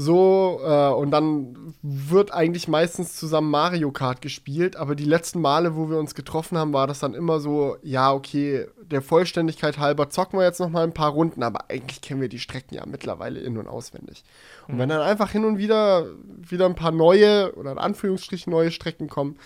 So, 0.00 0.60
äh, 0.62 0.90
und 0.90 1.10
dann 1.10 1.74
wird 1.82 2.32
eigentlich 2.32 2.68
meistens 2.68 3.16
zusammen 3.16 3.50
Mario 3.50 3.90
Kart 3.90 4.22
gespielt, 4.22 4.76
aber 4.76 4.94
die 4.94 5.04
letzten 5.04 5.40
Male, 5.40 5.74
wo 5.74 5.90
wir 5.90 5.98
uns 5.98 6.14
getroffen 6.14 6.56
haben, 6.56 6.72
war 6.72 6.86
das 6.86 7.00
dann 7.00 7.14
immer 7.14 7.40
so, 7.40 7.78
ja, 7.82 8.12
okay, 8.12 8.68
der 8.80 9.02
Vollständigkeit 9.02 9.78
halber 9.78 10.08
zocken 10.08 10.38
wir 10.38 10.46
jetzt 10.46 10.60
noch 10.60 10.68
mal 10.68 10.84
ein 10.84 10.94
paar 10.94 11.10
Runden, 11.10 11.42
aber 11.42 11.68
eigentlich 11.68 12.00
kennen 12.00 12.20
wir 12.20 12.28
die 12.28 12.38
Strecken 12.38 12.76
ja 12.76 12.86
mittlerweile 12.86 13.40
in- 13.40 13.58
und 13.58 13.66
auswendig. 13.66 14.22
Und 14.68 14.76
mhm. 14.76 14.78
wenn 14.78 14.88
dann 14.88 15.00
einfach 15.00 15.32
hin 15.32 15.44
und 15.44 15.58
wieder 15.58 16.06
wieder 16.48 16.66
ein 16.66 16.76
paar 16.76 16.92
neue 16.92 17.52
oder 17.56 17.72
in 17.72 17.78
Anführungsstrichen 17.78 18.52
neue 18.52 18.70
Strecken 18.70 19.08
kommen, 19.08 19.36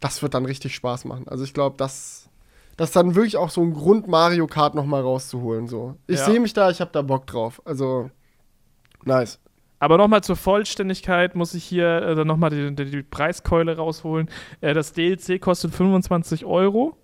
das 0.00 0.22
wird 0.22 0.32
dann 0.32 0.46
richtig 0.46 0.74
Spaß 0.74 1.04
machen. 1.04 1.28
Also 1.28 1.44
ich 1.44 1.52
glaube, 1.52 1.76
das 1.76 2.30
das 2.78 2.92
dann 2.92 3.14
wirklich 3.14 3.36
auch 3.36 3.50
so 3.50 3.60
ein 3.60 3.74
Grund 3.74 4.08
Mario 4.08 4.46
Kart 4.46 4.74
noch 4.74 4.86
mal 4.86 5.02
rauszuholen 5.02 5.68
so. 5.68 5.96
Ich 6.06 6.20
ja. 6.20 6.24
sehe 6.24 6.40
mich 6.40 6.54
da, 6.54 6.70
ich 6.70 6.80
habe 6.80 6.92
da 6.94 7.02
Bock 7.02 7.26
drauf. 7.26 7.60
Also 7.66 8.10
nice. 9.04 9.38
Aber 9.78 9.96
nochmal 9.96 10.22
zur 10.22 10.36
Vollständigkeit 10.36 11.34
muss 11.34 11.54
ich 11.54 11.64
hier 11.64 12.02
äh, 12.02 12.14
dann 12.14 12.26
nochmal 12.26 12.50
die, 12.50 12.74
die, 12.74 12.90
die, 12.90 13.02
Preiskeule 13.02 13.76
rausholen. 13.76 14.28
Äh, 14.60 14.74
das 14.74 14.92
DLC 14.92 15.40
kostet 15.40 15.74
25 15.74 16.44
Euro. 16.44 16.96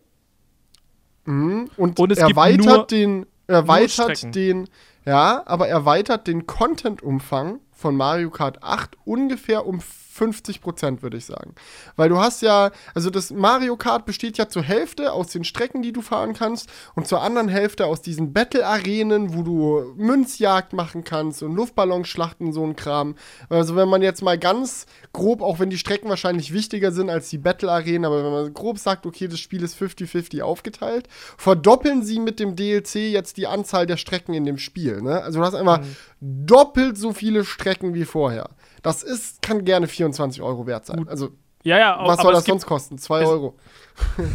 Mhm. 1.24 1.70
Und, 1.76 1.98
Und 1.98 2.12
es 2.12 2.18
erweitert 2.18 2.90
den, 2.90 3.26
erweitert 3.46 4.34
den, 4.34 4.68
ja, 5.04 5.42
aber 5.46 5.68
erweitert 5.68 6.26
den 6.26 6.46
Content-Umfang 6.46 7.60
von 7.72 7.96
Mario 7.96 8.30
Kart 8.30 8.62
8 8.62 8.96
ungefähr 9.04 9.66
um 9.66 9.80
50 10.14 10.60
Prozent, 10.60 11.02
würde 11.02 11.16
ich 11.16 11.26
sagen. 11.26 11.54
Weil 11.96 12.08
du 12.08 12.18
hast 12.18 12.40
ja, 12.40 12.70
also 12.94 13.10
das 13.10 13.30
Mario 13.32 13.76
Kart 13.76 14.06
besteht 14.06 14.38
ja 14.38 14.48
zur 14.48 14.62
Hälfte 14.62 15.12
aus 15.12 15.28
den 15.28 15.42
Strecken, 15.42 15.82
die 15.82 15.92
du 15.92 16.02
fahren 16.02 16.34
kannst, 16.34 16.70
und 16.94 17.08
zur 17.08 17.20
anderen 17.20 17.48
Hälfte 17.48 17.86
aus 17.86 18.00
diesen 18.00 18.32
Battle-Arenen, 18.32 19.34
wo 19.34 19.42
du 19.42 19.94
Münzjagd 19.96 20.72
machen 20.72 21.02
kannst 21.02 21.42
und 21.42 21.56
Luftballonschlachten, 21.56 22.52
so 22.52 22.64
ein 22.64 22.76
Kram. 22.76 23.16
Also 23.48 23.74
wenn 23.74 23.88
man 23.88 24.02
jetzt 24.02 24.22
mal 24.22 24.38
ganz 24.38 24.86
grob, 25.12 25.42
auch 25.42 25.58
wenn 25.58 25.70
die 25.70 25.78
Strecken 25.78 26.08
wahrscheinlich 26.08 26.52
wichtiger 26.52 26.92
sind 26.92 27.10
als 27.10 27.28
die 27.30 27.38
Battle-Arenen, 27.38 28.04
aber 28.04 28.24
wenn 28.24 28.32
man 28.32 28.54
grob 28.54 28.78
sagt, 28.78 29.06
okay, 29.06 29.26
das 29.26 29.40
Spiel 29.40 29.64
ist 29.64 29.76
50-50 29.76 30.42
aufgeteilt, 30.42 31.08
verdoppeln 31.36 32.04
sie 32.04 32.20
mit 32.20 32.38
dem 32.38 32.54
DLC 32.54 32.94
jetzt 33.10 33.36
die 33.36 33.48
Anzahl 33.48 33.86
der 33.86 33.96
Strecken 33.96 34.32
in 34.34 34.44
dem 34.44 34.58
Spiel. 34.58 35.02
Ne? 35.02 35.20
Also 35.22 35.40
du 35.40 35.44
hast 35.44 35.54
einfach 35.54 35.80
mhm. 35.80 35.96
doppelt 36.20 36.96
so 36.96 37.12
viele 37.12 37.44
Strecken 37.44 37.94
wie 37.94 38.04
vorher. 38.04 38.50
Das 38.84 39.02
ist, 39.02 39.40
kann 39.40 39.64
gerne 39.64 39.88
24 39.88 40.42
Euro 40.42 40.66
wert 40.66 40.84
sein. 40.84 40.98
Gut. 40.98 41.08
Also, 41.08 41.30
ja, 41.62 41.78
ja, 41.78 41.98
was 42.06 42.20
soll 42.20 42.34
das 42.34 42.44
sonst 42.44 42.66
kosten? 42.66 42.98
2 42.98 43.24
Euro. 43.24 43.56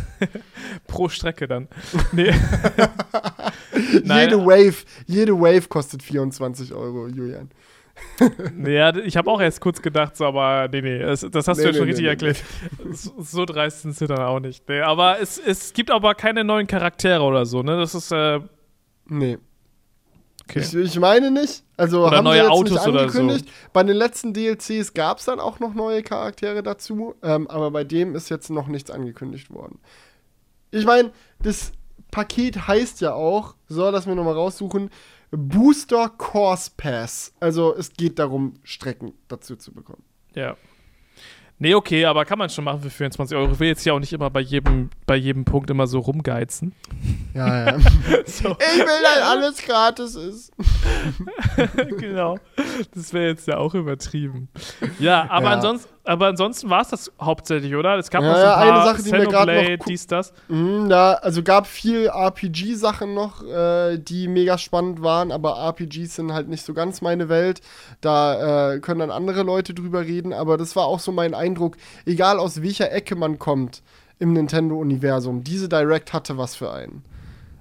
Pro 0.87 1.07
Strecke 1.07 1.47
dann. 1.47 1.69
Nee. 2.11 2.33
jede, 4.03 4.45
Wave, 4.45 4.83
jede 5.05 5.39
Wave 5.39 5.67
kostet 5.69 6.01
24 6.03 6.73
Euro, 6.73 7.07
Julian. 7.07 7.49
ja, 8.65 8.95
ich 8.95 9.15
habe 9.15 9.29
auch 9.29 9.39
erst 9.39 9.61
kurz 9.61 9.81
gedacht, 9.81 10.17
so, 10.17 10.25
aber 10.25 10.67
nee, 10.71 10.81
nee, 10.81 10.99
das, 10.99 11.25
das 11.29 11.47
hast 11.47 11.57
nee, 11.57 11.63
du 11.63 11.69
ja 11.69 11.73
schon 11.75 11.83
nee, 11.83 11.91
richtig 11.91 12.03
nee, 12.03 12.09
erklärt. 12.09 12.43
So, 12.91 13.13
so, 13.19 13.45
dreist 13.45 13.83
sind 13.83 13.95
sie 13.95 14.07
dann 14.07 14.19
auch 14.19 14.39
nicht. 14.39 14.67
Nee, 14.67 14.81
aber 14.81 15.19
es, 15.21 15.37
es 15.37 15.73
gibt 15.73 15.91
aber 15.91 16.15
keine 16.15 16.43
neuen 16.43 16.67
Charaktere 16.67 17.21
oder 17.21 17.45
so, 17.45 17.61
ne? 17.61 17.77
Das 17.77 17.93
ist. 17.93 18.11
Äh, 18.11 18.39
nee. 19.07 19.37
Okay. 20.49 20.59
Ich, 20.61 20.73
ich, 20.73 20.99
meine 20.99 21.29
nicht. 21.29 21.63
Also 21.77 22.07
oder 22.07 22.17
haben 22.17 22.23
neue 22.23 22.39
jetzt 22.39 22.49
Autos 22.49 22.71
nicht 22.71 22.87
angekündigt. 22.87 23.45
So. 23.45 23.69
Bei 23.71 23.83
den 23.83 23.95
letzten 23.95 24.33
DLCs 24.33 24.93
gab 24.93 25.19
es 25.19 25.25
dann 25.25 25.39
auch 25.39 25.59
noch 25.59 25.75
neue 25.75 26.01
Charaktere 26.01 26.63
dazu, 26.63 27.15
ähm, 27.21 27.47
aber 27.47 27.69
bei 27.71 27.83
dem 27.83 28.15
ist 28.15 28.29
jetzt 28.29 28.49
noch 28.49 28.67
nichts 28.67 28.89
angekündigt 28.89 29.51
worden. 29.51 29.79
Ich 30.71 30.85
meine, 30.85 31.11
das 31.41 31.71
Paket 32.09 32.67
heißt 32.67 33.01
ja 33.01 33.13
auch, 33.13 33.55
so, 33.67 33.89
lass 33.89 34.07
mir 34.07 34.15
nochmal 34.15 34.33
raussuchen, 34.33 34.89
Booster 35.31 36.09
Course 36.09 36.71
Pass. 36.75 37.33
Also 37.39 37.75
es 37.75 37.93
geht 37.93 38.17
darum, 38.17 38.55
Strecken 38.63 39.13
dazu 39.27 39.55
zu 39.55 39.71
bekommen. 39.71 40.03
Ja. 40.33 40.57
Nee, 41.61 41.75
okay, 41.75 42.05
aber 42.05 42.23
kann 42.23 42.39
man 42.39 42.49
schon 42.49 42.63
machen 42.63 42.81
für 42.81 42.89
24 42.89 43.35
Euro. 43.35 43.51
Ich 43.51 43.59
will 43.59 43.67
jetzt 43.67 43.85
ja 43.85 43.91
auch 43.91 43.99
nicht 43.99 44.13
immer 44.13 44.29
bei 44.29 44.39
jedem, 44.39 44.89
bei 45.05 45.17
jedem 45.17 45.43
Punkt 45.43 45.69
immer 45.69 45.87
so 45.87 45.99
rumgeizen. 45.99 46.73
Ja, 47.33 47.71
ja. 47.71 47.79
so. 48.25 48.51
Ich 48.51 48.79
will, 48.79 49.03
dass 49.03 49.29
alles 49.29 49.57
gratis 49.65 50.15
ist. 50.15 50.53
genau. 51.99 52.37
Das 52.93 53.11
wäre 53.11 53.27
jetzt 53.27 53.45
ja 53.49 53.57
auch 53.57 53.75
übertrieben. 53.75 54.47
Ja, 54.99 55.29
aber 55.29 55.47
ja. 55.47 55.51
ansonsten, 55.55 55.89
aber 56.09 56.25
ansonsten 56.25 56.71
war 56.71 56.81
es 56.81 56.87
das 56.87 57.11
hauptsächlich, 57.21 57.75
oder? 57.75 57.95
Es 57.99 58.09
gab 58.09 58.23
ja, 58.23 58.29
noch 58.29 58.35
so 58.35 58.43
ein 58.43 58.53
paar 58.53 58.73
eine 58.73 58.83
Sache, 58.83 59.03
die 59.03 59.11
mir 59.11 59.27
gerade 59.27 59.77
noch 59.77 59.85
dies, 59.85 60.07
das. 60.07 60.33
Mhm, 60.47 60.89
ja, 60.89 61.13
also 61.13 61.43
gab 61.43 61.67
viel 61.67 62.07
RPG-Sachen 62.07 63.13
noch, 63.13 63.45
äh, 63.45 63.99
die 63.99 64.27
mega 64.27 64.57
spannend 64.57 65.03
waren, 65.03 65.31
aber 65.31 65.59
RPGs 65.59 66.15
sind 66.15 66.33
halt 66.33 66.49
nicht 66.49 66.65
so 66.65 66.73
ganz 66.73 67.01
meine 67.01 67.29
Welt. 67.29 67.61
Da 68.01 68.73
äh, 68.73 68.79
können 68.79 69.01
dann 69.01 69.11
andere 69.11 69.43
Leute 69.43 69.75
drüber 69.75 70.01
reden, 70.01 70.33
aber 70.33 70.57
das 70.57 70.75
war 70.75 70.85
auch 70.85 70.99
so 70.99 71.11
mein 71.11 71.35
Eindruck, 71.35 71.77
egal 72.07 72.39
aus 72.39 72.63
welcher 72.63 72.91
Ecke 72.91 73.15
man 73.15 73.37
kommt 73.37 73.83
im 74.17 74.33
Nintendo-Universum, 74.33 75.43
diese 75.43 75.69
Direct 75.69 76.11
hatte 76.11 76.39
was 76.39 76.55
für 76.55 76.73
einen. 76.73 77.03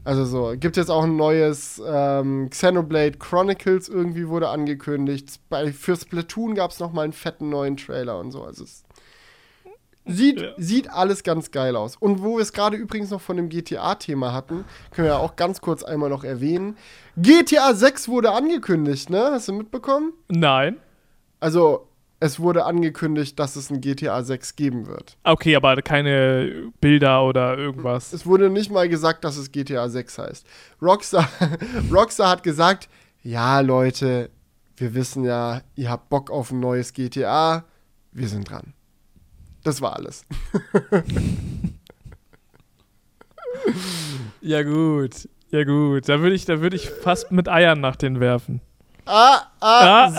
Also 0.09 0.25
so, 0.25 0.55
gibt 0.59 0.79
jetzt 0.79 0.91
auch 0.91 1.05
ein 1.05 1.17
neues 1.17 1.83
ähm, 1.87 2.49
Xenoblade 2.49 3.19
Chronicles 3.19 3.91
irgendwie 3.91 4.27
wurde 4.27 4.49
angekündigt. 4.49 5.39
Bei, 5.51 5.71
für 5.71 5.97
Splatoon 5.97 6.55
gab 6.55 6.71
es 6.71 6.81
noch 6.81 6.95
mal 6.95 7.03
einen 7.03 7.13
fetten 7.13 7.51
neuen 7.51 7.77
Trailer 7.77 8.19
und 8.19 8.31
so. 8.31 8.43
Also 8.43 8.65
es 8.65 8.85
sieht, 10.07 10.41
ja. 10.41 10.53
sieht 10.57 10.89
alles 10.89 11.25
ganz 11.25 11.51
geil 11.51 11.77
aus. 11.77 11.97
Und 11.97 12.23
wo 12.23 12.37
wir 12.37 12.43
es 12.43 12.55
gerade 12.55 12.79
übrigens 12.79 13.11
noch 13.11 13.21
von 13.21 13.37
dem 13.37 13.51
GTA-Thema 13.51 14.33
hatten, 14.33 14.65
können 14.93 15.09
wir 15.09 15.13
ja 15.13 15.19
auch 15.19 15.37
ganz 15.37 15.61
kurz 15.61 15.83
einmal 15.83 16.09
noch 16.09 16.25
erwähnen. 16.25 16.79
GTA 17.19 17.75
6 17.75 18.09
wurde 18.09 18.33
angekündigt, 18.33 19.11
ne? 19.11 19.29
Hast 19.33 19.49
du 19.49 19.53
mitbekommen? 19.53 20.15
Nein. 20.29 20.79
Also 21.39 21.87
es 22.21 22.41
wurde 22.41 22.65
angekündigt, 22.65 23.39
dass 23.39 23.57
es 23.57 23.71
ein 23.71 23.81
GTA 23.81 24.23
6 24.23 24.57
geben 24.57 24.87
wird. 24.87 25.17
Okay, 25.23 25.55
aber 25.55 25.81
keine 25.83 26.73
Bilder 26.81 27.25
oder 27.25 27.57
irgendwas. 27.57 28.13
Es 28.13 28.27
wurde 28.27 28.51
nicht 28.51 28.71
mal 28.71 28.89
gesagt, 28.89 29.25
dass 29.25 29.37
es 29.37 29.53
GTA 29.53 29.89
6 29.89 30.19
heißt. 30.19 30.47
Rockstar, 30.83 31.29
Rockstar 31.93 32.31
hat 32.31 32.43
gesagt, 32.43 32.89
ja 33.23 33.61
Leute, 33.61 34.31
wir 34.77 34.95
wissen 34.95 35.25
ja, 35.25 35.63
ihr 35.77 35.91
habt 35.91 36.09
Bock 36.09 36.31
auf 36.31 36.51
ein 36.51 36.61
neues 36.61 36.93
GTA, 36.93 37.65
wir 38.13 38.29
sind 38.29 38.51
dran. 38.51 38.75
Das 39.63 39.81
war 39.81 39.97
alles. 39.97 40.25
ja 44.41 44.63
gut, 44.63 45.29
ja 45.51 45.65
gut. 45.65 46.09
Da 46.09 46.21
würde 46.21 46.35
ich, 46.35 46.49
würd 46.49 46.75
ich 46.75 46.91
fast 46.91 47.33
mit 47.33 47.49
Eiern 47.49 47.81
nach 47.81 47.97
denen 47.97 48.21
werfen. 48.21 48.61
Ah, 49.09 49.43
ah. 49.61 50.13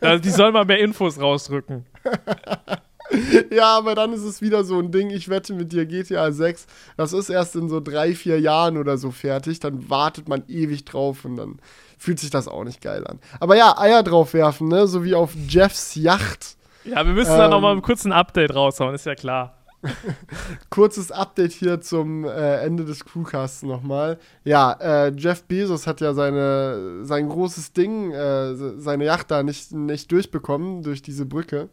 ah. 0.00 0.16
die 0.16 0.30
sollen 0.30 0.54
mal 0.54 0.64
mehr 0.64 0.78
Infos 0.78 1.20
rausrücken. 1.20 1.84
ja, 3.50 3.76
aber 3.76 3.94
dann 3.94 4.14
ist 4.14 4.22
es 4.22 4.40
wieder 4.40 4.64
so 4.64 4.78
ein 4.78 4.90
Ding, 4.90 5.10
ich 5.10 5.28
wette 5.28 5.52
mit 5.52 5.72
dir 5.72 5.84
GTA 5.84 6.32
6, 6.32 6.66
das 6.96 7.12
ist 7.12 7.28
erst 7.28 7.54
in 7.54 7.68
so 7.68 7.80
drei, 7.80 8.14
vier 8.14 8.40
Jahren 8.40 8.78
oder 8.78 8.96
so 8.96 9.10
fertig, 9.10 9.60
dann 9.60 9.90
wartet 9.90 10.28
man 10.28 10.42
ewig 10.48 10.84
drauf 10.86 11.24
und 11.24 11.36
dann 11.36 11.58
fühlt 11.98 12.18
sich 12.18 12.30
das 12.30 12.48
auch 12.48 12.64
nicht 12.64 12.80
geil 12.80 13.06
an. 13.06 13.20
Aber 13.40 13.56
ja, 13.56 13.76
Eier 13.78 14.02
drauf 14.02 14.32
werfen, 14.32 14.68
ne, 14.68 14.86
so 14.86 15.04
wie 15.04 15.14
auf 15.14 15.34
Jeffs 15.48 15.94
Yacht. 15.96 16.56
Ja, 16.84 17.04
wir 17.04 17.12
müssen 17.12 17.32
ähm, 17.32 17.38
da 17.38 17.48
nochmal 17.48 17.80
kurz 17.82 18.04
ein 18.04 18.12
Update 18.12 18.54
raushauen, 18.54 18.94
ist 18.94 19.06
ja 19.06 19.14
klar. 19.14 19.55
Kurzes 20.70 21.12
Update 21.12 21.52
hier 21.52 21.80
zum 21.80 22.24
äh, 22.24 22.62
Ende 22.62 22.84
des 22.84 23.04
Crewcasts 23.04 23.62
nochmal. 23.62 24.18
Ja, 24.44 24.72
äh, 24.72 25.12
Jeff 25.16 25.44
Bezos 25.44 25.86
hat 25.86 26.00
ja 26.00 26.14
seine, 26.14 27.04
sein 27.04 27.28
großes 27.28 27.72
Ding, 27.72 28.12
äh, 28.12 28.54
seine 28.54 29.04
Yacht 29.04 29.30
da 29.30 29.42
nicht, 29.42 29.72
nicht 29.72 30.10
durchbekommen 30.10 30.82
durch 30.82 31.02
diese 31.02 31.26
Brücke. 31.26 31.68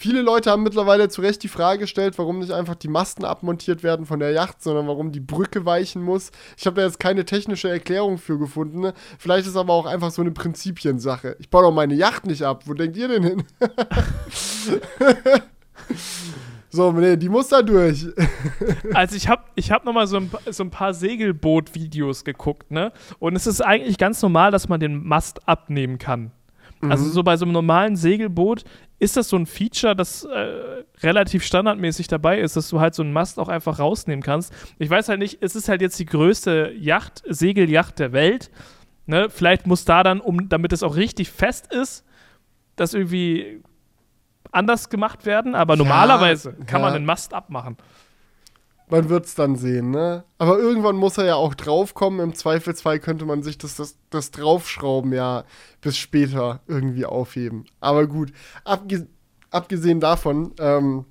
Viele 0.00 0.22
Leute 0.22 0.50
haben 0.50 0.62
mittlerweile 0.62 1.10
zu 1.10 1.20
Recht 1.20 1.42
die 1.42 1.48
Frage 1.48 1.80
gestellt, 1.80 2.16
warum 2.16 2.38
nicht 2.38 2.52
einfach 2.52 2.74
die 2.74 2.88
Masten 2.88 3.22
abmontiert 3.22 3.82
werden 3.82 4.06
von 4.06 4.18
der 4.18 4.30
Yacht, 4.30 4.62
sondern 4.62 4.86
warum 4.86 5.12
die 5.12 5.20
Brücke 5.20 5.66
weichen 5.66 6.02
muss. 6.02 6.30
Ich 6.56 6.64
habe 6.64 6.76
da 6.76 6.86
jetzt 6.86 7.00
keine 7.00 7.26
technische 7.26 7.68
Erklärung 7.68 8.16
für 8.16 8.38
gefunden. 8.38 8.94
Vielleicht 9.18 9.46
ist 9.46 9.56
aber 9.56 9.74
auch 9.74 9.84
einfach 9.84 10.10
so 10.10 10.22
eine 10.22 10.30
Prinzipiensache. 10.30 11.36
Ich 11.38 11.50
baue 11.50 11.64
doch 11.64 11.72
meine 11.72 11.92
Yacht 11.92 12.24
nicht 12.24 12.44
ab. 12.44 12.62
Wo 12.64 12.72
denkt 12.72 12.96
ihr 12.96 13.08
denn 13.08 13.24
hin? 13.24 13.44
So, 16.70 16.92
nee, 16.92 17.16
die 17.16 17.28
muss 17.28 17.48
da 17.48 17.62
durch. 17.62 18.06
also 18.94 19.16
ich 19.16 19.28
habe 19.28 19.42
ich 19.56 19.72
hab 19.72 19.84
noch 19.84 19.92
mal 19.92 20.06
so 20.06 20.18
ein, 20.18 20.30
so 20.50 20.62
ein 20.62 20.70
paar 20.70 20.94
Segelboot-Videos 20.94 22.24
geguckt, 22.24 22.70
ne? 22.70 22.92
Und 23.18 23.34
es 23.34 23.48
ist 23.48 23.60
eigentlich 23.60 23.98
ganz 23.98 24.22
normal, 24.22 24.52
dass 24.52 24.68
man 24.68 24.78
den 24.78 25.04
Mast 25.04 25.48
abnehmen 25.48 25.98
kann. 25.98 26.30
Mhm. 26.80 26.92
Also 26.92 27.08
so 27.08 27.24
bei 27.24 27.36
so 27.36 27.44
einem 27.44 27.52
normalen 27.52 27.96
Segelboot 27.96 28.64
ist 29.00 29.16
das 29.16 29.28
so 29.28 29.36
ein 29.36 29.46
Feature, 29.46 29.96
das 29.96 30.24
äh, 30.24 30.84
relativ 31.02 31.42
standardmäßig 31.44 32.06
dabei 32.06 32.38
ist, 32.38 32.56
dass 32.56 32.68
du 32.68 32.80
halt 32.80 32.94
so 32.94 33.02
einen 33.02 33.12
Mast 33.12 33.38
auch 33.40 33.48
einfach 33.48 33.78
rausnehmen 33.78 34.22
kannst. 34.22 34.52
Ich 34.78 34.90
weiß 34.90 35.08
halt 35.08 35.18
nicht, 35.18 35.38
es 35.40 35.56
ist 35.56 35.68
halt 35.68 35.80
jetzt 35.80 35.98
die 35.98 36.06
größte 36.06 36.72
Yacht, 36.78 37.22
Segelyacht 37.26 37.98
der 37.98 38.12
Welt. 38.12 38.50
Ne? 39.06 39.28
Vielleicht 39.28 39.66
muss 39.66 39.84
da 39.84 40.02
dann, 40.02 40.20
um, 40.20 40.48
damit 40.48 40.72
es 40.72 40.82
auch 40.82 40.96
richtig 40.96 41.30
fest 41.30 41.72
ist, 41.72 42.04
das 42.76 42.94
irgendwie 42.94 43.62
anders 44.52 44.88
gemacht 44.88 45.26
werden, 45.26 45.54
aber 45.54 45.76
normalerweise 45.76 46.54
kann 46.66 46.80
man 46.80 46.92
ja. 46.92 46.98
den 46.98 47.06
Must 47.06 47.32
abmachen. 47.34 47.76
Man 48.90 49.08
wird 49.08 49.26
es 49.26 49.36
dann 49.36 49.54
sehen, 49.54 49.92
ne? 49.92 50.24
Aber 50.38 50.58
irgendwann 50.58 50.96
muss 50.96 51.16
er 51.16 51.24
ja 51.24 51.34
auch 51.36 51.54
draufkommen. 51.54 52.18
Im 52.18 52.34
Zweifelsfall 52.34 52.98
könnte 52.98 53.24
man 53.24 53.44
sich 53.44 53.56
das, 53.56 53.76
das, 53.76 53.96
das 54.10 54.32
Draufschrauben 54.32 55.12
ja 55.12 55.44
bis 55.80 55.96
später 55.96 56.60
irgendwie 56.66 57.06
aufheben. 57.06 57.66
Aber 57.78 58.08
gut, 58.08 58.32
abge 58.64 59.06
abgesehen 59.52 60.00
davon 60.00 60.52
ähm, 60.58 61.04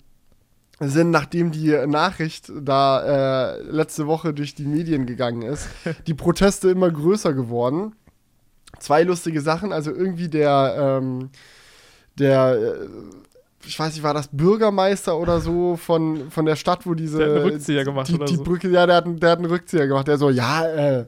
sind, 0.79 1.11
nachdem 1.11 1.51
die 1.51 1.71
Nachricht 1.87 2.51
da 2.61 3.53
äh, 3.53 3.61
letzte 3.63 4.07
Woche 4.07 4.33
durch 4.33 4.55
die 4.55 4.65
Medien 4.65 5.05
gegangen 5.05 5.41
ist, 5.41 5.67
die 6.07 6.13
Proteste 6.13 6.69
immer 6.69 6.91
größer 6.91 7.33
geworden. 7.33 7.95
Zwei 8.79 9.03
lustige 9.03 9.41
Sachen. 9.41 9.71
Also 9.71 9.91
irgendwie 9.91 10.27
der, 10.27 10.99
ähm, 11.01 11.29
der 12.17 12.55
äh, 12.55 12.87
ich 13.65 13.77
weiß 13.79 13.93
nicht, 13.93 14.03
war 14.03 14.13
das 14.13 14.29
Bürgermeister 14.31 15.17
oder 15.17 15.41
so 15.41 15.75
von, 15.77 16.29
von 16.31 16.45
der 16.45 16.55
Stadt, 16.55 16.85
wo 16.85 16.93
diese. 16.93 17.17
Der 17.17 17.27
hat 17.29 17.35
einen 17.41 17.51
Rückzieher 17.51 17.83
gemacht 17.85 18.07
die, 18.07 18.15
oder 18.15 18.25
die 18.25 18.35
so. 18.37 18.43
Brücke, 18.43 18.69
ja, 18.69 18.85
der 18.85 18.95
hat, 18.97 19.05
einen- 19.05 19.19
der 19.19 19.31
hat 19.31 19.39
einen 19.39 19.47
Rückzieher 19.49 19.87
gemacht. 19.87 20.07
Der 20.07 20.17
so, 20.17 20.29
ja, 20.29 20.65
äh, 20.65 21.05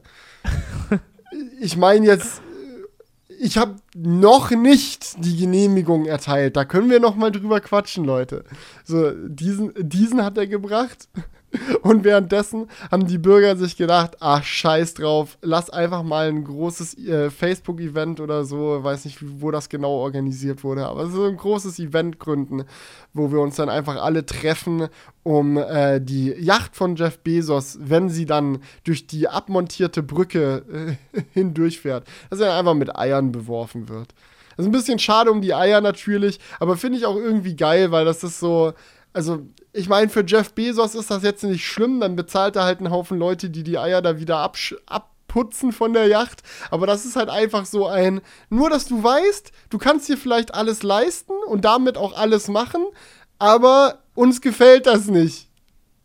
ich 1.60 1.76
meine 1.76 2.06
jetzt, 2.06 2.42
ich 3.40 3.58
habe 3.58 3.76
noch 3.96 4.50
nicht 4.50 5.24
die 5.24 5.36
Genehmigung 5.36 6.06
erteilt. 6.06 6.56
Da 6.56 6.64
können 6.64 6.90
wir 6.90 7.00
noch 7.00 7.16
mal 7.16 7.30
drüber 7.32 7.60
quatschen, 7.60 8.04
Leute. 8.04 8.44
So, 8.84 9.10
diesen, 9.10 9.72
diesen 9.78 10.24
hat 10.24 10.36
er 10.38 10.46
gebracht. 10.46 11.08
Und 11.82 12.04
währenddessen 12.04 12.68
haben 12.90 13.06
die 13.06 13.18
Bürger 13.18 13.56
sich 13.56 13.76
gedacht, 13.76 14.16
ach, 14.20 14.42
scheiß 14.42 14.94
drauf, 14.94 15.38
lass 15.42 15.70
einfach 15.70 16.02
mal 16.02 16.28
ein 16.28 16.44
großes 16.44 16.98
äh, 16.98 17.30
Facebook-Event 17.30 18.20
oder 18.20 18.44
so, 18.44 18.82
weiß 18.82 19.04
nicht, 19.04 19.18
wo 19.40 19.50
das 19.50 19.68
genau 19.68 19.92
organisiert 19.92 20.64
wurde, 20.64 20.86
aber 20.86 21.08
so 21.08 21.24
ein 21.24 21.36
großes 21.36 21.78
Event 21.78 22.18
gründen, 22.18 22.64
wo 23.12 23.30
wir 23.30 23.40
uns 23.40 23.56
dann 23.56 23.68
einfach 23.68 23.96
alle 24.02 24.24
treffen, 24.24 24.88
um 25.22 25.56
äh, 25.56 26.00
die 26.00 26.30
Yacht 26.30 26.74
von 26.74 26.96
Jeff 26.96 27.18
Bezos, 27.18 27.78
wenn 27.80 28.08
sie 28.08 28.26
dann 28.26 28.58
durch 28.84 29.06
die 29.06 29.28
abmontierte 29.28 30.02
Brücke 30.02 30.96
äh, 31.14 31.22
hindurchfährt, 31.32 32.06
dass 32.30 32.40
er 32.40 32.56
einfach 32.56 32.74
mit 32.74 32.96
Eiern 32.96 33.32
beworfen 33.32 33.88
wird. 33.88 34.14
Das 34.56 34.66
ist 34.66 34.68
ein 34.68 34.72
bisschen 34.72 34.98
schade 34.98 35.30
um 35.30 35.40
die 35.40 35.54
Eier 35.54 35.80
natürlich, 35.80 36.38
aber 36.60 36.76
finde 36.76 36.98
ich 36.98 37.06
auch 37.06 37.16
irgendwie 37.16 37.56
geil, 37.56 37.90
weil 37.90 38.04
das 38.04 38.22
ist 38.22 38.38
so, 38.38 38.74
also 39.12 39.46
ich 39.72 39.88
meine, 39.88 40.08
für 40.10 40.24
Jeff 40.26 40.52
Bezos 40.52 40.94
ist 40.94 41.10
das 41.10 41.22
jetzt 41.22 41.44
nicht 41.44 41.66
schlimm, 41.66 42.00
dann 42.00 42.16
bezahlt 42.16 42.56
er 42.56 42.64
halt 42.64 42.78
einen 42.80 42.90
Haufen 42.90 43.18
Leute, 43.18 43.48
die 43.50 43.62
die 43.62 43.78
Eier 43.78 44.02
da 44.02 44.18
wieder 44.18 44.38
abputzen 44.86 45.72
von 45.72 45.92
der 45.94 46.06
Yacht. 46.08 46.42
Aber 46.70 46.86
das 46.86 47.04
ist 47.06 47.16
halt 47.16 47.30
einfach 47.30 47.64
so 47.64 47.86
ein, 47.86 48.20
nur 48.50 48.68
dass 48.70 48.84
du 48.86 49.02
weißt, 49.02 49.50
du 49.70 49.78
kannst 49.78 50.08
dir 50.08 50.16
vielleicht 50.18 50.54
alles 50.54 50.82
leisten 50.82 51.32
und 51.46 51.64
damit 51.64 51.96
auch 51.96 52.16
alles 52.16 52.48
machen, 52.48 52.84
aber 53.38 54.00
uns 54.14 54.40
gefällt 54.40 54.86
das 54.86 55.06
nicht. 55.06 55.48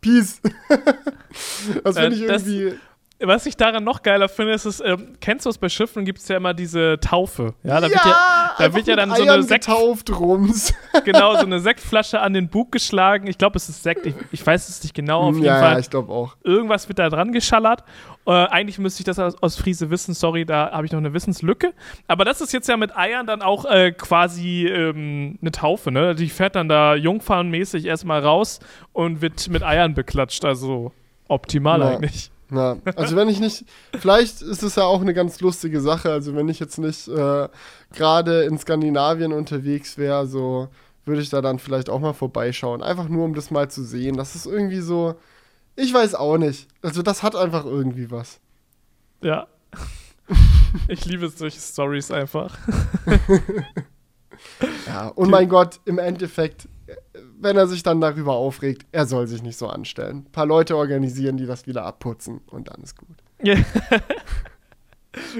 Peace. 0.00 0.40
das 1.84 1.96
finde 1.98 2.16
Äh, 2.16 2.20
ich 2.20 2.26
das- 2.26 2.46
irgendwie. 2.46 2.78
Was 3.20 3.46
ich 3.46 3.56
daran 3.56 3.82
noch 3.82 4.02
geiler 4.02 4.28
finde, 4.28 4.52
ist, 4.52 4.64
es, 4.64 4.80
ähm, 4.80 5.14
kennst 5.20 5.44
du 5.44 5.50
es 5.50 5.58
bei 5.58 5.68
Schiffen, 5.68 6.04
gibt 6.04 6.20
es 6.20 6.28
ja 6.28 6.36
immer 6.36 6.54
diese 6.54 7.00
Taufe. 7.00 7.54
Ja, 7.64 7.80
da 7.80 7.88
wird 7.88 8.04
ja, 8.04 8.52
da 8.56 8.74
wird 8.74 8.86
ja 8.86 8.94
dann 8.94 9.12
so 9.12 9.22
eine 9.22 9.42
Sekt, 9.42 9.68
rums. 9.68 10.72
genau, 11.04 11.34
so 11.34 11.40
eine 11.40 11.58
Sektflasche 11.68 12.20
an 12.20 12.32
den 12.32 12.48
Bug 12.48 12.70
geschlagen. 12.70 13.26
Ich 13.26 13.36
glaube, 13.36 13.56
es 13.56 13.68
ist 13.68 13.82
Sekt, 13.82 14.06
ich, 14.06 14.14
ich 14.30 14.46
weiß 14.46 14.68
es 14.68 14.84
nicht 14.84 14.94
genau, 14.94 15.22
auf 15.22 15.34
jeden 15.34 15.46
ja, 15.46 15.58
Fall. 15.58 15.72
ja, 15.72 15.78
ich 15.80 15.90
glaube 15.90 16.12
auch. 16.12 16.36
irgendwas 16.44 16.88
wird 16.88 17.00
da 17.00 17.08
dran 17.08 17.32
geschallert. 17.32 17.82
Äh, 18.24 18.30
eigentlich 18.30 18.78
müsste 18.78 19.00
ich 19.00 19.04
das 19.04 19.18
aus, 19.18 19.34
aus 19.42 19.56
Friese 19.56 19.90
wissen, 19.90 20.14
sorry, 20.14 20.44
da 20.44 20.70
habe 20.70 20.86
ich 20.86 20.92
noch 20.92 20.98
eine 21.00 21.12
Wissenslücke. 21.12 21.72
Aber 22.06 22.24
das 22.24 22.40
ist 22.40 22.52
jetzt 22.52 22.68
ja 22.68 22.76
mit 22.76 22.96
Eiern 22.96 23.26
dann 23.26 23.42
auch 23.42 23.64
äh, 23.64 23.90
quasi 23.90 24.66
ähm, 24.66 25.38
eine 25.40 25.50
Taufe, 25.50 25.90
ne? 25.90 26.14
Die 26.14 26.28
fährt 26.28 26.54
dann 26.54 26.68
da 26.68 26.94
jungfernmäßig 26.94 27.84
erstmal 27.84 28.20
raus 28.20 28.60
und 28.92 29.22
wird 29.22 29.48
mit 29.48 29.64
Eiern 29.64 29.94
beklatscht. 29.94 30.44
Also 30.44 30.92
optimal 31.26 31.80
Ja. 31.80 31.88
eigentlich. 31.88 32.30
Na, 32.50 32.78
also 32.96 33.14
wenn 33.14 33.28
ich 33.28 33.40
nicht, 33.40 33.66
vielleicht 33.98 34.40
ist 34.40 34.62
es 34.62 34.76
ja 34.76 34.84
auch 34.84 35.02
eine 35.02 35.12
ganz 35.12 35.40
lustige 35.40 35.80
Sache, 35.80 36.10
also 36.10 36.34
wenn 36.34 36.48
ich 36.48 36.58
jetzt 36.60 36.78
nicht 36.78 37.06
äh, 37.08 37.48
gerade 37.92 38.44
in 38.44 38.58
Skandinavien 38.58 39.32
unterwegs 39.34 39.98
wäre, 39.98 40.26
so 40.26 40.68
würde 41.04 41.20
ich 41.20 41.28
da 41.28 41.42
dann 41.42 41.58
vielleicht 41.58 41.90
auch 41.90 42.00
mal 42.00 42.14
vorbeischauen, 42.14 42.82
einfach 42.82 43.08
nur 43.08 43.24
um 43.24 43.34
das 43.34 43.50
mal 43.50 43.70
zu 43.70 43.82
sehen. 43.84 44.16
Das 44.16 44.34
ist 44.34 44.46
irgendwie 44.46 44.80
so, 44.80 45.16
ich 45.76 45.92
weiß 45.92 46.14
auch 46.14 46.38
nicht. 46.38 46.68
Also 46.80 47.02
das 47.02 47.22
hat 47.22 47.36
einfach 47.36 47.64
irgendwie 47.64 48.10
was. 48.10 48.40
Ja. 49.22 49.46
Ich 50.86 51.06
liebe 51.06 51.26
solche 51.30 51.58
Stories 51.58 52.10
einfach. 52.10 52.58
Ja, 54.86 55.08
und 55.08 55.30
mein 55.30 55.48
Gott, 55.48 55.80
im 55.84 55.98
Endeffekt, 55.98 56.68
wenn 57.40 57.56
er 57.56 57.66
sich 57.66 57.82
dann 57.82 58.00
darüber 58.00 58.34
aufregt, 58.34 58.86
er 58.92 59.06
soll 59.06 59.26
sich 59.26 59.42
nicht 59.42 59.58
so 59.58 59.68
anstellen. 59.68 60.24
Ein 60.26 60.32
paar 60.32 60.46
Leute 60.46 60.76
organisieren, 60.76 61.36
die 61.36 61.46
das 61.46 61.66
wieder 61.66 61.84
abputzen 61.84 62.40
und 62.46 62.68
dann 62.70 62.82
ist 62.82 62.96
gut. 62.96 63.16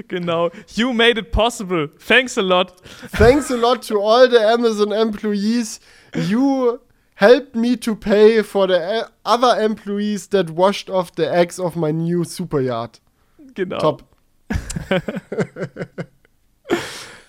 Genau. 0.07 0.49
You 0.75 0.91
made 0.93 1.17
it 1.19 1.31
possible. 1.31 1.89
Thanks 2.05 2.37
a 2.37 2.41
lot. 2.41 2.73
Thanks 3.15 3.49
a 3.51 3.55
lot 3.55 3.87
to 3.87 4.01
all 4.01 4.29
the 4.29 4.39
Amazon 4.39 4.91
employees. 4.91 5.79
You 6.15 6.79
helped 7.15 7.55
me 7.55 7.77
to 7.79 7.95
pay 7.95 8.41
for 8.43 8.67
the 8.67 8.73
uh, 8.75 9.07
other 9.23 9.61
employees 9.61 10.27
that 10.29 10.49
washed 10.49 10.89
off 10.89 11.11
the 11.15 11.31
eggs 11.31 11.59
of 11.59 11.75
my 11.75 11.91
new 11.91 12.23
super 12.25 12.59
yacht. 12.59 12.99
Genau. 13.53 13.77
Top. 13.79 14.03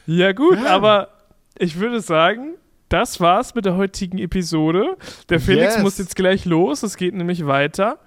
Ja, 0.06 0.32
gut, 0.32 0.58
Ja. 0.58 0.74
aber 0.74 1.08
ich 1.56 1.78
würde 1.78 2.00
sagen, 2.00 2.56
das 2.90 3.20
war's 3.20 3.54
mit 3.54 3.64
der 3.64 3.76
heutigen 3.76 4.18
Episode. 4.18 4.96
Der 5.30 5.40
Felix 5.40 5.74
Yes. 5.76 5.82
muss 5.82 5.98
jetzt 5.98 6.14
gleich 6.16 6.44
los, 6.44 6.82
es 6.82 6.96
geht 6.96 7.14
nämlich 7.14 7.46
weiter. 7.46 7.98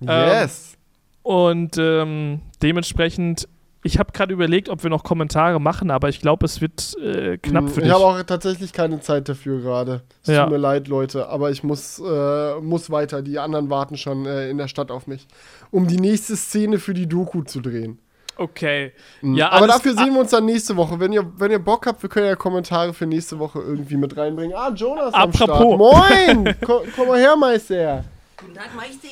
Yes. 0.00 0.76
Und 1.22 1.76
ähm, 1.78 2.40
dementsprechend, 2.62 3.46
ich 3.82 3.98
habe 3.98 4.12
gerade 4.12 4.32
überlegt, 4.32 4.68
ob 4.68 4.82
wir 4.82 4.90
noch 4.90 5.04
Kommentare 5.04 5.60
machen, 5.60 5.90
aber 5.90 6.08
ich 6.08 6.20
glaube, 6.20 6.46
es 6.46 6.60
wird 6.60 6.96
äh, 6.98 7.38
knapp 7.38 7.68
für 7.70 7.80
ich 7.80 7.84
dich. 7.84 7.92
habe 7.92 8.04
auch 8.04 8.22
tatsächlich 8.22 8.72
keine 8.72 9.00
Zeit 9.00 9.28
dafür 9.28 9.60
gerade. 9.60 10.02
Es 10.22 10.28
Ja. 10.30 10.42
tut 10.44 10.52
mir 10.52 10.58
leid, 10.58 10.88
Leute, 10.88 11.28
aber 11.28 11.50
ich 11.50 11.62
muss, 11.62 11.98
äh, 11.98 12.60
muss 12.60 12.90
weiter. 12.90 13.22
Die 13.22 13.38
anderen 13.38 13.70
warten 13.70 13.96
schon 13.96 14.26
äh, 14.26 14.48
in 14.50 14.58
der 14.58 14.68
Stadt 14.68 14.90
auf 14.90 15.06
mich, 15.06 15.26
um 15.70 15.86
die 15.86 15.98
nächste 15.98 16.36
Szene 16.36 16.78
für 16.78 16.94
die 16.94 17.06
Doku 17.06 17.42
zu 17.42 17.60
drehen. 17.60 17.98
Okay. 18.40 18.92
Mhm. 19.20 19.34
Ja, 19.36 19.50
aber 19.50 19.66
dafür 19.66 19.94
sehen 19.94 20.12
wir 20.12 20.20
uns 20.20 20.30
dann 20.30 20.46
nächste 20.46 20.76
Woche. 20.76 20.98
Wenn 20.98 21.12
ihr, 21.12 21.24
wenn 21.36 21.50
ihr 21.50 21.58
Bock 21.58 21.86
habt, 21.86 22.02
wir 22.02 22.08
können 22.08 22.26
ja 22.26 22.36
Kommentare 22.36 22.92
für 22.94 23.06
nächste 23.06 23.38
Woche 23.38 23.60
irgendwie 23.60 23.96
mit 23.96 24.16
reinbringen. 24.16 24.56
Ah, 24.56 24.70
Jonas 24.70 25.14
am 25.14 25.32
Start. 25.32 25.50
Apropos. 25.50 25.78
Moin! 25.78 26.54
komm, 26.64 26.82
komm 26.96 27.08
mal 27.08 27.18
her, 27.18 27.36
Meister. 27.36 28.04
Guten 28.36 28.54
Tag, 28.54 28.74
Meister. 28.74 29.08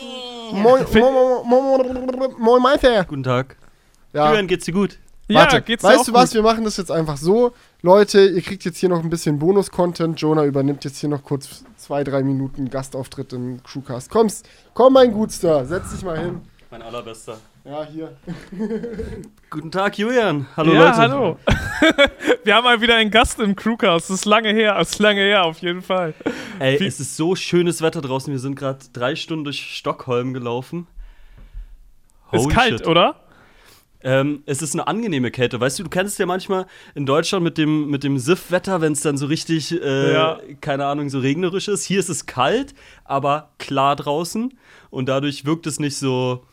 Moin, 0.53 0.85
moin, 0.93 2.35
moin, 2.39 2.63
Meister. 2.63 3.05
Guten 3.05 3.23
Tag. 3.23 3.57
Ja, 4.13 4.29
Julian, 4.31 4.47
geht's 4.47 4.65
dir 4.65 4.73
gut? 4.73 4.99
Ja, 5.29 5.41
warte, 5.41 5.61
geht's 5.61 5.83
dir 5.83 5.89
weißt 5.89 6.09
du 6.09 6.15
was, 6.15 6.31
gut? 6.31 6.37
wir 6.37 6.43
machen 6.43 6.65
das 6.65 6.79
jetzt 6.79 6.91
einfach 6.91 7.19
so. 7.19 7.53
Leute, 7.83 8.25
ihr 8.25 8.41
kriegt 8.41 8.65
jetzt 8.65 8.79
hier 8.79 8.89
noch 8.89 9.03
ein 9.03 9.11
bisschen 9.11 9.39
Bonus-Content. 9.39 10.19
Jonah 10.21 10.45
übernimmt 10.45 10.85
jetzt 10.85 10.99
hier 10.99 11.11
noch 11.11 11.23
kurz 11.23 11.65
zwei, 11.77 12.03
drei 12.03 12.23
Minuten 12.23 12.71
Gastauftritt 12.71 13.35
im 13.35 13.63
Crewcast. 13.63 14.11
Kommst, 14.11 14.49
komm, 14.73 14.95
mein 14.95 15.13
Gutster, 15.13 15.67
setz 15.67 15.93
dich 15.93 16.03
mal 16.03 16.19
hin. 16.19 16.41
Mein 16.71 16.83
allerbester. 16.83 17.39
Ja, 17.69 17.85
hier. 17.85 18.17
Guten 19.51 19.71
Tag, 19.71 19.99
Julian. 19.99 20.47
Hallo 20.57 20.73
ja, 20.73 20.87
Leute. 20.87 20.97
hallo. 20.97 21.39
wir 22.45 22.55
haben 22.55 22.65
mal 22.65 22.81
wieder 22.81 22.95
einen 22.97 23.11
Gast 23.11 23.39
im 23.41 23.55
Crewcast. 23.55 24.09
Das 24.09 24.17
ist 24.21 24.25
lange 24.25 24.51
her, 24.55 24.75
das 24.79 24.93
ist 24.93 24.99
lange 25.01 25.21
her, 25.21 25.45
auf 25.45 25.59
jeden 25.59 25.83
Fall. 25.83 26.15
Ey, 26.61 26.81
Wie- 26.81 26.87
es 26.87 26.99
ist 26.99 27.17
so 27.17 27.35
schönes 27.37 27.83
Wetter 27.83 28.01
draußen. 28.01 28.33
Wir 28.33 28.39
sind 28.41 28.55
gerade 28.55 28.79
drei 28.95 29.15
Stunden 29.17 29.45
durch 29.45 29.77
Stockholm 29.77 30.33
gelaufen. 30.33 30.87
ist 32.33 32.45
Holy 32.45 32.55
kalt, 32.55 32.79
shit. 32.79 32.87
oder? 32.87 33.17
Ähm, 34.01 34.45
es 34.47 34.63
ist 34.63 34.75
eine 34.75 34.87
angenehme 34.87 35.31
Kälte. 35.31 35.61
Weißt 35.61 35.79
du, 35.79 35.83
du 35.83 35.91
kennst 35.91 36.19
ja 36.19 36.25
manchmal 36.25 36.67
in 36.95 37.05
Deutschland 37.05 37.45
mit 37.45 37.59
dem, 37.59 37.91
mit 37.91 38.03
dem 38.03 38.17
Siff-Wetter, 38.17 38.81
wenn 38.81 38.93
es 38.95 39.03
dann 39.03 39.19
so 39.19 39.27
richtig, 39.27 39.73
äh, 39.83 40.13
Ja. 40.15 40.41
keine 40.63 40.87
Ahnung, 40.87 41.11
so 41.11 41.19
regnerisch 41.19 41.69
ist. 41.69 41.85
Hier 41.85 42.01
ist 42.01 42.09
es 42.09 42.25
kalt, 42.25 42.75
aber 43.05 43.51
klar 43.59 43.95
draußen. 43.97 44.57
Und 44.89 45.09
dadurch 45.11 45.45
wirkt 45.45 45.67
es 45.67 45.81
nicht 45.81 45.97
so, 45.97 46.45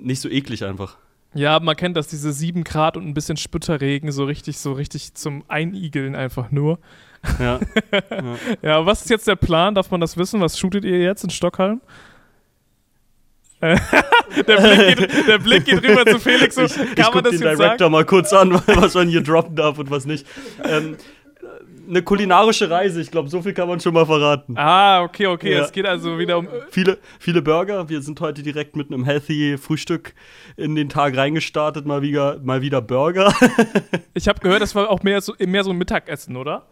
nicht 0.00 0.20
so 0.20 0.28
eklig 0.28 0.64
einfach. 0.64 0.96
Ja, 1.34 1.60
man 1.60 1.76
kennt 1.76 1.96
das, 1.96 2.08
diese 2.08 2.32
7 2.32 2.64
Grad 2.64 2.96
und 2.96 3.06
ein 3.06 3.14
bisschen 3.14 3.36
Spütterregen, 3.36 4.10
so 4.10 4.24
richtig, 4.24 4.58
so 4.58 4.72
richtig 4.72 5.14
zum 5.14 5.44
Einigeln 5.48 6.14
einfach 6.14 6.50
nur. 6.50 6.78
Ja. 7.38 7.60
Ja, 8.62 8.86
was 8.86 9.02
ist 9.02 9.10
jetzt 9.10 9.28
der 9.28 9.36
Plan? 9.36 9.74
Darf 9.74 9.90
man 9.90 10.00
das 10.00 10.16
wissen? 10.16 10.40
Was 10.40 10.58
shootet 10.58 10.86
ihr 10.86 11.02
jetzt 11.02 11.22
in 11.22 11.28
Stockholm? 11.28 11.82
Äh, 13.60 13.76
der, 14.48 14.56
Blick 14.56 14.96
geht, 14.96 15.28
der 15.28 15.38
Blick 15.38 15.64
geht 15.66 15.82
rüber 15.82 16.06
zu 16.06 16.18
Felix. 16.18 16.54
So, 16.54 16.62
ich 16.62 16.74
kann 16.74 16.86
ich 16.96 17.14
man 17.14 17.24
das 17.24 17.32
den 17.32 17.42
jetzt 17.42 17.58
Director 17.58 17.78
sagen? 17.78 17.92
mal 17.92 18.04
kurz 18.06 18.32
an, 18.32 18.54
was 18.66 18.94
man 18.94 19.08
hier 19.08 19.22
droppen 19.22 19.54
darf 19.54 19.78
und 19.78 19.90
was 19.90 20.06
nicht. 20.06 20.26
Ähm, 20.64 20.96
eine 21.90 22.02
kulinarische 22.02 22.70
Reise, 22.70 23.00
ich 23.00 23.10
glaube, 23.10 23.28
so 23.28 23.42
viel 23.42 23.52
kann 23.52 23.68
man 23.68 23.80
schon 23.80 23.92
mal 23.92 24.06
verraten. 24.06 24.56
Ah, 24.56 25.02
okay, 25.02 25.26
okay. 25.26 25.52
Ja. 25.52 25.64
Es 25.64 25.72
geht 25.72 25.84
also 25.86 26.18
wieder 26.18 26.38
um. 26.38 26.48
Viele, 26.70 26.98
viele 27.18 27.42
Burger. 27.42 27.88
Wir 27.88 28.00
sind 28.00 28.20
heute 28.20 28.42
direkt 28.42 28.76
mit 28.76 28.90
einem 28.92 29.04
healthy 29.04 29.58
Frühstück 29.58 30.14
in 30.56 30.74
den 30.74 30.88
Tag 30.88 31.16
reingestartet. 31.16 31.84
Mal 31.86 32.00
wieder, 32.02 32.38
mal 32.42 32.62
wieder 32.62 32.80
Burger. 32.80 33.32
Ich 34.14 34.28
habe 34.28 34.40
gehört, 34.40 34.60
das 34.60 34.74
war 34.74 34.90
auch 34.90 35.02
mehr 35.02 35.20
so, 35.20 35.34
mehr 35.38 35.62
so 35.64 35.70
ein 35.70 35.78
Mittagessen, 35.78 36.36
oder? 36.36 36.66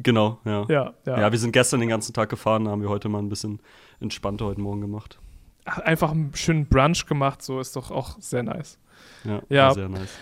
Genau, 0.00 0.38
ja. 0.44 0.66
Ja, 0.68 0.94
ja. 1.06 1.20
Ja, 1.20 1.32
wir 1.32 1.38
sind 1.38 1.52
gestern 1.52 1.80
den 1.80 1.88
ganzen 1.88 2.12
Tag 2.12 2.28
gefahren, 2.28 2.68
haben 2.68 2.82
wir 2.82 2.88
heute 2.88 3.08
mal 3.08 3.18
ein 3.18 3.28
bisschen 3.28 3.60
entspannter 4.00 4.44
heute 4.46 4.60
Morgen 4.60 4.80
gemacht. 4.80 5.18
Einfach 5.64 6.10
einen 6.12 6.32
schönen 6.34 6.66
Brunch 6.66 7.06
gemacht, 7.06 7.42
so 7.42 7.60
ist 7.60 7.76
doch 7.76 7.90
auch 7.90 8.16
sehr 8.20 8.42
nice. 8.42 8.78
Ja, 9.24 9.42
Ja. 9.48 9.72
sehr 9.74 9.88
nice. 9.88 10.16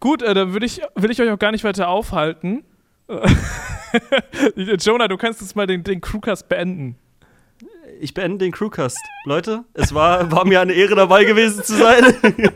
Gut, 0.00 0.22
äh, 0.22 0.34
dann 0.34 0.52
würde 0.52 0.66
ich, 0.66 0.80
will 0.96 1.10
ich 1.10 1.20
euch 1.22 1.30
auch 1.30 1.38
gar 1.38 1.52
nicht 1.52 1.64
weiter 1.64 1.88
aufhalten. 1.88 2.64
Jonah, 4.56 5.08
du 5.08 5.16
kannst 5.16 5.40
jetzt 5.40 5.56
mal 5.56 5.66
den, 5.66 5.82
den 5.84 6.00
Crewcast 6.00 6.48
beenden. 6.48 6.96
Ich 8.00 8.14
beende 8.14 8.38
den 8.38 8.52
Crewcast. 8.52 8.98
Leute, 9.24 9.64
es 9.74 9.94
war, 9.94 10.30
war 10.32 10.44
mir 10.44 10.60
eine 10.60 10.72
Ehre 10.72 10.94
dabei 10.94 11.24
gewesen 11.24 11.62
zu 11.62 11.74
sein. 11.76 12.04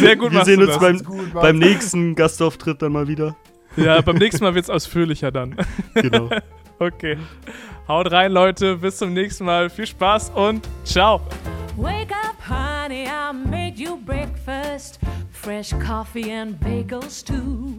Sehr 0.00 0.16
gut 0.16 0.32
wir 0.32 0.44
sehen 0.44 0.60
du 0.60 0.66
uns 0.66 0.74
das. 0.74 0.80
beim, 0.80 0.98
gut, 1.02 1.32
beim 1.32 1.58
nächsten 1.58 2.14
Gastauftritt 2.14 2.82
dann 2.82 2.92
mal 2.92 3.06
wieder. 3.08 3.36
Ja, 3.76 4.00
beim 4.00 4.16
nächsten 4.16 4.42
Mal 4.44 4.54
wird 4.54 4.64
es 4.64 4.70
ausführlicher 4.70 5.30
dann. 5.30 5.56
Genau. 5.94 6.30
Okay. 6.80 7.16
Haut 7.86 8.10
rein, 8.10 8.32
Leute. 8.32 8.76
Bis 8.76 8.98
zum 8.98 9.12
nächsten 9.12 9.44
Mal. 9.44 9.70
Viel 9.70 9.86
Spaß 9.86 10.30
und 10.30 10.66
ciao. 10.84 11.20
Wake 11.76 12.10
up, 12.10 12.36
honey, 12.48 13.04
I 13.04 13.32
made 13.32 13.74
you 13.76 13.96
breakfast. 14.04 14.98
Fresh 15.30 15.72
coffee 15.84 16.32
and 16.32 16.58
bagels, 16.60 17.24
too. 17.24 17.78